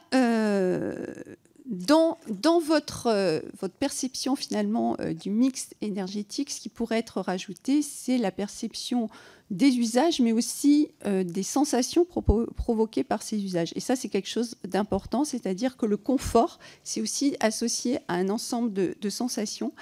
dans, 1.66 2.18
dans 2.28 2.60
votre, 2.60 3.42
votre, 3.60 3.74
perception 3.74 4.36
finalement 4.36 4.96
du 5.20 5.30
mix 5.30 5.70
énergétique, 5.80 6.50
ce 6.50 6.60
qui 6.60 6.68
pourrait 6.68 6.98
être 6.98 7.20
rajouté, 7.20 7.82
c'est 7.82 8.16
la 8.16 8.30
perception 8.30 9.08
des 9.50 9.78
usages, 9.78 10.20
mais 10.20 10.32
aussi 10.32 10.90
euh, 11.06 11.24
des 11.24 11.42
sensations 11.42 12.04
provoquées 12.04 13.04
par 13.04 13.22
ces 13.22 13.42
usages. 13.42 13.72
Et 13.76 13.80
ça, 13.80 13.96
c'est 13.96 14.08
quelque 14.08 14.28
chose 14.28 14.56
d'important, 14.64 15.24
c'est-à-dire 15.24 15.76
que 15.76 15.86
le 15.86 15.96
confort, 15.96 16.58
c'est 16.84 17.00
aussi 17.00 17.36
associé 17.40 17.98
à 18.08 18.14
un 18.14 18.28
ensemble 18.28 18.72
de, 18.72 19.08
sensations. 19.08 19.72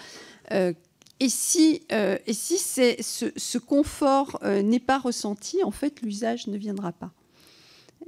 Euh, 0.52 0.72
et 1.18 1.28
si, 1.28 1.82
euh, 1.90 2.16
et 2.26 2.32
si 2.32 2.59
ce, 2.59 3.59
confort 3.59 4.38
n'est 4.43 4.80
pas 4.80 4.98
ressenti, 4.98 5.64
en 5.64 5.72
fait, 5.72 6.01
l'usage 6.02 6.47
ne 6.47 6.56
viendra 6.56 6.93
pas. 6.93 7.10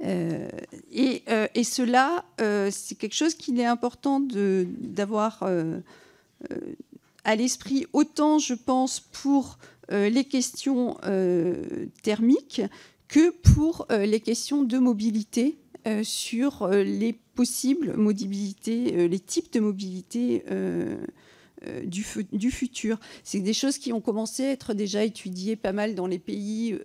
Et, 0.01 1.23
cela, 1.63 2.23
c'est 2.71 2.95
quelque 2.95 3.15
chose 3.15 3.35
qu'il 3.35 3.59
est 3.59 3.65
important 3.65 4.21
d'avoir 4.21 5.43
à 7.25 7.35
l'esprit, 7.35 7.85
autant, 7.91 8.39
je 8.39 8.53
pense, 8.53 9.01
pour 9.01 9.57
les 9.91 10.23
questions 10.23 10.97
euh, 11.05 11.87
thermiques 12.03 12.61
que 13.07 13.31
pour 13.31 13.87
euh, 13.91 14.05
les 14.05 14.19
questions 14.19 14.63
de 14.63 14.77
mobilité 14.77 15.57
sur 16.03 16.67
les 16.67 17.13
possibles 17.13 17.95
mobilités, 17.95 19.07
les 19.07 19.19
types 19.19 19.51
de 19.53 19.59
mobilité 19.59 20.43
du, 21.83 22.03
futur. 22.51 22.99
C'est 23.23 23.39
des 23.39 23.53
choses 23.53 23.79
qui 23.79 23.91
ont 23.93 24.01
commencé 24.01 24.43
à 24.45 24.51
être 24.51 24.75
déjà 24.75 25.03
étudiées 25.03 25.55
pas 25.55 25.71
mal 25.71 25.95
dans 25.95 26.05
les 26.05 26.19
pays 26.19 26.77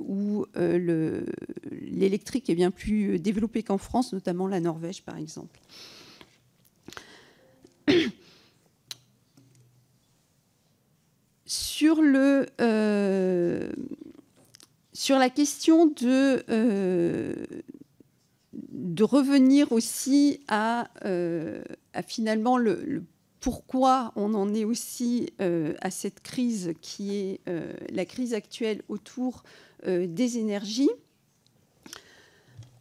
où 0.00 0.44
l'électrique 1.80 2.50
est 2.50 2.54
bien 2.54 2.70
plus 2.70 3.18
développé 3.18 3.64
qu'en 3.64 3.78
France, 3.78 4.12
notamment 4.12 4.46
la 4.46 4.60
Norvège 4.60 5.02
par 5.02 5.16
exemple. 5.16 5.58
Sur, 11.80 12.02
le, 12.02 12.44
euh, 12.60 13.72
sur 14.92 15.18
la 15.18 15.30
question 15.30 15.86
de, 15.86 16.44
euh, 16.50 17.34
revenir 19.00 19.72
aussi 19.72 20.40
à, 20.46 20.90
euh, 21.06 21.62
à 21.94 22.02
finalement 22.02 22.58
le, 22.58 23.02
pourquoi 23.40 24.12
on 24.14 24.34
en 24.34 24.52
est 24.52 24.66
aussi 24.66 25.32
à 25.38 25.90
cette 25.90 26.20
crise 26.20 26.74
qui 26.82 27.16
est 27.16 27.40
la 27.90 28.04
crise 28.04 28.34
actuelle 28.34 28.82
autour 28.90 29.42
des 29.86 30.36
énergies. 30.36 30.90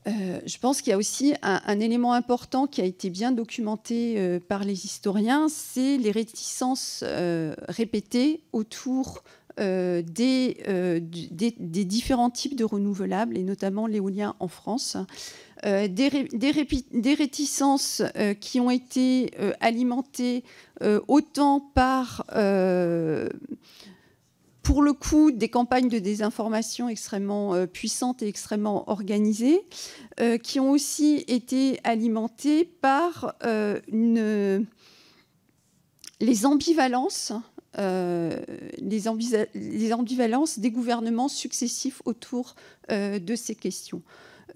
Euh, 0.10 0.40
je 0.46 0.58
pense 0.58 0.82
qu'il 0.82 0.92
y 0.92 0.94
a 0.94 0.98
aussi 0.98 1.34
un, 1.42 1.80
élément 1.80 2.14
important 2.14 2.68
qui 2.68 2.82
a 2.82 2.86
été 2.86 3.10
bien 3.10 3.32
documenté 3.32 4.16
euh, 4.18 4.40
par 4.40 4.64
les 4.64 4.86
historiens, 4.86 5.48
c'est 5.50 5.98
les 5.98 6.12
réticences 6.12 7.04
euh, 7.06 7.54
répétées 7.68 8.44
autour 8.54 9.24
des, 9.58 11.02
différents 11.02 12.30
types 12.30 12.56
de 12.56 12.64
renouvelables, 12.64 13.38
et 13.38 13.44
notamment 13.44 13.88
l'éolien 13.88 14.36
en 14.40 14.48
France. 14.48 14.96
Des, 15.66 15.90
des, 15.90 17.14
réticences 17.14 18.02
qui 18.40 18.62
ont 18.62 18.72
été 18.72 19.32
alimentées 19.60 20.46
autant 21.10 21.60
par 21.60 22.24
pour 24.70 24.84
le 24.84 24.94
coup, 24.94 25.32
des 25.32 25.50
campagnes 25.50 25.90
de 25.90 25.98
désinformation 25.98 26.90
extrêmement 26.90 27.56
euh, 27.56 27.66
puissantes 27.66 28.22
et 28.22 28.28
extrêmement 28.28 28.88
organisées, 28.88 29.62
euh, 30.20 30.38
qui 30.38 30.60
ont 30.60 30.70
aussi 30.70 31.24
été 31.28 31.80
alimentées 31.84 32.66
par 32.66 33.34
euh, 33.44 33.80
les, 36.20 36.46
ambivalences 36.46 37.34
des 40.60 40.70
gouvernements 40.70 41.30
successifs 41.30 42.04
autour 42.06 42.54
de 42.90 43.36
ces 43.36 43.56
questions. 43.56 44.04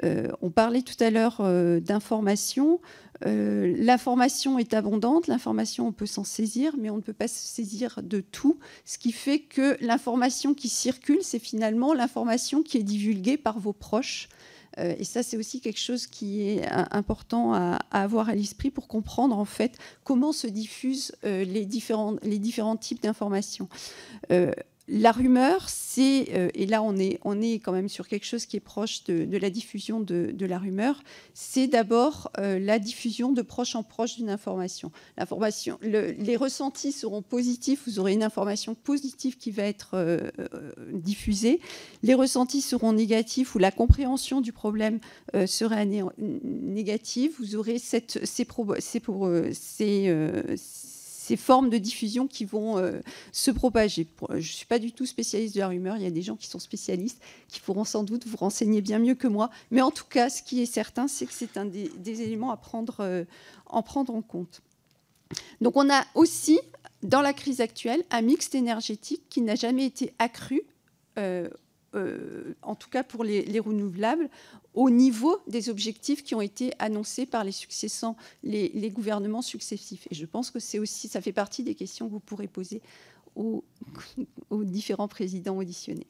On 0.02 0.50
parlait 0.50 0.82
tout 0.82 1.02
à 1.02 1.10
l'heure 1.10 1.42
d'information. 1.82 2.80
Euh, 3.26 3.74
l'information 3.78 4.60
est 4.60 4.74
abondante, 4.74 5.28
l'information, 5.28 5.88
on 5.88 5.92
peut 5.92 6.06
s'en 6.06 6.24
saisir, 6.24 6.74
mais 6.78 6.90
on 6.90 6.98
ne 6.98 7.02
peut 7.02 7.14
pas 7.14 7.28
se 7.28 7.40
saisir 7.40 8.02
de 8.04 8.20
tout. 8.20 8.60
Ce 8.86 8.98
qui 8.98 9.12
fait 9.12 9.40
que 9.40 9.78
l'information 9.82 10.54
qui 10.54 10.70
circule, 10.70 11.20
c'est 11.22 11.40
finalement 11.40 11.94
l'information 11.94 12.64
qui 12.64 12.78
est 12.78 12.84
divulguée 12.84 13.38
par 13.38 13.60
vos 13.60 13.74
proches. 13.74 14.30
Euh, 14.80 14.96
et 14.98 15.04
ça, 15.04 15.22
c'est 15.22 15.38
aussi 15.38 15.62
quelque 15.62 15.80
chose 15.80 16.08
qui 16.08 16.42
est 16.42 16.68
important 16.92 17.54
à, 17.54 17.80
avoir 17.92 18.30
à 18.30 18.36
l'esprit 18.36 18.72
pour 18.72 18.88
comprendre 18.88 19.38
en 19.38 19.46
fait 19.46 19.78
comment 20.04 20.32
se 20.32 20.48
diffusent 20.48 21.14
euh, 21.24 21.44
les 21.44 21.66
différents 21.66 22.78
types 22.78 23.02
d'informations. 23.02 23.70
La 24.90 25.14
rumeur, 25.14 25.70
c'est, 25.70 26.28
euh, 26.34 26.50
et 26.56 26.66
là 26.66 26.84
on 26.84 26.98
est, 26.98 27.18
on 27.24 27.42
est 27.42 27.60
quand 27.60 27.72
même 27.72 27.88
sur 27.88 28.06
quelque 28.06 28.26
chose 28.26 28.46
qui 28.46 28.58
est 28.58 28.60
proche 28.60 29.06
de, 29.06 29.38
la 29.38 29.50
diffusion 29.50 30.02
de, 30.02 30.46
la 30.46 30.60
rumeur, 30.60 31.02
c'est 31.34 31.68
d'abord 31.68 32.30
euh, 32.38 32.60
la 32.60 32.80
diffusion 32.80 33.32
de 33.32 33.42
proche 33.42 33.76
en 33.78 33.84
proche 33.84 34.18
d'une 34.18 34.30
information. 34.30 34.92
L'information, 35.18 35.80
les 35.82 36.36
ressentis 36.36 36.92
seront 36.92 37.22
positifs, 37.22 37.84
vous 37.88 38.00
aurez 38.00 38.12
une 38.12 38.24
information 38.24 38.76
positive 38.76 39.38
qui 39.38 39.52
va 39.52 39.64
être 39.64 39.92
euh, 39.94 40.30
diffusée. 40.92 41.62
Les 42.02 42.14
ressentis 42.14 42.62
seront 42.62 42.92
négatifs 42.92 43.56
ou 43.56 43.60
la 43.60 43.72
compréhension 43.72 44.42
du 44.42 44.52
problème 44.52 45.00
sera 45.46 45.86
négative. 45.86 47.36
Vous 47.40 47.56
aurez 47.56 47.80
ces, 47.80 48.04
ces, 48.24 48.44
pour, 48.44 48.76
ces 49.54 50.10
formes 51.38 51.70
de 51.70 51.78
diffusion 51.78 52.28
qui 52.28 52.46
vont 52.46 52.78
euh, 52.78 53.00
se 53.32 53.52
propager. 53.52 54.08
Je 54.30 54.36
ne 54.36 54.42
suis 54.42 54.66
pas 54.66 54.80
du 54.80 54.92
tout 54.92 55.06
spécialiste 55.06 55.56
de 55.56 55.60
la 55.60 55.68
rumeur, 55.68 55.98
il 55.98 56.04
y 56.04 56.08
a 56.08 56.12
des 56.12 56.22
gens 56.22 56.36
qui 56.36 56.48
sont 56.48 56.60
spécialistes, 56.60 57.22
qui 57.48 57.60
pourront 57.60 57.86
sans 57.86 58.04
doute 58.04 58.26
vous 58.28 58.38
renseigner 58.38 58.82
bien 58.82 59.00
mieux 59.00 59.16
que 59.16 59.28
moi. 59.28 59.50
Mais 59.72 59.82
en 59.82 59.92
tout 59.92 60.06
cas, 60.10 60.30
ce 60.30 60.44
qui 60.44 60.62
est 60.62 60.66
certain, 60.66 61.08
c'est 61.08 61.26
que 61.26 61.34
c'est 61.34 61.58
un 61.58 61.66
des, 61.66 62.22
éléments 62.22 62.52
à 62.52 62.58
prendre, 62.58 62.98
euh, 63.00 63.26
en 63.66 63.82
prendre 63.82 64.14
en 64.14 64.22
compte. 64.22 64.62
Donc 65.62 65.78
on 65.78 65.90
a 65.90 66.04
aussi, 66.16 66.60
dans 67.02 67.22
la 67.22 67.34
crise 67.34 67.62
actuelle, 67.62 68.04
un 68.12 68.22
mix 68.22 68.54
énergétique 68.54 69.24
qui 69.30 69.42
n'a 69.42 69.56
jamais 69.56 69.86
été 69.86 70.14
accru. 70.20 70.62
Euh, 71.96 72.54
en 72.64 72.74
tout 72.74 72.90
cas 72.90 73.04
pour 73.04 73.24
les, 73.24 73.60
renouvelables, 73.60 74.30
au 74.74 74.90
niveau 74.90 75.40
des 75.48 75.70
objectifs 75.70 76.24
qui 76.24 76.36
ont 76.36 76.42
été 76.42 76.74
annoncés 76.80 77.26
par 77.26 77.44
les, 77.44 78.92
gouvernements 78.92 79.42
successifs. 79.42 80.08
Et 80.10 80.16
je 80.16 80.26
pense 80.26 80.52
que 80.52 80.60
c'est 80.60 80.80
aussi, 80.80 81.08
ça 81.08 81.22
fait 81.22 81.34
partie 81.34 81.64
des 81.64 81.76
questions 81.76 82.08
que 82.08 82.12
vous 82.12 82.20
pourrez 82.20 82.48
poser 82.48 82.82
aux, 83.36 83.64
aux 84.50 84.64
différents 84.64 85.08
présidents 85.08 85.58
auditionnés. 85.58 86.08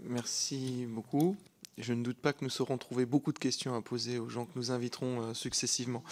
Merci 0.00 0.86
beaucoup. 0.88 1.36
Je 1.78 1.92
ne 1.92 2.02
doute 2.02 2.18
pas 2.18 2.32
que 2.32 2.44
nous 2.44 2.50
saurons 2.50 2.78
trouver 2.78 3.06
beaucoup 3.06 3.32
de 3.32 3.38
questions 3.38 3.74
à 3.74 3.82
poser 3.82 4.18
aux 4.18 4.28
gens 4.28 4.44
que 4.44 4.52
nous 4.56 4.70
inviterons 4.70 5.22
euh, 5.22 5.34
successivement. 5.34 6.02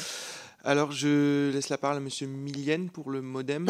Alors, 0.65 0.93
je 0.93 1.51
laisse 1.53 1.69
la 1.69 1.79
parole 1.79 1.99
à 1.99 2.01
M. 2.01 2.31
Millienne 2.31 2.91
pour 2.91 3.11
le 3.11 3.23
modem. 3.23 3.69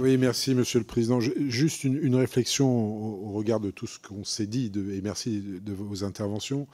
Oui, 0.00 0.18
merci 0.18 0.54
Monsieur 0.56 0.80
le 0.80 0.84
Président. 0.84 1.20
Juste 1.20 1.84
une, 1.84 2.16
réflexion 2.16 2.68
au, 2.68 3.32
regard 3.32 3.60
de 3.60 3.70
tout 3.70 3.86
ce 3.86 4.00
qu'on 4.00 4.24
s'est 4.24 4.46
dit, 4.46 4.72
et 4.74 5.00
merci 5.02 5.40
de, 5.40 5.72
vos 5.72 6.02
interventions. 6.02 6.66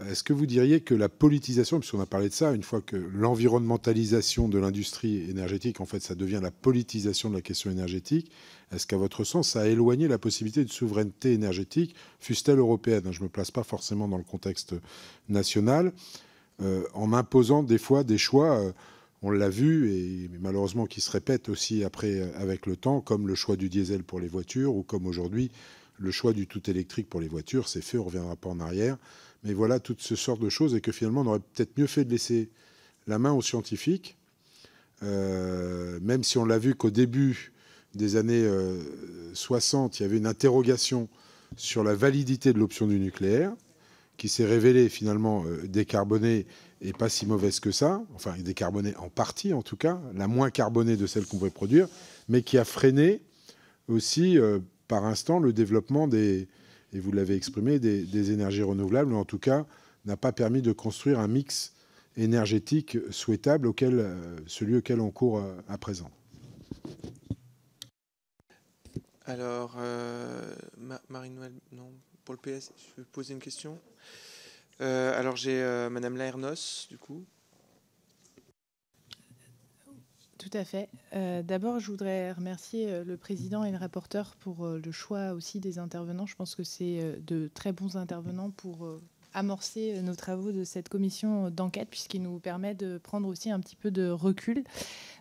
Est-ce 0.00 0.22
que 0.22 0.32
vous 0.32 0.46
diriez 0.46 0.80
que 0.80 0.94
la 0.94 1.08
politisation, 1.08 1.78
puisqu'on 1.80 2.00
a 2.00 2.06
parlé 2.06 2.28
de 2.28 2.34
ça, 2.34 2.52
une 2.52 2.62
fois 2.62 2.80
que 2.80 2.96
l'environnementalisation 2.96 4.48
de 4.48 4.58
l'industrie 4.58 5.30
énergétique, 5.30 5.80
en 5.80 5.86
fait, 5.86 6.00
ça 6.00 6.14
devient 6.14 6.40
la 6.42 6.50
politisation 6.50 7.28
de 7.28 7.34
la 7.34 7.42
question 7.42 7.70
énergétique, 7.70 8.30
est-ce 8.72 8.86
qu'à 8.86 8.96
votre 8.96 9.24
sens, 9.24 9.50
ça 9.50 9.62
a 9.62 9.66
éloigné 9.66 10.08
la 10.08 10.18
possibilité 10.18 10.64
de 10.64 10.70
souveraineté 10.70 11.32
énergétique, 11.34 11.94
fût-elle 12.20 12.58
européenne? 12.58 13.04
Je 13.10 13.20
ne 13.20 13.24
me 13.24 13.28
place 13.28 13.50
pas 13.50 13.64
forcément 13.64 14.08
dans 14.08 14.18
le 14.18 14.24
contexte 14.24 14.74
national, 15.28 15.92
euh, 16.62 16.84
en 16.94 17.12
imposant 17.12 17.62
des 17.62 17.78
fois 17.78 18.02
des 18.02 18.18
choix, 18.18 18.58
euh, 18.60 18.72
on 19.22 19.30
l'a 19.30 19.48
vu, 19.48 19.90
et 19.92 20.30
malheureusement 20.40 20.86
qui 20.86 21.00
se 21.00 21.10
répètent 21.10 21.48
aussi 21.48 21.84
après 21.84 22.20
euh, 22.20 22.28
avec 22.36 22.66
le 22.66 22.76
temps, 22.76 23.00
comme 23.00 23.26
le 23.26 23.34
choix 23.34 23.56
du 23.56 23.68
diesel 23.68 24.02
pour 24.04 24.20
les 24.20 24.28
voitures, 24.28 24.74
ou 24.74 24.82
comme 24.82 25.06
aujourd'hui 25.06 25.50
le 25.98 26.10
choix 26.10 26.32
du 26.32 26.46
tout 26.46 26.68
électrique 26.70 27.08
pour 27.08 27.20
les 27.20 27.28
voitures. 27.28 27.68
C'est 27.68 27.80
fait, 27.80 27.98
on 27.98 28.02
ne 28.02 28.06
reviendra 28.06 28.36
pas 28.36 28.50
en 28.50 28.60
arrière. 28.60 28.98
Mais 29.44 29.54
voilà 29.54 29.80
toutes 29.80 30.02
ce 30.02 30.16
sortes 30.16 30.40
de 30.40 30.48
choses, 30.48 30.74
et 30.74 30.80
que 30.80 30.92
finalement, 30.92 31.22
on 31.22 31.26
aurait 31.26 31.40
peut-être 31.40 31.78
mieux 31.78 31.86
fait 31.86 32.04
de 32.04 32.10
laisser 32.10 32.50
la 33.06 33.18
main 33.18 33.32
aux 33.32 33.42
scientifiques, 33.42 34.16
même 35.02 36.24
si 36.24 36.38
on 36.38 36.44
l'a 36.44 36.58
vu 36.58 36.74
qu'au 36.74 36.90
début 36.90 37.52
des 37.96 38.16
années 38.16 38.48
60, 39.32 39.92
euh, 39.92 39.96
il 39.98 40.02
y 40.02 40.04
avait 40.04 40.18
une 40.18 40.26
interrogation 40.26 41.08
sur 41.56 41.82
la 41.82 41.94
validité 41.94 42.52
de 42.52 42.58
l'option 42.58 42.86
du 42.86 42.98
nucléaire, 42.98 43.52
qui 44.16 44.28
s'est 44.28 44.44
révélée 44.44 44.88
finalement 44.88 45.44
euh, 45.46 45.66
décarbonée 45.66 46.46
et 46.80 46.92
pas 46.92 47.08
si 47.08 47.26
mauvaise 47.26 47.60
que 47.60 47.70
ça, 47.70 48.02
enfin 48.14 48.34
décarbonée 48.38 48.94
en 48.96 49.08
partie 49.08 49.52
en 49.52 49.62
tout 49.62 49.76
cas, 49.76 50.00
la 50.14 50.28
moins 50.28 50.50
carbonée 50.50 50.96
de 50.96 51.06
celle 51.06 51.24
qu'on 51.26 51.38
pouvait 51.38 51.50
produire, 51.50 51.88
mais 52.28 52.42
qui 52.42 52.58
a 52.58 52.64
freiné 52.64 53.22
aussi 53.88 54.38
euh, 54.38 54.58
par 54.88 55.04
instant 55.04 55.38
le 55.38 55.52
développement 55.52 56.08
des, 56.08 56.48
et 56.92 57.00
vous 57.00 57.12
l'avez 57.12 57.34
exprimé, 57.34 57.78
des, 57.78 58.30
énergies 58.30 58.62
renouvelables, 58.62 59.12
ou 59.12 59.16
en 59.16 59.24
tout 59.24 59.38
cas 59.38 59.66
n'a 60.04 60.16
pas 60.16 60.32
permis 60.32 60.62
de 60.62 60.72
construire 60.72 61.18
un 61.18 61.28
mix 61.28 61.74
énergétique 62.16 62.96
souhaitable 63.10 63.66
auquel, 63.66 64.16
celui 64.46 64.76
auquel 64.76 65.00
on 65.00 65.10
court 65.10 65.42
à 65.68 65.76
présent. 65.76 66.10
Alors, 69.28 69.74
euh, 69.78 70.54
Marie-Noël, 71.08 71.52
non, 71.72 71.92
pour 72.24 72.36
le 72.36 72.40
PS, 72.40 72.70
je 72.76 73.02
vais 73.02 73.06
poser 73.10 73.34
une 73.34 73.40
question. 73.40 73.76
Euh, 74.80 75.18
alors, 75.18 75.36
j'ai 75.36 75.62
euh, 75.62 75.90
Madame 75.90 76.16
Laernos, 76.16 76.86
du 76.88 76.98
coup. 76.98 77.24
Tout 80.38 80.50
à 80.52 80.64
fait. 80.64 80.88
D'abord, 81.42 81.80
je 81.80 81.90
voudrais 81.90 82.30
remercier 82.30 83.02
le 83.02 83.16
président 83.16 83.64
et 83.64 83.72
le 83.72 83.78
rapporteur 83.78 84.36
pour 84.36 84.64
le 84.68 84.92
choix 84.92 85.32
aussi 85.32 85.58
des 85.58 85.80
intervenants. 85.80 86.26
Je 86.26 86.36
pense 86.36 86.54
que 86.54 86.62
c'est 86.62 87.18
de 87.26 87.50
très 87.52 87.72
bons 87.72 87.96
intervenants 87.96 88.50
pour 88.50 88.86
amorcer 89.34 90.00
nos 90.02 90.14
travaux 90.14 90.52
de 90.52 90.62
cette 90.62 90.88
commission 90.88 91.50
d'enquête, 91.50 91.88
puisqu'il 91.90 92.22
nous 92.22 92.38
permet 92.38 92.74
de 92.74 92.98
prendre 92.98 93.26
aussi 93.26 93.50
un 93.50 93.58
petit 93.58 93.74
peu 93.74 93.90
de 93.90 94.08
recul 94.08 94.62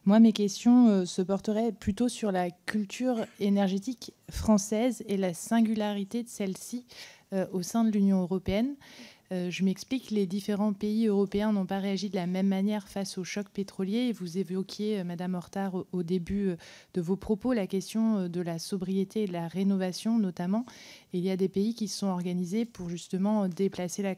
moi, 0.05 0.19
mes 0.19 0.33
questions 0.33 0.87
euh, 0.89 1.05
se 1.05 1.23
porteraient 1.23 1.71
plutôt 1.71 2.09
sur 2.09 2.31
la 2.31 2.51
culture 2.51 3.25
énergétique 3.39 4.13
française 4.29 5.03
et 5.07 5.17
la 5.17 5.33
singularité 5.33 6.21
de 6.21 6.29
celle-ci 6.29 6.85
euh, 7.33 7.47
au 7.51 7.63
sein 7.63 7.83
de 7.83 7.89
l'Union 7.89 8.21
européenne. 8.21 8.75
Euh, 9.31 9.49
je 9.49 9.63
m'explique, 9.63 10.11
les 10.11 10.27
différents 10.27 10.73
pays 10.73 11.07
européens 11.07 11.51
n'ont 11.51 11.65
pas 11.65 11.79
réagi 11.79 12.09
de 12.09 12.15
la 12.15 12.27
même 12.27 12.47
manière 12.47 12.87
face 12.87 13.17
au 13.17 13.23
choc 13.23 13.49
pétrolier. 13.49 14.11
Vous 14.11 14.37
évoquiez, 14.37 15.03
Madame 15.03 15.33
Hortard, 15.33 15.83
au, 15.91 16.03
début 16.03 16.55
de 16.93 17.01
vos 17.01 17.15
propos, 17.15 17.53
la 17.53 17.65
question 17.65 18.29
de 18.29 18.41
la 18.41 18.59
sobriété 18.59 19.23
et 19.23 19.27
de 19.27 19.33
la 19.33 19.47
rénovation 19.47 20.19
notamment. 20.19 20.65
il 21.13 21.21
y 21.21 21.31
a 21.31 21.37
des 21.37 21.49
pays 21.49 21.73
qui 21.73 21.87
se 21.87 21.99
sont 21.99 22.07
organisés 22.07 22.65
pour 22.65 22.89
justement 22.89 23.47
déplacer 23.47 24.03
la, 24.03 24.15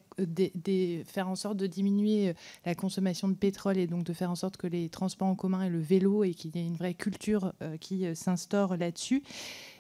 faire 1.05 1.29
en 1.29 1.35
sorte 1.35 1.57
de 1.57 1.67
diminuer 1.67 2.33
la 2.65 2.75
consommation 2.75 3.29
de 3.29 3.35
pétrole 3.35 3.77
et 3.77 3.87
donc 3.87 4.03
de 4.03 4.13
faire 4.13 4.31
en 4.31 4.35
sorte 4.35 4.57
que 4.57 4.67
les 4.67 4.89
transports 4.89 5.27
en 5.27 5.35
commun 5.35 5.63
et 5.63 5.69
le 5.69 5.79
vélo 5.79 6.23
et 6.23 6.33
qu'il 6.33 6.55
y 6.55 6.59
ait 6.59 6.67
une 6.67 6.75
vraie 6.75 6.93
culture 6.93 7.53
qui 7.79 8.05
s'instaure 8.15 8.75
là-dessus. 8.75 9.23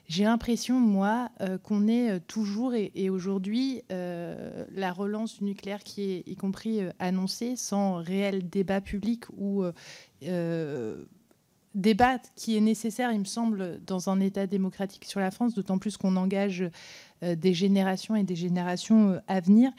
J'ai 0.07 0.23
l'impression, 0.23 0.79
moi, 0.79 1.29
euh, 1.41 1.57
qu'on 1.57 1.87
est 1.89 2.11
euh, 2.11 2.19
toujours 2.25 2.73
et, 2.73 3.09
aujourd'hui 3.09 3.81
euh, 3.91 4.65
la 4.71 4.93
relance 4.93 5.39
du 5.39 5.43
nucléaire 5.43 5.83
qui 5.83 6.11
est 6.11 6.23
y 6.25 6.35
compris 6.37 6.79
annoncée 6.97 7.57
sans 7.57 7.95
réel 7.95 8.49
débat 8.49 8.79
public 8.79 9.25
ou 9.37 9.65
débat 11.75 12.17
qui 12.35 12.57
est 12.57 12.61
nécessaire, 12.61 13.11
il 13.11 13.19
me 13.19 13.25
semble, 13.25 13.79
dans 13.85 14.09
un 14.09 14.19
État 14.19 14.47
démocratique 14.47 15.05
sur 15.05 15.19
la 15.19 15.29
France, 15.29 15.53
d'autant 15.53 15.77
plus 15.77 15.97
qu'on 15.97 16.15
engage 16.15 16.63
des 17.21 17.53
générations 17.53 18.15
et 18.15 18.23
des 18.23 18.35
générations 18.35 19.21
à 19.27 19.41
venir. 19.41 19.71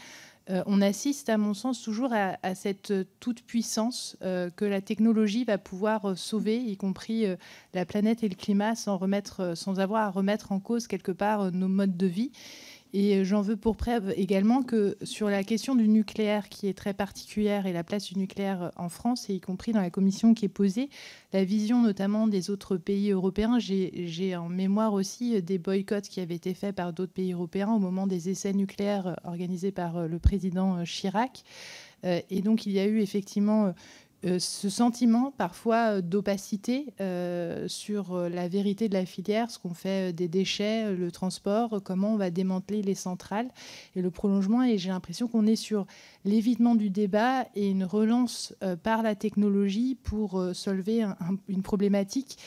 Euh, 0.51 0.63
on 0.67 0.81
assiste, 0.81 1.29
à 1.29 1.37
mon 1.37 1.55
sens, 1.55 1.83
toujours 1.83 2.13
à, 2.13 2.55
cette 2.55 2.93
toute-puissance 3.21 4.17
euh, 4.23 4.51
que 4.51 4.65
la 4.65 4.81
technologie 4.81 5.45
va 5.45 5.59
pouvoir 5.59 6.11
euh, 6.11 6.15
sauver, 6.15 6.57
y 6.57 6.77
compris 6.77 7.27
la 7.75 7.85
planète 7.85 8.23
et 8.23 8.29
le 8.29 8.35
climat, 8.35 8.75
sans 8.75 9.81
avoir 9.81 10.03
à 10.03 10.11
remettre 10.11 10.53
en 10.53 10.61
cause 10.61 10.87
quelque 10.87 11.13
part 11.13 11.53
nos 11.53 11.69
modes 11.69 11.97
de 11.97 12.07
vie. 12.07 12.33
Et 12.95 13.25
j'en 13.25 13.43
veux 13.43 13.57
pour 13.57 13.77
preuve 13.77 14.15
également 14.17 14.63
que 14.63 14.97
sur 15.03 15.29
la 15.29 15.45
question 15.45 15.75
du 15.75 15.89
nucléaire, 15.89 16.49
qui 16.49 16.69
est 16.69 16.75
très 16.75 16.95
particulière, 16.95 17.67
et 17.67 17.73
la 17.73 17.85
place 17.85 18.05
du 18.05 18.19
nucléaire 18.19 18.73
en 18.77 18.89
France, 18.89 19.29
et 19.29 19.35
y 19.35 19.41
compris 19.41 19.73
dans 19.73 19.81
la 19.81 19.91
commission 19.91 20.33
qui 20.33 20.47
est 20.47 20.49
posée, 20.49 20.89
la 21.33 21.45
vision 21.45 21.83
notamment 21.83 22.29
des 22.29 22.49
autres 22.49 22.77
pays 22.77 23.11
européens, 23.11 23.59
j'ai 23.59 24.37
en 24.37 24.49
mémoire 24.49 24.95
aussi 24.95 25.43
des 25.43 25.59
boycotts 25.59 26.09
qui 26.09 26.21
avaient 26.21 26.35
été 26.35 26.55
faits 26.55 26.75
par 26.75 26.93
d'autres 26.93 27.13
pays 27.13 27.33
européens 27.33 27.73
au 27.73 27.79
moment 27.79 28.07
des 28.07 28.31
essais 28.31 28.55
nucléaires 28.55 29.19
organisés 29.25 29.73
par 29.73 30.09
le 30.09 30.19
président 30.19 30.83
Chirac. 30.85 31.43
Euh, 32.05 32.21
et 32.31 32.43
donc 32.43 32.65
il 32.65 32.73
y 32.73 32.79
a 32.79 32.87
eu 32.87 33.01
effectivement 33.01 33.75
euh, 34.25 34.41
ce 34.41 34.69
sentiment 34.69 35.31
parfois 35.31 35.99
euh, 35.99 36.01
d'opacité 36.01 36.93
euh, 37.01 37.69
sur 37.69 38.17
la 38.29 38.49
vérité 38.49 38.89
de 38.89 38.95
la 38.95 39.07
filière, 39.07 39.49
ce 39.49 39.61
qu'on 39.61 39.75
fait 39.75 40.13
des 40.13 40.27
déchets, 40.27 40.93
le 40.93 41.13
transport, 41.13 41.81
comment 41.85 42.15
on 42.15 42.17
va 42.17 42.31
démanteler 42.31 42.83
les 42.83 42.97
centrales 42.97 43.49
et 43.95 44.03
le 44.03 44.11
prolongement. 44.11 44.65
Et 44.65 44.77
j'ai 44.77 44.89
l'impression 44.89 45.29
qu'on 45.29 45.47
est 45.47 45.57
sur 45.57 45.87
l'évitement 46.25 46.75
du 46.75 46.91
débat 46.91 47.47
et 47.55 47.71
une 47.71 47.85
relance 47.85 48.55
par 48.83 49.03
la 49.03 49.15
technologie 49.15 49.95
pour 49.95 50.43
solver 50.53 51.07
une 51.49 51.63
problématique 51.63 52.39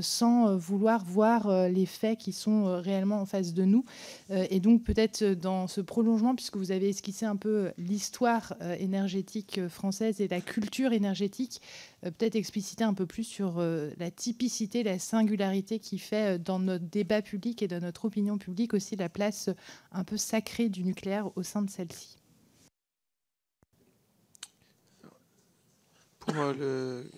sans 0.00 0.48
euh, 0.48 0.56
vouloir 0.56 1.04
voir 1.04 1.48
euh, 1.48 1.68
les 1.68 1.86
faits 1.86 2.18
qui 2.18 2.32
sont 2.32 2.80
réellement 2.80 3.20
en 3.20 3.26
face 3.26 3.54
de 3.54 3.64
nous. 3.64 3.84
et 4.30 4.60
donc 4.60 4.84
peut-être 4.84 5.24
dans 5.24 5.66
ce 5.66 5.80
prolongement, 5.80 6.34
puisque 6.34 6.56
vous 6.56 6.72
avez 6.72 6.88
esquissé 6.88 7.26
un 7.26 7.36
peu 7.36 7.72
l'histoire 7.78 8.54
énergétique 8.78 9.66
française 9.68 10.20
et 10.20 10.28
la 10.28 10.40
culture 10.40 10.92
énergétique, 10.92 11.60
peut-être 12.02 12.36
expliciter 12.36 12.84
un 12.84 12.94
peu 12.94 13.06
plus 13.06 13.24
sur 13.24 13.58
la 13.58 14.10
typicité, 14.10 14.82
la 14.82 14.98
singularité 14.98 15.78
qui 15.78 15.98
fait 15.98 16.38
dans 16.38 16.58
notre 16.58 16.84
débat 16.84 17.22
public 17.22 17.62
et 17.62 17.68
dans 17.68 17.80
notre 17.80 18.06
opinion 18.06 18.38
publique 18.38 18.74
aussi 18.74 18.96
la 18.96 19.08
place 19.08 19.50
un 19.92 20.04
peu 20.04 20.16
sacrée 20.16 20.68
du 20.68 20.84
nucléaire 20.84 21.30
au 21.36 21.42
sein 21.42 21.62
de 21.62 21.70
celle-ci. 21.70 22.16
Pour 26.20 26.34
le 26.34 27.08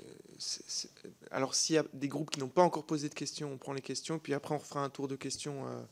alors 1.30 1.54
s'il 1.54 1.76
y 1.76 1.78
a 1.78 1.84
des 1.92 2.08
groupes 2.08 2.30
qui 2.30 2.40
n'ont 2.40 2.48
pas 2.48 2.62
encore 2.62 2.84
posé 2.84 3.08
de 3.08 3.14
questions, 3.14 3.52
on 3.52 3.56
prend 3.56 3.72
les 3.72 3.80
questions, 3.80 4.18
puis 4.18 4.34
après 4.34 4.54
on 4.54 4.58
refera 4.58 4.80
un 4.80 4.90
tour 4.90 5.08
de 5.08 5.16
questions. 5.16 5.66
Euh, 5.66 5.82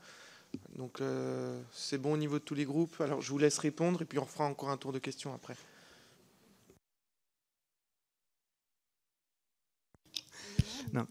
donc 0.76 1.00
euh, 1.00 1.60
c'est 1.72 1.98
bon 1.98 2.14
au 2.14 2.16
niveau 2.16 2.38
de 2.38 2.44
tous 2.44 2.54
les 2.54 2.64
groupes. 2.64 3.00
Alors 3.00 3.20
je 3.20 3.30
vous 3.30 3.38
laisse 3.38 3.58
répondre, 3.58 4.02
et 4.02 4.04
puis 4.04 4.18
on 4.18 4.24
refera 4.24 4.44
encore 4.44 4.70
un 4.70 4.76
tour 4.76 4.92
de 4.92 4.98
questions 4.98 5.34
après. 5.34 5.56
Non. 10.92 11.06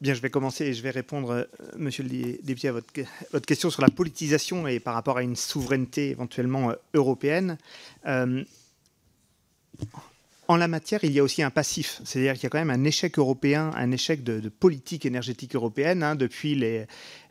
Bien, 0.00 0.14
je 0.14 0.22
vais 0.22 0.30
commencer 0.30 0.64
et 0.64 0.72
je 0.72 0.82
vais 0.82 0.90
répondre, 0.90 1.30
euh, 1.30 1.44
monsieur 1.76 2.02
le 2.02 2.08
député, 2.42 2.68
à 2.68 2.72
votre, 2.72 2.88
votre, 3.32 3.44
question 3.44 3.68
sur 3.68 3.82
la 3.82 3.90
politisation 3.90 4.66
et 4.66 4.80
par 4.80 4.94
rapport 4.94 5.18
à 5.18 5.22
une 5.22 5.36
souveraineté 5.36 6.10
éventuellement 6.10 6.72
européenne 6.94 7.58
en 10.50 10.56
la 10.56 10.66
matière, 10.66 11.04
il 11.04 11.12
y 11.12 11.20
a 11.20 11.22
aussi 11.22 11.44
un 11.44 11.50
passif. 11.50 12.00
C'est-à-dire 12.04 12.34
qu'il 12.34 12.42
y 12.42 12.46
a 12.46 12.50
quand 12.50 12.58
même 12.58 12.70
un 12.70 12.82
échec 12.82 13.20
européen, 13.20 13.70
un 13.76 13.92
échec 13.92 14.24
de, 14.24 14.48
politique 14.48 15.06
énergétique 15.06 15.54
européenne 15.54 16.02
hein, 16.02 16.16
depuis, 16.16 16.60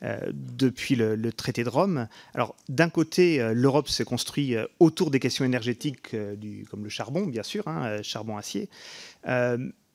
euh, 0.03 0.25
le, 0.37 1.29
traité 1.31 1.65
de 1.65 1.69
Rome. 1.69 2.07
Alors, 2.33 2.55
d'un 2.69 2.89
côté, 2.89 3.41
euh, 3.41 3.51
l'Europe 3.53 3.89
s'est 3.89 4.05
construite 4.05 4.53
euh, 4.53 4.67
autour 4.79 5.11
des 5.11 5.19
questions 5.19 5.43
énergétiques, 5.43 6.15
comme 6.71 6.85
le 6.85 6.89
charbon, 6.89 7.25
bien 7.25 7.43
sûr, 7.43 7.67
hein, 7.67 8.01
charbon-acier, 8.03 8.69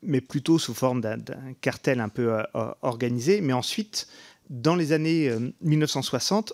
mais 0.03 0.21
plutôt 0.21 0.59
sous 0.59 0.75
forme 0.75 1.01
d'un 1.01 1.55
cartel 1.63 2.01
un 2.01 2.11
peu 2.11 2.43
organisé. 2.83 3.41
Mais 3.41 3.55
ensuite, 3.55 4.07
dans 4.51 4.77
les 4.77 4.93
années 4.93 5.33
1960, 5.63 6.53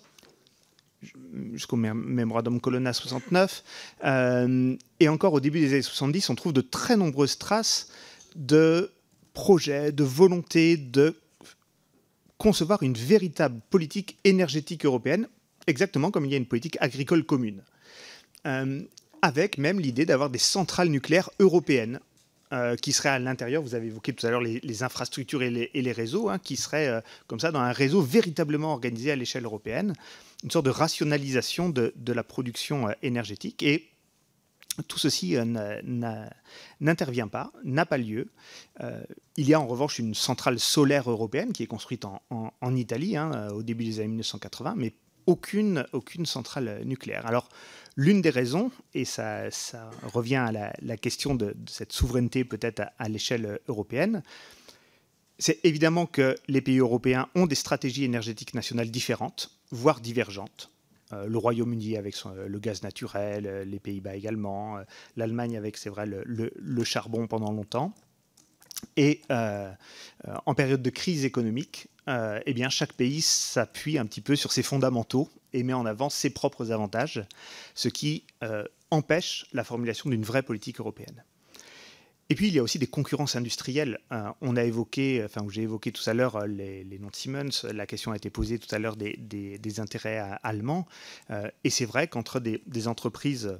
jusqu'au 1.53 1.77
Memorandum 1.77 2.61
Colonna 2.61 2.93
69. 2.93 3.65
Euh, 4.05 4.77
et 4.99 5.09
encore 5.09 5.33
au 5.33 5.41
début 5.41 5.61
des 5.61 5.73
années 5.73 5.83
70, 5.83 6.31
on 6.31 6.35
trouve 6.35 6.53
de 6.53 6.61
très 6.61 6.97
nombreuses 6.97 7.39
traces 7.39 7.89
de 8.37 8.93
projets, 9.33 9.93
de 9.93 10.05
volonté 10.05 10.77
de 10.77 11.17
concevoir 12.39 12.83
une 12.83 12.95
véritable 12.95 13.61
politique 13.71 14.19
énergétique 14.25 14.85
européenne, 14.85 15.29
exactement 15.67 16.11
comme 16.11 16.25
il 16.25 16.33
y 16.33 16.35
a 16.35 16.39
une 16.39 16.47
politique 16.47 16.79
agricole 16.81 17.25
commune. 17.25 17.63
Euh, 18.47 18.81
avec 19.23 19.59
même 19.59 19.79
l'idée 19.79 20.07
d'avoir 20.07 20.31
des 20.31 20.39
centrales 20.39 20.89
nucléaires 20.89 21.31
européennes 21.39 22.01
euh, 22.53 22.77
qui 22.77 22.93
seraient 22.93 23.11
à 23.11 23.19
l'intérieur, 23.19 23.63
vous 23.63 23.75
avez 23.75 23.87
évoqué 23.87 24.13
tout 24.13 24.27
à 24.27 24.31
l'heure 24.31 24.41
les, 24.41 24.83
infrastructures 24.83 25.43
et 25.43 25.71
les, 25.73 25.93
réseaux, 25.93 26.29
hein, 26.29 26.39
qui 26.39 26.57
seraient 26.57 26.89
euh, 26.89 27.01
comme 27.27 27.41
ça 27.41 27.53
dans 27.53 27.61
un 27.61 27.73
réseau 27.73 28.03
véritablement 28.03 28.73
organisé 28.73 29.13
à 29.13 29.17
l'échelle 29.17 29.45
européenne, 29.45 29.95
une 30.43 30.51
sorte 30.51 30.67
de 30.67 30.71
rationalisation 30.71 31.69
de, 31.69 31.93
la 32.07 32.25
production 32.25 32.89
énergétique. 33.03 33.63
Et 33.63 33.89
tout 34.89 34.99
ceci 34.99 35.37
n'intervient 36.81 37.29
pas, 37.29 37.53
n'a 37.65 37.85
pas 37.87 37.99
lieu. 37.99 38.31
il 39.37 39.49
y 39.49 39.53
a 39.53 39.61
en 39.61 39.67
revanche 39.67 39.99
une 39.99 40.15
centrale 40.15 40.59
solaire 40.59 41.11
européenne 41.11 41.53
qui 41.53 41.63
est 41.63 41.67
construite 41.67 42.05
en, 42.05 42.75
Italie 42.75 43.17
hein, 43.17 43.49
au 43.53 43.63
début 43.63 43.85
des 43.85 43.99
années 43.99 44.09
1980, 44.09 44.75
mais 44.77 44.95
aucune, 45.27 45.87
centrale 46.25 46.83
nucléaire. 46.85 47.27
Alors, 47.27 47.49
l'une 47.97 48.23
des 48.23 48.31
raisons, 48.31 48.71
et 48.95 49.05
ça, 49.05 49.49
revient 50.03 50.37
à 50.37 50.73
la, 50.81 50.97
question 50.97 51.35
de, 51.35 51.57
cette 51.67 51.93
souveraineté 51.93 52.45
peut-être 52.45 52.83
à, 52.99 53.09
l'échelle 53.09 53.61
européenne, 53.69 54.23
c'est 55.39 55.59
évidemment 55.65 56.07
que 56.07 56.37
les 56.49 56.61
pays 56.61 56.79
européens 56.79 57.29
ont 57.35 57.47
des 57.47 57.55
stratégies 57.55 58.05
énergétiques 58.05 58.55
nationales 58.55 58.91
différentes, 58.91 59.51
voire 59.71 60.01
divergentes. 60.01 60.71
Euh, 61.13 61.27
le 61.27 61.39
Royaume-Uni 61.39 61.97
avec 61.97 62.15
le 62.25 62.59
gaz 62.59 62.83
naturel, 62.83 63.47
euh, 63.47 63.65
les 63.65 63.81
Pays-Bas 63.81 64.15
également, 64.15 64.79
euh, 64.79 64.83
l'Allemagne 65.17 65.57
avec, 65.57 65.77
c'est 65.77 65.91
vrai, 65.91 66.07
le, 66.07 66.85
charbon 66.85 67.27
pendant 67.27 67.53
longtemps. 67.53 67.95
Et 68.97 69.21
en 69.29 70.55
période 70.55 70.81
de 70.81 70.91
crise 70.91 71.27
économique, 71.27 71.89
euh, 72.09 72.41
eh 72.47 72.55
bien, 72.55 72.69
chaque 72.69 72.93
pays 72.93 73.23
s'appuie 73.23 73.99
un 73.99 74.07
petit 74.07 74.21
peu 74.21 74.37
sur 74.37 74.53
ses 74.53 74.63
fondamentaux 74.63 75.29
et 75.53 75.63
met 75.63 75.73
en 75.73 75.87
avant 75.87 76.11
ses 76.11 76.31
propres 76.31 76.73
avantages, 76.73 77.23
ce 77.75 77.89
qui 77.89 78.25
euh, 78.43 78.65
empêche 78.91 79.47
la 79.53 79.65
formulation 79.65 80.11
d'une 80.11 80.25
vraie 80.25 80.43
politique 80.43 80.81
européenne. 80.81 81.25
Et 82.29 82.37
puis, 82.37 82.47
il 82.47 82.55
y 82.55 82.61
a 82.61 82.63
aussi 82.63 82.79
des 82.79 82.87
concurrences 82.87 83.35
industrielles. 83.35 83.99
Euh, 84.13 84.31
on 84.41 84.57
a 84.57 84.63
évoqué, 84.63 85.21
enfin, 85.25 85.45
j'ai 85.51 85.63
évoqué 85.63 85.91
tout 85.91 86.09
à 86.09 86.15
l'heure 86.15 86.47
les, 86.47 86.85
noms 87.01 87.11
Siemens. 87.13 87.65
La 87.73 87.87
question 87.87 88.13
a 88.13 88.17
été 88.17 88.31
posée 88.31 88.61
tout 88.61 88.73
à 88.73 88.79
l'heure 88.79 88.97
des, 88.97 89.81
intérêts 89.81 90.39
allemands. 90.45 90.87
et 91.65 91.71
c'est 91.71 91.87
vrai 91.87 92.07
qu'entre 92.07 92.39
des, 92.39 92.89
entreprises 92.89 93.59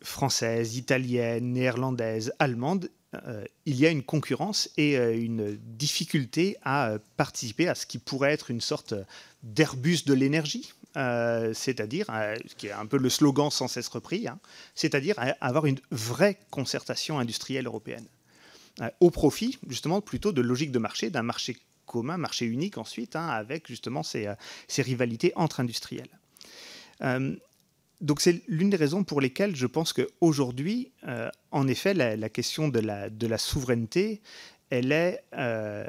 françaises, 0.00 0.76
italiennes, 0.76 1.52
néerlandaises, 1.52 2.32
allemandes, 2.38 2.88
euh, 3.14 3.44
il 3.64 3.76
y 3.76 3.86
a 3.86 3.90
une 3.90 4.02
concurrence 4.02 4.68
et 4.76 4.98
euh, 4.98 5.16
une 5.16 5.56
difficulté 5.56 6.58
à 6.62 6.90
euh, 6.90 6.98
participer 7.16 7.66
à 7.66 7.74
ce 7.74 7.86
qui 7.86 7.98
pourrait 7.98 8.32
être 8.32 8.50
une 8.50 8.60
sorte 8.60 8.92
d'Airbus 9.42 10.04
de 10.04 10.12
l'énergie, 10.12 10.72
c'est-à-dire, 11.54 12.06
ce 12.08 12.54
qui 12.56 12.66
est 12.66 12.72
un 12.72 12.86
peu 12.86 12.98
le 12.98 13.08
slogan 13.08 13.50
sans 13.52 13.68
cesse 13.68 13.86
repris, 13.86 14.26
hein, 14.26 14.40
c'est-à-dire 14.74 15.14
avoir 15.40 15.66
une 15.66 15.78
vraie 15.92 16.40
concertation 16.50 17.20
industrielle 17.20 17.66
européenne, 17.66 18.04
au 18.98 19.10
profit 19.12 19.58
justement 19.68 20.00
plutôt 20.00 20.32
de 20.32 20.40
logique 20.40 20.72
de 20.72 20.80
marché, 20.80 21.10
d'un 21.10 21.22
marché 21.22 21.56
commun, 21.86 22.16
marché 22.16 22.46
unique 22.46 22.78
ensuite, 22.78 23.14
hein, 23.14 23.28
avec 23.28 23.68
justement 23.68 24.02
ces, 24.02 24.26
ces, 24.66 24.82
rivalités 24.82 25.32
entre 25.36 25.60
industriels 25.60 26.10
donc 28.00 28.20
c'est 28.20 28.42
l'une 28.48 28.70
des 28.70 28.76
raisons 28.76 29.02
pour 29.02 29.20
lesquelles 29.20 29.56
je 29.56 29.66
pense 29.66 29.92
qu'aujourd'hui, 29.92 30.92
euh, 31.06 31.30
en 31.50 31.66
effet, 31.66 31.94
la, 31.94 32.28
question 32.28 32.68
de 32.68 32.78
la, 32.78 33.38
souveraineté, 33.38 34.20
elle 34.70 34.92
est 34.92 35.24
euh, 35.36 35.86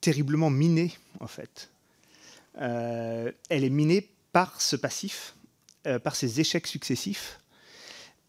terriblement 0.00 0.50
minée, 0.50 0.92
en 1.20 1.26
fait. 1.26 1.70
Euh, 2.60 3.32
elle 3.48 3.64
est 3.64 3.70
minée 3.70 4.08
par 4.32 4.60
ce 4.60 4.76
passif, 4.76 5.34
par 6.04 6.14
ces 6.14 6.40
échecs 6.40 6.66
successifs. 6.66 7.40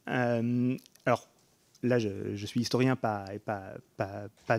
alors, 0.07 1.29
là, 1.83 1.99
je, 1.99 2.45
suis 2.45 2.61
historien, 2.61 2.95
pas, 2.95 3.27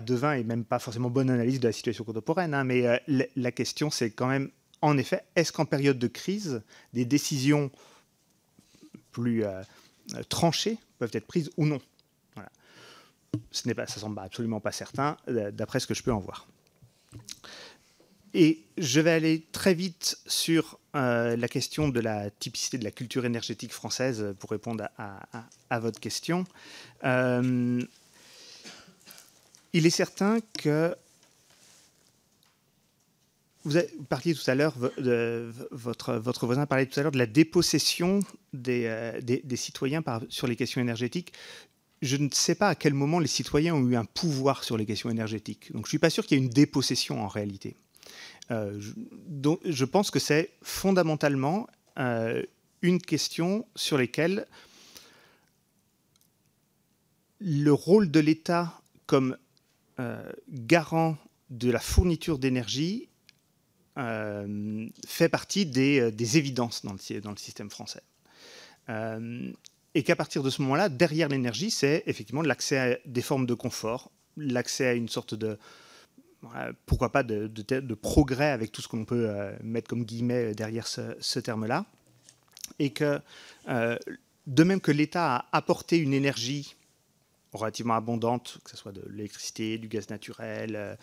devin 0.01 0.33
et 0.33 0.43
même 0.43 0.63
pas 0.63 0.79
forcément 0.79 1.09
bonne 1.09 1.29
analyse 1.29 1.59
de 1.59 1.67
la 1.67 1.73
situation 1.73 2.05
contemporaine, 2.05 2.53
hein, 2.53 2.63
mais 2.63 3.01
la 3.35 3.51
question, 3.51 3.91
c'est 3.91 4.11
quand 4.11 4.27
même, 4.27 4.49
en 4.81 4.97
effet, 4.97 5.23
est-ce 5.35 5.51
qu'en 5.51 5.65
période 5.65 5.99
de 5.99 6.07
crise, 6.07 6.63
des 6.93 7.05
décisions 7.05 7.69
plus 9.15 9.45
euh, 9.45 9.63
tranchées 10.27 10.77
peuvent 10.99 11.11
être 11.13 11.25
prises 11.25 11.49
ou 11.55 11.65
non. 11.65 11.79
Voilà. 12.35 12.49
Ce 13.51 13.65
n'est 13.65 13.73
pas, 13.73 13.87
semble 13.87 14.19
absolument 14.19 14.59
pas 14.59 14.73
certain, 14.73 15.15
euh, 15.29 15.51
d'après 15.51 15.79
ce 15.79 15.87
que 15.87 15.93
je 15.93 16.03
peux 16.03 16.11
en 16.11 16.19
voir. 16.19 16.47
Et 18.33 18.65
je 18.77 18.99
vais 18.99 19.11
aller 19.11 19.45
très 19.53 19.73
vite 19.73 20.17
sur 20.27 20.77
euh, 20.97 21.37
la 21.37 21.47
question 21.47 21.87
de 21.87 22.01
la 22.01 22.29
typicité 22.29 22.77
de 22.77 22.83
la 22.83 22.91
culture 22.91 23.23
énergétique 23.23 23.71
française 23.71 24.35
pour 24.37 24.49
répondre 24.49 24.89
à, 24.97 25.79
votre 25.79 26.01
question. 26.01 26.43
il 27.01 27.87
est 29.73 29.89
certain 29.89 30.39
que 30.59 30.93
vous, 33.65 33.79
parliez 34.07 34.35
tout 34.35 34.49
à 34.49 34.55
l'heure, 34.55 34.75
votre, 35.71 36.13
votre 36.13 36.45
voisin 36.45 36.67
parlait 36.67 36.85
tout 36.85 36.99
à 36.99 37.03
l'heure 37.03 37.11
de 37.11 37.17
la 37.17 37.25
dépossession 37.25 38.19
des, 38.53 38.85
euh, 38.85 39.19
des, 39.21 39.55
citoyens 39.55 40.03
sur 40.29 40.47
les 40.47 40.55
questions 40.55 40.79
énergétiques. 40.79 41.33
Je 42.01 42.17
ne 42.17 42.29
sais 42.31 42.53
pas 42.53 42.69
à 42.69 42.75
quel 42.75 42.93
moment 42.93 43.17
les 43.19 43.27
citoyens 43.27 43.73
ont 43.73 43.87
eu 43.87 43.95
un 43.95 44.05
pouvoir 44.05 44.63
sur 44.63 44.77
les 44.77 44.85
questions 44.85 45.09
énergétiques. 45.09 45.71
Donc 45.71 45.85
je 45.85 45.87
ne 45.87 45.89
suis 45.89 45.99
pas 45.99 46.11
sûr 46.11 46.25
qu'il 46.25 46.37
y 46.37 46.41
ait 46.41 46.43
une 46.43 46.51
dépossession 46.51 47.23
en 47.23 47.27
réalité. 47.27 47.75
Euh, 48.51 48.79
je, 48.79 48.91
donc, 49.27 49.59
je 49.65 49.85
pense 49.85 50.11
que 50.11 50.19
c'est 50.19 50.51
fondamentalement 50.61 51.67
euh, 51.97 52.43
une 52.83 53.01
question 53.01 53.65
sur 53.75 53.97
laquelle 53.97 54.45
le 57.39 57.73
rôle 57.73 58.11
de 58.11 58.19
l'État 58.19 58.79
comme 59.07 59.37
garant 60.49 61.17
de 61.49 61.71
la 61.71 61.79
fourniture 61.79 62.37
d'énergie 62.37 63.07
fait 63.95 65.29
partie 65.29 65.65
des, 65.65 65.99
euh, 65.99 66.11
des, 66.11 66.37
évidences 66.37 66.83
dans 66.83 66.93
le, 66.93 67.37
système 67.37 67.69
français. 67.69 68.01
Euh, 68.89 69.51
et 69.93 70.03
qu'à 70.03 70.15
partir 70.15 70.43
de 70.43 70.49
ce 70.49 70.61
moment-là, 70.63 70.89
derrière 70.89 71.29
l'énergie, 71.29 71.71
c'est 71.71 72.03
effectivement 72.05 72.41
l'accès 72.41 72.77
à 72.77 72.97
des 73.05 73.21
formes 73.21 73.45
de 73.45 73.53
confort, 73.53 74.11
l'accès 74.35 74.87
à 74.87 74.93
une 74.93 75.07
sorte 75.07 75.33
de, 75.33 75.57
pourquoi 76.85 77.11
pas, 77.11 77.23
de, 77.23 77.93
progrès 77.93 78.49
avec 78.49 78.73
tout 78.73 78.81
ce 78.81 78.89
qu'on 78.89 79.05
peut 79.05 79.31
mettre 79.63 79.87
comme 79.87 80.03
guillemets 80.03 80.53
derrière 80.53 80.85
ce 80.85 81.39
terme-là. 81.39 81.85
Et 82.77 82.89
que, 82.89 83.21
de 83.65 84.63
même 84.63 84.81
que 84.81 84.91
l'État 84.91 85.37
a 85.37 85.45
apporté 85.53 85.97
une 85.97 86.13
énergie 86.13 86.75
relativement 87.53 87.95
abondante, 87.95 88.59
que 88.65 88.71
ce 88.71 88.77
soit 88.77 88.91
de 88.91 89.03
l'électricité, 89.09 89.77
du 89.77 89.87
gaz 89.87 90.09
naturel, 90.09 90.97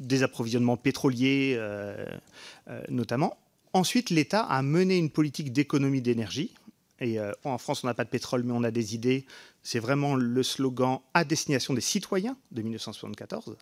des 0.00 0.22
approvisionnements 0.22 0.76
pétroliers 0.76 1.54
euh, 1.56 2.06
euh, 2.68 2.82
notamment. 2.88 3.36
Ensuite, 3.72 4.10
l'État 4.10 4.42
a 4.42 4.62
mené 4.62 4.98
une 4.98 5.10
politique 5.10 5.52
d'économie 5.52 6.00
d'énergie. 6.00 6.54
Et 7.00 7.18
euh, 7.18 7.32
en 7.44 7.58
France, 7.58 7.84
on 7.84 7.86
n'a 7.86 7.94
pas 7.94 8.04
de 8.04 8.10
pétrole, 8.10 8.42
mais 8.44 8.52
on 8.52 8.62
a 8.62 8.70
des 8.70 8.94
idées. 8.94 9.26
C'est 9.62 9.78
vraiment 9.78 10.14
le 10.14 10.42
slogan 10.42 11.00
à 11.12 11.24
destination 11.24 11.74
des 11.74 11.80
citoyens 11.80 12.36
de 12.52 12.62
1974. 12.62 13.56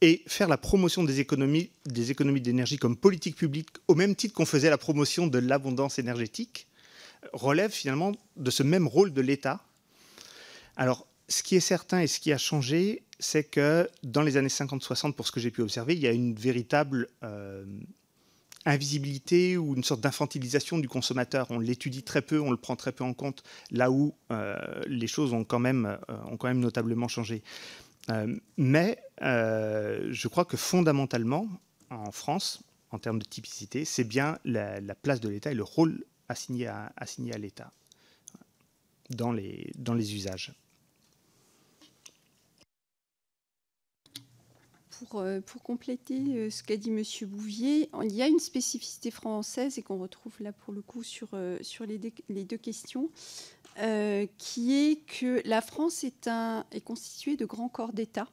et 0.00 0.22
faire 0.26 0.48
la 0.48 0.56
promotion 0.56 1.04
des 1.04 1.20
économies 1.20 1.70
des 1.86 2.10
économies 2.10 2.40
d'énergie 2.40 2.78
comme 2.78 2.96
politique 2.96 3.36
publique, 3.36 3.68
au 3.88 3.94
même 3.94 4.16
titre 4.16 4.34
qu'on 4.34 4.46
faisait 4.46 4.70
la 4.70 4.78
promotion 4.78 5.26
de 5.26 5.38
l'abondance 5.38 5.98
énergétique, 5.98 6.66
relève 7.32 7.70
finalement 7.70 8.12
de 8.36 8.50
ce 8.50 8.62
même 8.62 8.86
rôle 8.86 9.12
de 9.12 9.20
l'État. 9.20 9.60
Alors, 10.76 11.06
ce 11.28 11.42
qui 11.42 11.56
est 11.56 11.60
certain 11.60 12.00
et 12.00 12.06
ce 12.06 12.20
qui 12.20 12.32
a 12.32 12.38
changé, 12.38 13.02
c'est 13.18 13.44
que 13.44 13.88
dans 14.02 14.22
les 14.22 14.36
années 14.36 14.48
50-60, 14.48 15.12
pour 15.12 15.26
ce 15.26 15.32
que 15.32 15.40
j'ai 15.40 15.50
pu 15.50 15.62
observer, 15.62 15.94
il 15.94 16.00
y 16.00 16.06
a 16.06 16.12
une 16.12 16.34
véritable 16.34 17.08
euh, 17.22 17.64
invisibilité 18.64 19.56
ou 19.56 19.74
une 19.74 19.84
sorte 19.84 20.00
d'infantilisation 20.00 20.78
du 20.78 20.88
consommateur. 20.88 21.46
On 21.50 21.58
l'étudie 21.58 22.02
très 22.02 22.22
peu, 22.22 22.40
on 22.40 22.50
le 22.50 22.56
prend 22.56 22.76
très 22.76 22.92
peu 22.92 23.04
en 23.04 23.14
compte, 23.14 23.42
là 23.70 23.90
où 23.90 24.14
euh, 24.30 24.56
les 24.86 25.06
choses 25.06 25.32
ont 25.32 25.44
quand 25.44 25.58
même, 25.58 25.98
euh, 26.10 26.54
notablement 26.54 27.08
changé. 27.08 27.42
mais 28.56 28.98
je 29.20 30.28
crois 30.28 30.44
que 30.44 30.56
fondamentalement, 30.56 31.48
en 31.90 32.10
France, 32.10 32.62
en 32.90 32.98
termes 32.98 33.18
de 33.18 33.24
typicité, 33.24 33.84
c'est 33.84 34.04
bien 34.04 34.38
la, 34.44 34.80
place 34.94 35.20
de 35.20 35.28
l'État 35.28 35.50
et 35.52 35.54
le 35.54 35.62
rôle 35.62 36.04
assigné 36.28 36.66
à, 36.66 36.92
l'État 37.38 37.70
dans 39.10 39.32
les 39.32 40.14
usages. 40.14 40.54
Euh, 45.14 45.40
pour, 45.40 45.62
compléter 45.62 46.20
euh, 46.36 46.50
ce 46.50 46.62
qu'a 46.62 46.76
dit 46.76 46.90
M. 46.90 47.02
Bouvier, 47.28 47.88
il 48.02 48.12
y 48.12 48.22
a 48.22 48.28
une 48.28 48.38
spécificité 48.38 49.10
française 49.10 49.78
et 49.78 49.82
qu'on 49.82 49.98
retrouve 49.98 50.34
là 50.40 50.52
pour 50.52 50.72
le 50.72 50.82
coup 50.82 51.02
sur, 51.02 51.28
euh, 51.32 51.58
sur 51.62 51.86
les, 51.86 51.98
deux 51.98 52.56
questions, 52.56 53.10
qui 54.38 54.74
est 54.74 54.96
que 55.06 55.42
la 55.44 55.60
France 55.60 56.04
est, 56.04 56.28
un, 56.28 56.64
est 56.70 56.80
constituée 56.80 57.36
de 57.36 57.44
grands 57.44 57.68
corps 57.68 57.92
d'État 57.92 58.28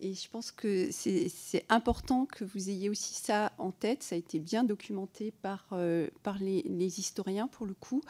Et 0.00 0.14
je 0.14 0.28
pense 0.28 0.50
que 0.50 0.88
c'est 0.90 1.64
important 1.68 2.26
que 2.26 2.44
vous 2.44 2.68
ayez 2.68 2.88
aussi 2.88 3.14
ça 3.14 3.52
en 3.58 3.70
tête. 3.70 4.02
Ça 4.02 4.14
a 4.14 4.18
été 4.18 4.38
bien 4.40 4.64
documenté 4.64 5.32
par, 5.42 5.68
par 6.22 6.38
les, 6.38 6.98
historiens, 6.98 7.46
pour 7.46 7.66
le 7.66 7.74
coup, 7.74 8.02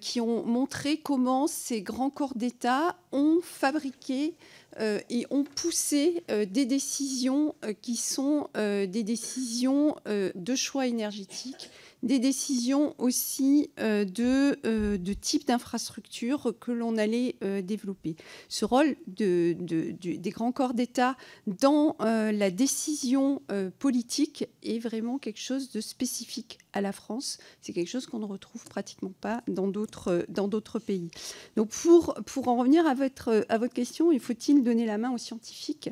qui 0.00 0.20
ont 0.20 0.44
montré 0.46 0.98
comment 0.98 1.46
ces 1.46 1.82
grands 1.82 2.10
corps 2.10 2.34
d'État 2.34 2.96
ont 3.12 3.40
fabriqué 3.42 4.34
et 4.80 5.26
ont 5.30 5.44
poussé 5.44 6.24
des 6.28 6.66
décisions 6.66 7.54
qui 7.82 7.96
sont 7.96 8.48
des 8.54 9.02
décisions 9.02 9.96
de 10.06 10.54
choix 10.54 10.86
énergétiques 10.86 11.70
des 12.04 12.18
décisions 12.18 12.94
aussi 12.98 13.70
euh, 13.80 14.04
de, 14.04 14.58
euh, 14.66 14.98
type 15.20 15.46
d'infrastructure 15.46 16.54
que 16.60 16.70
l'on 16.70 16.98
allait 16.98 17.36
euh, 17.42 17.62
développer. 17.62 18.14
Ce 18.48 18.64
rôle 18.64 18.96
de, 19.06 19.56
des 19.58 20.30
grands 20.30 20.52
corps 20.52 20.74
d'État 20.74 21.16
dans 21.46 21.96
la 22.00 22.50
décision 22.50 23.42
politique 23.78 24.46
est 24.62 24.78
vraiment 24.78 25.18
quelque 25.18 25.40
chose 25.40 25.70
de 25.70 25.80
spécifique 25.80 26.58
à 26.72 26.80
la 26.80 26.92
France. 26.92 27.38
C'est 27.60 27.72
quelque 27.72 27.88
chose 27.88 28.06
qu'on 28.06 28.18
ne 28.18 28.26
retrouve 28.26 28.64
pratiquement 28.64 29.12
pas 29.20 29.42
dans 29.48 29.68
d'autres, 29.68 30.78
pays. 30.78 31.10
Donc 31.56 31.70
pour, 31.70 32.48
en 32.48 32.56
revenir 32.56 32.86
à 32.86 32.94
votre, 32.94 33.46
à 33.48 33.58
votre 33.58 33.74
question, 33.74 34.12
il 34.12 34.20
faut-il 34.20 34.62
donner 34.62 34.86
la 34.86 34.98
main 34.98 35.12
aux 35.12 35.18
scientifiques? 35.18 35.90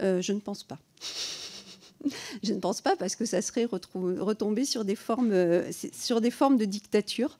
Je 0.00 0.32
ne 0.32 0.40
pense 0.40 0.64
pas. 0.64 0.78
Je 2.42 2.52
ne 2.52 2.58
pense 2.58 2.80
pas 2.80 2.96
parce 2.96 3.16
que 3.16 3.24
ça 3.24 3.42
serait 3.42 3.64
retomber 3.64 4.64
sur 4.64 4.84
des 4.84 4.94
formes, 4.94 5.32
euh, 5.32 5.70
sur 5.92 6.20
des 6.20 6.30
formes 6.30 6.56
de 6.56 6.64
dictature. 6.64 7.38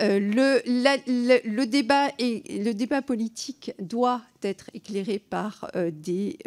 Euh, 0.00 0.18
le, 0.18 1.64
débat 1.66 2.08
le 2.18 2.72
débat 2.72 3.02
politique 3.02 3.72
doit 3.78 4.22
être 4.42 4.70
éclairé 4.72 5.18
par 5.18 5.70
euh, 5.76 5.90
des, 5.90 6.38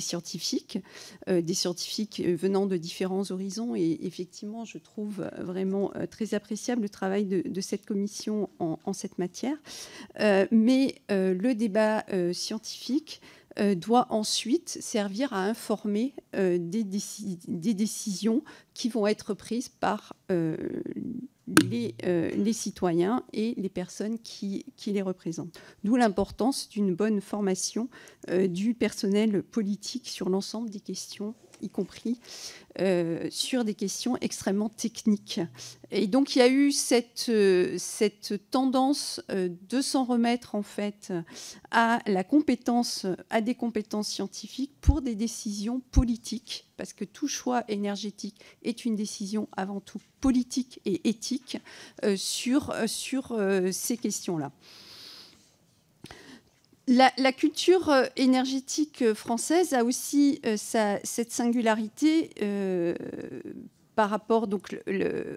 scientifiques, 0.00 0.78
des 1.26 1.54
scientifiques 1.54 2.22
venant 2.24 2.66
de 2.66 2.76
différents 2.76 3.30
horizons. 3.30 3.74
Et 3.74 3.98
effectivement, 4.02 4.64
je 4.64 4.78
trouve 4.78 5.28
vraiment 5.38 5.92
très 6.10 6.34
appréciable 6.34 6.82
le 6.82 6.88
travail 6.88 7.24
de, 7.24 7.60
cette 7.60 7.86
commission 7.86 8.50
en 8.58 8.92
cette 8.92 9.18
matière. 9.18 9.56
mais 10.50 10.96
le 11.08 11.52
débat 11.52 12.04
scientifique 12.32 13.20
euh, 13.60 13.74
doit 13.74 14.06
ensuite 14.10 14.78
servir 14.80 15.32
à 15.32 15.44
informer 15.44 16.14
euh, 16.36 16.58
des, 16.60 16.84
décisions 16.84 18.44
qui 18.72 18.88
vont 18.88 19.06
être 19.06 19.34
prises 19.34 19.68
par 19.68 20.14
euh, 20.30 20.56
les, 21.68 22.52
citoyens 22.52 23.24
et 23.32 23.54
les 23.56 23.68
personnes 23.68 24.18
qui, 24.20 24.64
qui 24.76 24.92
les 24.92 25.02
représentent. 25.02 25.58
D'où 25.82 25.96
l'importance 25.96 26.68
d'une 26.68 26.94
bonne 26.94 27.20
formation 27.20 27.88
du 28.48 28.74
personnel 28.74 29.42
politique 29.42 30.08
sur 30.08 30.28
l'ensemble 30.28 30.70
des 30.70 30.80
questions 30.80 31.34
y 31.60 31.68
compris 31.68 32.18
euh, 32.80 33.26
sur 33.30 33.64
des 33.64 33.74
questions 33.74 34.16
extrêmement 34.20 34.68
techniques. 34.68 35.40
Et 35.90 36.06
donc 36.06 36.36
il 36.36 36.38
y 36.38 36.42
a 36.42 36.48
eu 36.48 36.70
cette, 36.70 37.26
euh, 37.28 37.74
cette 37.78 38.50
tendance 38.50 39.20
euh, 39.30 39.48
de 39.68 39.80
s'en 39.80 40.04
remettre 40.04 40.54
en 40.54 40.62
fait 40.62 41.12
à 41.70 42.00
la 42.06 42.24
compétence, 42.24 43.06
à 43.30 43.40
des 43.40 43.54
compétences 43.54 44.08
scientifiques 44.08 44.72
pour 44.80 45.02
des 45.02 45.14
décisions 45.14 45.80
politiques, 45.90 46.66
parce 46.76 46.92
que 46.92 47.04
tout 47.04 47.28
choix 47.28 47.64
énergétique 47.68 48.36
est 48.62 48.84
une 48.84 48.94
décision 48.94 49.48
avant 49.56 49.80
tout 49.80 50.00
politique 50.20 50.80
et 50.84 51.08
éthique 51.08 51.58
sur, 52.16 52.74
sur 52.86 53.38
ces 53.72 53.96
questions-là. 53.96 54.52
La, 56.88 57.32
culture 57.32 57.90
euh, 57.90 58.06
énergétique 58.16 59.02
euh, 59.02 59.14
française 59.14 59.74
a 59.74 59.84
aussi 59.84 60.40
euh, 60.46 60.56
cette 60.56 61.30
singularité 61.30 62.30
par 63.94 64.08
rapport 64.08 64.46
donc 64.46 64.74
le, 64.86 65.36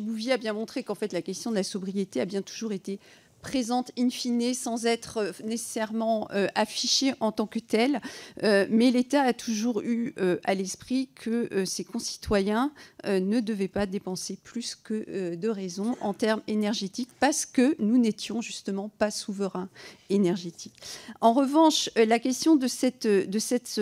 Bouvier 0.00 0.32
a 0.32 0.36
bien 0.36 0.52
montré 0.52 0.82
qu'en 0.82 0.94
fait 0.94 1.12
la 1.12 1.22
question 1.22 1.50
de 1.50 1.56
la 1.56 1.62
sobriété 1.62 2.20
a 2.20 2.26
bien 2.26 2.42
toujours 2.42 2.72
été 2.72 2.98
présente 3.40 3.90
in 3.98 4.10
fine 4.10 4.54
sans 4.54 4.86
être 4.86 5.32
nécessairement 5.44 6.28
affichée 6.54 7.12
en 7.20 7.30
tant 7.32 7.46
que 7.46 7.60
telle. 7.60 8.00
Mais 8.42 8.90
l'État 8.90 9.22
a 9.22 9.32
toujours 9.32 9.82
eu 9.82 10.14
à 10.42 10.54
l'esprit 10.54 11.10
que 11.14 11.64
ses 11.64 11.84
concitoyens 11.84 12.72
ne 13.06 13.40
devaient 13.40 13.68
pas 13.68 13.86
dépenser 13.86 14.38
plus 14.42 14.74
que 14.74 15.34
de 15.34 15.48
raison 15.48 15.96
en 16.00 16.14
termes 16.14 16.42
énergétiques 16.46 17.08
parce 17.20 17.46
que 17.46 17.76
nous 17.78 17.98
n'étions 17.98 18.40
justement 18.40 18.90
pas 18.98 19.10
souverains 19.10 19.68
énergétiques. 20.10 20.74
En 21.20 21.32
revanche, 21.32 21.90
la 21.96 22.18
question 22.18 22.56
de 22.56 22.66
cette, 22.66 23.06
de 23.06 23.38
cette 23.38 23.80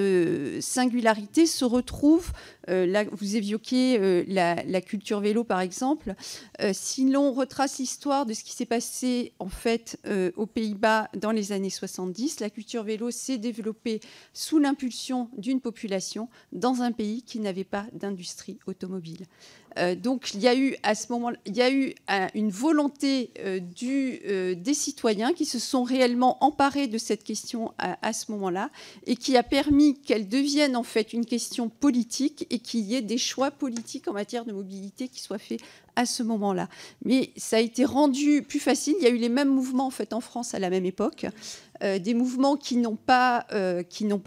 singularité 0.60 1.46
se 1.46 1.64
retrouve, 1.64 2.32
là 2.68 3.04
vous 3.10 3.36
évoquiez 3.36 4.24
la, 4.26 4.62
la, 4.64 4.80
culture 4.80 5.20
vélo 5.20 5.44
par 5.44 5.60
exemple, 5.60 6.14
si 6.72 7.08
l'on 7.10 7.32
retrace 7.32 7.78
l'histoire 7.78 8.26
de 8.26 8.34
ce 8.34 8.44
qui 8.44 8.52
s'est 8.52 8.66
passé 8.66 9.32
en 9.38 9.48
fait 9.48 9.98
euh, 10.06 10.30
aux 10.36 10.46
Pays-Bas 10.46 11.08
dans 11.16 11.30
les 11.30 11.52
années 11.52 11.70
70. 11.70 12.40
La 12.40 12.50
culture 12.50 12.82
vélo 12.82 13.10
s'est 13.10 13.38
développée 13.38 14.00
sous 14.32 14.58
l'impulsion 14.58 15.28
d'une 15.36 15.60
population 15.60 16.28
dans 16.52 16.82
un 16.82 16.92
pays 16.92 17.22
qui 17.22 17.40
n'avait 17.40 17.64
pas 17.64 17.86
d'industrie 17.92 18.58
automobile. 18.66 19.13
Euh, 19.76 19.96
donc 19.96 20.34
il 20.34 20.40
y 20.40 20.46
a 20.46 20.54
eu 20.54 20.76
à 20.84 20.94
ce 20.94 21.10
moment, 21.12 21.32
il 21.46 21.56
y 21.56 21.62
a 21.62 21.68
eu 21.68 21.94
euh, 22.08 22.28
une 22.34 22.50
volonté 22.50 23.30
du, 23.76 24.20
des 24.56 24.74
citoyens 24.74 25.32
qui 25.32 25.44
se 25.44 25.58
sont 25.58 25.82
réellement 25.82 26.42
emparés 26.44 26.86
de 26.86 26.96
cette 26.96 27.24
question 27.24 27.72
à, 27.78 28.12
ce 28.12 28.30
moment-là 28.30 28.70
et 29.06 29.16
qui 29.16 29.36
a 29.36 29.42
permis 29.42 29.98
qu'elle 30.00 30.28
devienne 30.28 30.76
en 30.76 30.84
fait 30.84 31.12
une 31.12 31.26
question 31.26 31.68
politique 31.68 32.46
et 32.50 32.60
qu'il 32.60 32.80
y 32.80 32.94
ait 32.94 33.02
des 33.02 33.18
choix 33.18 33.50
politiques 33.50 34.06
en 34.06 34.12
matière 34.12 34.44
de 34.44 34.52
mobilité 34.52 35.08
qui 35.08 35.20
soient 35.20 35.38
faits 35.38 35.60
à 35.96 36.06
ce 36.06 36.22
moment-là. 36.22 36.68
Mais 37.04 37.30
ça 37.36 37.56
a 37.56 37.60
été 37.60 37.84
rendu 37.84 38.42
plus 38.42 38.60
facile. 38.60 38.94
Il 39.00 39.04
y 39.04 39.06
a 39.06 39.10
eu 39.10 39.16
les 39.16 39.28
mêmes 39.28 39.48
mouvements 39.48 39.86
en 39.86 39.90
fait 39.90 40.12
en 40.12 40.20
France 40.20 40.54
à 40.54 40.58
la 40.58 40.70
même 40.70 40.84
époque, 40.84 41.26
euh, 41.82 41.98
des 41.98 42.14
mouvements 42.14 42.56
qui 42.56 42.76
n'ont 42.76 42.96
pas, 42.96 43.46
euh, 43.52 43.82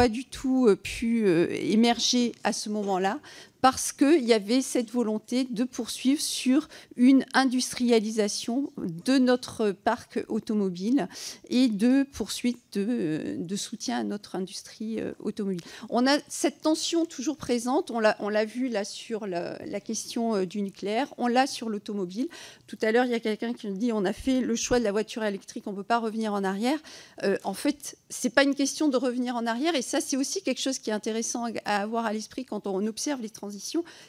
du 0.09 0.25
tout 0.25 0.67
euh, 0.67 0.75
pu 0.75 1.27
émerger 1.51 2.33
à 2.43 2.53
ce 2.53 2.69
moment-là, 2.69 3.19
parce 3.61 3.91
qu'il 3.91 4.23
y 4.23 4.33
avait 4.33 4.61
cette 4.61 4.91
volonté 4.91 5.45
de 5.45 5.63
poursuivre 5.63 6.21
sur 6.21 6.69
une 6.95 7.25
industrialisation 7.33 8.71
de 8.77 9.17
notre 9.17 9.71
parc 9.71 10.23
automobile 10.27 11.07
et 11.49 11.67
de 11.67 12.03
poursuite 12.03 12.77
de, 12.77 13.55
soutien 13.55 13.97
à 13.99 14.03
notre 14.03 14.35
industrie 14.35 14.99
euh, 14.99 15.13
automobile. 15.19 15.61
On 15.89 16.05
a 16.05 16.17
cette 16.27 16.61
tension 16.61 17.05
toujours 17.05 17.37
présente, 17.37 17.91
on 17.91 17.99
l'a 17.99 18.45
vu 18.45 18.69
là 18.69 18.83
sur 18.83 19.25
la, 19.25 19.57
question 19.79 20.35
euh, 20.35 20.45
du 20.45 20.61
nucléaire, 20.61 21.13
on 21.17 21.27
l'a 21.27 21.47
sur 21.47 21.69
l'automobile. 21.69 22.27
Tout 22.67 22.77
à 22.81 22.91
l'heure, 22.91 23.05
il 23.05 23.11
y 23.11 23.15
a 23.15 23.19
quelqu'un 23.19 23.53
qui 23.53 23.67
me 23.67 23.75
dit 23.75 23.91
on 23.91 24.05
a 24.05 24.13
fait 24.13 24.41
le 24.41 24.55
choix 24.55 24.77
de 24.79 24.83
la 24.83 24.91
voiture 24.91 25.23
électrique, 25.23 25.63
on 25.65 25.71
ne 25.71 25.77
peut 25.77 25.83
pas 25.83 25.97
revenir 25.97 26.33
en 26.33 26.43
arrière. 26.43 26.77
Euh, 27.23 27.37
en 27.43 27.55
fait, 27.55 27.97
ce 28.09 28.27
n'est 28.27 28.31
pas 28.31 28.43
une 28.43 28.55
question 28.55 28.87
de 28.87 28.97
revenir 28.97 29.35
en 29.35 29.47
arrière 29.47 29.73
et 29.73 29.81
ça, 29.81 29.99
c'est 29.99 30.17
aussi 30.17 30.43
quelque 30.43 30.61
chose 30.61 30.77
qui 30.77 30.91
est 30.91 30.93
intéressant 30.93 31.45
à 31.65 31.81
avoir 31.81 32.05
à 32.05 32.13
l'esprit 32.13 32.45
quand 32.45 32.67
on 32.67 32.85
observe 32.85 33.21
les 33.21 33.29
transitions 33.29 33.46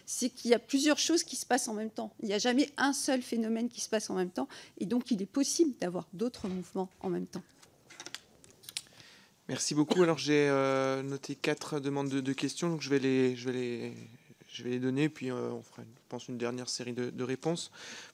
c'est 0.07 0.31
qu'il 0.31 0.51
y 0.51 0.55
a 0.55 0.59
plusieurs 0.59 0.99
choses 0.99 1.23
qui 1.23 1.37
se 1.37 1.47
passent 1.47 1.69
en 1.69 1.75
même 1.75 1.91
temps. 1.91 2.13
Il 2.23 2.29
n'y 2.29 2.35
a 2.35 2.39
jamais 2.39 2.71
un 2.77 2.93
seul 2.93 3.23
phénomène 3.23 3.69
qui 3.69 3.81
se 3.81 3.89
passe 3.89 4.11
en 4.11 4.15
même 4.15 4.31
temps. 4.31 4.49
Et 4.79 4.87
donc, 4.87 5.11
il 5.11 5.23
est 5.23 5.27
possible 5.27 5.73
d'avoir 5.81 6.07
d'autres 6.13 6.49
mouvements 6.49 6.89
en 7.01 7.11
même 7.11 7.27
temps. 7.27 7.43
Merci 9.49 9.75
beaucoup. 9.75 10.03
Alors, 10.03 10.19
j'ai 10.19 10.49
euh, 10.49 11.03
noté 11.03 11.35
quatre 11.35 11.81
demandes 11.81 12.11
de, 12.11 12.33
questions. 12.33 12.69
Donc, 12.69 12.83
je 12.83 12.91
vais 12.91 12.99
les, 12.99 13.35
je 13.37 13.47
vais 13.47 13.53
les, 13.53 13.93
je 14.53 14.63
vais 14.63 14.71
les 14.71 14.79
donner. 14.79 15.09
Puis, 15.09 15.31
euh, 15.31 15.51
on 15.53 15.63
fera, 15.63 15.83
je 15.83 16.09
pense, 16.09 16.29
une 16.29 16.39
dernière 16.39 16.69
série 16.69 16.93
de, 16.93 17.25
réponses. 17.25 17.71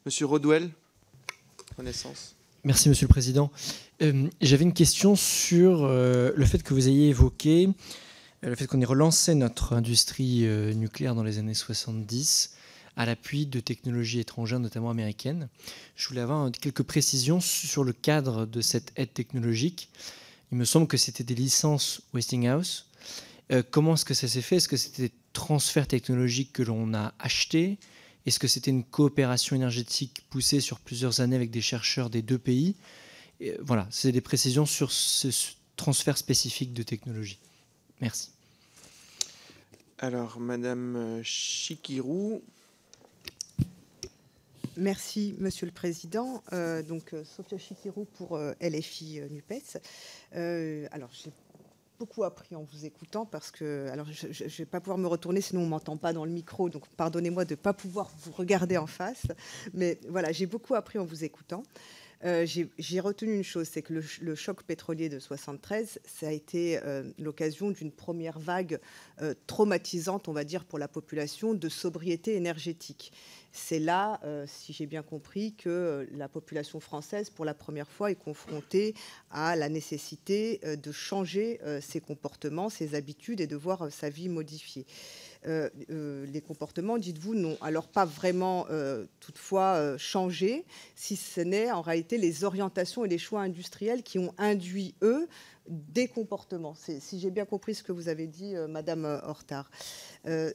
Monsieur 0.07 0.27
Rodwell, 0.27 0.71
Renaissance. 1.77 2.37
Merci, 2.63 2.89
Monsieur 2.89 3.07
le 3.07 3.11
Président. 3.11 3.51
Euh, 4.01 4.29
j'avais 4.41 4.63
une 4.63 4.73
question 4.73 5.17
sur 5.17 5.87
le 5.87 6.47
fait 6.47 6.63
que 6.63 6.73
vous 6.73 6.89
ayez 6.89 7.09
évoqué 7.09 7.69
euh, 7.69 7.73
le 8.45 8.55
fait 8.55 8.67
qu'on 8.67 8.81
ait 8.81 8.87
relancé 8.87 9.35
notre 9.35 9.73
industrie 9.73 10.47
euh, 10.47 10.75
nucléaire 10.75 11.15
dans 11.15 11.23
les 11.23 11.39
années 11.39 11.55
70 11.55 12.53
à 12.97 13.07
l'appui 13.07 13.47
de 13.47 13.59
technologies 13.59 14.21
étrangères, 14.21 14.61
notamment 14.61 14.91
américaines. 14.91 15.49
Je 15.97 16.09
voulais 16.09 16.21
avoir 16.21 16.51
quelques 16.53 16.83
précisions 16.83 17.41
sur 17.41 17.83
le 17.83 17.93
cadre 17.93 18.47
de 18.47 18.61
cette 18.61 18.93
aide 18.97 19.13
technologique. 19.13 19.89
Il 20.53 20.59
me 20.59 20.65
semble 20.65 20.87
que 20.87 20.97
c'était 20.97 21.25
des 21.25 21.35
licences 21.35 22.03
Westinghouse. 22.13 22.87
Euh, 23.51 23.63
comment 23.69 23.95
est-ce 23.95 24.05
que 24.05 24.15
ça 24.15 24.29
s'est 24.29 24.43
fait? 24.43 24.57
Est-ce 24.57 24.69
que 24.69 24.77
c'était 24.77 25.05
des 25.05 25.13
transferts 25.33 25.89
technologiques 25.89 26.53
que 26.53 26.63
l'on 26.63 26.95
a 26.95 27.15
achetés? 27.19 27.79
Est-ce 28.27 28.39
que 28.39 28.47
c'était 28.47 28.71
une 28.71 28.85
coopération 28.85 29.57
énergétique 29.57 30.23
poussée 30.31 30.61
sur 30.61 30.81
plusieurs 30.81 31.21
années 31.21 31.37
avec 31.37 31.51
des 31.51 31.61
chercheurs 31.61 32.11
des 32.11 32.23
deux 32.23 32.39
pays? 32.39 32.77
Voilà, 33.61 33.87
c'est 33.91 34.13
des 34.13 34.21
précisions 34.21 34.65
sur 34.65 34.93
ce 34.93 35.29
transfert 35.77 36.17
spécifique 36.17 36.73
de 36.73 36.83
technologie. 36.83 37.39
Merci. 38.01 38.34
Alors, 40.01 40.41
Madame 40.41 41.21
Chikirou. 41.23 42.43
merci, 44.77 45.37
Monsieur 45.39 45.67
le 45.67 45.73
Président. 45.73 46.43
Euh, 46.53 46.83
donc, 46.83 47.15
euh, 47.15 47.23
Sophia 47.25 47.59
Chikirou 47.59 48.05
pour 48.05 48.37
LFI 48.61 49.21
NUPES. 49.31 49.79
alors, 50.91 51.11
j'ai 51.13 51.31
beaucoup 52.01 52.25
appris 52.25 52.57
en 52.57 52.65
vous 52.65 52.85
écoutant 52.85 53.25
parce 53.25 53.53
que, 53.53 53.89
alors, 53.93 54.07
je 54.11 54.27
ne 54.45 54.49
vais 54.49 54.67
pas 54.67 54.81
pouvoir 54.81 54.99
me 54.99 55.07
retourner, 55.07 55.41
sinon 55.41 55.63
on 55.63 55.67
m'entend 55.67 55.97
pas 55.97 56.13
dans 56.13 56.25
le 56.25 56.33
micro. 56.33 56.69
Donc, 56.69 56.89
pardonnez-moi 56.97 57.45
de 57.45 57.53
ne 57.53 57.57
pas 57.57 57.73
pouvoir 57.73 58.11
vous 58.25 58.33
regarder 58.33 58.77
en 58.77 58.89
face. 58.89 59.27
Mais 59.75 60.01
voilà, 60.09 60.33
j'ai 60.33 60.47
beaucoup 60.47 60.75
appris 60.75 60.99
en 60.99 61.05
vous 61.05 61.23
écoutant. 61.23 61.63
Euh, 62.25 62.47
j'ai 62.47 63.01
retenu 63.01 63.35
une 63.35 63.45
chose, 63.45 63.69
c'est 63.71 63.83
que 63.83 63.95
le, 64.21 64.35
choc 64.35 64.63
pétrolier 64.63 65.09
de 65.09 65.19
73, 65.19 66.01
ça 66.05 66.29
a 66.29 66.31
été 66.31 66.79
euh, 66.83 67.03
l'occasion 67.19 67.71
d'une 67.71 67.93
première 67.93 68.39
vague 68.39 68.81
euh, 69.21 69.35
traumatisante, 69.47 70.29
on 70.29 70.33
va 70.33 70.45
dire, 70.45 70.65
pour 70.65 70.79
la 70.79 70.89
population 70.89 71.55
de 71.55 71.69
sobriété 71.69 72.35
énergétique. 72.35 73.13
C'est 73.57 73.79
là, 73.79 74.21
si 74.49 74.73
j'ai 74.73 74.87
bien 74.87 75.05
compris, 75.05 75.55
que 75.55 76.09
la 76.11 76.29
population 76.29 76.81
française, 76.81 77.31
pour 77.31 77.45
la 77.45 77.55
première 77.55 77.89
fois, 77.89 78.11
est 78.11 78.17
confrontée 78.17 78.95
à 79.31 79.55
la 79.55 79.69
nécessité 79.69 80.61
de 80.65 80.91
changer 80.91 81.61
ses 81.81 82.01
comportements, 82.01 82.69
ses 82.69 82.97
habitudes 82.97 83.41
et 83.41 83.47
de 83.47 83.55
voir 83.55 83.93
sa 83.93 84.11
vie 84.11 84.29
modifiée. 84.29 84.87
Euh, 85.47 85.69
euh, 85.91 86.27
les 86.27 86.41
comportements, 86.41 86.97
dites-vous, 86.97 87.35
n'ont 87.35 87.59
alors 87.61 87.89
pas 87.89 88.05
vraiment 88.05 88.67
euh, 88.71 89.05
toutefois 89.21 89.99
changé, 89.99 90.65
si 90.95 91.17
ce 91.17 91.41
n'est 91.41 91.71
en 91.71 91.83
réalité 91.83 92.19
les 92.19 92.45
orientations 92.45 93.05
et 93.05 93.09
les 93.09 93.19
choix 93.19 93.43
industriels 93.43 94.03
qui 94.03 94.19
ont 94.19 94.35
induit, 94.39 94.95
eux, 95.03 95.29
des 95.69 96.09
comportements. 96.09 96.75
Si 96.75 97.21
j'ai 97.21 97.31
bien 97.31 97.47
compris 97.47 97.75
ce 97.75 97.83
que 97.83 97.93
vous 97.93 98.09
avez 98.09 98.27
dit, 98.27 98.55
Madame 98.69 99.05
Hortard. 99.25 99.71
et 100.27 100.55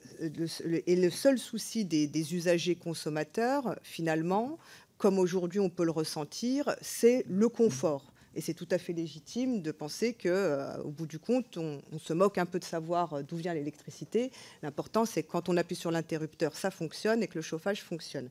le 0.96 1.10
seul 1.10 1.40
souci 1.40 1.84
des 1.84 2.36
usagers 2.36 2.76
consommateurs, 2.76 3.76
finalement, 3.82 4.60
comme 5.00 5.18
aujourd'hui 5.18 5.60
on 5.60 5.70
peut 5.70 5.86
le 5.86 5.92
ressentir, 5.92 6.76
c'est 6.82 7.26
le 7.28 7.50
confort. 7.50 8.12
Et 8.36 8.42
c'est 8.42 8.54
tout 8.54 8.68
à 8.72 8.78
fait 8.78 8.94
légitime 8.94 9.62
de 9.62 9.72
penser 9.72 10.14
qu'au 10.14 10.30
euh, 10.30 10.84
bout 10.84 11.08
du 11.08 11.20
compte, 11.20 11.58
on, 11.58 11.82
se 11.98 12.14
moque 12.14 12.38
un 12.38 12.46
peu 12.46 12.60
de 12.60 12.64
savoir 12.64 13.14
euh, 13.14 13.24
d'où 13.24 13.38
vient 13.38 13.54
l'électricité. 13.54 14.32
L'important, 14.62 15.06
c'est 15.06 15.24
que 15.24 15.32
quand 15.32 15.50
on 15.50 15.58
appuie 15.58 15.76
sur 15.76 15.92
l'interrupteur, 15.92 16.56
ça 16.56 16.72
fonctionne 16.72 17.24
et 17.24 17.28
que 17.28 17.36
le 17.36 17.42
chauffage 17.42 17.82
fonctionne. 17.82 18.30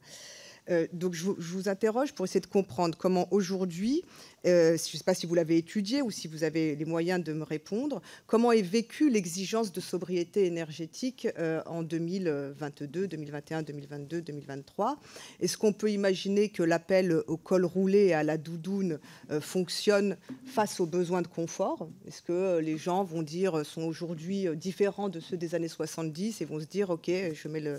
Euh, 0.70 0.86
donc 0.92 1.14
je 1.14 1.24
vous, 1.24 1.68
interroge 1.68 2.12
pour 2.12 2.24
essayer 2.24 2.40
de 2.40 2.46
comprendre 2.46 2.96
comment 2.96 3.26
aujourd'hui, 3.30 4.04
euh, 4.46 4.70
je 4.70 4.72
ne 4.72 4.98
sais 4.98 5.04
pas 5.04 5.14
si 5.14 5.26
vous 5.26 5.34
l'avez 5.34 5.58
étudié 5.58 6.02
ou 6.02 6.10
si 6.10 6.28
vous 6.28 6.44
avez 6.44 6.76
les 6.76 6.84
moyens 6.84 7.22
de 7.22 7.32
me 7.32 7.42
répondre, 7.42 8.00
comment 8.26 8.52
est 8.52 8.62
vécue 8.62 9.10
l'exigence 9.10 9.72
de 9.72 9.80
sobriété 9.80 10.46
énergétique 10.46 11.28
euh, 11.38 11.62
en 11.66 11.82
2022, 11.82 13.08
2021, 13.08 13.62
2022, 13.62 14.22
2023 14.22 15.00
Est-ce 15.40 15.56
qu'on 15.56 15.72
peut 15.72 15.90
imaginer 15.90 16.48
que 16.50 16.62
l'appel 16.62 17.22
au 17.26 17.36
col 17.36 17.64
roulé 17.64 18.06
et 18.06 18.14
à 18.14 18.22
la 18.22 18.38
doudoune 18.38 18.98
fonctionne 19.40 20.16
face 20.44 20.80
aux 20.80 20.86
besoins 20.86 21.22
de 21.22 21.28
confort? 21.28 21.88
Est-ce 22.06 22.22
que 22.22 22.58
les 22.58 22.78
gens 22.78 23.04
vont 23.04 23.22
dire 23.22 23.64
sont 23.64 23.82
aujourd'hui 23.82 24.46
différents 24.56 25.08
de 25.08 25.20
ceux 25.20 25.36
des 25.36 25.54
années 25.54 25.68
70 25.68 26.40
et 26.40 26.44
vont 26.44 26.60
se 26.60 26.66
dire 26.66 26.90
ok, 26.90 27.10
je 27.10 27.48
mets 27.48 27.60
le 27.60 27.78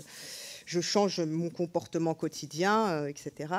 je 0.70 0.80
change 0.80 1.18
mon 1.18 1.50
comportement 1.50 2.14
quotidien, 2.14 2.90
euh, 2.90 3.06
etc. 3.08 3.54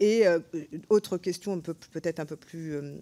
Et 0.00 0.26
euh, 0.26 0.40
autre 0.88 1.16
question 1.16 1.60
peut-être 1.60 2.18
un 2.18 2.26
peu 2.26 2.34
plus 2.34 2.74
euh, 2.74 2.98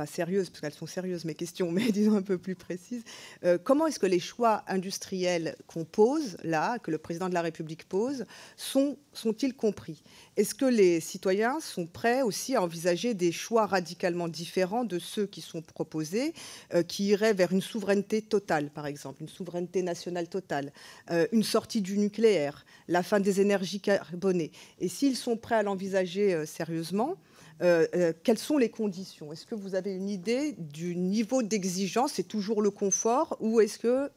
pas 0.00 0.06
sérieuses, 0.06 0.48
parce 0.48 0.62
qu'elles 0.62 0.72
sont 0.72 0.86
sérieuses 0.86 1.26
mes 1.26 1.34
questions, 1.34 1.70
mais 1.76 1.92
disons 1.92 2.16
un 2.16 2.22
peu 2.22 2.38
plus 2.38 2.54
précises. 2.54 3.04
Euh, 3.44 3.58
comment 3.62 3.86
est-ce 3.86 3.98
que 3.98 4.06
les 4.06 4.18
choix 4.18 4.64
industriels 4.66 5.56
qu'on 5.66 5.84
pose 5.84 6.38
là, 6.42 6.78
que 6.78 6.90
le 6.90 6.96
président 6.96 7.28
de 7.28 7.34
la 7.34 7.42
République 7.42 7.86
pose, 7.86 8.24
sont, 8.56 8.96
sont-ils 9.12 9.54
compris? 9.54 10.02
Est-ce 10.38 10.54
que 10.54 10.64
les 10.64 11.00
citoyens 11.00 11.60
sont 11.60 11.86
prêts 11.86 12.22
aussi 12.22 12.56
à 12.56 12.62
envisager 12.62 13.12
des 13.12 13.30
choix 13.30 13.66
radicalement 13.66 14.26
différents 14.26 14.84
de 14.84 14.98
ceux 14.98 15.26
qui 15.26 15.42
sont 15.42 15.60
proposés, 15.60 16.32
euh, 16.72 16.82
qui 16.82 17.08
iraient 17.08 17.34
vers 17.34 17.52
une 17.52 17.60
souveraineté 17.60 18.22
totale, 18.22 18.70
par 18.70 18.86
exemple, 18.86 19.20
une 19.20 19.28
souveraineté 19.28 19.82
nationale 19.82 20.28
totale, 20.28 20.72
euh, 21.10 21.26
une 21.32 21.44
sortie 21.44 21.82
du 21.82 21.98
nucléaire, 21.98 22.64
la 22.88 23.02
fin 23.02 23.20
des 23.20 23.42
énergies 23.42 23.80
carbonées? 23.80 24.50
Et 24.78 24.88
s'ils 24.88 25.16
sont 25.16 25.36
prêts 25.36 25.56
à 25.56 25.62
l'envisager 25.62 26.46
sérieusement, 26.46 27.18
euh, 27.62 27.86
euh, 27.94 28.12
quelles 28.22 28.38
sont 28.38 28.56
les 28.56 28.70
conditions? 28.70 29.32
Est-ce 29.32 29.44
que 29.44 29.54
vous 29.54 29.74
avez 29.74 29.94
une 29.94 30.08
idée 30.08 30.54
du 30.58 30.96
niveau 30.96 31.42
d'exigence? 31.42 32.12
C'est 32.14 32.28
toujours 32.28 32.62
le 32.62 32.70
confort 32.70 33.36
ou 33.40 33.60
est-ce 33.60 33.78
que 33.78 34.10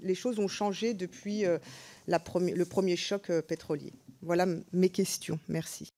les 0.00 0.14
choses 0.14 0.38
ont 0.38 0.48
changé 0.48 0.94
depuis 0.94 1.44
euh, 1.44 1.58
le 2.06 2.64
premier 2.64 2.96
choc 2.96 3.30
pétrolier? 3.42 3.92
Voilà 4.22 4.46
mes 4.72 4.88
questions. 4.88 5.38
Merci. 5.48 5.88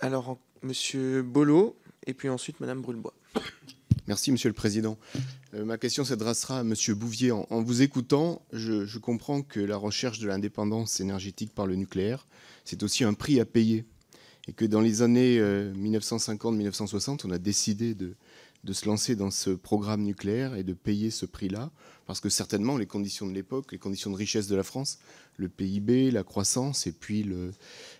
Alors, 0.00 0.38
Monsieur 0.62 1.22
Bolo, 1.22 1.76
et 2.06 2.14
puis 2.14 2.28
ensuite 2.28 2.60
Madame 2.60 2.80
Brulebois. 2.80 3.14
Merci, 4.06 4.30
Monsieur 4.30 4.48
le 4.48 4.54
Président. 4.54 4.96
ma 5.52 5.78
question 5.78 6.04
s'adressera 6.04 6.60
à 6.60 6.64
Monsieur 6.64 6.94
Bouvier. 6.94 7.32
En, 7.32 7.62
vous 7.62 7.82
écoutant, 7.82 8.40
je, 8.52 8.86
je, 8.86 8.98
comprends 8.98 9.42
que 9.42 9.58
la 9.58 9.76
recherche 9.76 10.20
de 10.20 10.28
l'indépendance 10.28 11.00
énergétique 11.00 11.52
par 11.52 11.66
le 11.66 11.74
nucléaire, 11.74 12.26
c'est 12.64 12.82
aussi 12.84 13.04
un 13.04 13.14
prix 13.14 13.40
à 13.40 13.44
payer 13.44 13.84
et 14.48 14.52
que 14.52 14.64
dans 14.64 14.80
les 14.80 15.02
années 15.02 15.40
1950-1960, 15.40 17.10
euh, 17.10 17.16
on 17.24 17.30
a 17.30 17.38
décidé 17.38 17.94
de, 17.94 18.14
se 18.72 18.86
lancer 18.86 19.14
dans 19.14 19.30
ce 19.30 19.50
programme 19.50 20.02
nucléaire 20.02 20.56
et 20.56 20.64
de 20.64 20.72
payer 20.72 21.10
ce 21.10 21.24
prix-là, 21.24 21.70
parce 22.06 22.20
que 22.20 22.28
certainement 22.28 22.76
les 22.76 22.86
conditions 22.86 23.26
de 23.26 23.32
l'époque, 23.32 23.70
les 23.70 23.78
conditions 23.78 24.10
de 24.10 24.16
richesse 24.16 24.48
de 24.48 24.56
la 24.56 24.64
France, 24.64 24.98
le 25.36 25.48
PIB, 25.48 26.10
la 26.10 26.24
croissance, 26.24 26.86
et 26.86 26.92
puis 26.92 27.22
le, 27.22 27.52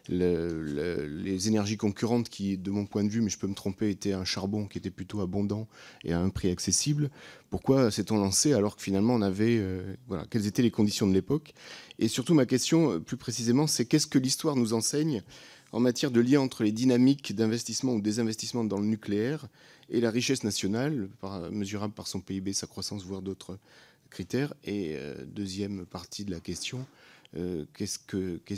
les 0.09 1.49
énergies 1.49 1.77
concurrentes 1.77 2.29
qui, 2.29 2.57
de 2.59 2.71
mon 2.71 2.87
point 2.87 3.05
de 3.05 3.09
vue, 3.09 3.21
mais 3.21 3.31
je 3.31 3.39
peux 3.39 3.47
me 3.47 3.55
tromper, 3.55 3.91
étaient 3.91 4.13
un 4.13 4.25
charbon 4.25 4.67
qui 4.67 4.79
était 4.79 4.91
plutôt 4.91 5.21
abondant 5.21 5.69
et 6.05 6.13
à 6.13 6.21
un 6.21 6.31
prix 6.31 6.51
accessible. 6.51 7.11
Pourquoi 7.51 7.91
s'est-on 7.91 8.19
lancé 8.19 8.53
alors 8.53 8.77
que 8.77 8.83
finalement 8.83 9.15
on 9.15 9.23
avait... 9.23 9.59
Euh, 9.59 9.95
voilà, 10.09 10.25
quelles 10.31 10.47
étaient 10.47 10.63
les 10.63 10.71
conditions 10.71 11.07
de 11.07 11.13
l'époque? 11.13 11.55
Et 11.99 12.09
surtout 12.09 12.35
ma 12.35 12.47
question, 12.47 12.93
euh, 12.93 13.01
plus 13.01 13.17
précisément, 13.17 13.67
c'est 13.67 13.85
qu'est-ce 13.85 14.07
que 14.07 14.19
l'histoire 14.19 14.57
nous 14.57 14.73
enseigne 14.73 15.23
en 15.77 15.81
matière 15.81 16.11
de 16.11 16.21
lien 16.21 16.41
entre 16.41 16.65
les 16.65 16.73
dynamiques 16.73 17.35
d'investissement 17.35 17.93
ou 17.93 18.01
désinvestissement 18.01 18.65
dans 18.65 18.79
le 18.79 18.87
nucléaire 18.87 19.47
et 19.91 20.01
la 20.01 20.11
richesse 20.11 20.43
nationale, 20.43 21.11
mesurable 21.51 21.93
par 21.93 22.07
son 22.07 22.23
PIB, 22.23 22.55
sa 22.55 22.67
croissance, 22.67 23.05
voire 23.05 23.21
d'autres 23.21 23.59
critères. 24.09 24.55
Et 24.65 24.97
euh, 24.97 25.15
deuxième 25.27 25.85
partie 25.85 26.25
de 26.25 26.31
la 26.31 26.41
question, 26.41 26.87
euh, 27.37 27.67
qu'est-ce, 27.75 27.99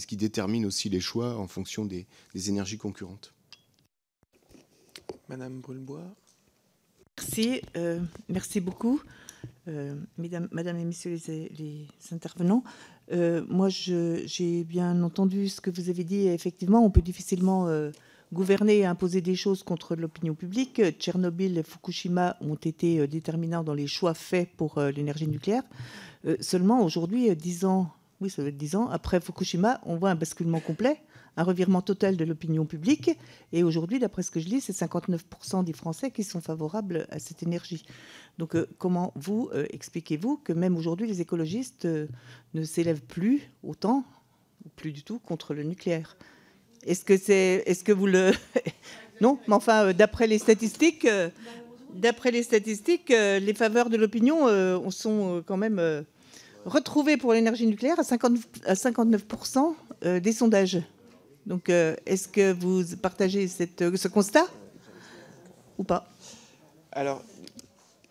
qui 0.06 0.16
détermine 0.16 0.64
aussi 0.64 0.90
les 0.90 1.00
choix 1.00 1.36
en 1.38 1.48
fonction 1.48 1.84
des, 1.84 2.06
énergies 2.48 2.78
concurrentes? 2.78 3.34
Madame 5.28 5.60
Brulebois. 5.60 6.14
Merci, 7.18 7.62
euh, 7.76 8.00
merci 8.28 8.60
beaucoup, 8.60 9.02
mesdames, 10.16 10.48
Madame 10.52 10.78
et 10.78 10.84
Messieurs 10.84 11.18
les 11.28 11.86
intervenants. 12.12 12.62
Euh, 13.12 13.44
moi, 13.48 13.68
j'ai 13.68 14.64
bien 14.64 15.02
entendu 15.02 15.48
ce 15.48 15.60
que 15.60 15.70
vous 15.70 15.88
avez 15.90 16.04
dit. 16.04 16.28
Effectivement, 16.28 16.84
on 16.84 16.90
peut 16.90 17.02
difficilement 17.02 17.68
euh, 17.68 17.90
gouverner 18.32 18.78
et 18.78 18.86
imposer 18.86 19.20
des 19.20 19.34
choses 19.34 19.62
contre 19.62 19.96
l'opinion 19.96 20.34
publique. 20.34 20.82
Tchernobyl 20.98 21.58
et 21.58 21.62
Fukushima 21.62 22.36
ont 22.40 22.56
été 22.56 23.00
euh, 23.00 23.06
déterminants 23.06 23.64
dans 23.64 23.74
les 23.74 23.86
choix 23.86 24.14
faits 24.14 24.50
pour 24.56 24.80
l'énergie 24.80 25.28
nucléaire. 25.28 25.62
seulement, 26.40 26.84
aujourd'hui, 26.84 27.34
dix 27.34 27.64
ans, 27.64 27.90
oui, 28.20 28.30
ça 28.30 28.42
va 28.42 28.48
être 28.48 28.56
dix 28.56 28.74
ans, 28.76 28.88
après 28.88 29.20
Fukushima, 29.20 29.80
on 29.86 29.96
voit 29.96 30.10
un 30.10 30.16
basculement 30.16 30.60
complet 30.60 31.00
un 31.38 31.44
revirement 31.44 31.82
total 31.82 32.16
de 32.16 32.24
l'opinion 32.24 32.66
publique. 32.66 33.16
Et 33.52 33.62
aujourd'hui, 33.62 34.00
d'après 34.00 34.22
ce 34.22 34.30
que 34.32 34.40
je 34.40 34.48
lis, 34.48 34.60
c'est 34.60 34.72
59% 34.72 35.64
des 35.64 35.72
Français 35.72 36.10
qui 36.10 36.24
sont 36.24 36.40
favorables 36.40 37.06
à 37.10 37.20
cette 37.20 37.44
énergie. 37.44 37.84
Donc 38.38 38.56
euh, 38.56 38.66
comment 38.78 39.12
vous 39.14 39.48
euh, 39.54 39.64
expliquez-vous 39.70 40.38
que 40.38 40.52
même 40.52 40.76
aujourd'hui, 40.76 41.06
les 41.06 41.20
écologistes 41.20 41.84
euh, 41.84 42.08
ne 42.54 42.64
s'élèvent 42.64 43.02
plus 43.02 43.42
autant, 43.62 44.04
ou 44.64 44.68
plus 44.70 44.90
du 44.90 45.04
tout, 45.04 45.20
contre 45.20 45.54
le 45.54 45.62
nucléaire? 45.62 46.16
Est-ce 46.84 47.04
que, 47.04 47.16
c'est, 47.16 47.62
est-ce 47.66 47.84
que 47.84 47.92
vous 47.92 48.06
le... 48.06 48.32
non, 49.20 49.38
mais 49.46 49.54
enfin, 49.54 49.92
d'après 49.92 50.26
les 50.26 50.38
statistiques... 50.38 51.06
D'après 51.94 52.30
les 52.30 52.42
statistiques, 52.42 53.08
les 53.08 53.54
faveurs 53.54 53.88
de 53.88 53.96
l'opinion 53.96 54.90
sont 54.90 55.42
quand 55.46 55.56
même 55.56 56.04
retrouvées 56.66 57.16
pour 57.16 57.32
l'énergie 57.32 57.66
nucléaire 57.66 57.98
à, 57.98 58.04
50, 58.04 58.36
à 58.66 58.74
59% 58.74 60.20
des 60.20 60.32
sondages. 60.32 60.82
Donc, 61.48 61.70
euh, 61.70 61.96
est-ce 62.04 62.28
que 62.28 62.52
vous 62.52 62.84
partagez 62.96 63.48
cette, 63.48 63.96
ce 63.96 64.06
constat 64.06 64.44
ou 65.78 65.82
pas? 65.82 66.06
Alors, 66.92 67.24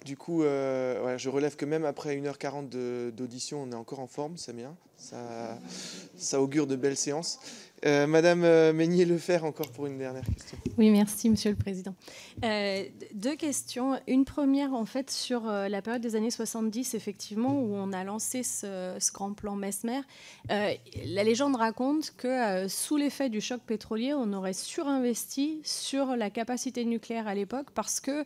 du 0.03 0.17
coup, 0.17 0.41
euh, 0.41 1.15
je 1.19 1.29
relève 1.29 1.55
que 1.55 1.65
même 1.65 1.85
après 1.85 2.17
1h40 2.17 3.11
d'audition, 3.11 3.61
on 3.61 3.71
est 3.71 3.75
encore 3.75 3.99
en 3.99 4.07
forme, 4.07 4.37
c'est 4.37 4.55
bien. 4.55 4.75
Ça 4.97 6.41
augure 6.41 6.65
de 6.65 6.75
belles 6.75 6.97
séances. 6.97 7.39
Euh, 7.85 8.07
Madame 8.07 8.43
euh, 8.43 8.73
Meignier-Lefer, 8.73 9.43
encore 9.43 9.69
pour 9.69 9.85
une 9.85 9.99
dernière 9.99 10.25
question. 10.25 10.57
Oui, 10.77 10.89
merci, 10.89 11.29
Monsieur 11.29 11.51
le 11.51 11.55
Président. 11.55 11.93
Euh, 12.43 12.83
deux 13.13 13.35
questions. 13.35 13.99
Une 14.07 14.25
première, 14.25 14.73
en 14.73 14.85
fait, 14.85 15.11
sur 15.11 15.45
la 15.45 15.81
période 15.81 16.01
des 16.01 16.15
années 16.15 16.31
70, 16.31 16.95
effectivement, 16.95 17.59
où 17.59 17.75
on 17.75 17.93
a 17.93 18.03
lancé 18.03 18.41
ce, 18.43 18.97
grand 19.13 19.33
plan 19.33 19.55
Mesmer. 19.55 20.01
la 20.49 21.23
légende 21.23 21.55
raconte 21.55 22.13
que 22.17 22.67
sous 22.67 22.97
l'effet 22.97 23.29
du 23.29 23.41
choc 23.41 23.61
pétrolier, 23.61 24.13
on 24.13 24.33
aurait 24.33 24.53
surinvesti 24.53 25.59
sur 25.63 26.15
la 26.15 26.29
capacité 26.29 26.85
nucléaire 26.85 27.27
à 27.27 27.35
l'époque 27.35 27.67
parce 27.73 27.99
que, 27.99 28.23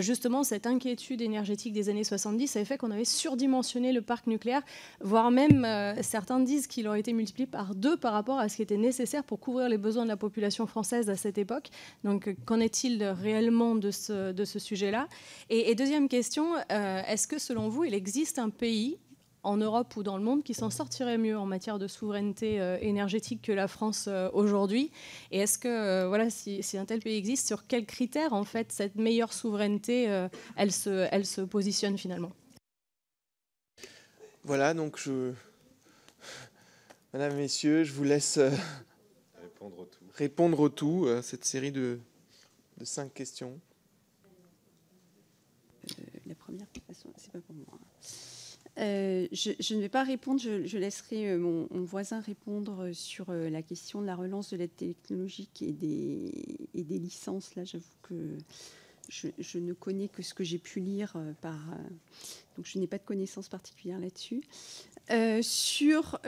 justement, 0.00 0.44
cette 0.44 0.66
inquiétude 0.66 1.20
énergétique 1.20 1.72
des 1.72 1.88
années 1.88 2.04
70 2.04 2.56
avait 2.56 2.64
fait 2.64 2.78
qu'on 2.78 2.90
avait 2.90 3.04
surdimensionné 3.04 3.92
le 3.92 4.02
parc 4.02 4.26
nucléaire, 4.26 4.62
voire 5.00 5.30
même, 5.30 5.66
certains 6.02 6.40
disent 6.40 6.66
qu'il 6.66 6.88
aurait 6.88 7.00
été 7.00 7.12
multiplié 7.12 7.46
par 7.46 7.74
deux 7.74 7.96
par 7.96 8.12
rapport 8.12 8.38
à 8.38 8.48
ce 8.48 8.56
qui 8.56 8.62
était 8.62 8.76
nécessaire 8.76 8.93
nécessaire 8.94 9.24
pour 9.24 9.40
couvrir 9.40 9.68
les 9.68 9.78
besoins 9.78 10.04
de 10.04 10.08
la 10.08 10.16
population 10.16 10.66
française 10.66 11.10
à 11.10 11.16
cette 11.16 11.36
époque. 11.36 11.70
Donc, 12.04 12.36
qu'en 12.44 12.60
est-il 12.60 13.02
réellement 13.02 13.74
de 13.74 13.90
ce, 13.90 14.58
sujet-là? 14.58 15.08
Et, 15.50 15.74
deuxième 15.74 16.08
question, 16.08 16.54
euh, 16.70 17.02
est-ce 17.08 17.26
que 17.26 17.38
selon 17.38 17.68
vous, 17.68 17.84
il 17.84 17.94
existe 17.94 18.38
un 18.38 18.50
pays 18.50 18.98
en 19.42 19.56
Europe 19.56 19.96
ou 19.96 20.04
dans 20.04 20.16
le 20.16 20.22
monde 20.22 20.44
qui 20.44 20.54
s'en 20.54 20.70
sortirait 20.70 21.18
mieux 21.18 21.36
en 21.36 21.44
matière 21.44 21.78
de 21.78 21.88
souveraineté 21.88 22.60
euh, 22.60 22.78
énergétique 22.80 23.42
que 23.42 23.52
la 23.52 23.66
France 23.66 24.06
euh, 24.06 24.30
aujourd'hui? 24.32 24.92
Et 25.32 25.40
est-ce 25.40 25.58
que, 25.58 26.06
voilà, 26.06 26.30
si, 26.30 26.62
si, 26.62 26.78
un 26.78 26.84
tel 26.84 27.00
pays 27.00 27.16
existe, 27.16 27.48
sur 27.48 27.66
quels 27.66 27.86
critères, 27.86 28.32
en 28.32 28.44
fait, 28.44 28.70
cette 28.70 28.94
meilleure 28.94 29.32
souveraineté, 29.32 30.04
elle, 30.56 30.70
se, 30.70 31.08
elle 31.10 31.26
se 31.26 31.40
positionne 31.40 31.98
finalement? 31.98 32.30
Voilà, 34.44 34.72
donc 34.72 34.98
je, 34.98 35.32
Madame, 37.14 37.36
Messieurs, 37.36 37.84
je 37.84 37.92
vous 37.92 38.02
laisse 38.02 38.38
euh, 38.38 38.50
répondre 40.16 40.58
au 40.58 40.68
tout, 40.68 41.06
à 41.06 41.22
cette 41.22 41.44
série 41.44 41.70
de, 41.70 42.00
cinq 42.82 43.14
questions. 43.14 43.60
Euh, 45.92 46.02
la 46.26 46.34
première 46.34 46.66
c'est 46.92 47.30
pas 47.30 47.38
pour 47.38 47.54
moi. 47.54 47.78
Euh, 48.78 49.28
je, 49.30 49.74
ne 49.76 49.80
vais 49.80 49.88
pas 49.88 50.02
répondre, 50.02 50.40
je, 50.40 50.76
laisserai 50.76 51.36
mon, 51.36 51.68
voisin 51.84 52.18
répondre 52.18 52.90
sur 52.90 53.30
la 53.30 53.62
question 53.62 54.00
de 54.00 54.06
la 54.06 54.16
relance 54.16 54.50
de 54.50 54.56
l'aide 54.56 54.74
technologique 54.74 55.62
et 55.62 55.70
des, 55.70 56.32
et 56.74 56.82
des 56.82 56.98
licences. 56.98 57.54
Là, 57.54 57.62
j'avoue 57.62 57.84
que 58.02 58.36
je, 59.38 59.58
ne 59.58 59.72
connais 59.72 60.08
que 60.08 60.22
ce 60.22 60.34
que 60.34 60.44
j'ai 60.44 60.58
pu 60.58 60.80
lire 60.80 61.16
par. 61.40 61.58
donc, 62.56 62.66
je 62.66 62.78
n'ai 62.78 62.86
pas 62.86 62.98
de 62.98 63.04
connaissances 63.04 63.48
particulières 63.48 64.00
là-dessus. 64.00 64.42
Euh, 65.10 65.42
sur, 65.42 66.18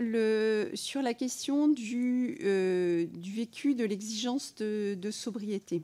sur 0.74 1.00
la 1.00 1.14
question 1.14 1.68
du, 1.68 2.38
euh, 2.42 3.06
du 3.06 3.32
vécu 3.32 3.74
de 3.74 3.84
l'exigence 3.84 4.54
de, 4.56 5.10
sobriété. 5.10 5.82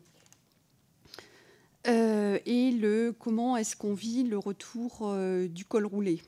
Euh, 1.87 2.39
et 2.45 2.71
le 2.71 3.15
comment 3.19 3.57
est-ce 3.57 3.77
qu'on 3.77 3.95
vit 3.95 4.25
le 4.25 4.39
retour 4.39 5.17
du 5.49 5.65
col 5.65 5.87
roulé. 5.87 6.21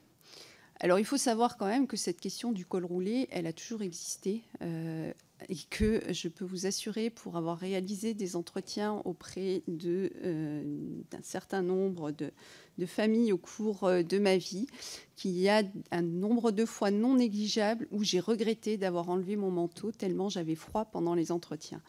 Alors 0.80 0.98
il 0.98 1.04
faut 1.04 1.18
savoir 1.18 1.58
quand 1.58 1.66
même 1.66 1.86
que 1.86 1.96
cette 1.96 2.18
question 2.18 2.50
du 2.50 2.64
col 2.64 2.84
roulé, 2.84 3.28
elle 3.30 3.46
a 3.46 3.52
toujours 3.52 3.82
existé 3.82 4.42
et 5.48 5.56
que 5.70 6.02
je 6.12 6.28
peux 6.28 6.44
vous 6.44 6.66
assurer, 6.66 7.10
pour 7.10 7.36
avoir 7.36 7.58
réalisé 7.58 8.14
des 8.14 8.36
entretiens 8.36 9.02
auprès 9.04 9.62
d'un 9.66 11.22
certain 11.22 11.62
nombre 11.62 12.10
de, 12.10 12.30
de 12.78 12.86
familles 12.86 13.32
au 13.32 13.38
cours 13.38 13.84
euh, 13.84 14.02
de 14.02 14.18
ma 14.18 14.36
vie, 14.36 14.66
qu'il 15.16 15.38
y 15.38 15.48
a 15.48 15.62
un 15.92 16.02
nombre 16.02 16.50
de 16.50 16.64
fois 16.64 16.90
non 16.90 17.14
négligeable 17.14 17.86
où 17.92 18.02
j'ai 18.02 18.18
regretté 18.18 18.76
d'avoir 18.76 19.08
enlevé 19.10 19.36
mon 19.36 19.50
manteau 19.50 19.92
tellement 19.92 20.28
j'avais 20.28 20.56
froid 20.56 20.86
pendant 20.86 21.14
les 21.14 21.30
entretiens. 21.30 21.80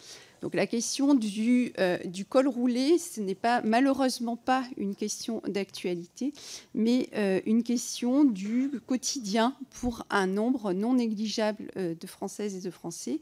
Donc 0.41 0.53
la 0.53 0.67
question 0.67 1.15
du, 1.15 1.73
euh, 1.79 1.97
col 2.29 2.47
roulé, 2.47 2.99
ce 2.99 3.21
n'est 3.21 3.33
pas 3.33 3.63
malheureusement 3.63 4.35
pas 4.35 4.63
une 4.77 4.95
question 4.95 5.41
d'actualité, 5.47 6.33
mais 6.75 7.09
euh, 7.15 7.41
une 7.47 7.63
question 7.63 8.25
du 8.25 8.69
quotidien 8.85 9.55
pour 9.81 10.05
un 10.11 10.27
nombre 10.27 10.73
non 10.73 10.93
négligeable 10.93 11.71
de 11.75 12.07
Françaises 12.07 12.55
et 12.55 12.61
de 12.61 12.69
Français 12.69 13.19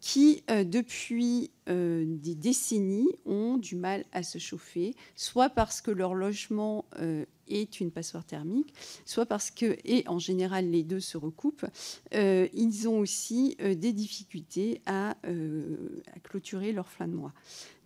qui, 0.00 0.42
depuis 0.48 1.50
des 1.66 2.34
décennies, 2.34 3.10
ont 3.26 3.58
du 3.58 3.76
mal 3.76 4.04
à 4.12 4.22
se 4.22 4.38
chauffer, 4.38 4.94
soit 5.14 5.50
parce 5.50 5.80
que 5.80 5.90
leur 5.90 6.14
logement 6.14 6.86
est 7.50 7.80
une 7.80 7.90
passoire 7.90 8.24
thermique, 8.24 8.74
soit 9.04 9.26
parce 9.26 9.50
que, 9.50 9.76
et 9.84 10.04
en 10.06 10.18
général 10.18 10.70
les 10.70 10.82
deux 10.82 11.00
se 11.00 11.16
recoupent, 11.16 11.66
ils 12.12 12.88
ont 12.88 12.98
aussi 12.98 13.56
des 13.60 13.92
difficultés 13.92 14.80
à, 14.86 15.10
à, 15.10 16.18
clôturer 16.22 16.72
leur 16.72 16.88
fin 16.88 17.08
de 17.08 17.14
mois. 17.14 17.32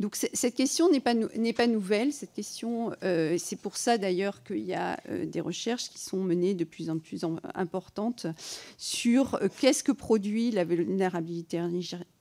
Donc 0.00 0.16
cette 0.16 0.54
question 0.54 0.90
n'est 0.90 1.00
pas, 1.00 1.14
pas 1.56 1.66
nouvelle, 1.66 2.12
cette 2.12 2.32
question, 2.32 2.92
c'est 3.02 3.58
pour 3.60 3.76
ça 3.76 3.98
d'ailleurs 3.98 4.42
qu'il 4.44 4.64
y 4.64 4.74
a 4.74 5.00
des 5.24 5.40
recherches 5.40 5.88
qui 5.88 5.98
sont 5.98 6.22
menées 6.22 6.54
de 6.54 6.64
plus 6.64 6.90
en 6.90 6.98
plus 6.98 7.24
importantes 7.54 8.26
sur 8.76 9.38
qu'est-ce 9.60 9.84
que 9.84 9.92
produit 9.92 10.50
la 10.50 10.64
vulnérabilité 10.64 11.60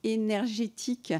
énergétique 0.02 1.12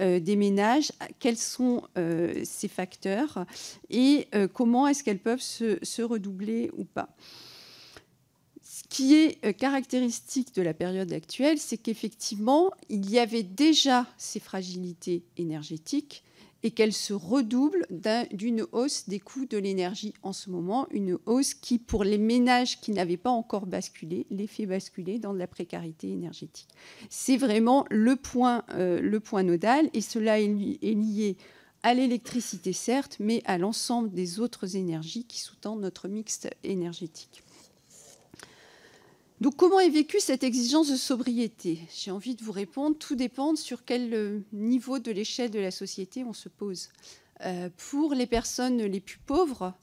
euh, 0.00 0.20
des 0.20 0.36
ménages, 0.36 0.92
quels 1.18 1.36
sont 1.36 1.82
euh, 1.96 2.42
ces 2.44 2.68
facteurs 2.68 3.44
et 3.90 4.26
euh, 4.34 4.48
comment 4.48 4.86
est-ce 4.88 5.04
qu'elles 5.04 5.18
peuvent 5.18 5.40
se, 5.40 5.71
redoubler 6.02 6.70
ou 6.76 6.84
pas. 6.84 7.14
Ce 8.62 8.82
qui 8.88 9.14
est 9.14 9.56
caractéristique 9.56 10.54
de 10.54 10.62
la 10.62 10.74
période 10.74 11.12
actuelle, 11.12 11.58
c'est 11.58 11.78
qu'effectivement, 11.78 12.70
il 12.88 13.10
y 13.10 13.18
avait 13.18 13.42
déjà 13.42 14.06
ces 14.16 14.40
fragilités 14.40 15.24
énergétiques 15.36 16.24
et 16.62 16.70
qu'elle 16.70 16.92
se 16.92 17.12
redouble 17.12 17.86
d'une 18.32 18.64
hausse 18.72 19.08
des 19.08 19.18
coûts 19.18 19.46
de 19.46 19.58
l'énergie 19.58 20.14
en 20.22 20.32
ce 20.32 20.50
moment, 20.50 20.86
une 20.90 21.18
hausse 21.26 21.54
qui, 21.54 21.78
pour 21.78 22.04
les 22.04 22.18
ménages 22.18 22.80
qui 22.80 22.92
n'avaient 22.92 23.16
pas 23.16 23.30
encore 23.30 23.66
basculé, 23.66 24.26
les 24.30 24.46
fait 24.46 24.66
basculer 24.66 25.18
dans 25.18 25.32
de 25.32 25.38
la 25.38 25.46
précarité 25.46 26.10
énergétique. 26.10 26.68
C'est 27.10 27.36
vraiment 27.36 27.84
le 27.90 28.16
point, 28.16 28.64
euh, 28.70 29.00
le 29.00 29.20
point 29.20 29.42
nodal, 29.42 29.90
et 29.92 30.00
cela 30.00 30.40
est 30.40 30.46
lié 30.46 31.36
à 31.82 31.94
l'électricité, 31.94 32.72
certes, 32.72 33.16
mais 33.18 33.42
à 33.44 33.58
l'ensemble 33.58 34.10
des 34.12 34.40
autres 34.40 34.76
énergies 34.76 35.24
qui 35.24 35.40
sous-tendent 35.40 35.80
notre 35.80 36.08
mix 36.08 36.46
énergétique. 36.62 37.42
Donc 39.40 39.56
comment 39.56 39.80
est 39.80 39.90
vécue 39.90 40.20
cette 40.20 40.44
exigence 40.44 40.88
de 40.88 40.94
sobriété? 40.94 41.80
J'ai 41.92 42.12
envie 42.12 42.36
de 42.36 42.44
vous 42.44 42.52
répondre, 42.52 42.96
tout 42.96 43.16
dépend 43.16 43.56
sur 43.56 43.84
quel 43.84 44.14
euh, 44.14 44.40
niveau 44.52 45.00
de 45.00 45.10
l'échelle 45.10 45.50
de 45.50 45.58
la 45.58 45.72
société 45.72 46.22
on 46.22 46.32
se 46.32 46.48
pose. 46.48 46.90
Euh, 47.44 47.68
pour 47.90 48.14
les 48.14 48.28
personnes 48.28 48.80
les 48.80 49.00
plus 49.00 49.18
pauvres, 49.18 49.74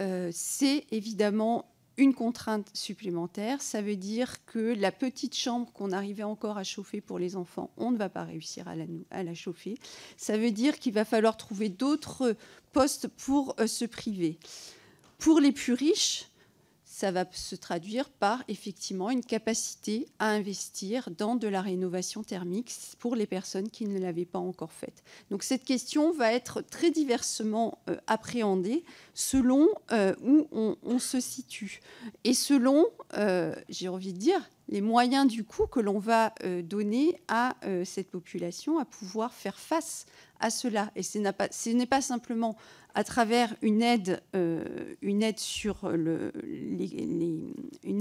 euh, 0.00 0.30
c'est 0.32 0.84
évidemment 0.90 1.64
une 1.96 2.14
contrainte 2.14 2.68
supplémentaire. 2.74 3.62
Ça 3.62 3.82
veut 3.82 3.96
dire 3.96 4.44
que 4.46 4.74
la 4.74 4.92
petite 4.92 5.36
chambre 5.36 5.72
qu'on 5.72 5.92
arrivait 5.92 6.22
encore 6.22 6.58
à 6.58 6.64
chauffer 6.64 7.00
pour 7.00 7.18
les 7.18 7.36
enfants, 7.36 7.70
on 7.76 7.90
ne 7.90 7.96
va 7.96 8.08
pas 8.08 8.24
réussir 8.24 8.66
à 8.68 9.22
la, 9.22 9.34
chauffer. 9.34 9.78
Ça 10.16 10.36
veut 10.36 10.50
dire 10.50 10.78
qu'il 10.78 10.92
va 10.92 11.04
falloir 11.04 11.36
trouver 11.36 11.68
d'autres 11.68 12.36
postes 12.72 13.08
pour 13.08 13.54
se 13.66 13.84
priver. 13.84 14.38
Pour 15.18 15.40
les 15.40 15.52
plus 15.52 15.72
riches, 15.72 16.26
ça 16.94 17.10
va 17.10 17.24
se 17.32 17.56
traduire 17.56 18.08
par 18.08 18.44
effectivement 18.46 19.10
une 19.10 19.24
capacité 19.24 20.06
à 20.20 20.28
investir 20.28 21.08
dans 21.18 21.34
de 21.34 21.48
la 21.48 21.60
rénovation 21.60 22.22
thermique 22.22 22.72
pour 23.00 23.16
les 23.16 23.26
personnes 23.26 23.68
qui 23.68 23.86
ne 23.86 23.98
l'avaient 23.98 24.24
pas 24.24 24.38
encore 24.38 24.70
faite. 24.70 25.02
Donc 25.28 25.42
cette 25.42 25.64
question 25.64 26.12
va 26.12 26.32
être 26.32 26.60
très 26.60 26.92
diversement 26.92 27.78
euh, 27.90 27.96
appréhendée 28.06 28.84
selon 29.12 29.66
euh, 29.90 30.14
où 30.22 30.46
on, 30.52 30.98
se 31.00 31.18
situe 31.18 31.80
et 32.22 32.32
selon, 32.32 32.86
euh, 33.18 33.56
j'ai 33.68 33.88
envie 33.88 34.12
de 34.12 34.18
dire, 34.18 34.48
les 34.68 34.80
moyens 34.80 35.26
du 35.26 35.42
coup 35.42 35.66
que 35.66 35.80
l'on 35.80 35.98
va 35.98 36.32
donner 36.62 37.20
à 37.28 37.54
cette 37.84 38.10
population 38.10 38.78
à 38.78 38.86
pouvoir 38.86 39.34
faire 39.34 39.58
face 39.58 40.06
à 40.44 40.50
cela. 40.50 40.92
Et 40.94 41.02
ce 41.02 41.70
n'est 41.70 41.86
pas 41.86 42.00
simplement 42.02 42.54
à 42.94 43.02
travers 43.02 43.56
une 43.62 43.82
aide, 43.82 44.22
euh, 44.36 44.94
une 45.00 45.22
aide 45.22 45.38
sur 45.38 45.88
le, 45.88 46.32
les, 46.44 47.40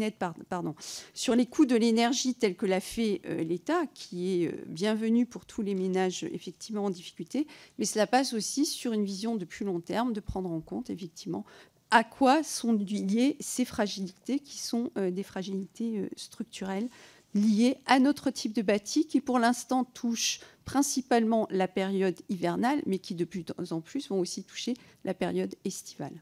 aide 0.01 0.15
pardon, 0.49 0.75
sur 1.13 1.35
les 1.35 1.45
coûts 1.45 1.65
de 1.65 1.77
l'énergie 1.77 2.35
telle 2.35 2.55
que 2.55 2.65
l'a 2.65 2.81
fait 2.81 3.21
euh, 3.25 3.43
l'État, 3.43 3.85
qui 3.93 4.43
est 4.43 4.47
euh, 4.47 4.63
bienvenue 4.67 5.25
pour 5.25 5.45
tous 5.45 5.61
les 5.61 5.73
ménages 5.73 6.25
effectivement 6.25 6.83
en 6.83 6.89
difficulté, 6.89 7.47
mais 7.79 7.85
cela 7.85 8.07
passe 8.07 8.33
aussi 8.33 8.65
sur 8.65 8.91
une 8.91 9.05
vision 9.05 9.37
de 9.37 9.45
plus 9.45 9.65
long 9.65 9.79
terme, 9.79 10.11
de 10.11 10.19
prendre 10.19 10.51
en 10.51 10.59
compte 10.59 10.89
effectivement 10.89 11.45
à 11.91 12.03
quoi 12.03 12.43
sont 12.43 12.73
liées 12.73 13.37
ces 13.39 13.65
fragilités 13.65 14.39
qui 14.39 14.57
sont 14.57 14.89
des 14.95 15.21
fragilités 15.21 16.09
structurelles 16.15 16.89
liées 17.33 17.77
à 17.85 17.99
notre 17.99 18.29
type 18.29 18.53
de 18.53 18.61
bâti 18.61 19.07
qui 19.07 19.21
pour 19.21 19.39
l'instant 19.39 19.83
touche 19.83 20.39
principalement 20.65 21.47
la 21.49 21.67
période 21.67 22.15
hivernale, 22.29 22.81
mais 22.85 22.99
qui 22.99 23.15
de 23.15 23.25
plus 23.25 23.43
en 23.71 23.81
plus 23.81 24.09
vont 24.09 24.19
aussi 24.19 24.43
toucher 24.43 24.75
la 25.03 25.13
période 25.13 25.55
estivale. 25.65 26.13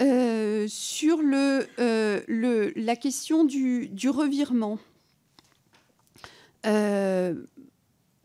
Euh, 0.00 0.66
sur 0.68 1.22
le, 1.22 1.66
euh, 1.78 2.20
le, 2.26 2.72
la 2.76 2.96
question 2.96 3.44
du, 3.44 3.90
revirement, 4.08 4.78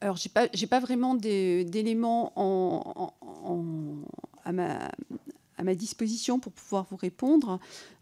alors, 0.02 0.16
je 0.16 0.28
n'ai 0.28 0.32
pas, 0.34 0.48
pas, 0.70 0.80
vraiment 0.80 1.16
d'éléments 1.16 2.32
à, 4.46 4.52
ma, 4.52 4.92
à 5.60 5.64
ma 5.64 5.76
disposition 5.76 6.40
pour 6.40 6.54
pouvoir 6.54 6.88
vous 6.90 6.96
répondre. 6.96 7.60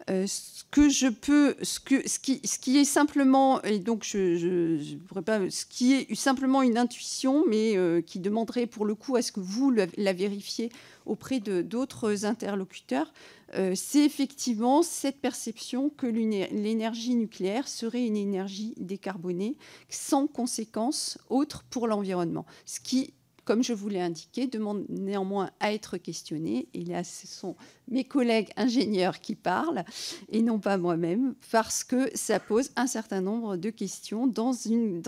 Euh, 0.09 0.25
ce 0.25 0.63
que 0.71 0.87
je 0.87 1.07
peux, 1.07 1.55
ce, 1.63 1.79
qui, 1.79 2.77
est 2.77 2.85
simplement, 2.85 3.61
et 3.63 3.79
donc 3.79 4.05
je, 4.05 4.37
je, 4.37 5.19
pas, 5.19 5.49
ce 5.49 5.65
qui 5.65 5.93
est 5.93 6.15
simplement 6.15 6.61
une 6.61 6.77
intuition, 6.77 7.43
mais 7.49 7.75
euh, 7.75 8.01
qui 8.01 8.19
demanderait 8.19 8.67
pour 8.67 8.85
le 8.85 8.95
coup 8.95 9.17
à 9.17 9.21
ce 9.21 9.33
que 9.33 9.41
vous 9.41 9.71
la 9.71 10.13
vérifiez 10.13 10.69
auprès 11.05 11.39
de 11.39 11.61
d'autres 11.61 12.25
interlocuteurs, 12.25 13.11
euh, 13.55 13.73
c'est 13.75 14.05
effectivement 14.05 14.81
cette 14.81 15.19
perception 15.19 15.89
que 15.89 16.05
l'énergie 16.05 17.15
nucléaire 17.15 17.67
serait 17.67 18.05
une 18.05 18.17
énergie 18.17 18.75
décarbonée 18.77 19.57
sans 19.89 20.27
conséquences 20.27 21.17
autres 21.29 21.63
pour 21.69 21.87
l'environnement, 21.87 22.45
ce 22.65 22.79
qui 22.79 23.13
comme 23.47 23.63
je 23.63 23.71
vous 23.71 23.87
l'ai 23.87 24.01
indiqué, 24.01 24.45
demande 24.45 24.83
néanmoins 24.89 25.51
à 25.61 25.71
être 25.71 25.97
questionné. 25.97 26.67
Et 26.73 26.83
là, 26.83 27.05
ce 27.05 27.27
sont 27.27 27.55
mes 27.87 28.03
collègues 28.03 28.49
ingénieurs 28.57 29.21
qui 29.21 29.35
parlent 29.35 29.85
et 30.27 30.41
non 30.41 30.59
pas 30.59 30.77
moi-même, 30.77 31.33
parce 31.49 31.85
que 31.85 32.09
ça 32.13 32.41
pose 32.41 32.71
un 32.75 32.87
certain 32.87 33.21
nombre 33.21 33.55
de 33.55 33.69
questions 33.69 34.27
dans, 34.27 34.51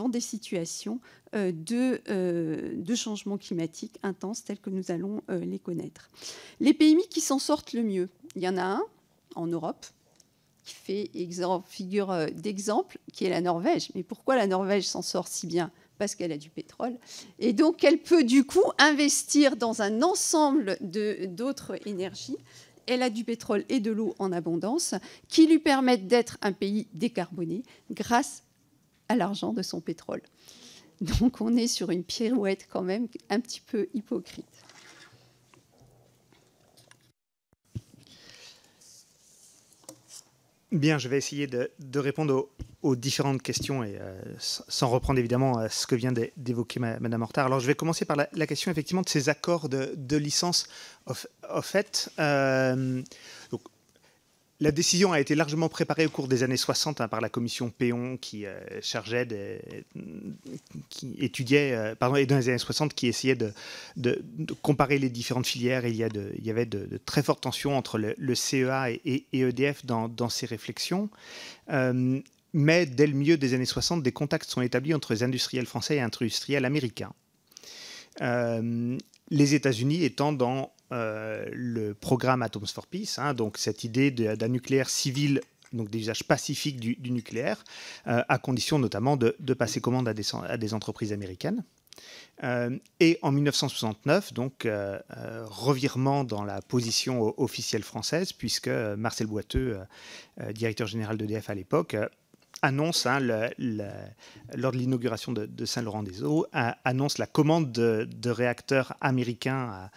des 0.08 0.22
situations 0.22 1.02
euh, 1.36 1.52
de, 1.52 2.02
euh, 2.08 2.76
de 2.78 2.96
changement 2.96 3.38
climatique 3.38 4.00
intenses 4.04 4.46
telles 4.46 4.60
que 4.62 4.70
nous 4.70 4.90
allons 4.90 5.22
euh, 5.30 5.40
les 5.40 5.60
connaître. 5.60 6.10
Les 6.62 6.74
pays 6.74 6.96
qui 7.10 7.20
s'en 7.20 7.40
sortent 7.40 7.74
le 7.74 7.84
mieux, 7.84 8.08
il 8.38 8.42
y 8.42 8.48
en 8.48 8.56
a 8.56 8.64
un 8.64 8.84
en 9.36 9.48
Europe 9.48 9.86
qui 10.64 10.76
fait 10.76 11.12
figure 11.68 12.28
d'exemple, 12.34 13.00
qui 13.12 13.26
est 13.26 13.30
la 13.30 13.42
Norvège. 13.42 13.90
Mais 13.96 14.04
pourquoi 14.04 14.38
la 14.38 14.48
Norvège 14.48 14.88
s'en 14.88 15.02
sort 15.02 15.28
si 15.28 15.46
bien? 15.46 15.72
Parce 16.00 16.16
qu'elle 16.16 16.32
a 16.32 16.38
du 16.38 16.50
pétrole. 16.50 16.98
Et 17.38 17.54
donc, 17.54 17.84
elle 17.84 18.00
peut 18.00 18.24
du 18.24 18.46
coup 18.46 18.64
investir 18.80 19.56
dans 19.56 19.84
un 19.84 20.02
ensemble 20.02 20.78
d'autres 20.82 21.76
énergies. 21.86 22.38
Elle 22.88 23.04
a 23.04 23.12
du 23.12 23.24
pétrole 23.24 23.66
et 23.70 23.80
de 23.80 23.92
l'eau 23.92 24.16
en 24.18 24.32
abondance 24.32 24.96
qui 25.28 25.46
lui 25.46 25.60
permettent 25.60 26.08
d'être 26.08 26.40
un 26.42 26.54
pays 26.54 26.88
décarboné 26.94 27.62
grâce 27.92 28.44
à 29.10 29.16
l'argent 29.16 29.54
de 29.54 29.62
son 29.62 29.82
pétrole. 29.82 30.22
Donc, 31.02 31.42
on 31.42 31.56
est 31.56 31.68
sur 31.68 31.92
une 31.92 32.04
pirouette 32.04 32.68
quand 32.72 32.82
même 32.82 33.08
un 33.30 33.40
petit 33.40 33.62
peu 33.62 33.88
hypocrite. 33.94 34.59
Bien, 40.72 41.00
je 41.00 41.08
vais 41.08 41.18
essayer 41.18 41.48
de, 41.48 42.00
répondre 42.00 42.50
aux, 42.84 42.96
différentes 42.96 43.42
questions 43.42 43.84
et 43.84 43.98
euh, 44.00 44.22
sans 44.38 44.88
reprendre 44.88 45.18
évidemment 45.18 45.60
euh, 45.60 45.68
ce 45.68 45.88
que 45.88 45.96
vient 45.96 46.14
d'évoquer 46.38 46.80
Madame 46.80 47.24
Hortard. 47.24 47.48
Alors, 47.48 47.60
je 47.60 47.66
vais 47.66 47.74
commencer 47.74 48.06
par 48.06 48.16
la, 48.16 48.48
question 48.48 48.70
effectivement 48.70 49.02
de 49.02 49.10
ces 49.10 49.30
accords 49.30 49.68
de, 49.68 50.18
licence. 50.18 50.68
En 51.50 51.64
fait, 51.64 52.12
euh, 52.20 53.02
la 54.62 54.72
décision 54.72 55.14
a 55.14 55.22
été 55.22 55.36
largement 55.36 55.70
préparée 55.70 56.06
au 56.06 56.10
cours 56.10 56.28
des 56.28 56.44
années 56.44 56.58
60 56.58 57.00
hein, 57.00 57.08
par 57.08 57.22
la 57.22 57.30
commission 57.30 57.70
Péon 57.70 58.18
qui 58.18 58.46
euh, 58.46 58.60
chargeait, 58.82 59.26
qui 60.90 61.16
étudiait, 61.18 61.74
euh, 61.74 61.96
pardon, 61.96 62.18
et 62.18 62.26
dans 62.26 62.36
les 62.36 62.50
années 62.50 62.58
60 62.58 62.94
qui 62.94 63.08
essayait 63.08 63.38
de, 63.38 63.54
comparer 64.62 65.00
les 65.00 65.10
différentes 65.10 65.48
filières. 65.48 65.86
il, 65.86 65.96
y 65.96 66.04
il 66.04 66.46
y 66.46 66.50
avait 66.50 66.66
de, 66.66 67.00
très 67.06 67.24
fortes 67.24 67.42
tensions 67.42 67.78
entre 67.78 67.98
le, 67.98 68.36
CEA 68.36 68.92
et, 68.92 69.26
EDF 69.32 69.86
dans, 69.86 70.30
ces 70.30 70.46
réflexions. 70.46 71.10
Euh, 71.70 72.20
mais 72.52 72.86
dès 72.86 73.08
le 73.08 73.14
milieu 73.14 73.38
des 73.38 73.54
années 73.54 73.66
60, 73.66 74.04
des 74.04 74.12
contacts 74.12 74.50
sont 74.50 74.62
établis 74.62 74.94
entre 74.94 75.14
les 75.14 75.24
industriels 75.24 75.68
français 75.68 75.98
et 75.98 76.02
industriels 76.02 76.66
américains. 76.66 77.14
les 78.20 79.54
États-Unis 79.54 80.04
étant 80.04 80.34
dans 80.34 80.74
euh, 80.92 81.46
le 81.52 81.94
programme 81.94 82.42
Atoms 82.42 82.66
for 82.66 82.88
Peace, 82.88 83.20
hein, 83.20 83.34
donc 83.36 83.58
cette 83.58 83.84
idée 83.84 84.10
d'un 84.12 84.48
nucléaire 84.48 84.90
civil 84.90 85.42
donc 85.72 85.92
des 85.92 86.00
usages 86.00 86.24
pacifiques 86.24 86.80
du, 86.80 87.12
nucléaire, 87.12 87.64
euh, 88.08 88.24
à 88.28 88.40
condition 88.40 88.80
notamment 88.80 89.18
de, 89.18 89.54
passer 89.54 89.82
commande 89.82 90.08
à 90.08 90.58
des, 90.58 90.74
entreprises 90.74 91.14
américaines. 91.14 91.64
Euh, 92.44 92.76
et 93.00 93.20
en 93.22 93.32
1969, 93.32 94.34
donc, 94.34 94.68
revirement 95.46 96.24
dans 96.24 96.44
la 96.44 96.64
position 96.64 97.40
officielle 97.40 97.84
française, 97.84 98.34
puisque 98.34 98.68
Marcel 98.70 99.28
Boiteux, 99.28 99.78
directeur 100.56 100.88
général 100.88 101.18
d'EDF 101.18 101.52
à 101.52 101.54
l'époque, 101.54 101.96
annonce, 102.62 103.06
hein, 103.06 103.20
lors 103.20 104.72
de 104.72 104.78
l'inauguration 104.78 105.32
de, 105.32 105.66
Saint-Laurent-des-Eaux, 105.66 106.48
annonce 106.52 107.20
la 107.20 107.28
commande 107.28 107.72
de, 107.72 108.08
de 108.12 108.30
réacteurs 108.30 108.96
américains 109.02 109.90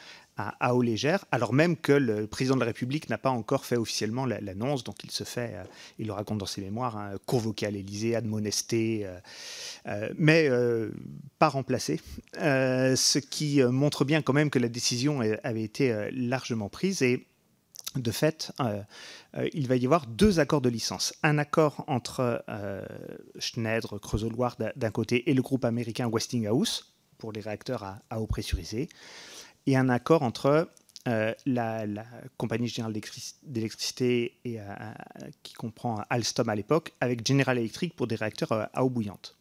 à, 0.61 0.75
eau 0.75 0.83
légère, 0.83 1.25
alors 1.31 1.53
même 1.53 1.77
que 1.77 1.93
le 1.93 2.27
président 2.27 2.55
de 2.55 2.61
la 2.61 2.67
République 2.67 3.09
n'a 3.09 3.19
pas 3.19 3.31
encore 3.31 3.65
fait 3.65 3.77
officiellement 3.77 4.27
l'annonce, 4.27 4.85
donc 4.85 5.05
il 5.05 5.11
se 5.11 5.25
fait, 5.25 5.53
euh, 5.55 5.65
il 5.99 6.07
le 6.07 6.13
raconte 6.13 6.39
dans 6.39 6.47
ses 6.47 6.61
mémoires, 6.61 6.97
hein, 6.97 7.13
convoqué 7.27 7.67
à 7.67 7.71
l'Élysée, 7.71 8.15
admonesté, 8.15 9.03
euh, 9.05 9.19
euh, 9.87 10.13
mais 10.17 10.49
pas 11.39 11.49
remplacé, 11.49 12.01
ce 12.35 13.19
qui 13.19 13.63
montre 13.63 14.05
bien 14.05 14.23
quand 14.23 14.33
même 14.33 14.51
que 14.51 14.59
la 14.59 14.69
décision 14.69 15.21
avait 15.43 15.63
été 15.63 16.11
largement 16.13 16.69
prise. 16.69 17.03
Et 17.03 17.27
de 17.97 18.11
fait, 18.11 18.53
il 19.53 19.69
va 19.69 19.77
y 19.77 19.85
avoir 19.85 20.07
deux 20.07 20.41
accords 20.41 20.61
de 20.61 20.69
licence. 20.69 21.15
Un 21.23 21.39
accord 21.39 21.85
entre 21.89 22.45
Schneider, 23.39 23.99
Creusot-Loire 24.01 24.57
d'un 24.77 24.91
côté 24.91 25.31
et 25.31 25.35
le 25.35 25.43
groupe 25.43 25.65
américain 25.65 26.09
Westinghouse 26.09 26.95
pour 27.19 27.33
les 27.33 27.41
réacteurs 27.41 27.85
à, 27.85 27.99
à 28.11 28.21
eau 28.21 28.27
pressurisée 28.27 28.89
et 29.67 29.77
un 29.77 29.89
accord 29.89 30.23
entre 30.23 30.69
euh, 31.09 31.35
la, 31.47 31.85
compagnie 32.37 32.69
générale 32.69 32.95
d'électricité 33.43 34.39
euh, 34.47 34.61
qui 35.43 35.53
comprend 35.53 36.05
Alstom 36.11 36.49
à 36.49 36.55
l'époque 36.55 36.93
avec 37.01 37.27
General 37.27 37.59
Electric 37.59 37.97
pour 37.97 38.07
des 38.07 38.15
réacteurs 38.15 38.53
euh, 38.53 38.65
à 38.73 38.85
eau 38.85 38.89
bouillante. 38.89 39.37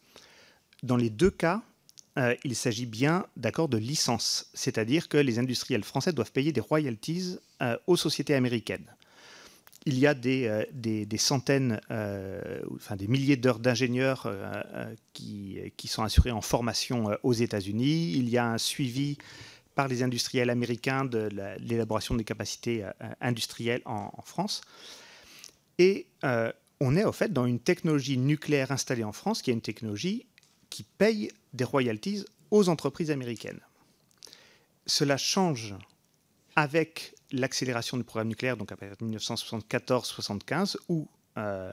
Dans 0.82 0.96
les 0.96 1.08
deux 1.08 1.30
cas, 1.30 1.62
il 2.44 2.56
s'agit 2.56 2.84
bien 2.84 3.24
d'accords 3.36 3.68
de 3.68 3.78
licence, 3.78 4.50
c'est-à-dire 4.52 5.08
que 5.08 5.16
les 5.16 5.38
industriels 5.38 5.84
français 5.84 6.12
doivent 6.12 6.32
payer 6.32 6.52
des 6.52 6.60
royalties 6.60 7.38
aux 7.86 7.96
sociétés 7.96 8.34
américaines. 8.34 8.84
Il 9.86 9.98
y 9.98 10.06
a 10.06 10.12
des, 10.12 11.06
centaines, 11.16 11.80
enfin 11.88 12.96
des 12.96 13.06
milliers 13.06 13.36
d'heures 13.36 13.60
d'ingénieurs 13.60 14.30
qui, 15.14 15.72
sont 15.86 16.02
assurés 16.02 16.32
en 16.32 16.42
formation 16.42 17.16
aux 17.22 17.32
États-Unis. 17.32 18.12
Il 18.14 18.28
y 18.28 18.36
a 18.36 18.46
un 18.46 18.58
suivi 18.58 19.16
par 19.74 19.88
les 19.88 20.02
industriels 20.02 20.50
américains 20.50 21.04
de 21.04 21.28
l'élaboration 21.60 22.14
des 22.14 22.24
capacités 22.24 22.84
euh, 22.84 22.90
industrielles 23.20 23.82
en, 23.84 24.10
France. 24.24 24.60
Et 25.78 26.06
euh, 26.24 26.52
on 26.80 26.96
est 26.96 27.04
au 27.04 27.12
fait 27.12 27.32
dans 27.32 27.46
une 27.46 27.60
technologie 27.60 28.18
nucléaire 28.18 28.72
installée 28.72 29.04
en 29.04 29.12
France 29.12 29.42
qui 29.42 29.50
est 29.50 29.54
une 29.54 29.60
technologie 29.60 30.26
qui 30.70 30.84
paye 30.84 31.30
des 31.52 31.64
royalties 31.64 32.24
aux 32.50 32.68
entreprises 32.68 33.10
américaines. 33.10 33.60
Cela 34.86 35.16
change 35.16 35.74
avec 36.56 37.14
l'accélération 37.30 37.96
du 37.96 38.04
programme 38.04 38.28
nucléaire, 38.28 38.56
donc 38.56 38.72
à 38.72 38.76
partir 38.76 38.96
de 38.96 39.16
1974-75, 39.18 40.76
où 40.88 41.08
euh, 41.38 41.40
euh, 41.40 41.72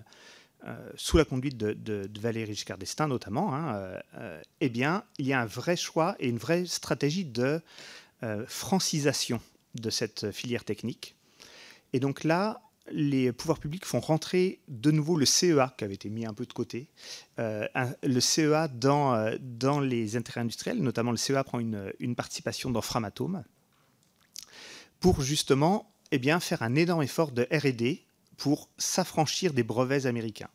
sous 0.95 1.17
la 1.17 1.25
conduite 1.25 1.57
de, 1.57 2.09
Valéry 2.19 2.53
Giscard 2.53 2.77
d'Estaing 2.77 3.07
notamment, 3.07 3.53
hein, 3.53 3.75
euh, 3.75 3.99
euh, 4.15 4.41
eh 4.61 4.69
bien, 4.69 5.03
il 5.17 5.27
y 5.27 5.33
a 5.33 5.41
un 5.41 5.45
vrai 5.45 5.75
choix 5.75 6.15
et 6.19 6.27
une 6.27 6.37
vraie 6.37 6.65
stratégie 6.65 7.25
de 7.25 7.61
francisation 8.47 9.39
de 9.75 9.89
cette 9.89 10.31
filière 10.31 10.65
technique. 10.65 11.15
Et 11.93 12.01
donc 12.01 12.25
là, 12.25 12.61
les 12.91 13.31
pouvoirs 13.31 13.59
publics 13.59 13.85
font 13.85 14.01
rentrer 14.01 14.59
de 14.67 14.91
nouveau 14.91 15.15
le 15.15 15.25
CEA, 15.25 15.73
qui 15.77 15.85
avait 15.85 15.93
été 15.93 16.09
mis 16.09 16.25
un 16.25 16.33
peu 16.33 16.45
de 16.45 16.51
côté, 16.51 16.89
le 17.37 18.19
CEA 18.19 18.67
dans, 18.67 19.37
dans 19.39 19.79
les 19.79 20.17
intérêts 20.17 20.41
industriels, 20.41 20.81
notamment 20.81 21.11
le 21.11 21.17
CEA 21.17 21.45
prend 21.45 21.59
une, 21.59 21.93
une 21.99 22.13
participation 22.13 22.71
dans 22.71 22.81
Framatome, 22.81 23.45
pour 24.99 25.21
justement 25.21 25.89
eh 26.11 26.19
bien, 26.19 26.41
faire 26.41 26.61
un 26.61 26.75
énorme 26.75 27.03
effort 27.03 27.31
de 27.31 27.47
RD 27.51 27.99
pour 28.39 28.69
s'affranchir 28.77 29.53
des 29.53 29.63
brevets 29.63 30.05
américains. 30.05 30.49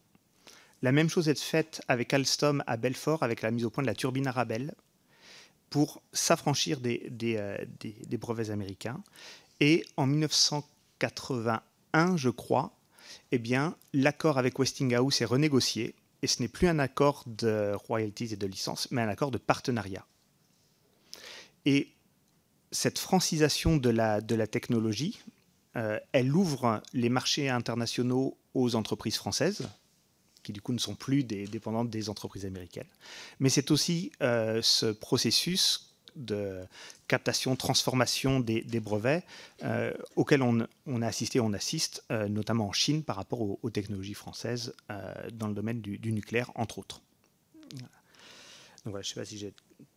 La 0.82 0.90
même 0.90 1.10
chose 1.10 1.28
est 1.28 1.38
faite 1.38 1.82
avec 1.86 2.12
Alstom 2.12 2.64
à 2.66 2.76
Belfort, 2.76 3.22
avec 3.22 3.42
la 3.42 3.50
mise 3.50 3.64
au 3.64 3.70
point 3.70 3.82
de 3.82 3.86
la 3.86 3.94
turbine 3.94 4.26
Arabelle, 4.26 4.74
pour 5.68 6.02
s'affranchir 6.12 6.80
des, 6.80 7.12
euh, 7.22 7.58
brevets 8.18 8.50
américains. 8.50 9.02
Et 9.60 9.84
en 9.96 10.06
1981, 10.06 12.16
je 12.16 12.30
crois, 12.30 12.74
eh 13.32 13.38
bien, 13.38 13.76
l'accord 13.92 14.38
avec 14.38 14.58
Westinghouse 14.58 15.20
est 15.20 15.26
renégocié, 15.26 15.94
et 16.22 16.26
ce 16.26 16.40
n'est 16.40 16.48
plus 16.48 16.68
un 16.68 16.78
accord 16.78 17.24
de 17.26 17.74
royalties 17.74 18.32
et 18.32 18.36
de 18.36 18.46
licences, 18.46 18.88
mais 18.90 19.02
un 19.02 19.08
accord 19.08 19.30
de 19.30 19.38
partenariat. 19.38 20.06
Et 21.66 21.90
cette 22.72 22.98
francisation 22.98 23.76
de 23.76 23.90
la, 23.90 24.22
de 24.22 24.34
la 24.34 24.46
technologie, 24.46 25.20
euh, 25.76 25.98
elle 26.12 26.34
ouvre 26.34 26.82
les 26.92 27.08
marchés 27.08 27.48
internationaux 27.48 28.36
aux 28.54 28.74
entreprises 28.74 29.16
françaises, 29.16 29.68
qui 30.42 30.52
du 30.52 30.60
coup 30.60 30.72
ne 30.72 30.78
sont 30.78 30.94
plus 30.94 31.24
des, 31.24 31.46
dépendantes 31.46 31.90
des 31.90 32.08
entreprises 32.08 32.46
américaines. 32.46 32.88
Mais 33.40 33.48
c'est 33.48 33.70
aussi 33.70 34.12
euh, 34.22 34.60
ce 34.62 34.86
processus 34.86 35.90
de 36.16 36.60
captation, 37.08 37.56
transformation 37.56 38.38
des, 38.38 38.62
brevets 38.80 39.24
euh, 39.64 39.92
auquel 40.14 40.42
on, 40.42 40.60
a 40.60 41.06
assisté, 41.06 41.40
on 41.40 41.52
assiste, 41.52 42.04
notamment 42.10 42.68
en 42.68 42.72
Chine 42.72 43.02
par 43.02 43.16
rapport 43.16 43.40
aux, 43.40 43.70
technologies 43.70 44.14
françaises 44.14 44.74
dans 45.32 45.48
le 45.48 45.54
domaine 45.54 45.80
du, 45.80 46.12
nucléaire, 46.12 46.52
entre 46.54 46.78
autres. 46.78 47.00
Donc 48.84 48.92
voilà, 48.92 49.02
je 49.02 49.10
ne 49.10 49.14
sais 49.14 49.20
pas 49.20 49.24
si 49.24 49.38
j'ai 49.38 49.52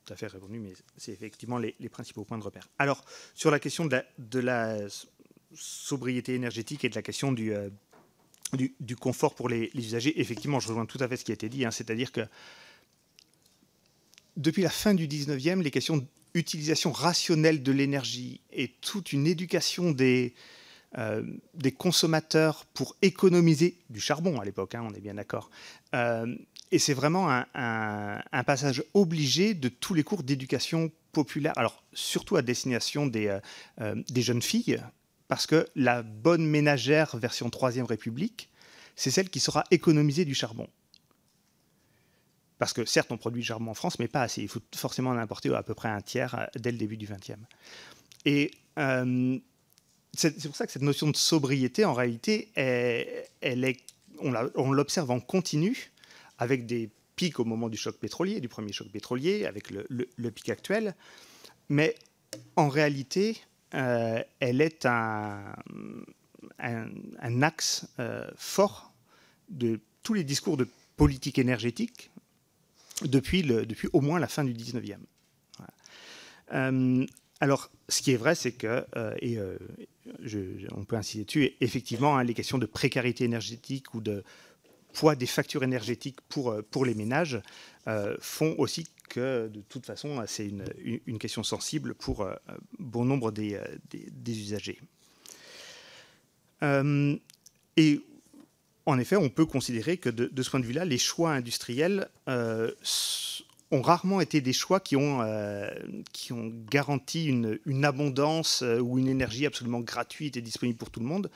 tout 0.08 0.14
à 0.14 0.16
fait 0.16 0.28
répondu, 0.28 0.60
mais 0.60 0.74
c'est 0.96 1.12
effectivement 1.12 1.58
les, 1.58 1.74
principaux 1.90 2.24
points 2.24 2.38
de 2.38 2.44
repère. 2.44 2.70
Alors, 2.80 3.04
sur 3.36 3.52
la 3.52 3.60
question 3.60 3.86
de 3.86 4.40
la, 4.40 4.78
sobriété 5.56 6.34
énergétique 6.36 6.84
et 6.86 6.90
de 6.90 6.96
la 6.96 7.02
question 7.02 7.32
du, 7.32 7.54
du, 8.54 8.96
confort 8.96 9.36
pour 9.36 9.50
les, 9.50 9.72
usagers, 9.74 10.20
effectivement, 10.20 10.60
je 10.60 10.70
rejoins 10.70 10.86
tout 10.86 10.98
à 11.02 11.08
fait 11.08 11.18
ce 11.18 11.26
qui 11.26 11.32
a 11.32 11.34
été 11.34 11.50
dit, 11.50 11.66
hein, 11.66 11.72
c'est-à-dire 11.72 12.12
que 12.12 12.22
depuis 14.36 14.62
la 14.62 14.70
fin 14.70 14.94
du 14.94 15.08
19e, 15.08 15.62
les 15.62 15.72
questions 15.72 16.06
d'utilisation 16.34 16.92
rationnelle 16.92 17.64
de 17.64 17.72
l'énergie 17.72 18.42
et 18.52 18.70
toute 18.82 19.12
une 19.12 19.26
éducation 19.26 19.92
des, 19.92 20.36
euh, 20.98 21.24
des 21.56 21.72
consommateurs 21.72 22.66
pour 22.74 22.96
économiser 23.02 23.78
du 23.90 24.00
charbon 24.00 24.40
à 24.40 24.46
l'époque, 24.46 24.76
hein, 24.76 24.86
on 24.88 24.94
est 24.94 25.02
bien 25.02 25.16
d'accord. 25.16 25.50
Euh, 25.96 26.36
et 26.72 26.80
c'est 26.80 26.94
vraiment 26.94 27.30
un, 27.30 28.44
passage 28.46 28.84
obligé 28.94 29.54
de 29.54 29.70
tous 29.70 29.94
les 29.94 30.04
cours 30.04 30.22
d'éducation 30.22 30.92
populaire, 31.14 31.54
alors 31.56 31.82
surtout 31.94 32.36
à 32.36 32.42
destination 32.42 33.08
des, 33.08 33.40
euh, 33.82 33.96
des 34.10 34.22
jeunes 34.22 34.42
filles, 34.42 34.82
parce 35.28 35.48
que 35.48 35.68
la 35.76 36.04
bonne 36.04 36.46
ménagère 36.46 37.18
version 37.18 37.50
Troisième 37.50 37.86
République, 37.86 38.50
c'est 38.96 39.12
celle 39.12 39.30
qui 39.30 39.40
saura 39.40 39.64
économiser 39.72 40.26
du 40.26 40.34
charbon. 40.34 40.68
Parce 42.58 42.74
que 42.74 42.86
certes, 42.86 43.12
on 43.12 43.18
produit 43.18 43.42
du 43.42 43.48
charbon 43.48 43.70
en 43.70 43.74
France, 43.76 44.00
mais 44.00 44.08
pas 44.08 44.24
assez. 44.24 44.42
Il 44.42 44.48
faut 44.48 44.62
forcément 44.76 45.12
en 45.12 45.18
importer 45.18 45.54
à 45.54 45.64
peu 45.64 45.76
près 45.76 45.90
un 45.90 46.02
tiers 46.02 46.36
euh, 46.36 46.46
dès 46.56 46.72
le 46.72 46.78
début 46.78 46.98
du 46.98 47.06
XXe. 47.06 47.40
Et 48.26 48.52
euh, 48.80 49.38
c'est 50.14 50.42
pour 50.48 50.56
ça 50.56 50.66
que 50.66 50.72
cette 50.72 50.82
notion 50.82 51.10
de 51.10 51.16
sobriété, 51.16 51.86
en 51.86 51.94
réalité, 51.94 52.52
elle 52.56 53.64
est, 53.64 53.78
on 54.20 54.72
l'observe 54.72 55.12
en 55.12 55.20
continu, 55.20 55.92
avec 56.40 56.66
des 56.66 56.90
pics 57.16 57.40
au 57.40 57.46
moment 57.46 57.70
du 57.70 57.78
choc 57.78 57.98
pétrolier, 57.98 58.40
du 58.40 58.48
premier 58.48 58.72
choc 58.72 58.88
pétrolier, 58.90 59.46
avec 59.46 59.70
le 59.70 60.32
pic 60.32 60.50
actuel. 60.50 60.96
Mais 61.70 61.96
en 62.56 62.70
réalité, 62.70 63.38
euh, 63.74 64.24
elle 64.40 64.62
est 64.62 64.86
un, 64.86 65.56
un, 66.60 67.42
axe 67.42 67.88
euh, 68.00 68.30
fort 68.36 68.94
de 69.50 69.80
tous 70.04 70.14
les 70.14 70.24
discours 70.24 70.56
de 70.56 70.68
politique 70.96 71.38
énergétique 71.38 72.10
depuis, 73.04 73.44
depuis 73.44 73.90
au 73.94 74.02
moins 74.02 74.20
la 74.20 74.28
fin 74.28 74.44
du 74.44 74.54
19e. 74.54 74.98
Euh, 76.54 77.06
alors, 77.42 77.70
ce 77.90 78.02
qui 78.02 78.12
est 78.12 78.18
vrai, 78.18 78.36
c'est 78.36 78.54
que, 78.54 78.86
et 79.22 79.38
on 80.72 80.86
peut 80.86 80.96
insister 80.96 81.26
dessus, 81.26 81.54
effectivement, 81.62 82.18
hein, 82.18 82.24
les 82.24 82.34
questions 82.34 82.58
de 82.58 82.66
précarité 82.66 83.26
énergétique 83.26 83.94
ou 83.94 84.02
de 84.02 84.24
poids 84.94 85.16
des 85.16 85.28
factures 85.28 85.64
énergétiques 85.64 86.22
pour, 86.30 86.56
pour 86.72 86.86
les 86.86 86.96
ménages 86.96 87.40
font 88.20 88.56
aussi 88.58 88.86
que 89.08 89.48
de 89.48 89.62
toute 89.62 89.86
façon, 89.86 90.24
c'est 90.28 90.48
une, 90.48 91.20
question 91.20 91.44
sensible 91.44 91.94
pour 91.96 92.22
euh, 92.22 92.36
bon 92.80 93.06
nombre 93.06 93.32
des, 93.32 93.56
euh, 93.56 94.28
usagers. 94.28 94.80
Euh, 96.64 97.16
et 97.76 98.02
en 98.86 99.00
effet, 99.00 99.16
on 99.16 99.30
peut 99.30 99.46
considérer 99.46 99.98
que 99.98 100.10
de, 100.10 100.44
ce 100.44 100.50
point 100.50 100.60
de 100.60 100.66
vue-là, 100.66 100.86
les 100.86 100.98
choix 100.98 101.32
industriels 101.32 102.08
ont 103.70 103.82
rarement 103.82 104.22
été 104.22 104.40
des 104.40 104.54
choix 104.54 104.80
qui 104.80 104.96
ont, 104.96 105.22
qui 106.14 106.32
ont 106.32 106.52
garanti 106.70 107.26
une 107.26 107.86
abondance 107.86 108.64
ou 108.82 108.98
une 108.98 109.10
énergie 109.10 109.46
absolument 109.46 109.82
gratuite 109.82 110.38
et 110.38 110.42
disponible 110.42 110.78
pour 110.78 110.90
tout 110.90 111.02
le 111.02 111.06
monde. 111.06 111.30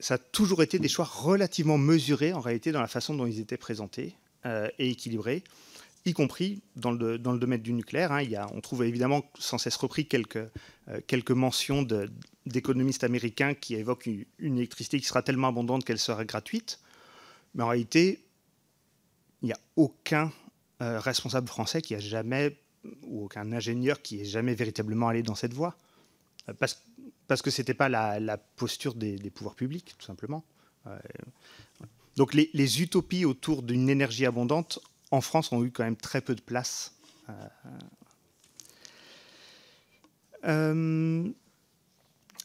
Ça 0.00 0.14
a 0.14 0.18
toujours 0.18 0.64
été 0.64 0.80
des 0.80 0.88
choix 0.88 1.04
relativement 1.04 1.78
mesurés 1.78 2.32
en 2.32 2.40
réalité 2.40 2.72
dans 2.72 2.80
la 2.80 2.88
façon 2.88 3.14
dont 3.14 3.26
ils 3.26 3.38
étaient 3.38 3.56
présentés 3.56 4.16
et 4.44 4.90
équilibrés 4.90 5.42
y 6.06 6.12
compris 6.12 6.62
dans 6.76 6.92
le, 6.92 7.18
dans 7.18 7.32
le 7.32 7.38
domaine 7.38 7.62
du 7.62 7.72
nucléaire. 7.72 8.12
Hein. 8.12 8.22
il 8.22 8.30
y 8.30 8.36
a, 8.36 8.46
on 8.52 8.60
trouve 8.60 8.84
évidemment 8.84 9.22
sans 9.38 9.58
cesse 9.58 9.76
repris 9.76 10.06
quelques, 10.06 10.36
euh, 10.36 11.00
quelques 11.06 11.30
mentions 11.30 11.86
d'économistes 12.46 13.04
américains 13.04 13.54
qui 13.54 13.74
évoquent 13.74 14.06
une, 14.38 14.58
électricité 14.58 15.00
qui 15.00 15.06
sera 15.06 15.22
tellement 15.22 15.48
abondante 15.48 15.84
qu'elle 15.84 15.98
sera 15.98 16.24
gratuite. 16.24 16.80
Mais 17.54 17.62
en 17.62 17.68
réalité, 17.68 18.24
il 19.42 19.46
n'y 19.46 19.52
a 19.52 19.60
aucun 19.76 20.32
euh, 20.82 21.00
responsable 21.00 21.48
français 21.48 21.80
qui 21.80 21.94
a 21.94 22.00
jamais, 22.00 22.58
ou 23.02 23.24
aucun 23.24 23.50
ingénieur 23.52 24.02
qui 24.02 24.20
ait 24.20 24.26
jamais 24.26 24.54
véritablement 24.54 25.08
allé 25.08 25.22
dans 25.22 25.34
cette 25.34 25.54
voie. 25.54 25.76
Euh, 26.50 26.52
parce, 26.52 26.82
parce 27.28 27.40
que 27.40 27.50
ce 27.50 27.62
n'était 27.62 27.74
pas 27.74 27.88
la, 27.88 28.36
posture 28.36 28.94
des, 28.94 29.30
pouvoirs 29.30 29.54
publics, 29.54 29.94
tout 29.96 30.04
simplement. 30.04 30.44
Donc 32.16 32.34
les, 32.34 32.82
utopies 32.82 33.24
autour 33.24 33.62
d'une 33.62 33.88
énergie 33.88 34.26
abondante 34.26 34.78
en 35.10 35.20
France, 35.20 35.52
ont 35.52 35.64
eu 35.64 35.70
quand 35.70 35.84
même 35.84 35.96
très 35.96 36.20
peu 36.20 36.34
de 36.34 36.40
place. 36.40 36.94
Euh, 37.28 37.32
euh, 40.44 41.28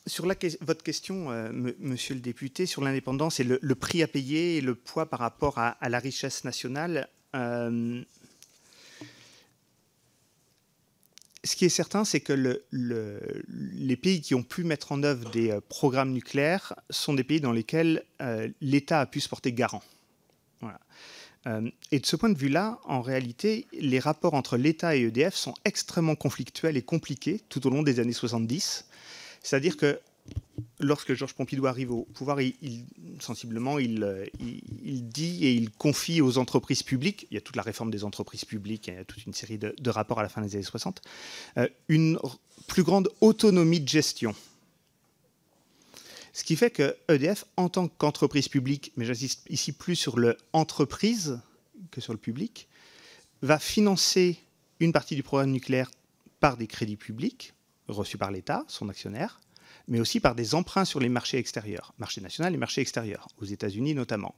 sur 0.06 0.26
la, 0.26 0.36
votre 0.62 0.84
question, 0.84 1.32
euh, 1.32 1.52
monsieur 1.80 2.16
le 2.16 2.22
député, 2.22 2.66
sur 2.66 2.84
l'indépendance 2.84 3.40
et 3.40 3.44
le, 3.44 3.76
prix 3.76 4.04
à 4.04 4.08
payer 4.08 4.58
et 4.58 4.62
le 4.62 4.76
poids 4.76 5.08
par 5.08 5.20
rapport 5.20 5.58
à, 5.58 5.78
la 5.90 6.00
richesse 6.00 6.44
nationale, 6.44 7.10
ce 11.44 11.56
qui 11.56 11.66
est 11.66 11.70
certain, 11.70 12.04
c'est 12.04 12.20
que 12.20 12.34
le, 12.34 12.66
les 13.50 13.96
pays 13.96 14.22
qui 14.22 14.36
ont 14.36 14.44
pu 14.44 14.64
mettre 14.64 14.92
en 14.92 15.04
œuvre 15.04 15.30
des 15.32 15.58
programmes 15.70 16.12
nucléaires 16.12 16.74
sont 16.90 17.14
des 17.14 17.24
pays 17.24 17.40
dans 17.40 17.54
lesquels 17.54 18.04
l'État 18.62 19.00
a 19.00 19.06
pu 19.06 19.20
se 19.22 19.30
porter 19.30 19.54
garant. 19.54 19.84
Euh, 21.48 21.70
et 21.92 22.00
de 22.00 22.06
ce 22.06 22.16
point 22.16 22.30
de 22.30 22.38
vue-là, 22.38 22.80
en 22.84 23.02
réalité, 23.02 23.68
les 23.74 24.00
rapports 24.00 24.34
entre 24.34 24.58
l'État 24.58 24.96
et 24.96 25.02
EDF 25.02 25.36
sont 25.36 25.54
extrêmement 25.66 26.16
conflictuels 26.16 26.78
et 26.78 26.82
compliqués 26.82 27.42
tout 27.50 27.66
au 27.66 27.70
long 27.70 27.82
des 27.82 28.00
années 28.00 28.14
70. 28.14 28.86
C'est-à-dire 29.42 29.78
que 29.78 30.00
lorsque 30.80 31.14
Georges 31.14 31.34
Pompidou 31.34 31.68
arrive 31.68 31.92
au 31.92 32.04
pouvoir, 32.04 32.42
il, 32.42 32.86
sensiblement, 33.20 33.78
euh, 33.78 34.26
il, 34.40 35.08
dit 35.08 35.46
et 35.46 35.54
il 35.54 35.72
confie 35.72 36.22
aux 36.22 36.38
entreprises 36.38 36.84
publiques, 36.84 37.28
il 37.32 37.36
y 37.36 37.38
a 37.38 37.42
toute 37.42 37.56
la 37.56 37.62
réforme 37.62 37.92
des 37.92 38.04
entreprises 38.04 38.46
publiques, 38.46 38.88
il 38.88 38.94
y 38.94 38.98
a 38.98 39.06
toute 39.06 39.26
une 39.26 39.34
série 39.34 39.58
de, 39.58 39.90
rapports 39.90 40.20
à 40.20 40.24
la 40.24 40.30
fin 40.30 40.42
des 40.42 40.56
années 40.56 40.64
60, 40.64 41.02
euh, 41.58 41.68
une 41.88 42.20
plus 42.68 42.84
grande 42.84 43.10
autonomie 43.22 43.82
de 43.82 43.88
gestion. 43.88 44.34
Ce 46.32 46.44
qui 46.44 46.56
fait 46.56 46.70
que 46.70 46.96
EDF, 47.10 47.46
en 47.58 47.70
tant 47.70 47.88
qu'entreprise 47.88 48.48
publique, 48.48 48.94
mais 48.96 49.06
j'insiste 49.06 49.46
ici 49.50 49.72
plus 49.72 49.96
sur 49.96 50.18
l'entreprise 50.18 51.40
que 51.92 52.02
sur 52.02 52.14
le 52.14 52.20
public, 52.20 52.68
va 53.42 53.60
financer 53.60 54.38
une 54.80 54.94
partie 54.94 55.16
du 55.16 55.24
programme 55.24 55.52
nucléaire 55.52 55.92
par 56.40 56.56
des 56.56 56.68
crédits 56.68 56.96
publics 56.96 57.54
reçus 57.88 58.18
par 58.18 58.32
l'État, 58.32 58.64
son 58.68 58.88
actionnaire, 58.90 59.40
mais 59.90 60.00
aussi 60.00 60.20
par 60.20 60.36
des 60.36 60.56
emprunts 60.56 60.86
sur 60.86 61.00
les 61.00 61.10
marchés 61.10 61.38
extérieurs, 61.38 61.94
marché 61.98 62.22
national 62.22 62.54
et 62.54 62.58
marché 62.58 62.82
extérieur, 62.82 63.28
aux 63.42 63.46
États-Unis 63.46 63.94
notamment. 63.94 64.36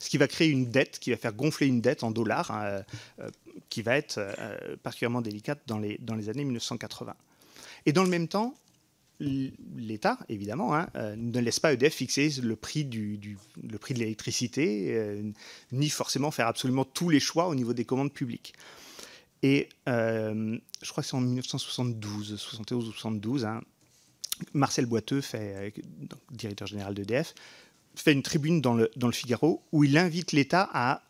Ce 0.00 0.10
qui 0.10 0.18
va 0.18 0.28
créer 0.28 0.48
une 0.48 0.70
dette, 0.70 0.98
qui 0.98 1.10
va 1.10 1.16
faire 1.16 1.32
gonfler 1.32 1.66
une 1.66 1.80
dette 1.80 2.02
en 2.02 2.10
dollars, 2.10 2.50
hein, 2.50 2.82
euh, 3.20 3.30
qui 3.68 3.82
va 3.82 3.96
être 3.96 4.18
euh, 4.18 4.76
particulièrement 4.82 5.22
délicate 5.22 5.60
dans 5.66 5.78
les, 5.78 6.28
années 6.28 6.44
1980. 6.44 7.14
Et 7.86 7.92
dans 7.92 8.04
le 8.04 8.10
même 8.10 8.28
temps, 8.28 8.54
l'État, 9.20 10.18
évidemment, 10.28 10.74
hein, 10.74 10.88
euh, 10.94 11.16
ne 11.16 11.40
laisse 11.40 11.60
pas 11.60 11.72
EDF 11.72 11.94
fixer 11.94 12.30
le 12.42 12.56
prix, 12.56 12.84
de 12.84 13.36
l'électricité, 13.94 14.94
euh, 14.96 15.22
ni 15.72 15.88
forcément 15.88 16.30
faire 16.30 16.46
absolument 16.46 16.84
tous 16.84 17.10
les 17.10 17.20
choix 17.20 17.48
au 17.48 17.54
niveau 17.54 17.72
des 17.72 17.84
commandes 17.84 18.12
publiques. 18.12 18.54
Et 19.42 19.68
euh, 19.88 20.58
je 20.82 20.90
crois 20.90 21.02
que 21.02 21.08
c'est 21.08 21.16
en 21.16 21.20
1972, 21.20 22.36
71 22.36 22.88
ou 22.88 22.92
72, 22.92 23.44
hein, 23.44 23.60
Marcel 24.52 24.86
Boiteux, 24.86 25.20
fait, 25.20 25.74
directeur 26.30 26.66
général 26.66 26.94
d'EDF, 26.94 27.34
fait 27.94 28.12
une 28.12 28.22
tribune 28.22 28.60
dans 28.60 28.74
le, 28.74 28.90
dans 28.96 29.08
le 29.08 29.12
Figaro 29.12 29.62
où 29.72 29.84
il 29.84 29.98
invite 29.98 30.32
l'État 30.32 30.68
à 30.72 31.02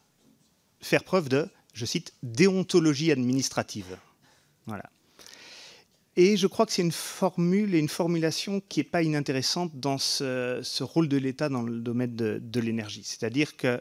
faire 0.80 1.04
preuve 1.04 1.28
de, 1.28 1.48
je 1.74 1.84
cite, 1.84 2.14
déontologie 2.22 3.12
administrative. 3.12 3.98
Voilà. 4.66 4.90
Et 6.16 6.36
je 6.36 6.48
crois 6.48 6.66
que 6.66 6.72
c'est 6.72 6.82
une 6.82 6.90
formule 6.90 7.74
et 7.74 7.78
une 7.78 7.88
formulation 7.88 8.60
qui 8.68 8.80
n'est 8.80 8.84
pas 8.84 9.02
inintéressante 9.02 9.78
dans 9.78 9.98
ce, 9.98 10.82
rôle 10.82 11.08
de 11.08 11.16
l'État 11.16 11.48
dans 11.48 11.62
le 11.62 11.78
domaine 11.78 12.16
de, 12.16 12.60
l'énergie. 12.60 13.04
C'est-à-dire 13.04 13.56
que 13.56 13.80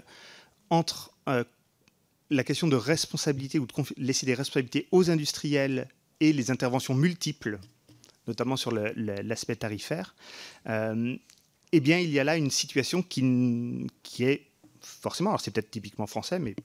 entre 0.69 1.11
euh, 1.29 1.43
la 2.29 2.43
question 2.43 2.67
de 2.67 2.75
responsabilité 2.75 3.57
ou 3.57 3.65
de 3.65 3.73
laisser 3.97 4.25
des 4.25 4.35
responsabilités 4.35 4.87
aux 4.91 5.09
industriels 5.09 5.87
et 6.19 6.31
les 6.31 6.51
interventions 6.51 6.93
multiples, 6.93 7.59
notamment 8.27 8.55
sur 8.55 8.71
l'aspect 8.71 9.55
tarifaire, 9.55 10.15
euh, 10.67 11.15
eh 11.71 11.79
bien, 11.79 11.99
il 11.99 12.09
y 12.09 12.19
a 12.19 12.23
là 12.23 12.37
une 12.37 12.51
situation 12.51 13.01
qui, 13.01 13.87
qui 14.03 14.23
est 14.23 14.47
forcément, 14.81 15.31
alors 15.31 15.41
c'est 15.41 15.51
peut-être 15.51 15.71
typiquement 15.71 16.07
français, 16.07 16.39
mais 16.39 16.55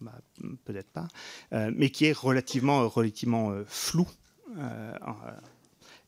bah, 0.00 0.18
peut-être 0.64 0.90
pas, 0.90 1.08
mais 1.50 1.90
qui 1.90 2.04
est 2.06 2.12
relativement, 2.12 2.88
relativement 2.88 3.52
flou 3.66 4.06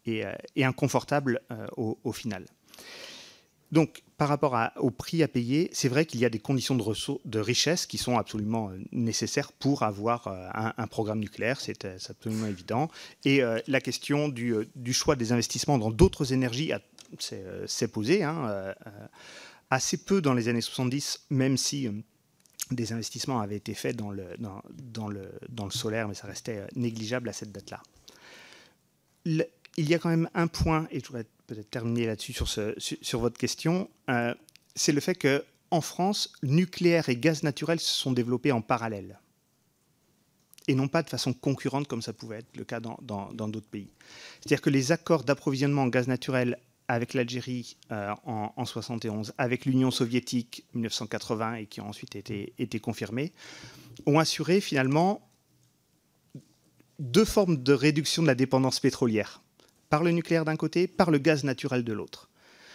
et, 0.07 0.25
inconfortable 0.63 1.41
au, 1.77 2.13
final. 2.13 2.47
Donc, 3.75 4.05
par 4.19 4.29
rapport 4.29 4.57
au 4.77 4.93
prix 4.93 5.25
à 5.25 5.27
payer, 5.29 5.69
c'est 5.73 5.89
vrai 5.89 6.07
qu'il 6.07 6.21
y 6.21 6.25
a 6.25 6.31
des 6.31 6.39
conditions 6.39 6.77
de, 6.77 7.39
richesse 7.41 7.87
qui 7.87 7.99
sont 7.99 8.17
absolument 8.17 8.71
euh, 8.71 8.79
nécessaires 8.93 9.51
pour 9.51 9.83
avoir 9.83 10.29
euh, 10.29 10.49
un, 10.77 10.87
programme 10.87 11.19
nucléaire, 11.19 11.61
c'est 11.61 11.85
euh, 11.85 11.99
absolument 12.09 12.47
évident. 12.47 12.89
Et 13.25 13.43
la 13.67 13.81
question 13.81 14.29
du, 14.29 14.69
choix 14.93 15.17
des 15.17 15.33
investissements 15.33 15.77
dans 15.77 15.91
d'autres 15.91 16.33
énergies 16.33 16.71
s'est 17.19 17.89
posée. 17.89 18.23
Hein, 18.23 18.75
assez 19.71 19.97
peu 19.97 20.21
dans 20.23 20.35
les 20.35 20.47
années 20.47 20.61
70, 20.61 21.27
même 21.31 21.57
si 21.57 21.89
des 22.71 22.93
investissements 22.93 23.41
avaient 23.41 23.57
été 23.57 23.75
faits 23.75 23.97
dans, 23.97 24.13
le, 24.13 24.25
dans 24.79 25.09
le 25.09 25.71
solaire, 25.73 26.07
mais 26.07 26.15
ça 26.15 26.29
restait 26.29 26.65
négligeable 26.77 27.29
à 27.29 27.33
cette 27.33 27.51
date-là. 27.51 27.83
Il 29.25 29.89
y 29.89 29.95
a 29.95 29.99
quand 29.99 30.11
même 30.11 30.31
un 30.35 30.47
point, 30.47 30.87
et 30.93 31.01
je 31.01 31.07
voudrais 31.07 31.27
peut-être 31.47 31.71
terminer 31.71 32.07
là-dessus 32.07 32.33
sur, 32.33 33.21
votre 33.21 33.39
question, 33.39 33.89
euh, 34.09 34.35
c'est 34.75 34.93
le 34.93 35.01
fait 35.01 35.15
que 35.15 35.45
en 35.71 35.81
France, 35.81 36.33
nucléaire 36.43 37.09
et 37.09 37.17
gaz 37.17 37.43
naturel 37.43 37.81
se 37.81 37.93
sont 37.93 38.13
développés 38.13 38.53
en 38.53 38.61
parallèle 38.61 39.19
et 40.69 40.75
non 40.75 40.89
pas 40.89 41.03
de 41.03 41.11
façon 41.11 41.33
concurrente 41.33 41.89
comme 41.89 42.01
ça 42.01 42.13
pouvait 42.13 42.39
être 42.39 42.57
le 42.57 42.65
cas 42.65 42.81
dans 42.81 42.99
d'autres 43.33 43.69
pays. 43.69 43.91
C'est-à-dire 44.41 44.63
que 44.63 44.71
les 44.71 44.93
accords 44.93 45.25
d'approvisionnement 45.25 45.83
en 45.83 45.89
gaz 45.89 46.09
naturel 46.09 46.59
avec 46.89 47.15
l'Algérie 47.15 47.77
euh, 47.91 48.15
en, 48.25 48.53
en, 48.57 48.65
71, 48.65 49.33
avec 49.39 49.65
l'Union 49.65 49.91
soviétique 49.91 50.65
1980 50.75 51.55
et 51.55 51.67
qui 51.67 51.81
ont 51.81 51.89
ensuite 51.89 52.15
été 52.17 52.81
confirmés, 52.81 53.33
ont 54.07 54.19
assuré 54.19 54.61
finalement 54.61 55.27
deux 56.99 57.25
formes 57.25 57.63
de 57.63 57.73
réduction 57.73 58.23
de 58.23 58.27
la 58.27 58.35
dépendance 58.35 58.81
pétrolière 58.81 59.43
par 59.95 60.03
le 60.03 60.11
nucléaire 60.11 60.45
d'un 60.45 60.57
côté, 60.57 60.89
par 60.89 61.13
le 61.13 61.19
gaz 61.19 61.45
naturel 61.45 61.85
de 61.85 61.93
l'autre. 61.93 62.29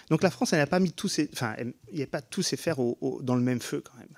Donc 0.10 0.24
la 0.24 0.32
France, 0.32 0.54
elle 0.54 0.60
n'a 0.60 0.68
pas 0.68 0.80
mis 0.80 0.94
tous 0.94 1.10
ses, 1.10 1.30
enfin, 1.34 1.54
il 1.60 1.98
n'y 1.98 2.02
a 2.02 2.08
pas 2.08 2.22
tous 2.22 2.44
ses 2.44 2.56
fers 2.56 2.78
dans 3.20 3.36
le 3.36 3.42
même 3.42 3.60
feu 3.60 3.84
quand 3.84 3.98
même. 3.98 4.18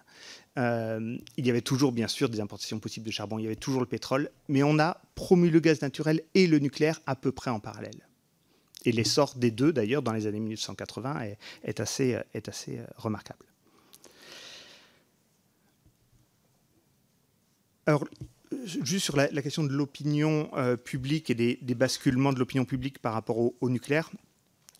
Euh, 0.59 1.17
il 1.35 1.47
y 1.47 1.49
avait 1.49 1.61
toujours, 1.63 1.93
bien 1.93 2.07
sûr, 2.07 2.29
des 2.29 2.39
importations 2.39 2.77
possibles 2.77 3.07
de 3.07 3.11
charbon, 3.11 3.39
il 3.39 3.41
y 3.41 3.47
avait 3.47 3.55
toujours 3.55 3.81
le 3.81 3.87
pétrole, 3.87 4.29
mais 4.49 4.61
on 4.61 4.77
a 4.77 5.01
promu 5.15 5.49
le 5.49 5.59
gaz 5.59 5.81
naturel 5.81 6.21
et 6.35 6.45
le 6.45 6.59
nucléaire 6.59 7.01
à 7.07 7.15
peu 7.15 7.31
près 7.31 7.49
en 7.49 7.59
parallèle. 7.59 8.07
Et 8.85 8.91
l'essor 8.91 9.33
des 9.35 9.49
deux, 9.49 9.73
d'ailleurs, 9.73 10.03
dans 10.03 10.13
les 10.13 10.27
années 10.27 10.39
1980, 10.39 11.21
est, 11.21 11.39
est 11.63 11.79
assez, 11.79 12.19
est 12.35 12.49
assez 12.49 12.77
euh, 12.77 12.85
remarquable. 12.97 13.45
Alors, 17.87 18.05
juste 18.65 19.05
sur 19.05 19.15
la, 19.15 19.27
question 19.41 19.63
de 19.63 19.73
l'opinion 19.73 20.49
euh, 20.55 20.75
publique 20.75 21.29
et 21.29 21.35
des, 21.35 21.75
basculements 21.75 22.33
de 22.33 22.39
l'opinion 22.39 22.65
publique 22.65 22.99
par 22.99 23.13
rapport 23.13 23.37
au, 23.37 23.69
nucléaire. 23.69 24.09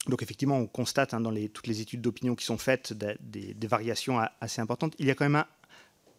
Donc 0.07 0.23
effectivement, 0.23 0.57
on 0.57 0.67
constate 0.67 1.13
hein, 1.13 1.21
dans 1.21 1.33
toutes 1.49 1.67
les 1.67 1.81
études 1.81 2.01
d'opinion 2.01 2.35
qui 2.35 2.45
sont 2.45 2.57
faites 2.57 2.93
des, 2.93 3.55
variations 3.67 4.19
assez 4.39 4.61
importantes. 4.61 4.95
Il 4.99 5.05
y 5.05 5.11
a 5.11 5.15
quand 5.15 5.29
même 5.29 5.43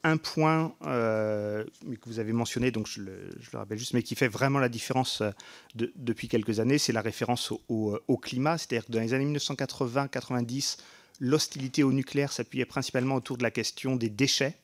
un, 0.05 0.17
point 0.17 0.75
euh, 0.87 1.65
que 1.85 2.09
vous 2.09 2.19
avez 2.19 2.33
mentionné, 2.33 2.71
donc 2.71 2.87
je 2.87 3.01
le, 3.01 3.31
rappelle 3.53 3.79
juste, 3.79 3.95
mais 3.95 4.03
qui 4.03 4.15
fait 4.15 4.29
vraiment 4.29 4.59
la 4.59 4.69
différence 4.69 5.21
euh, 5.21 5.31
depuis 5.75 6.29
quelques 6.29 6.61
années, 6.61 6.79
c'est 6.79 6.93
la 6.93 7.03
référence 7.03 7.53
au, 7.69 8.17
climat. 8.19 8.59
C'est-à-dire 8.59 8.87
que 8.87 8.93
dans 8.93 9.01
les 9.01 9.15
années 9.15 9.39
1980-90, 9.39 10.79
l'hostilité 11.21 11.83
au 11.83 11.93
nucléaire 11.93 12.33
s'appuyait 12.33 12.65
principalement 12.65 13.17
autour 13.17 13.37
de 13.37 13.43
la 13.43 13.51
question 13.51 13.97
des 13.97 14.11
déchets 14.11 14.57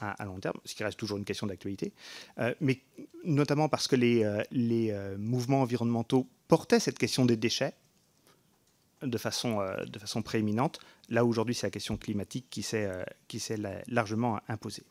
à, 0.00 0.24
long 0.24 0.38
terme, 0.38 0.58
ce 0.64 0.74
qui 0.74 0.84
reste 0.84 0.98
toujours 0.98 1.18
une 1.18 1.24
question 1.24 1.46
d'actualité, 1.46 1.92
euh, 2.38 2.54
mais 2.60 2.80
notamment 3.24 3.68
parce 3.68 3.88
que 3.88 3.96
les, 3.96 4.24
euh, 4.24 4.42
euh, 4.52 5.16
mouvements 5.18 5.62
environnementaux 5.62 6.26
portaient 6.48 6.80
cette 6.80 6.98
question 6.98 7.24
des 7.24 7.36
déchets 7.36 7.74
de 9.02 9.18
façon, 9.18 9.58
de 9.86 9.98
façon 9.98 10.22
prééminente. 10.22 10.78
Là, 11.10 11.26
aujourd'hui, 11.26 11.54
c'est 11.54 11.66
la 11.66 11.70
question 11.70 11.98
climatique 11.98 12.46
qui 12.48 12.62
s'est 12.62 13.58
largement 13.86 14.40
imposée. 14.48 14.82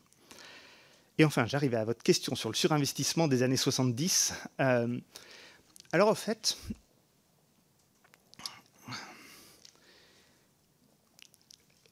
Et 1.18 1.24
enfin, 1.24 1.46
j'arrive 1.46 1.74
à 1.74 1.84
votre 1.84 2.02
question 2.02 2.36
sur 2.36 2.48
le 2.48 2.54
surinvestissement 2.54 3.26
des 3.26 3.42
années 3.42 3.56
70. 3.56 4.34
alors, 4.58 6.08
en 6.08 6.14
fait, 6.14 6.56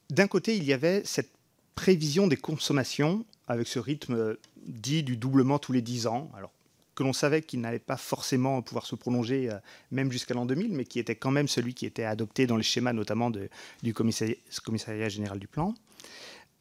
d'un 0.09 0.27
côté, 0.27 0.55
il 0.55 0.63
y 0.63 0.71
avait 0.71 1.03
cette 1.03 1.32
prévision 1.75 2.27
des 2.27 2.37
consommations 2.37 3.25
avec 3.47 3.67
ce 3.67 3.79
rythme 3.79 4.15
euh, 4.15 4.39
dit 4.65 5.03
du 5.03 5.17
doublement 5.17 5.59
tous 5.59 5.71
les 5.71 5.81
10 5.81 6.07
ans. 6.07 6.31
Alors, 6.35 6.51
que 6.95 7.03
l'on 7.03 7.13
savait 7.13 7.41
qu'il 7.41 7.59
n'allait 7.61 7.79
pas 7.79 7.97
forcément 7.97 8.61
pouvoir 8.61 8.85
se 8.85 8.95
prolonger 8.95 9.49
euh, 9.49 9.57
même 9.91 10.11
jusqu'à 10.11 10.33
l'an 10.33 10.45
2000, 10.45 10.73
mais 10.73 10.85
qui 10.85 10.99
était 10.99 11.15
quand 11.15 11.31
même 11.31 11.47
celui 11.47 11.73
qui 11.73 11.85
était 11.85 12.03
adopté 12.03 12.47
dans 12.47 12.57
les 12.57 12.63
schémas 12.63 12.93
notamment 12.93 13.31
du 13.31 13.93
commissariat, 13.93 15.09
général 15.09 15.39
du 15.39 15.47
plan, 15.47 15.73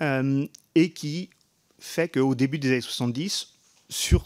euh, 0.03 0.47
et 0.75 0.93
qui 0.93 1.31
fait 1.79 2.09
qu'au 2.09 2.35
début 2.35 2.59
des 2.59 2.69
années 2.69 2.81
70, 2.81 3.49
sur, 3.89 4.25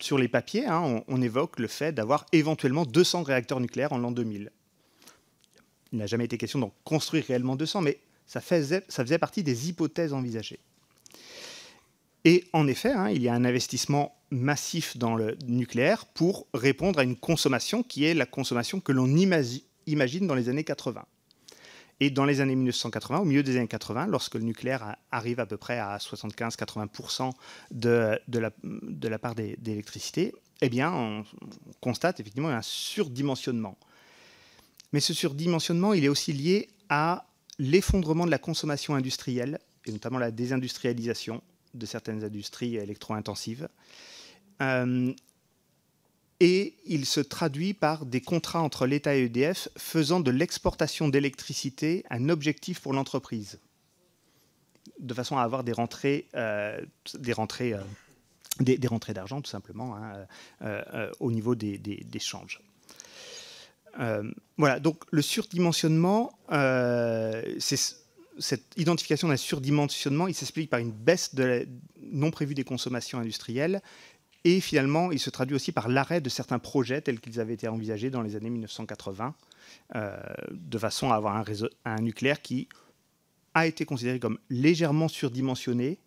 sur 0.00 0.16
les 0.16 0.28
papiers, 0.28 0.64
hein, 0.64 0.80
on, 0.80 1.04
on, 1.08 1.20
évoque 1.20 1.58
le 1.58 1.68
fait 1.68 1.92
d'avoir 1.92 2.24
éventuellement 2.32 2.86
200 2.86 3.24
réacteurs 3.24 3.60
nucléaires 3.60 3.92
en 3.92 3.98
l'an 3.98 4.12
2000. 4.12 4.50
Il 5.92 5.98
n'a 5.98 6.06
jamais 6.06 6.24
été 6.24 6.38
question 6.38 6.58
d'en 6.58 6.72
construire 6.84 7.26
réellement 7.26 7.54
200, 7.54 7.82
mais 7.82 7.98
ça 8.26 8.40
faisait, 8.40 9.18
partie 9.18 9.42
des 9.42 9.68
hypothèses 9.68 10.12
envisagées. 10.12 10.60
Et 12.24 12.44
en 12.52 12.66
effet, 12.66 12.92
hein, 12.92 13.10
il 13.10 13.22
y 13.22 13.28
a 13.28 13.34
un 13.34 13.44
investissement 13.44 14.16
massif 14.30 14.96
dans 14.96 15.14
le 15.14 15.36
nucléaire 15.46 16.06
pour 16.06 16.46
répondre 16.54 16.98
à 16.98 17.04
une 17.04 17.16
consommation 17.16 17.82
qui 17.82 18.04
est 18.04 18.14
la 18.14 18.26
consommation 18.26 18.80
que 18.80 18.92
l'on 18.92 19.14
imagine 19.86 20.26
dans 20.26 20.34
les 20.34 20.48
années 20.48 20.64
80. 20.64 21.04
Et 22.00 22.10
dans 22.10 22.24
les 22.24 22.40
années 22.40 22.56
1980, 22.56 23.20
au 23.20 23.24
milieu 23.24 23.42
des 23.42 23.56
années 23.56 23.68
80, 23.68 24.06
lorsque 24.08 24.34
le 24.34 24.40
nucléaire 24.40 24.96
arrive 25.12 25.38
à 25.38 25.46
peu 25.46 25.56
près 25.56 25.78
à 25.78 25.96
75-80% 25.98 27.30
de, 27.70 28.18
la, 29.08 29.18
part 29.18 29.34
d'électricité, 29.34 30.34
eh 30.60 30.68
bien, 30.68 30.92
on 30.92 31.24
constate 31.80 32.18
effectivement 32.18 32.48
un 32.48 32.62
surdimensionnement. 32.62 33.78
Mais 34.92 35.00
ce 35.00 35.14
surdimensionnement, 35.14 35.92
il 35.92 36.04
est 36.04 36.08
aussi 36.08 36.32
lié 36.32 36.68
à 36.88 37.26
l'effondrement 37.58 38.26
de 38.26 38.30
la 38.30 38.38
consommation 38.38 38.94
industrielle, 38.94 39.58
et 39.86 39.92
notamment 39.92 40.18
la 40.18 40.30
désindustrialisation 40.30 41.42
de 41.74 41.86
certaines 41.86 42.24
industries 42.24 42.76
électro-intensives. 42.76 43.68
Euh, 44.62 45.12
et 46.40 46.74
il 46.86 47.06
se 47.06 47.20
traduit 47.20 47.74
par 47.74 48.06
des 48.06 48.20
contrats 48.20 48.60
entre 48.60 48.86
l'État 48.86 49.16
et 49.16 49.24
EDF 49.24 49.68
faisant 49.76 50.20
de 50.20 50.30
l'exportation 50.30 51.08
d'électricité 51.08 52.04
un 52.10 52.28
objectif 52.28 52.80
pour 52.80 52.92
l'entreprise, 52.92 53.60
de 54.98 55.14
façon 55.14 55.38
à 55.38 55.42
avoir 55.42 55.64
des 55.64 55.72
rentrées, 55.72 56.26
euh, 56.34 56.80
des 57.18 57.32
rentrées, 57.32 57.72
euh, 57.72 57.82
des, 58.60 58.86
rentrées 58.86 59.14
d'argent 59.14 59.40
tout 59.40 59.50
simplement 59.50 59.96
hein, 59.96 60.26
au 61.20 61.30
niveau 61.30 61.54
des, 61.54 61.78
des 61.78 62.18
changes. 62.18 62.60
Euh, 64.00 64.22
voilà, 64.56 64.80
donc 64.80 65.04
le 65.10 65.22
surdimensionnement, 65.22 66.32
euh, 66.52 67.42
cette 67.58 68.64
identification 68.76 69.28
d'un 69.28 69.36
surdimensionnement, 69.36 70.26
il 70.26 70.34
s'explique 70.34 70.70
par 70.70 70.80
une 70.80 70.90
baisse 70.90 71.34
non 72.00 72.30
prévue 72.30 72.54
des 72.54 72.64
consommations 72.64 73.18
industrielles 73.18 73.80
et 74.44 74.60
finalement, 74.60 75.10
il 75.10 75.18
se 75.18 75.30
traduit 75.30 75.56
aussi 75.56 75.72
par 75.72 75.88
l'arrêt 75.88 76.20
de 76.20 76.28
certains 76.28 76.58
projets 76.58 77.00
tels 77.00 77.18
qu'ils 77.18 77.40
avaient 77.40 77.54
été 77.54 77.66
envisagés 77.66 78.10
dans 78.10 78.20
les 78.20 78.36
années 78.36 78.50
1980, 78.50 79.34
euh, 79.96 80.16
de 80.50 80.78
façon 80.78 81.10
à 81.10 81.16
avoir 81.16 81.36
un, 81.36 81.42
réseau, 81.42 81.68
un 81.86 82.02
nucléaire 82.02 82.42
qui 82.42 82.68
a 83.54 83.66
été 83.66 83.86
considéré 83.86 84.18
comme 84.18 84.38
légèrement 84.50 85.08
surdimensionné, 85.08 85.98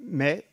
mais 0.00 0.49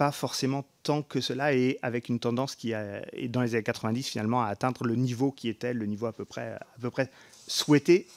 pas 0.00 0.12
forcément 0.12 0.64
tant 0.82 1.02
que 1.02 1.20
cela, 1.20 1.52
et 1.52 1.78
avec 1.82 2.08
une 2.08 2.18
tendance 2.18 2.56
qui 2.56 2.72
est 2.72 3.28
dans 3.28 3.42
les 3.42 3.54
années 3.54 3.62
90 3.62 4.08
finalement 4.08 4.42
à 4.42 4.46
atteindre 4.46 4.84
le 4.84 4.96
niveau 4.96 5.30
qui 5.30 5.50
était 5.50 5.74
le 5.74 5.84
niveau 5.84 6.06
à 6.06 6.14
peu 6.14 6.24
près, 6.24 6.52
à 6.54 6.80
peu 6.80 6.90
près 6.90 7.10
souhaité 7.46 8.08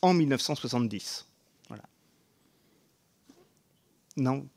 en 0.00 0.14
1970. 0.14 1.26
Voilà. 1.68 1.82
Non? 4.16 4.48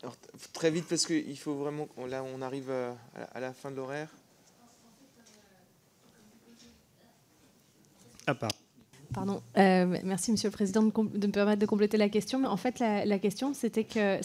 Alors, 0.00 0.16
très 0.54 0.70
vite 0.70 0.86
parce 0.88 1.04
qu'il 1.04 1.38
faut 1.38 1.56
vraiment 1.56 1.86
là 2.08 2.24
on 2.24 2.40
arrive 2.40 2.70
à 2.70 3.40
la 3.40 3.52
fin 3.52 3.70
de 3.70 3.76
l'horaire. 3.76 4.08
Ah, 8.26 8.34
pardon. 8.34 8.56
Pardon. 9.16 9.42
Euh, 9.56 9.96
merci, 10.04 10.30
Monsieur 10.30 10.50
le 10.50 10.52
Président, 10.52 10.82
de, 10.82 10.92
me 11.26 11.32
permettre 11.32 11.58
de 11.58 11.64
compléter 11.64 11.96
la 11.96 12.10
question. 12.10 12.38
Mais 12.38 12.48
en 12.48 12.58
fait, 12.58 12.78
la, 12.80 13.18
question, 13.18 13.54
c'était 13.54 13.84
que 13.84 14.20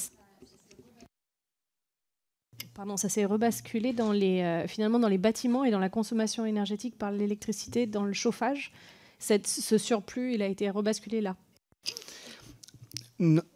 Pardon, 2.73 2.97
ça 2.97 3.07
s'est 3.07 3.23
rebasculé 3.23 3.93
dans 3.93 4.11
les, 4.11 4.41
euh, 4.41 4.67
finalement 4.67 4.99
dans 4.99 5.07
les 5.07 5.17
bâtiments 5.17 5.63
et 5.63 5.71
dans 5.71 5.79
la 5.79 5.87
consommation 5.87 6.45
énergétique 6.45 6.97
par 6.97 7.09
l'électricité, 7.09 7.85
dans 7.85 8.03
le 8.03 8.11
chauffage. 8.11 8.73
ce 9.17 9.77
surplus, 9.77 10.33
il 10.33 10.41
a 10.41 10.47
été 10.47 10.69
rebasculé 10.69 11.21
là 11.21 11.37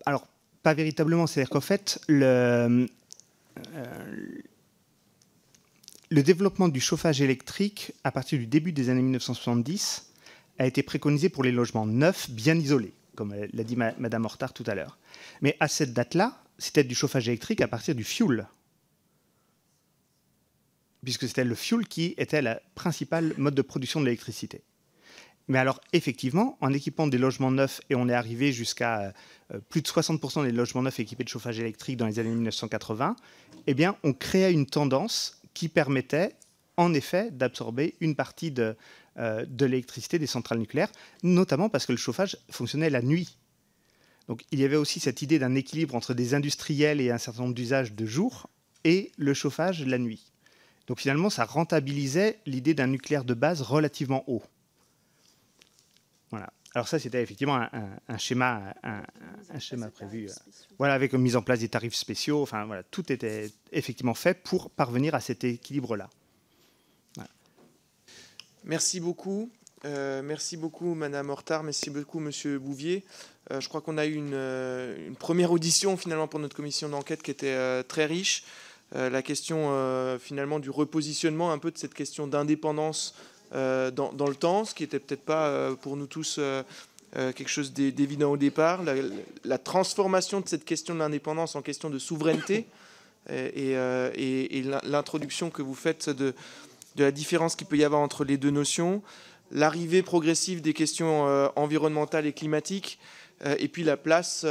Alors, 0.06 0.26
pas 0.64 0.74
véritablement. 0.74 1.28
C'est-à-dire 1.28 1.50
qu'en 1.50 1.60
fait, 1.60 2.00
le, 2.08 2.88
le 6.10 6.24
développement 6.24 6.70
du 6.70 6.80
chauffage 6.80 7.20
électrique 7.20 7.92
à 8.06 8.14
partir 8.14 8.40
du 8.40 8.48
début 8.48 8.72
des 8.72 8.88
années 8.90 9.02
1970 9.02 10.05
a 10.58 10.66
été 10.66 10.84
préconisé 10.84 11.30
pour 11.30 11.44
les 11.44 11.52
logements 11.52 11.86
neufs 11.86 12.30
bien 12.30 12.56
isolés, 12.56 12.94
comme 13.16 13.34
l'a 13.34 13.64
dit 13.64 13.76
Madame 13.76 14.26
Hortard 14.26 14.54
tout 14.54 14.64
à 14.68 14.76
l'heure. 14.76 14.98
Mais 15.42 15.58
à 15.60 15.68
cette 15.68 15.94
date-là, 15.94 16.42
c'était 16.58 16.84
du 16.84 16.96
chauffage 16.96 17.28
électrique 17.28 17.62
à 17.62 17.68
partir 17.68 17.96
du 17.96 18.04
fioul, 18.04 18.48
puisque 21.04 21.28
c'était 21.28 21.44
le 21.44 21.56
fioul 21.56 21.88
qui 21.88 22.16
était 22.18 22.42
le 22.42 22.56
principal 22.74 23.34
mode 23.38 23.56
de 23.56 23.62
production 23.62 24.00
de 24.00 24.06
l'électricité. 24.06 24.64
Mais 25.48 25.60
alors, 25.60 25.80
effectivement, 25.94 26.58
en 26.62 26.74
équipant 26.74 27.08
des 27.08 27.20
logements 27.20 27.52
neufs, 27.52 27.80
et 27.90 27.96
on 27.96 28.10
est 28.10 28.14
arrivé 28.14 28.52
jusqu'à 28.52 29.14
euh, 29.54 29.60
plus 29.70 29.82
de 29.82 29.88
60% 29.88 30.44
des 30.44 30.52
logements 30.52 30.82
neufs 30.82 31.00
équipés 31.00 31.24
de 31.24 31.30
chauffage 31.30 31.60
électrique 31.60 31.98
dans 31.98 32.08
les 32.08 32.18
années 32.18 32.32
1980, 32.32 33.16
eh 33.68 33.74
bien, 33.76 33.96
on 34.04 34.14
créa 34.14 34.50
une 34.50 34.66
tendance 34.66 35.40
qui 35.54 35.70
permettait, 35.70 36.36
en 36.78 36.94
effet, 36.94 37.30
d'absorber 37.32 37.96
une 38.00 38.16
partie 38.16 38.52
de, 38.52 38.76
euh, 39.18 39.46
de 39.48 39.66
l'électricité 39.66 40.20
des 40.20 40.28
centrales 40.28 40.60
nucléaires, 40.60 40.92
notamment 41.24 41.70
parce 41.70 41.86
que 41.86 41.92
le 41.92 41.98
chauffage 41.98 42.38
fonctionnait 42.50 42.90
la 42.90 43.02
nuit. 43.02 43.38
Donc, 44.28 44.44
il 44.52 44.60
y 44.60 44.66
avait 44.66 44.76
aussi 44.76 45.00
cette 45.00 45.22
idée 45.22 45.40
d'un 45.40 45.56
équilibre 45.56 45.96
entre 45.96 46.14
des 46.14 46.34
industriels 46.34 47.00
et 47.00 47.12
un 47.12 47.18
certain 47.18 47.44
nombre 47.44 47.54
d'usages 47.54 47.94
de 47.94 48.06
jour 48.06 48.50
et 48.84 49.12
le 49.18 49.34
chauffage 49.34 49.86
la 49.86 50.00
nuit. 50.00 50.32
Donc, 50.88 51.00
finalement, 51.00 51.30
ça 51.30 51.46
rentabilisait 51.46 52.40
l'idée 52.46 52.74
d'un 52.74 52.88
nucléaire 52.88 53.24
de 53.24 53.34
base 53.34 53.62
relativement 53.62 54.24
haut. 54.28 54.44
Voilà. 56.32 56.52
Alors 56.76 56.90
ça, 56.90 57.00
c'était 57.00 57.24
effectivement 57.24 57.56
un, 57.56 58.18
schéma, 58.18 58.74
un, 58.84 59.60
schéma 59.60 59.90
prévu. 59.90 60.28
Euh, 60.30 60.34
voilà, 60.78 60.94
avec 60.94 61.14
une 61.14 61.22
mise 61.22 61.38
en 61.38 61.42
place 61.42 61.60
des 61.62 61.70
tarifs 61.70 61.96
spéciaux. 61.96 62.42
Enfin, 62.42 62.66
voilà, 62.66 62.84
tout 62.84 63.14
était 63.14 63.50
effectivement 63.72 64.14
fait 64.14 64.34
pour 64.44 64.70
parvenir 64.70 65.16
à 65.16 65.22
cet 65.22 65.46
équilibre-là. 65.46 66.10
Merci 68.66 69.00
beaucoup. 69.00 69.50
Euh, 69.86 70.22
merci 70.22 70.58
beaucoup, 70.58 70.94
Madame 70.94 71.30
Hortard. 71.30 71.64
Merci 71.64 71.90
beaucoup, 71.90 72.20
Monsieur 72.20 72.60
Bouvier. 72.60 73.04
Euh, 73.52 73.62
je 73.62 73.70
crois 73.70 73.82
qu'on 73.82 73.98
a 73.98 74.06
eu 74.06 74.16
une, 74.16 74.34
une, 74.34 75.16
première 75.16 75.52
audition 75.52 75.96
finalement 75.96 76.28
pour 76.28 76.40
notre 76.40 76.56
commission 76.56 76.90
d'enquête 76.90 77.24
qui 77.24 77.32
était 77.32 77.84
très 77.84 78.06
riche. 78.06 78.44
la 78.94 79.22
question 79.22 80.18
finalement 80.20 80.60
du 80.60 80.70
repositionnement 80.70 81.52
un 81.52 81.58
peu 81.58 81.72
de 81.72 81.78
cette 81.78 81.94
question 81.94 82.28
d'indépendance 82.28 83.16
euh, 83.54 83.92
dans, 83.92 84.28
le 84.28 84.36
temps, 84.36 84.66
ce 84.66 84.74
qui 84.74 84.84
n'était 84.84 85.00
peut-être 85.00 85.24
pas 85.24 85.48
euh, 85.48 85.76
pour 85.76 85.96
nous 85.96 86.08
tous 86.08 86.38
euh, 86.40 86.64
quelque 87.14 87.48
chose 87.48 87.72
d'évident 87.72 88.32
au 88.32 88.38
départ. 88.38 88.82
La, 89.44 89.58
transformation 89.58 90.42
de 90.42 90.50
cette 90.50 90.66
question 90.66 90.94
de 90.94 91.00
l'indépendance 91.00 91.56
en 91.56 91.62
question 91.62 91.90
de 91.90 92.00
souveraineté 92.00 92.66
et, 93.30 94.64
l'introduction 94.84 95.50
que 95.50 95.62
vous 95.62 95.76
faites 95.76 96.10
de, 96.10 96.34
de 96.96 97.04
la 97.04 97.12
différence 97.12 97.56
qu'il 97.56 97.68
peut 97.68 97.78
y 97.78 97.84
avoir 97.84 98.02
entre 98.02 98.24
les 98.24 98.38
deux 98.38 98.52
notions, 98.52 99.02
l'arrivée 99.52 100.02
progressive 100.02 100.62
des 100.62 100.74
questions 100.74 101.26
environnementales 101.56 102.26
et 102.26 102.34
climatiques, 102.34 103.00
et 103.46 103.68
puis 103.68 103.84
la 103.84 103.98
place 103.98 104.46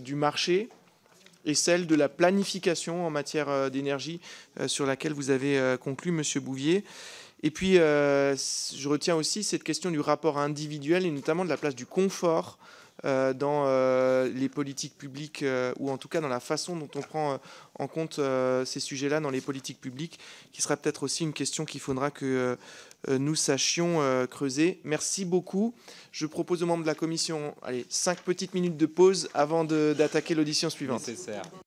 du 0.00 0.14
marché 0.14 0.68
et 1.44 1.54
celle 1.54 1.86
de 1.86 1.94
la 1.94 2.08
planification 2.08 3.06
en 3.06 3.10
matière 3.10 3.70
d'énergie 3.70 4.20
sur 4.66 4.86
laquelle 4.86 5.12
vous 5.12 5.30
avez 5.30 5.76
conclu, 5.80 6.10
Monsieur 6.10 6.40
Bouvier. 6.40 6.84
Et 7.42 7.50
puis, 7.50 7.78
euh, 7.78 8.36
je 8.36 8.88
retiens 8.88 9.16
aussi 9.16 9.42
cette 9.42 9.64
question 9.64 9.90
du 9.90 10.00
rapport 10.00 10.38
individuel 10.38 11.04
et 11.04 11.10
notamment 11.10 11.44
de 11.44 11.48
la 11.48 11.56
place 11.56 11.74
du 11.74 11.86
confort 11.86 12.58
euh, 13.04 13.32
dans 13.32 13.64
euh, 13.66 14.30
les 14.32 14.48
politiques 14.48 14.96
publiques, 14.96 15.44
ou 15.78 15.90
en 15.90 15.98
tout 15.98 16.08
cas 16.08 16.20
dans 16.20 16.28
la 16.28 16.40
façon 16.40 16.76
dont 16.76 16.90
on 16.94 17.00
prend 17.00 17.40
en 17.82 17.88
compte 17.88 18.20
ces 18.64 18.80
sujets-là 18.80 19.20
dans 19.20 19.30
les 19.30 19.40
politiques 19.40 19.80
publiques, 19.80 20.18
qui 20.52 20.62
sera 20.62 20.76
peut-être 20.76 21.02
aussi 21.02 21.24
une 21.24 21.32
question 21.32 21.64
qu'il 21.64 21.80
faudra 21.80 22.10
que 22.10 22.56
nous 23.08 23.34
sachions 23.34 24.00
creuser. 24.30 24.80
Merci 24.84 25.24
beaucoup. 25.24 25.74
Je 26.12 26.26
propose 26.26 26.62
aux 26.62 26.66
membres 26.66 26.84
de 26.84 26.88
la 26.88 26.94
commission 26.94 27.54
allez, 27.62 27.84
cinq 27.88 28.20
petites 28.20 28.54
minutes 28.54 28.76
de 28.76 28.86
pause 28.86 29.28
avant 29.34 29.64
d'attaquer 29.64 30.34
l'audition 30.34 30.70
suivante. 30.70 31.06
Nécessaire. 31.06 31.42